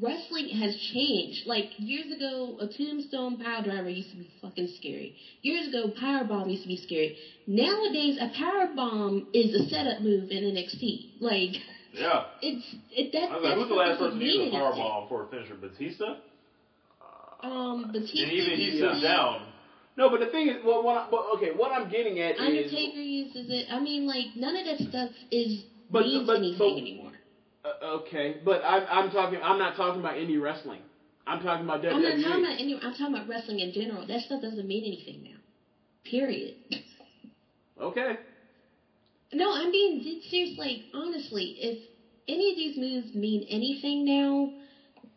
Wrestling 0.00 0.48
has 0.48 0.76
changed. 0.92 1.46
Like 1.46 1.70
years 1.78 2.10
ago, 2.14 2.56
a 2.60 2.66
tombstone 2.66 3.36
power 3.38 3.62
driver 3.62 3.88
used 3.88 4.10
to 4.10 4.16
be 4.16 4.28
fucking 4.42 4.68
scary. 4.78 5.14
Years 5.42 5.68
ago, 5.68 5.92
power 5.98 6.24
bomb 6.24 6.48
used 6.50 6.62
to 6.62 6.68
be 6.68 6.76
scary. 6.76 7.16
Nowadays, 7.46 8.18
a 8.20 8.28
power 8.36 8.68
bomb 8.74 9.28
is 9.32 9.54
a 9.54 9.68
setup 9.68 10.00
move 10.02 10.30
in 10.30 10.44
NXT. 10.44 11.20
Like, 11.20 11.56
Yeah. 11.94 12.24
it's 12.42 12.66
it 12.94 13.12
that. 13.12 13.30
I 13.30 13.36
was 13.36 13.44
like, 13.44 13.54
who's 13.54 13.68
the 13.68 13.74
last 13.74 13.98
person 13.98 14.18
to 14.18 14.24
use 14.24 14.48
a 14.48 14.50
power 14.50 14.72
bomb 14.72 15.08
for 15.08 15.24
a 15.24 15.26
finisher? 15.28 15.54
Batista? 15.54 16.16
Um, 17.42 17.90
Batista. 17.92 18.22
And 18.22 18.32
even 18.32 18.58
he 18.58 18.78
sits 18.80 19.02
down. 19.02 19.46
No, 19.96 20.10
but 20.10 20.20
the 20.20 20.26
thing 20.26 20.48
is, 20.48 20.56
well, 20.64 20.82
what 20.82 20.96
I, 20.98 21.06
but, 21.10 21.24
okay, 21.36 21.52
what 21.56 21.72
I'm 21.72 21.88
getting 21.90 22.18
at 22.20 22.34
is, 22.34 22.40
Undertaker 22.40 23.00
uses 23.00 23.46
it. 23.48 23.66
I 23.70 23.80
mean, 23.80 24.06
like 24.06 24.36
none 24.36 24.54
of 24.56 24.66
that 24.66 24.88
stuff 24.90 25.10
is 25.30 25.62
But- 25.90 26.04
means 26.04 26.26
but- 26.26 26.36
anything 26.36 26.78
anymore. 26.78 27.12
Uh, 27.66 27.86
okay, 27.96 28.36
but 28.44 28.62
I'm 28.64 28.82
I'm 28.88 29.10
talking. 29.10 29.38
I'm 29.42 29.58
not 29.58 29.76
talking 29.76 30.00
about 30.00 30.14
indie 30.14 30.40
wrestling. 30.40 30.80
I'm 31.26 31.40
talking 31.40 31.64
about 31.64 31.82
WWE. 31.82 31.94
I'm 31.94 32.02
not 32.02 32.28
talking 32.28 32.44
about 32.44 32.60
any. 32.60 32.74
I'm 32.74 32.92
talking 32.92 33.14
about 33.14 33.28
wrestling 33.28 33.60
in 33.60 33.72
general. 33.72 34.06
That 34.06 34.20
stuff 34.20 34.40
doesn't 34.40 34.66
mean 34.66 34.84
anything 34.84 35.22
now. 35.24 35.38
Period. 36.04 36.54
okay. 37.80 38.16
No, 39.32 39.52
I'm 39.52 39.70
being 39.70 40.20
serious. 40.30 40.56
Like, 40.56 40.82
honestly, 40.94 41.56
if 41.58 41.78
any 42.28 42.50
of 42.50 42.56
these 42.56 42.76
moves 42.76 43.14
mean 43.14 43.44
anything 43.48 44.04
now, 44.04 44.50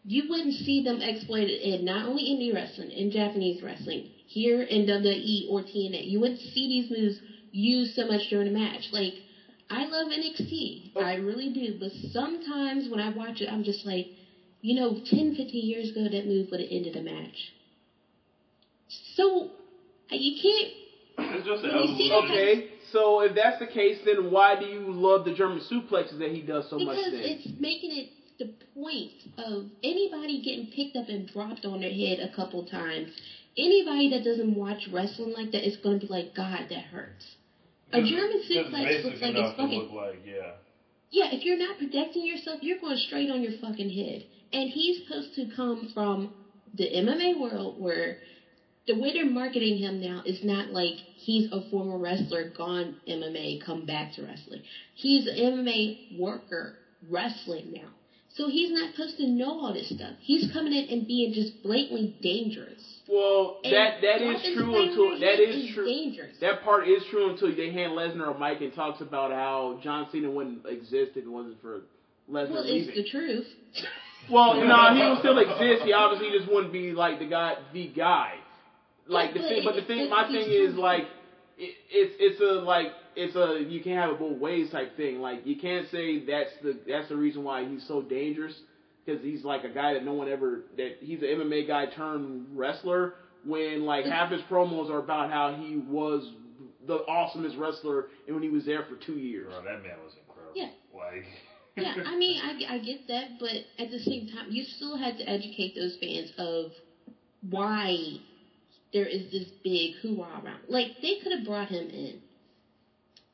you 0.03 0.27
wouldn't 0.27 0.55
see 0.55 0.81
them 0.81 1.01
exploited 1.01 1.59
in 1.61 1.85
not 1.85 2.05
only 2.05 2.23
indie 2.23 2.53
wrestling, 2.53 2.89
in 2.91 3.11
Japanese 3.11 3.61
wrestling, 3.61 4.09
here 4.25 4.61
in 4.61 4.85
WWE 4.85 5.45
or 5.49 5.61
TNA. 5.61 6.07
You 6.07 6.19
wouldn't 6.19 6.39
see 6.39 6.67
these 6.67 6.89
moves 6.89 7.19
used 7.51 7.95
so 7.95 8.05
much 8.05 8.27
during 8.29 8.47
a 8.47 8.51
match. 8.51 8.87
Like, 8.91 9.13
I 9.69 9.85
love 9.85 10.07
NXT. 10.07 10.91
Oh. 10.95 11.01
I 11.01 11.15
really 11.15 11.49
do. 11.49 11.75
But 11.79 11.91
sometimes 12.11 12.89
when 12.89 12.99
I 12.99 13.09
watch 13.09 13.41
it, 13.41 13.49
I'm 13.49 13.63
just 13.63 13.85
like, 13.85 14.07
you 14.61 14.73
know, 14.75 14.97
10, 15.05 15.35
15 15.35 15.65
years 15.65 15.89
ago, 15.89 16.07
that 16.09 16.25
move 16.25 16.47
would 16.51 16.59
have 16.59 16.69
ended 16.71 16.95
a 16.95 17.01
match. 17.01 17.53
So, 19.15 19.49
uh, 20.11 20.15
you 20.15 20.33
can't 20.41 21.35
It's 21.35 21.45
just 21.45 21.63
an 21.63 21.71
Well, 21.71 21.87
see 21.97 22.11
evolution. 22.11 22.35
Okay. 22.35 22.65
So 22.91 23.19
if 23.21 23.35
that's 23.35 23.59
the 23.59 23.67
case, 23.67 23.97
then 24.03 24.31
why 24.31 24.55
do 24.55 24.65
you 24.65 24.91
love 24.91 25.23
the 25.23 25.31
German 25.31 25.61
suplexes 25.71 26.17
that 26.17 26.31
he 26.31 26.41
does 26.41 26.67
so 26.69 26.79
much? 26.79 26.97
Because 26.97 27.13
it's 27.13 27.59
making 27.59 27.91
it 27.91 28.07
the 28.39 28.49
point 28.73 29.11
of 29.37 29.65
anybody 29.83 30.41
getting 30.41 30.65
picked 30.65 30.95
up 30.95 31.09
and 31.09 31.27
dropped 31.27 31.65
on 31.65 31.81
their 31.81 31.91
head 31.91 32.19
a 32.19 32.33
couple 32.33 32.63
times. 32.63 33.09
Anybody 33.57 34.09
that 34.09 34.23
doesn't 34.23 34.55
watch 34.55 34.87
wrestling 34.91 35.33
like 35.33 35.51
that 35.51 35.67
is 35.67 35.75
going 35.77 35.99
to 35.99 36.07
be 36.07 36.11
like, 36.11 36.33
God, 36.33 36.67
that 36.69 36.83
hurts. 36.83 37.25
A 37.91 38.01
German 38.01 38.41
suplex 38.49 39.03
looks 39.03 39.21
like 39.21 39.35
it's 39.35 39.57
fucking. 39.57 39.79
look 39.79 39.91
like, 39.91 40.21
yeah. 40.25 40.51
Yeah, 41.11 41.29
if 41.31 41.43
you're 41.43 41.57
not 41.57 41.77
protecting 41.77 42.25
yourself, 42.25 42.59
you're 42.61 42.79
going 42.79 42.97
straight 42.97 43.29
on 43.29 43.41
your 43.41 43.53
fucking 43.59 43.89
head. 43.89 44.23
And 44.53 44.69
he's 44.69 45.01
supposed 45.01 45.33
to 45.35 45.47
come 45.55 45.89
from 45.93 46.29
the 46.75 46.87
MMA 46.87 47.39
world 47.39 47.75
where 47.79 48.17
the 48.87 48.95
way 48.95 49.13
they're 49.13 49.25
marketing 49.25 49.77
him 49.77 49.99
now 49.99 50.21
is 50.25 50.43
not 50.43 50.69
like 50.71 50.95
he's 51.15 51.47
a 51.51 51.61
former 51.69 51.97
wrestler 51.97 52.43
gone 52.55 52.95
MMA, 53.07 53.63
come 53.63 53.85
back 53.85 54.13
to 54.13 54.23
wrestling. 54.23 54.61
He's 54.95 55.25
an 55.27 55.35
MMA 55.35 56.17
worker 56.19 56.75
wrestling 57.07 57.71
now. 57.71 57.89
So 58.35 58.47
he's 58.47 58.71
not 58.71 58.91
supposed 58.91 59.17
to 59.17 59.27
know 59.27 59.59
all 59.59 59.73
this 59.73 59.89
stuff. 59.89 60.15
He's 60.21 60.47
coming 60.51 60.73
in 60.73 60.85
and 60.89 61.07
being 61.07 61.33
just 61.33 61.51
blatantly 61.63 62.15
dangerous. 62.21 62.98
Well, 63.09 63.57
And 63.63 63.73
that 63.73 64.01
that 64.01 64.21
is 64.21 64.41
true 64.55 64.81
until 64.83 65.19
that 65.19 65.39
is, 65.39 65.55
is 65.65 65.73
true. 65.73 65.85
dangerous. 65.85 66.35
That 66.41 66.61
part 66.63 66.87
is 66.87 67.03
true 67.09 67.29
until 67.31 67.55
they 67.55 67.71
hand 67.71 67.93
Lesnar 67.93 68.35
a 68.35 68.39
mic 68.39 68.61
and 68.61 68.73
talks 68.73 69.01
about 69.01 69.31
how 69.31 69.79
John 69.83 70.07
Cena 70.11 70.29
wouldn't 70.29 70.65
exist 70.67 71.11
if 71.15 71.25
it 71.25 71.27
wasn't 71.27 71.59
for 71.61 71.81
Lesnar 72.29 72.51
well, 72.51 72.63
leaving. 72.63 72.89
it's 72.89 72.97
the 72.97 73.09
truth. 73.09 73.45
Well, 74.29 74.53
no, 74.63 74.93
he 74.95 75.01
will 75.01 75.17
still 75.19 75.37
exist. 75.39 75.83
He 75.83 75.93
obviously 75.93 76.29
just 76.37 76.51
wouldn't 76.51 76.71
be 76.73 76.91
like 76.93 77.19
the 77.19 77.25
guy, 77.25 77.55
the 77.73 77.87
guy. 77.87 78.35
Like 79.07 79.33
the 79.33 79.39
thing, 79.39 79.61
but 79.65 79.73
but 79.73 79.81
the 79.81 79.87
thing, 79.87 79.99
it- 80.01 80.09
my 80.11 80.27
thing 80.27 80.45
is 80.47 80.75
like, 80.75 81.07
it, 81.57 81.73
it's 81.89 82.15
it's 82.19 82.39
a 82.41 82.61
like 82.63 82.87
it's 83.15 83.35
a 83.35 83.59
you 83.67 83.81
can't 83.81 83.97
have 83.97 84.11
it 84.11 84.19
both 84.19 84.37
ways 84.37 84.69
type 84.69 84.95
thing. 84.95 85.19
Like 85.19 85.47
you 85.47 85.55
can't 85.57 85.87
say 85.89 86.19
that's 86.25 86.51
the 86.61 86.77
that's 86.87 87.09
the 87.09 87.15
reason 87.17 87.43
why 87.43 87.65
he's 87.67 87.83
so 87.87 88.01
dangerous 88.03 88.53
because 89.09 89.23
he's 89.23 89.43
like 89.43 89.63
a 89.63 89.69
guy 89.69 89.93
that 89.93 90.03
no 90.03 90.13
one 90.13 90.27
ever 90.27 90.61
that 90.77 90.97
he's 90.99 91.21
an 91.21 91.27
MMA 91.27 91.67
guy 91.67 91.85
turned 91.85 92.45
wrestler. 92.55 93.13
When 93.45 93.85
like 93.85 94.05
half 94.05 94.31
his 94.31 94.41
promos 94.41 94.89
are 94.89 94.97
about 94.97 95.29
how 95.29 95.53
he 95.53 95.77
was 95.77 96.29
the 96.85 96.99
awesomest 97.09 97.57
wrestler 97.57 98.07
and 98.25 98.35
when 98.35 98.43
he 98.43 98.49
was 98.49 98.65
there 98.65 98.83
for 98.83 98.95
two 98.95 99.17
years. 99.17 99.47
Bro, 99.47 99.63
that 99.63 99.81
man 99.81 99.97
was 100.03 100.13
incredible. 100.27 100.53
Yeah. 100.55 100.69
Like. 100.93 101.25
yeah, 101.77 101.93
I 102.05 102.17
mean, 102.17 102.41
I, 102.41 102.75
I 102.75 102.79
get 102.79 103.07
that, 103.07 103.39
but 103.39 103.55
at 103.77 103.89
the 103.89 103.99
same 103.99 104.27
time, 104.27 104.47
you 104.49 104.63
still 104.63 104.97
had 104.97 105.17
to 105.17 105.29
educate 105.29 105.75
those 105.75 105.95
fans 106.01 106.29
of 106.37 106.71
why 107.41 108.17
there 108.91 109.05
is 109.05 109.31
this 109.31 109.45
big 109.63 109.93
hoorah 110.01 110.41
around. 110.43 110.59
Like, 110.67 110.87
they 111.01 111.15
could 111.23 111.31
have 111.31 111.45
brought 111.45 111.69
him 111.69 111.89
in 111.89 112.19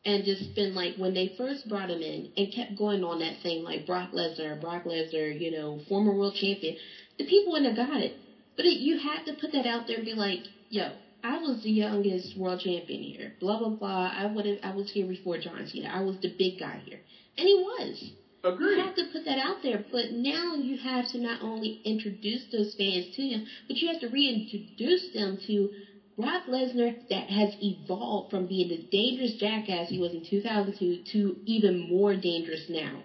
and 0.05 0.23
just 0.23 0.53
been 0.55 0.75
like, 0.75 0.95
when 0.95 1.13
they 1.13 1.27
first 1.37 1.67
brought 1.67 1.89
him 1.89 2.01
in 2.03 2.29
and 2.37 2.51
kept 2.51 2.75
going 2.75 3.03
on 3.03 3.19
that 3.19 3.37
thing, 3.41 3.63
like 3.63 3.85
Brock 3.85 4.11
Lesnar, 4.13 4.59
Brock 4.59 4.83
Lesnar, 4.85 5.37
you 5.37 5.51
know, 5.51 5.79
former 5.89 6.13
world 6.13 6.35
champion, 6.35 6.75
the 7.17 7.25
people 7.25 7.51
wouldn't 7.53 7.75
have 7.77 7.87
got 7.89 8.01
it. 8.01 8.15
But 8.55 8.65
it, 8.65 8.77
you 8.77 8.97
had 8.97 9.25
to 9.25 9.33
put 9.33 9.51
that 9.53 9.65
out 9.65 9.87
there 9.87 9.97
and 9.97 10.05
be 10.05 10.13
like, 10.13 10.43
yo, 10.69 10.99
I 11.23 11.37
was 11.37 11.61
the 11.63 11.71
youngest 11.71 12.35
world 12.37 12.59
champion 12.59 13.01
here. 13.01 13.33
Blah 13.39 13.57
blah 13.57 13.69
blah. 13.69 14.11
I 14.15 14.27
would 14.27 14.45
have. 14.45 14.59
I 14.63 14.71
was 14.71 14.91
here 14.91 15.05
before 15.07 15.37
John 15.39 15.65
Cena. 15.65 15.89
I 15.91 15.99
was 16.01 16.17
the 16.21 16.27
big 16.29 16.57
guy 16.59 16.81
here, 16.85 17.01
and 17.37 17.47
he 17.47 17.55
was. 17.55 18.11
Agreed. 18.43 18.75
You 18.77 18.83
have 18.83 18.93
to 18.95 19.05
put 19.05 19.25
that 19.25 19.39
out 19.39 19.63
there, 19.63 19.83
but 19.91 20.11
now 20.11 20.53
you 20.53 20.77
have 20.77 21.07
to 21.07 21.17
not 21.17 21.41
only 21.41 21.79
introduce 21.83 22.45
those 22.51 22.75
fans 22.75 23.09
to 23.15 23.23
him, 23.23 23.43
but 23.67 23.77
you 23.81 23.87
have 23.87 23.99
to 24.01 24.07
reintroduce 24.07 25.09
them 25.13 25.39
to 25.47 25.71
Brock 26.17 26.43
Lesnar 26.47 26.93
that 27.09 27.29
has 27.29 27.49
evolved 27.61 28.29
from 28.29 28.45
being 28.45 28.69
the 28.69 28.77
dangerous 28.91 29.33
jackass 29.33 29.89
he 29.89 29.99
was 29.99 30.13
in 30.13 30.21
2002 30.29 30.99
to 31.11 31.35
even 31.45 31.89
more 31.89 32.15
dangerous 32.15 32.63
now. 32.69 33.01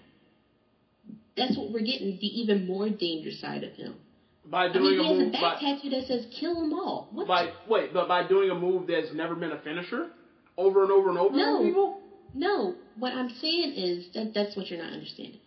That's 1.37 1.57
what 1.57 1.71
we're 1.71 1.83
getting, 1.83 2.19
the 2.21 2.41
even 2.41 2.67
more 2.67 2.89
dangerous 2.91 3.41
side 3.41 3.63
of 3.63 3.73
him. 3.73 3.99
By 4.45 4.69
doing 4.69 4.85
I 4.85 4.89
mean, 4.89 4.99
he 5.01 5.07
a 5.07 5.09
has 5.09 5.19
a 5.19 5.23
move, 5.25 5.33
back 5.33 5.41
by, 5.41 5.73
tattoo 5.73 5.89
that 5.91 6.05
says 6.07 6.27
"Kill 6.31 6.61
them 6.61 6.73
all." 6.73 7.07
What? 7.11 7.27
by 7.27 7.49
wait, 7.69 7.93
but 7.93 8.09
by 8.09 8.23
doing 8.23 8.51
a 8.51 8.55
move 8.55 8.87
that's 8.87 9.13
never 9.13 9.35
been 9.35 9.53
a 9.53 9.57
finisher 9.57 10.07
over 10.57 10.83
and 10.83 10.91
over 10.91 11.09
and 11.09 11.19
over 11.19 11.37
No. 11.37 11.63
people. 11.63 11.93
No, 12.33 12.75
what 12.99 13.13
I'm 13.13 13.29
saying 13.29 13.73
is 13.73 14.07
that 14.15 14.33
that's 14.35 14.55
what 14.57 14.71
you're 14.71 14.79
not 14.79 14.93
understanding. 14.93 15.39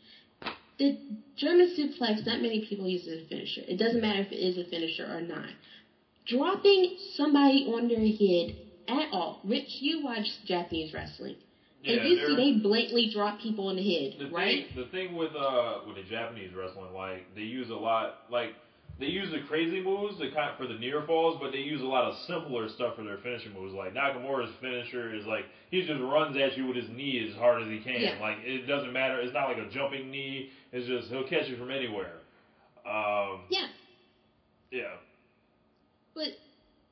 The 0.77 0.95
German 1.37 1.67
suplex, 1.77 2.25
not 2.25 2.39
many 2.41 2.59
people 2.59 2.87
use 2.87 3.07
it 3.07 3.11
as 3.13 3.21
a 3.21 3.25
finisher. 3.25 3.61
It 3.67 3.77
doesn't 3.77 4.01
matter 4.01 4.19
if 4.19 4.31
it 4.31 4.35
is 4.39 4.57
a 4.57 4.63
finisher 4.65 5.05
or 5.05 5.21
not. 5.21 5.49
Dropping 6.25 6.87
somebody 7.15 7.63
on 7.65 7.87
their 7.87 8.07
head 8.07 8.53
at 8.87 9.07
all. 9.11 9.39
Rich, 9.43 9.77
you 9.79 9.99
watch 9.99 10.27
Japanese 10.45 10.93
wrestling. 10.93 11.35
Yeah, 11.83 11.95
and 11.97 12.09
you 12.09 12.15
see 12.27 12.51
they're- 12.51 12.61
blatantly 12.61 13.07
drop 13.07 13.39
people 13.39 13.69
in 13.69 13.75
the 13.75 13.81
head, 13.83 14.15
the 14.17 14.27
right? 14.27 14.65
Thing, 14.73 14.75
the 14.85 14.85
thing 14.85 15.15
with 15.15 15.35
uh 15.35 15.79
with 15.85 15.95
the 15.97 16.03
Japanese 16.03 16.53
wrestling, 16.53 16.93
like 16.93 17.25
they 17.35 17.41
use 17.41 17.69
a 17.69 17.75
lot, 17.75 18.15
like 18.29 18.53
they 18.99 19.07
use 19.07 19.29
the 19.31 19.39
crazy 19.39 19.81
moves 19.81 20.17
to 20.19 20.29
kind 20.29 20.49
of, 20.51 20.55
for 20.55 20.65
the 20.65 20.75
near 20.75 21.01
falls, 21.01 21.35
but 21.41 21.51
they 21.51 21.57
use 21.57 21.81
a 21.81 21.85
lot 21.85 22.05
of 22.05 22.13
simpler 22.27 22.69
stuff 22.69 22.95
for 22.95 23.03
their 23.03 23.17
finishing 23.17 23.51
moves. 23.51 23.73
Like 23.73 23.93
Nakamura's 23.93 24.51
finisher 24.61 25.13
is 25.13 25.25
like 25.25 25.45
he 25.71 25.81
just 25.81 25.99
runs 25.99 26.37
at 26.37 26.55
you 26.55 26.67
with 26.67 26.77
his 26.77 26.87
knee 26.89 27.27
as 27.27 27.35
hard 27.35 27.61
as 27.61 27.67
he 27.67 27.79
can. 27.79 27.99
Yeah. 27.99 28.15
Like 28.21 28.37
it 28.45 28.65
doesn't 28.65 28.93
matter. 28.93 29.19
It's 29.19 29.33
not 29.33 29.47
like 29.47 29.57
a 29.57 29.65
jumping 29.65 30.09
knee. 30.09 30.45
It's 30.71 30.87
just 30.87 31.09
he'll 31.09 31.23
catch 31.23 31.49
you 31.49 31.57
from 31.57 31.69
anywhere. 31.69 32.19
Um, 32.85 33.41
Yeah, 33.49 33.65
yeah. 34.71 34.93
But 36.15 36.29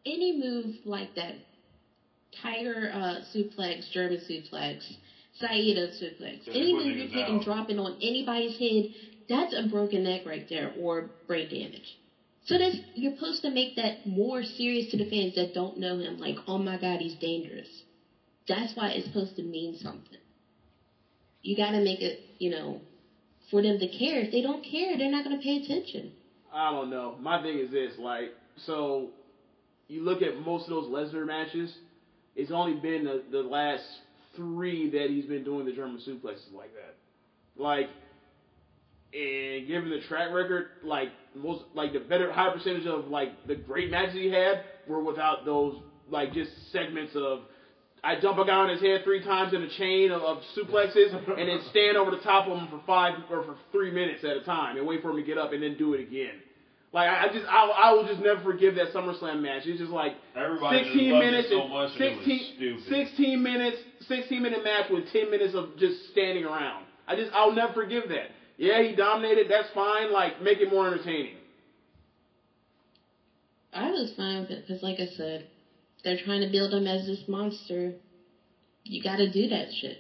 any 0.05 0.31
move 0.31 0.73
like 0.85 1.13
that, 1.15 1.35
Tiger 2.41 2.89
uh, 2.91 3.19
suplex, 3.33 3.89
German 3.91 4.19
suplex, 4.29 4.77
Saito 5.39 5.87
suplex, 5.87 6.39
Yeah, 6.47 6.53
any 6.53 6.73
move 6.73 6.95
you're 6.95 7.05
niggas 7.05 7.13
taking 7.13 7.35
down. 7.35 7.43
dropping 7.43 7.79
on 7.79 7.95
anybody's 8.01 8.57
head, 8.57 8.85
that's 9.29 9.53
a 9.53 9.63
broken 9.63 10.03
neck 10.03 10.25
right 10.25 10.45
there 10.49 10.71
or 10.77 11.05
brain 11.27 11.47
damage. 11.49 11.97
So 12.45 12.57
that's 12.57 12.75
you're 12.95 13.11
supposed 13.13 13.41
to 13.43 13.49
make 13.49 13.75
that 13.75 13.93
more 14.05 14.43
serious 14.43 14.87
to 14.87 14.97
the 14.97 15.05
fans 15.05 15.35
that 15.35 15.53
don't 15.53 15.77
know 15.77 15.97
him. 15.97 16.17
Like, 16.17 16.37
oh 16.47 16.57
my 16.57 16.77
God, 16.77 16.99
he's 16.99 17.15
dangerous. 17.15 17.67
That's 18.47 18.75
why 18.75 18.89
it's 18.89 19.05
supposed 19.05 19.35
to 19.35 19.43
mean 19.43 19.75
something. 19.75 20.17
You 21.43 21.55
got 21.55 21.71
to 21.71 21.79
make 21.79 22.01
it, 22.01 22.17
you 22.39 22.49
know, 22.49 22.81
for 23.49 23.61
them 23.61 23.79
to 23.79 23.87
care. 23.87 24.19
If 24.19 24.31
they 24.31 24.41
don't 24.41 24.63
care, 24.63 24.97
they're 24.97 25.07
not 25.09 25.23
going 25.23 25.37
to 25.37 25.41
pay 25.41 25.55
attention. 25.55 26.11
I 26.51 26.71
don't 26.71 26.89
know. 26.89 27.15
My 27.19 27.41
thing 27.41 27.59
is 27.59 27.71
this, 27.71 27.93
like, 27.97 28.31
so 28.65 29.09
you 29.87 30.03
look 30.03 30.21
at 30.21 30.39
most 30.39 30.63
of 30.63 30.69
those 30.69 30.87
Lesnar 30.87 31.25
matches, 31.25 31.73
it's 32.35 32.51
only 32.51 32.79
been 32.79 33.03
the, 33.03 33.23
the 33.31 33.41
last 33.41 33.83
three 34.35 34.89
that 34.91 35.07
he's 35.09 35.25
been 35.25 35.43
doing 35.43 35.65
the 35.65 35.73
German 35.73 35.99
suplexes 36.07 36.53
like 36.55 36.71
that. 36.73 36.95
Like, 37.61 37.89
and 39.13 39.67
given 39.67 39.89
the 39.89 39.99
track 40.07 40.31
record, 40.31 40.67
like 40.83 41.09
most, 41.35 41.63
like 41.73 41.91
the 41.91 41.99
better 41.99 42.31
high 42.31 42.53
percentage 42.53 42.85
of 42.85 43.07
like 43.07 43.47
the 43.47 43.55
great 43.55 43.91
matches 43.91 44.13
he 44.13 44.31
had 44.31 44.63
were 44.87 45.03
without 45.03 45.43
those 45.43 45.75
like 46.09 46.33
just 46.33 46.49
segments 46.71 47.13
of 47.15 47.41
I 48.03 48.19
dump 48.19 48.39
a 48.39 48.45
guy 48.45 48.53
on 48.53 48.69
his 48.69 48.81
head 48.81 49.01
three 49.03 49.23
times 49.23 49.53
in 49.53 49.61
a 49.61 49.69
chain 49.77 50.11
of, 50.11 50.21
of 50.23 50.37
suplexes 50.57 51.13
and 51.13 51.47
then 51.47 51.59
stand 51.69 51.97
over 51.97 52.09
the 52.09 52.17
top 52.17 52.47
of 52.47 52.57
him 52.57 52.67
for 52.69 52.81
five 52.87 53.13
or 53.29 53.43
for 53.43 53.55
three 53.71 53.91
minutes 53.91 54.23
at 54.23 54.37
a 54.37 54.41
time 54.43 54.77
and 54.77 54.87
wait 54.87 55.01
for 55.01 55.11
him 55.11 55.17
to 55.17 55.23
get 55.23 55.37
up 55.37 55.53
and 55.53 55.61
then 55.61 55.77
do 55.77 55.93
it 55.93 56.01
again. 56.01 56.35
Like 56.93 57.07
I, 57.07 57.25
I 57.25 57.27
just 57.31 57.45
I, 57.47 57.67
I 57.67 57.91
will 57.93 58.05
just 58.05 58.21
never 58.21 58.41
forgive 58.41 58.75
that 58.75 58.93
SummerSlam 58.93 59.41
match. 59.41 59.63
It's 59.65 59.79
just 59.79 59.91
like 59.91 60.13
Everybody 60.35 60.79
just 60.79 60.91
16 60.91 61.11
loved 61.11 61.25
minutes 61.25 61.47
it 61.47 61.51
so 61.51 61.61
and 61.61 61.69
much, 61.69 61.91
and 61.95 62.01
it 62.01 62.17
was 62.17 62.25
16, 62.25 62.53
stupid. 62.55 63.07
16 63.07 63.43
minutes 63.43 63.77
16 64.07 64.41
minute 64.41 64.63
match 64.63 64.89
with 64.91 65.05
10 65.11 65.29
minutes 65.29 65.55
of 65.55 65.77
just 65.77 65.95
standing 66.11 66.43
around. 66.43 66.85
I 67.07 67.15
just 67.15 67.31
I'll 67.33 67.51
never 67.51 67.73
forgive 67.73 68.09
that. 68.09 68.31
Yeah, 68.57 68.83
he 68.83 68.93
dominated. 68.93 69.47
That's 69.49 69.69
fine. 69.73 70.11
Like 70.11 70.41
make 70.41 70.59
it 70.59 70.69
more 70.69 70.85
entertaining. 70.85 71.35
I 73.73 73.89
was 73.91 74.11
fine 74.17 74.41
with 74.41 74.49
it 74.51 74.63
because, 74.67 74.83
like 74.83 74.99
I 74.99 75.07
said, 75.15 75.45
they're 76.03 76.17
trying 76.17 76.41
to 76.41 76.51
build 76.51 76.73
him 76.73 76.87
as 76.87 77.05
this 77.05 77.23
monster. 77.27 77.93
You 78.83 79.01
got 79.01 79.17
to 79.17 79.31
do 79.31 79.47
that 79.47 79.67
shit. 79.79 79.97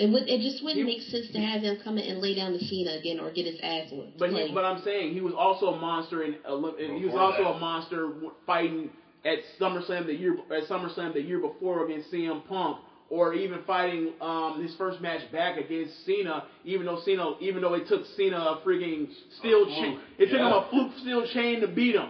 It 0.00 0.08
would. 0.08 0.28
It 0.28 0.40
just 0.40 0.62
wouldn't 0.64 0.78
He- 0.78 0.84
make 0.96 1.02
sense 1.02 1.28
to 1.28 1.38
have 1.38 1.60
him 1.62 1.76
come 1.76 1.98
in 1.98 2.04
and 2.06 2.20
lay 2.20 2.34
down 2.34 2.52
to 2.58 2.64
Cena 2.64 2.92
again 2.92 3.20
or 3.20 3.30
get 3.30 3.44
his 3.44 3.60
ass 3.62 3.92
whipped. 3.92 4.18
But 4.18 4.30
he, 4.30 4.50
but 4.52 4.64
I'm 4.64 4.78
saying 4.82 5.12
he 5.12 5.20
was 5.20 5.34
also 5.34 5.74
a 5.74 5.76
monster 5.76 6.22
in 6.22 6.34
Olymp- 6.48 6.82
and 6.82 6.98
he 6.98 7.04
was 7.04 7.14
also 7.14 7.44
that. 7.44 7.50
a 7.50 7.58
monster 7.58 8.10
fighting 8.46 8.90
at 9.26 9.38
SummerSlam 9.60 10.06
the 10.06 10.14
year 10.14 10.34
at 10.50 10.64
SummerSlam 10.64 11.12
the 11.12 11.20
year 11.20 11.38
before 11.38 11.84
against 11.84 12.10
CM 12.10 12.40
Punk, 12.46 12.78
or 13.10 13.34
even 13.34 13.62
fighting 13.66 14.14
um, 14.22 14.62
his 14.62 14.74
first 14.76 15.02
match 15.02 15.30
back 15.30 15.58
against 15.58 15.92
Cena. 16.06 16.44
Even 16.64 16.86
though 16.86 17.00
Cena, 17.04 17.34
even 17.40 17.60
though 17.60 17.74
it 17.74 17.86
took 17.86 18.06
Cena 18.16 18.38
a 18.38 18.56
freaking 18.64 19.06
steel 19.38 19.64
A 19.64 19.66
chain, 19.66 19.84
fluke, 19.92 20.00
it 20.18 20.26
took 20.30 20.40
him 20.40 20.46
a 20.46 20.66
fluke 20.70 20.92
steel 21.02 21.26
chain 21.26 21.60
to 21.60 21.66
beat 21.66 21.94
him. 21.94 22.08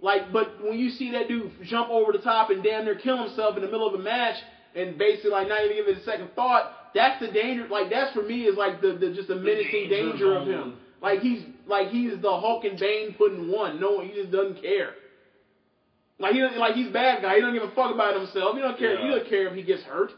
Like, 0.00 0.32
but 0.32 0.62
when 0.62 0.78
you 0.78 0.90
see 0.90 1.10
that 1.12 1.26
dude 1.26 1.50
jump 1.64 1.88
over 1.90 2.12
the 2.12 2.18
top 2.18 2.50
and 2.50 2.62
damn 2.62 2.84
near 2.84 2.94
kill 2.96 3.18
himself 3.24 3.56
in 3.56 3.62
the 3.62 3.68
middle 3.68 3.86
of 3.86 3.94
a 3.94 4.02
match 4.02 4.36
and 4.74 4.98
basically 4.98 5.30
like 5.30 5.48
not 5.48 5.64
even 5.64 5.76
give 5.76 5.88
it 5.88 5.98
a 5.98 6.04
second 6.04 6.30
thought, 6.34 6.72
that's 6.94 7.20
the 7.20 7.28
danger. 7.28 7.66
Like 7.68 7.90
that's 7.90 8.12
for 8.12 8.22
me 8.22 8.42
is 8.42 8.56
like 8.56 8.80
the, 8.80 8.92
the 8.94 9.12
just 9.14 9.28
the 9.28 9.36
menacing 9.36 9.88
danger 9.88 10.10
danger 10.12 10.36
of 10.36 10.46
him. 10.46 10.74
Like 11.00 11.20
he's 11.20 11.42
like 11.66 11.88
he's 11.88 12.12
the 12.20 12.30
Hulk 12.30 12.64
and 12.64 12.78
Bane 12.78 13.14
put 13.16 13.32
in 13.32 13.50
one. 13.50 13.80
No, 13.80 14.00
he 14.00 14.12
just 14.12 14.30
doesn't 14.30 14.60
care. 14.60 14.94
Like 16.18 16.34
he 16.34 16.42
like 16.42 16.74
he's 16.74 16.88
a 16.88 16.92
bad 16.92 17.22
guy. 17.22 17.36
He 17.36 17.40
don't 17.40 17.54
give 17.54 17.64
a 17.64 17.74
fuck 17.74 17.92
about 17.94 18.14
himself. 18.14 18.54
He 18.54 18.60
don't 18.62 18.78
care. 18.78 18.96
He 18.98 19.04
Yeah. 19.04 19.10
doesn't 19.12 19.28
care 19.28 19.48
if 19.48 19.54
he 19.54 19.62
gets 19.62 19.82
hurt. 19.82 20.12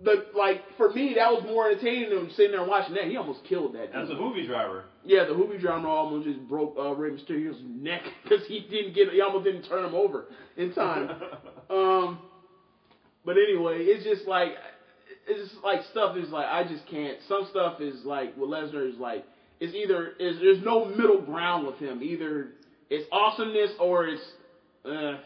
But 0.00 0.32
like 0.34 0.60
for 0.76 0.90
me, 0.92 1.14
that 1.14 1.32
was 1.32 1.42
more 1.46 1.70
entertaining 1.70 2.10
than 2.10 2.30
sitting 2.30 2.52
there 2.52 2.64
watching 2.64 2.94
that. 2.94 3.04
He 3.04 3.16
almost 3.16 3.44
killed 3.44 3.74
that. 3.74 3.92
Dude. 3.92 4.02
That's 4.02 4.10
a 4.10 4.14
movie 4.14 4.46
driver. 4.46 4.84
Yeah, 5.02 5.24
the 5.24 5.32
Hoopy 5.32 5.58
drama 5.60 5.88
almost 5.88 6.26
just 6.26 6.46
broke 6.48 6.76
uh, 6.78 6.94
Rey 6.94 7.10
Mysterio's 7.10 7.56
neck 7.64 8.02
because 8.22 8.44
he 8.46 8.60
didn't 8.60 8.94
get. 8.94 9.08
He 9.10 9.20
almost 9.22 9.44
didn't 9.44 9.62
turn 9.62 9.84
him 9.84 9.94
over 9.94 10.26
in 10.56 10.72
time. 10.74 11.10
um, 11.70 12.18
but 13.26 13.36
anyway, 13.36 13.78
it's 13.80 14.04
just 14.04 14.26
like 14.26 14.50
it's 15.26 15.50
just 15.50 15.64
like 15.64 15.80
stuff 15.90 16.16
is 16.16 16.30
like 16.30 16.46
I 16.46 16.62
just 16.62 16.86
can't. 16.86 17.18
Some 17.28 17.48
stuff 17.50 17.80
is 17.80 18.04
like 18.04 18.36
with 18.36 18.48
Lesnar 18.48 18.88
is 18.88 18.98
like 18.98 19.24
it's 19.60 19.74
either 19.74 20.12
is 20.20 20.38
there's 20.40 20.62
no 20.64 20.84
middle 20.84 21.20
ground 21.20 21.66
with 21.66 21.76
him. 21.76 22.02
Either 22.02 22.48
it's 22.88 23.06
awesomeness 23.10 23.72
or 23.80 24.06
it's 24.06 24.22
uh, 24.84 25.18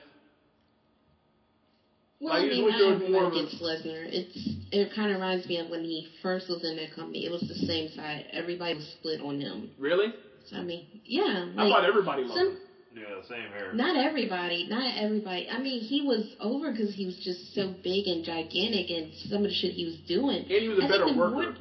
well, 2.21 2.35
I 2.35 2.39
I 2.39 2.47
mean, 2.47 2.71
I 2.71 2.93
have 2.93 3.11
more 3.11 3.29
against 3.29 3.63
Lesnar. 3.63 4.09
It's 4.09 4.51
it 4.73 4.91
kind 4.95 5.11
of 5.11 5.17
reminds 5.17 5.47
me 5.47 5.59
of 5.59 5.69
when 5.69 5.83
he 5.85 6.09
first 6.23 6.49
was 6.49 6.65
in 6.65 6.77
that 6.77 6.95
company. 6.95 7.27
It 7.27 7.31
was 7.31 7.43
the 7.43 7.67
same 7.67 7.91
side. 7.95 8.27
Everybody 8.33 8.75
was 8.75 8.95
split 8.99 9.21
on 9.21 9.41
him. 9.41 9.71
really. 9.79 10.15
So 10.49 10.57
I 10.57 10.63
mean, 10.63 10.87
yeah. 11.05 11.53
I 11.57 11.69
thought 11.69 11.85
everybody 11.85 12.23
loved 12.23 12.35
some, 12.35 12.49
him. 12.49 12.57
Yeah, 12.95 13.23
same 13.29 13.51
here. 13.57 13.73
Not 13.73 13.95
everybody, 13.97 14.65
not 14.65 14.97
everybody. 14.97 15.49
I 15.49 15.59
mean, 15.59 15.81
he 15.83 16.01
was 16.03 16.25
over 16.41 16.71
because 16.71 16.93
he 16.93 17.07
was 17.07 17.17
just 17.17 17.55
so 17.55 17.69
big 17.83 18.07
and 18.09 18.25
gigantic, 18.25 18.91
and 18.91 19.13
some 19.29 19.45
of 19.45 19.49
the 19.49 19.55
shit 19.55 19.73
he 19.73 19.85
was 19.85 19.97
doing. 20.09 20.39
And 20.51 20.63
he 20.63 20.69
was 20.69 20.79
a 20.81 20.83
I 20.85 20.89
better 20.89 21.05
the 21.07 21.13
worker. 21.13 21.31
more- 21.31 21.55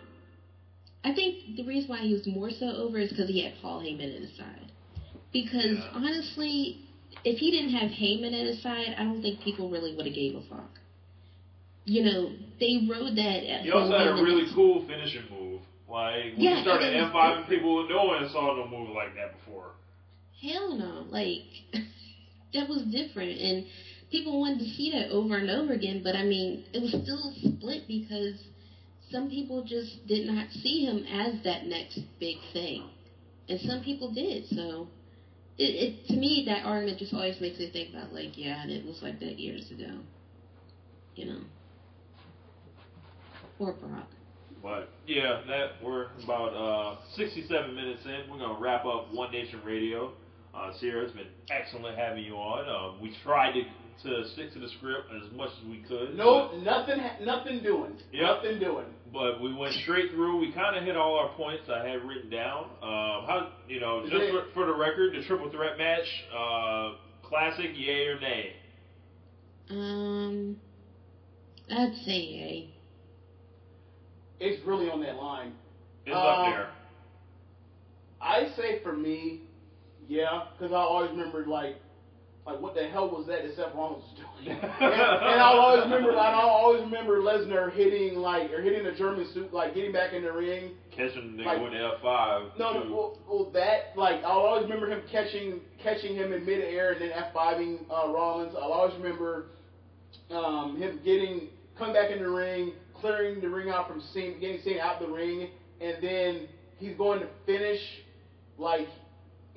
I 1.03 1.11
think 1.11 1.55
the 1.55 1.63
reason 1.63 1.87
why 1.89 2.01
he 2.01 2.13
was 2.13 2.25
more 2.25 2.49
so 2.49 2.65
over 2.75 2.97
is 2.99 3.09
because 3.09 3.29
he 3.29 3.39
had 3.41 3.53
Paul 3.61 3.79
Heyman 3.79 4.13
at 4.15 4.21
his 4.21 4.31
side. 4.35 4.71
Because 5.31 5.77
Yeah. 5.77 5.91
honestly, 5.93 6.77
if 7.23 7.37
he 7.37 7.51
didn't 7.51 7.69
have 7.69 7.89
Heyman 7.91 8.33
at 8.33 8.45
his 8.45 8.59
side, 8.59 8.95
I 8.97 9.03
don't 9.03 9.21
think 9.21 9.39
people 9.41 9.69
really 9.69 9.93
would 9.93 10.05
have 10.05 10.15
gave 10.15 10.35
a 10.35 10.41
fuck. 10.41 10.81
You 11.85 12.01
know, 12.01 12.31
they 12.59 12.77
rode 12.77 13.15
that. 13.15 13.43
At 13.43 13.61
He 13.61 13.71
also 13.71 13.97
had 13.97 14.07
a 14.07 14.13
really 14.13 14.45
cool 14.53 14.81
finishing 14.81 15.23
move. 15.29 15.61
Like 15.87 16.33
when 16.35 16.41
Yeah, 16.41 16.55
you 16.57 16.61
started 16.61 16.87
and 16.93 16.97
it 16.97 17.01
was 17.01 17.09
F5 17.11 17.37
and 17.37 17.47
people 17.47 17.87
no 17.87 18.05
one 18.05 18.29
saw 18.29 18.55
no 18.55 18.67
move 18.67 18.89
like 18.89 19.15
that 19.15 19.31
before. 19.33 19.71
Hell 20.41 20.75
no. 20.77 21.05
Like, 21.09 21.43
that 22.53 22.67
was 22.67 22.83
different. 22.91 23.39
And 23.39 23.65
people 24.11 24.39
wanted 24.39 24.59
to 24.59 24.65
see 24.65 24.91
that 24.91 25.09
over 25.09 25.37
and 25.37 25.49
over 25.49 25.73
again, 25.73 26.01
but 26.03 26.15
I 26.15 26.23
mean, 26.23 26.65
it 26.73 26.81
was 26.81 26.91
still 26.91 27.33
split 27.35 27.83
because 27.87 28.35
some 29.11 29.29
people 29.29 29.63
just 29.63 30.07
did 30.07 30.27
not 30.27 30.47
see 30.51 30.85
him 30.85 31.05
as 31.11 31.43
that 31.43 31.65
next 31.65 31.99
big 32.19 32.37
thing. 32.53 32.89
And 33.47 33.59
some 33.61 33.81
people 33.83 34.13
did. 34.13 34.45
So, 34.49 34.87
it, 35.57 35.63
it 35.63 36.07
to 36.07 36.13
me, 36.13 36.43
that 36.47 36.65
argument 36.65 36.99
just 36.99 37.13
always 37.13 37.39
makes 37.41 37.59
me 37.59 37.69
think 37.71 37.89
about, 37.89 38.13
like, 38.13 38.37
yeah, 38.37 38.61
and 38.61 38.71
it 38.71 38.85
was 38.85 38.99
like 39.01 39.19
that 39.19 39.39
years 39.39 39.69
ago. 39.71 39.99
You 41.15 41.25
know? 41.25 41.39
Poor 43.57 43.73
Brock. 43.73 44.07
But 44.61 44.89
yeah, 45.07 45.41
that 45.47 45.83
we're 45.83 46.07
about 46.23 46.53
uh, 46.53 46.97
67 47.15 47.75
minutes 47.75 48.01
in. 48.05 48.29
We're 48.29 48.39
gonna 48.39 48.59
wrap 48.59 48.85
up 48.85 49.13
One 49.13 49.31
Nation 49.31 49.61
Radio. 49.65 50.13
Uh, 50.59 50.71
Sierra, 50.79 51.03
it's 51.03 51.13
been 51.13 51.27
excellent 51.49 51.97
having 51.97 52.23
you 52.23 52.35
on. 52.35 52.67
Um, 52.67 53.01
we 53.01 53.15
tried 53.23 53.53
to 53.53 53.63
to 54.03 54.29
stick 54.29 54.53
to 54.53 54.59
the 54.59 54.69
script 54.77 55.07
as 55.13 55.29
much 55.35 55.49
as 55.61 55.67
we 55.69 55.79
could. 55.85 56.15
No, 56.15 56.57
nothing, 56.59 57.01
nothing 57.21 57.61
doing. 57.61 57.97
Yep. 58.13 58.21
Nothing 58.43 58.59
doing. 58.59 58.85
but 59.11 59.41
we 59.41 59.53
went 59.53 59.73
straight 59.83 60.11
through. 60.11 60.39
We 60.39 60.53
kind 60.53 60.77
of 60.77 60.85
hit 60.85 60.95
all 60.95 61.15
our 61.19 61.27
points 61.35 61.63
I 61.69 61.85
had 61.85 62.03
written 62.05 62.29
down. 62.29 62.63
Um, 62.81 63.25
how 63.27 63.49
you 63.67 63.81
know, 63.81 64.03
just 64.03 64.15
it- 64.15 64.31
for, 64.31 64.53
for 64.53 64.65
the 64.65 64.73
record, 64.77 65.13
the 65.15 65.23
triple 65.27 65.49
threat 65.51 65.77
match, 65.77 66.05
uh, 66.33 66.93
classic, 67.23 67.71
yay 67.75 68.05
or 68.07 68.19
nay? 68.21 68.53
Um, 69.69 70.55
I'd 71.69 71.93
say 72.05 72.17
yay. 72.19 72.73
It's 74.39 74.65
really 74.65 74.89
on 74.89 75.01
that 75.01 75.17
line. 75.17 75.51
It's 76.05 76.15
Uh, 76.15 76.19
up 76.19 76.45
there. 76.55 76.69
I 78.21 78.47
say 78.55 78.79
for 78.81 78.95
me, 78.95 79.41
yeah, 80.09 80.45
because 80.57 80.73
I 80.73 80.77
always 80.77 81.11
remember 81.11 81.45
like, 81.45 81.77
like 82.45 82.59
what 82.59 82.73
the 82.73 82.87
hell 82.87 83.09
was 83.09 83.27
that 83.27 83.43
that 83.43 83.55
Seth 83.55 83.75
Rollins 83.75 84.03
was 84.03 84.15
doing? 84.17 84.57
and, 84.57 84.63
and 84.63 85.39
I'll 85.39 85.59
always 85.59 85.83
remember, 85.83 86.13
like, 86.13 86.33
I'll 86.33 86.49
always 86.49 86.81
remember 86.81 87.21
Lesnar 87.21 87.71
hitting 87.71 88.15
like 88.15 88.51
or 88.51 88.61
hitting 88.61 88.83
the 88.83 88.93
German 88.93 89.31
suit, 89.33 89.53
like 89.53 89.75
getting 89.75 89.91
back 89.91 90.13
in 90.13 90.23
the 90.23 90.31
ring. 90.31 90.71
Catching 90.89 91.37
the 91.37 91.43
nigga 91.43 91.45
like- 91.45 91.61
with 91.61 91.71
the 91.73 91.91
F5. 92.03 92.57
No, 92.57 92.73
no, 92.73 92.79
well, 92.91 93.17
well, 93.29 93.51
that 93.51 93.95
like 93.95 94.23
I'll 94.23 94.39
always 94.39 94.63
remember 94.63 94.89
him 94.91 95.03
catching 95.11 95.61
catching 95.83 96.15
him 96.15 96.33
in 96.33 96.43
midair 96.43 96.93
and 96.93 97.01
then 97.01 97.11
F5ing 97.11 97.85
uh, 97.91 98.11
Rollins. 98.11 98.55
I'll 98.59 98.73
always 98.73 98.95
remember 98.95 99.45
um, 100.31 100.75
him 100.77 100.99
getting 101.05 101.49
coming 101.77 101.93
back 101.93 102.09
in 102.09 102.19
the 102.19 102.29
ring, 102.29 102.73
clearing 102.99 103.41
the 103.41 103.49
ring 103.49 103.69
out 103.69 103.87
from 103.87 104.01
Cena, 104.11 104.39
getting 104.39 104.59
Cena 104.63 104.81
out 104.81 105.01
of 105.01 105.07
the 105.07 105.13
ring, 105.13 105.49
and 105.79 105.97
then 106.01 106.47
he's 106.79 106.97
going 106.97 107.19
to 107.19 107.27
finish 107.45 107.79
like 108.57 108.87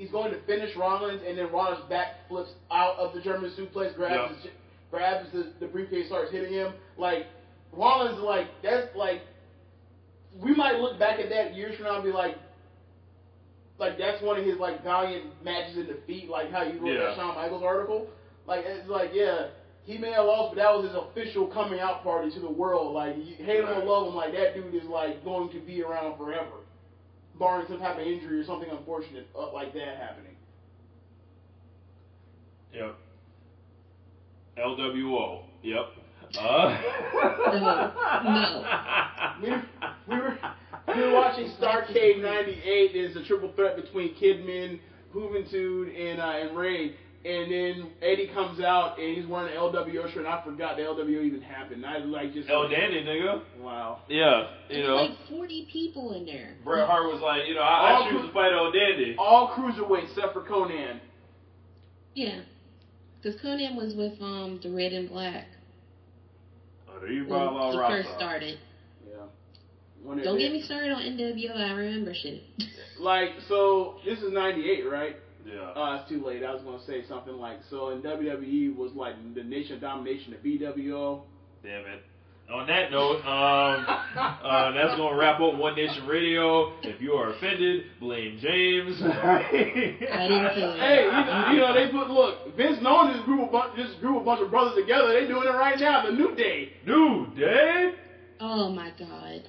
he's 0.03 0.11
going 0.11 0.33
to 0.33 0.41
finish 0.47 0.75
Rollins, 0.77 1.23
and 1.27 1.39
then 1.39 1.51
Rollins 1.53 1.85
back 1.89 2.29
flips 2.29 2.51
out 2.73 2.97
of 2.99 3.15
the 3.15 3.21
German 3.21 3.53
suplex, 3.59 3.95
grabs 3.95 4.15
Yeah. 4.15 4.43
his, 4.43 4.51
grabs 4.91 5.31
the, 5.33 5.53
the 5.61 5.67
briefcase, 5.67 6.07
starts 6.09 6.33
hitting 6.33 6.53
him. 6.53 6.73
Like 6.99 7.27
Rollins, 7.73 8.19
like 8.21 8.49
that's 8.63 8.89
like 8.97 9.23
we 10.43 10.55
might 10.55 10.77
look 10.81 10.99
back 10.99 11.21
at 11.21 11.29
that 11.31 11.55
years 11.55 11.77
from 11.77 11.85
now 11.87 11.97
and 11.97 12.05
be 12.05 12.11
like, 12.11 12.37
like 13.79 13.99
that's 13.99 14.23
one 14.23 14.39
of 14.39 14.45
his 14.45 14.59
like 14.59 14.83
valiant 14.83 15.27
matches 15.45 15.77
in 15.77 15.87
defeat, 15.87 16.29
like 16.29 16.51
how 16.51 16.63
you 16.63 16.79
wrote 16.81 16.93
Yeah. 16.95 17.07
that 17.07 17.17
Shawn 17.17 17.35
Michaels 17.37 17.63
article. 17.65 18.09
Like 18.47 18.65
it's 18.67 18.89
like 18.89 19.11
yeah, 19.15 19.49
he 19.85 19.99
may 19.99 20.13
have 20.13 20.25
lost, 20.27 20.55
but 20.55 20.63
that 20.63 20.75
was 20.75 20.87
his 20.87 20.95
official 20.97 21.47
coming 21.47 21.81
out 21.81 22.03
party 22.03 22.31
to 22.33 22.41
the 22.41 22.51
world. 22.51 22.93
Like 22.93 23.17
you 23.17 23.37
hate 23.45 23.61
him 23.61 23.69
or 23.69 23.85
love 23.85 24.09
him, 24.09 24.15
like 24.15 24.33
that 24.33 24.55
dude 24.55 24.75
is 24.75 24.89
like 24.89 25.25
going 25.25 25.49
to 25.51 25.61
be 25.61 25.83
around 25.83 26.17
forever, 26.19 26.62
barring 27.39 27.67
some 27.69 27.79
type 27.79 27.99
of 27.99 28.07
injury 28.07 28.41
or 28.41 28.45
something 28.45 28.71
unfortunate 28.71 29.27
uh, 29.37 29.53
like 29.53 29.73
that 29.75 29.97
happening. 29.97 30.37
Yep. 32.75 32.97
LWO. 34.59 35.45
Yep. 35.63 35.87
Uh, 36.39 36.81
no. 38.25 38.65
We, 39.43 39.51
we 40.09 40.21
were 40.21 40.39
we 40.95 41.01
were 41.03 41.13
watching 41.15 41.51
Starcade 41.61 42.23
'98. 42.23 42.93
There's 42.93 43.17
a 43.17 43.25
triple 43.25 43.53
threat 43.55 43.77
between 43.77 44.15
Kidman, 44.15 44.81
Juventud, 45.15 45.95
and 45.99 46.21
uh, 46.21 46.49
and 46.49 46.57
Rey. 46.57 46.95
And 47.25 47.53
then 47.53 47.91
Eddie 48.03 48.27
comes 48.35 48.59
out 48.59 48.99
and 48.99 49.17
he's 49.17 49.25
wearing 49.27 49.53
an 49.53 49.59
LWO 49.59 50.09
shirt. 50.13 50.25
And 50.25 50.27
I 50.27 50.43
forgot 50.45 50.77
the 50.77 50.83
LWO 50.83 51.23
even 51.25 51.41
happened. 51.41 51.87
I 51.87 51.99
like 51.99 52.33
just 52.33 52.49
El 52.51 52.69
Dandy, 52.69 53.05
nigga. 53.05 53.43
Wow. 53.61 54.01
Yeah, 54.09 54.49
you 54.69 54.79
was 54.81 54.89
know. 54.89 54.95
like 54.97 55.11
40 55.31 55.69
people 55.73 56.15
in 56.15 56.27
there. 56.27 56.55
Bret 56.65 56.85
Hart 56.89 57.05
was 57.13 57.21
like, 57.23 57.47
you 57.47 57.55
know, 57.55 57.61
I, 57.61 57.93
All 57.93 58.03
I 58.03 58.11
choose 58.11 58.19
cru- 58.21 58.27
to 58.29 58.35
fight 58.35 58.53
El 58.53 58.73
Dandy. 58.73 59.15
All 59.19 59.55
cruiserweights 59.55 60.11
except 60.11 60.33
for 60.33 60.43
Konnan. 60.43 60.99
Yeah. 62.15 62.41
Because 63.23 63.41
Konnan 63.41 63.77
was 63.77 63.95
with 63.95 64.21
um 64.21 64.59
the 64.63 64.71
Red 64.71 64.93
and 64.93 65.09
Black 65.09 65.47
Oh, 66.91 67.07
you 67.07 67.21
when 67.21 67.29
brought 67.29 67.53
Law 67.55 67.71
he 67.73 67.79
Rock 67.79 67.91
first 67.91 68.09
started. 68.17 68.59
Yeah. 69.09 69.17
When 70.03 70.19
Don't 70.23 70.39
get 70.39 70.51
me 70.51 70.63
started 70.63 70.91
on 70.91 71.03
NWO. 71.03 71.57
I 71.57 71.73
remember 71.73 72.13
shit. 72.15 72.43
Like 72.99 73.31
so, 73.49 73.99
this 74.05 74.19
is 74.19 74.33
'98, 74.33 74.91
right? 74.91 75.17
Yeah. 75.47 75.81
Uh, 75.81 76.01
it's 76.01 76.09
too 76.09 76.25
late. 76.25 76.45
I 76.45 76.53
was 76.53 76.63
gonna 76.63 76.85
say 76.87 77.07
something 77.09 77.35
like 77.35 77.59
so. 77.71 77.91
In 77.91 78.03
WWE 78.03 78.77
was 78.77 78.93
like 78.95 79.15
the 79.35 79.43
Nation 79.43 79.75
of 79.75 79.81
Domination, 79.81 80.35
the 80.43 80.59
BWO. 80.59 81.23
Damn 81.63 81.87
it. 81.87 82.03
On 82.51 82.67
that 82.67 82.91
note, 82.91 83.17
um, 83.25 83.87
uh, 84.19 84.73
that's 84.73 84.97
going 84.97 85.15
to 85.15 85.19
wrap 85.19 85.41
up 85.41 85.55
One 85.55 85.75
Nation 85.75 86.07
Radio. 86.07 86.73
If 86.83 87.01
you 87.01 87.13
are 87.13 87.33
offended, 87.33 87.85
blame 87.99 88.39
James. 88.43 89.01
I 89.01 89.47
didn't 89.51 90.55
say 90.55 90.61
that. 90.61 90.79
Hey, 90.79 91.05
you 91.05 91.11
know, 91.11 91.51
you 91.53 91.59
know 91.61 91.73
they 91.73 91.91
put 91.91 92.11
look. 92.11 92.55
Vince 92.57 92.83
known 92.83 93.13
this 93.13 93.25
group 93.25 93.47
of 93.47 93.53
bunch, 93.53 93.77
this 93.77 93.95
group 94.01 94.19
of 94.19 94.25
bunch 94.27 94.43
of 94.43 94.51
brothers 94.51 94.75
together. 94.75 95.19
They 95.19 95.27
doing 95.29 95.47
it 95.47 95.57
right 95.57 95.79
now. 95.79 96.05
The 96.05 96.13
New 96.13 96.35
Day. 96.35 96.73
New 96.85 97.29
Day? 97.39 97.93
Oh 98.41 98.69
my 98.71 98.91
god. 98.99 99.49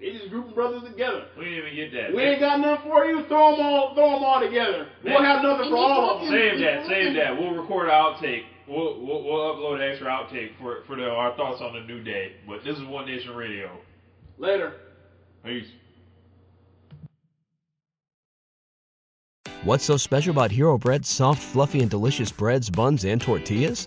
They 0.00 0.12
just 0.12 0.30
grouping 0.30 0.54
brothers 0.54 0.82
together. 0.82 1.26
We 1.36 1.44
didn't 1.44 1.58
even 1.58 1.76
get 1.76 1.92
that. 1.92 2.14
We 2.14 2.22
ain't 2.22 2.40
got 2.40 2.58
nothing 2.58 2.90
for 2.90 3.04
you. 3.04 3.22
Throw 3.26 3.56
them 3.56 3.66
all. 3.66 3.94
Throw 3.94 4.14
them 4.14 4.24
all 4.24 4.40
together. 4.40 4.88
We'll 5.04 5.22
have 5.22 5.42
nothing 5.42 5.68
for 5.68 5.76
all 5.76 6.16
of 6.16 6.20
them. 6.22 6.30
Save 6.30 6.58
that, 6.60 6.86
save 6.86 7.14
that. 7.16 7.36
We'll 7.36 7.52
record 7.52 7.90
an 7.90 7.92
outtake. 7.92 8.44
We'll, 8.66 9.04
we'll, 9.04 9.24
we'll 9.24 9.54
upload 9.54 9.82
an 9.82 9.90
extra 9.90 10.08
outtake 10.08 10.56
for 10.58 10.84
for 10.86 10.96
the, 10.96 11.04
our 11.04 11.36
thoughts 11.36 11.60
on 11.60 11.74
the 11.74 11.80
New 11.80 12.02
Day. 12.02 12.32
But 12.48 12.64
this 12.64 12.78
is 12.78 12.84
One 12.84 13.04
Nation 13.06 13.34
Radio. 13.34 13.70
Later. 14.38 14.72
Peace. 15.44 15.66
What's 19.64 19.84
so 19.84 19.98
special 19.98 20.30
about 20.30 20.50
Hero 20.50 20.78
Bread's 20.78 21.10
soft, 21.10 21.42
fluffy, 21.42 21.80
and 21.80 21.90
delicious 21.90 22.32
breads, 22.32 22.70
buns, 22.70 23.04
and 23.04 23.20
tortillas? 23.20 23.86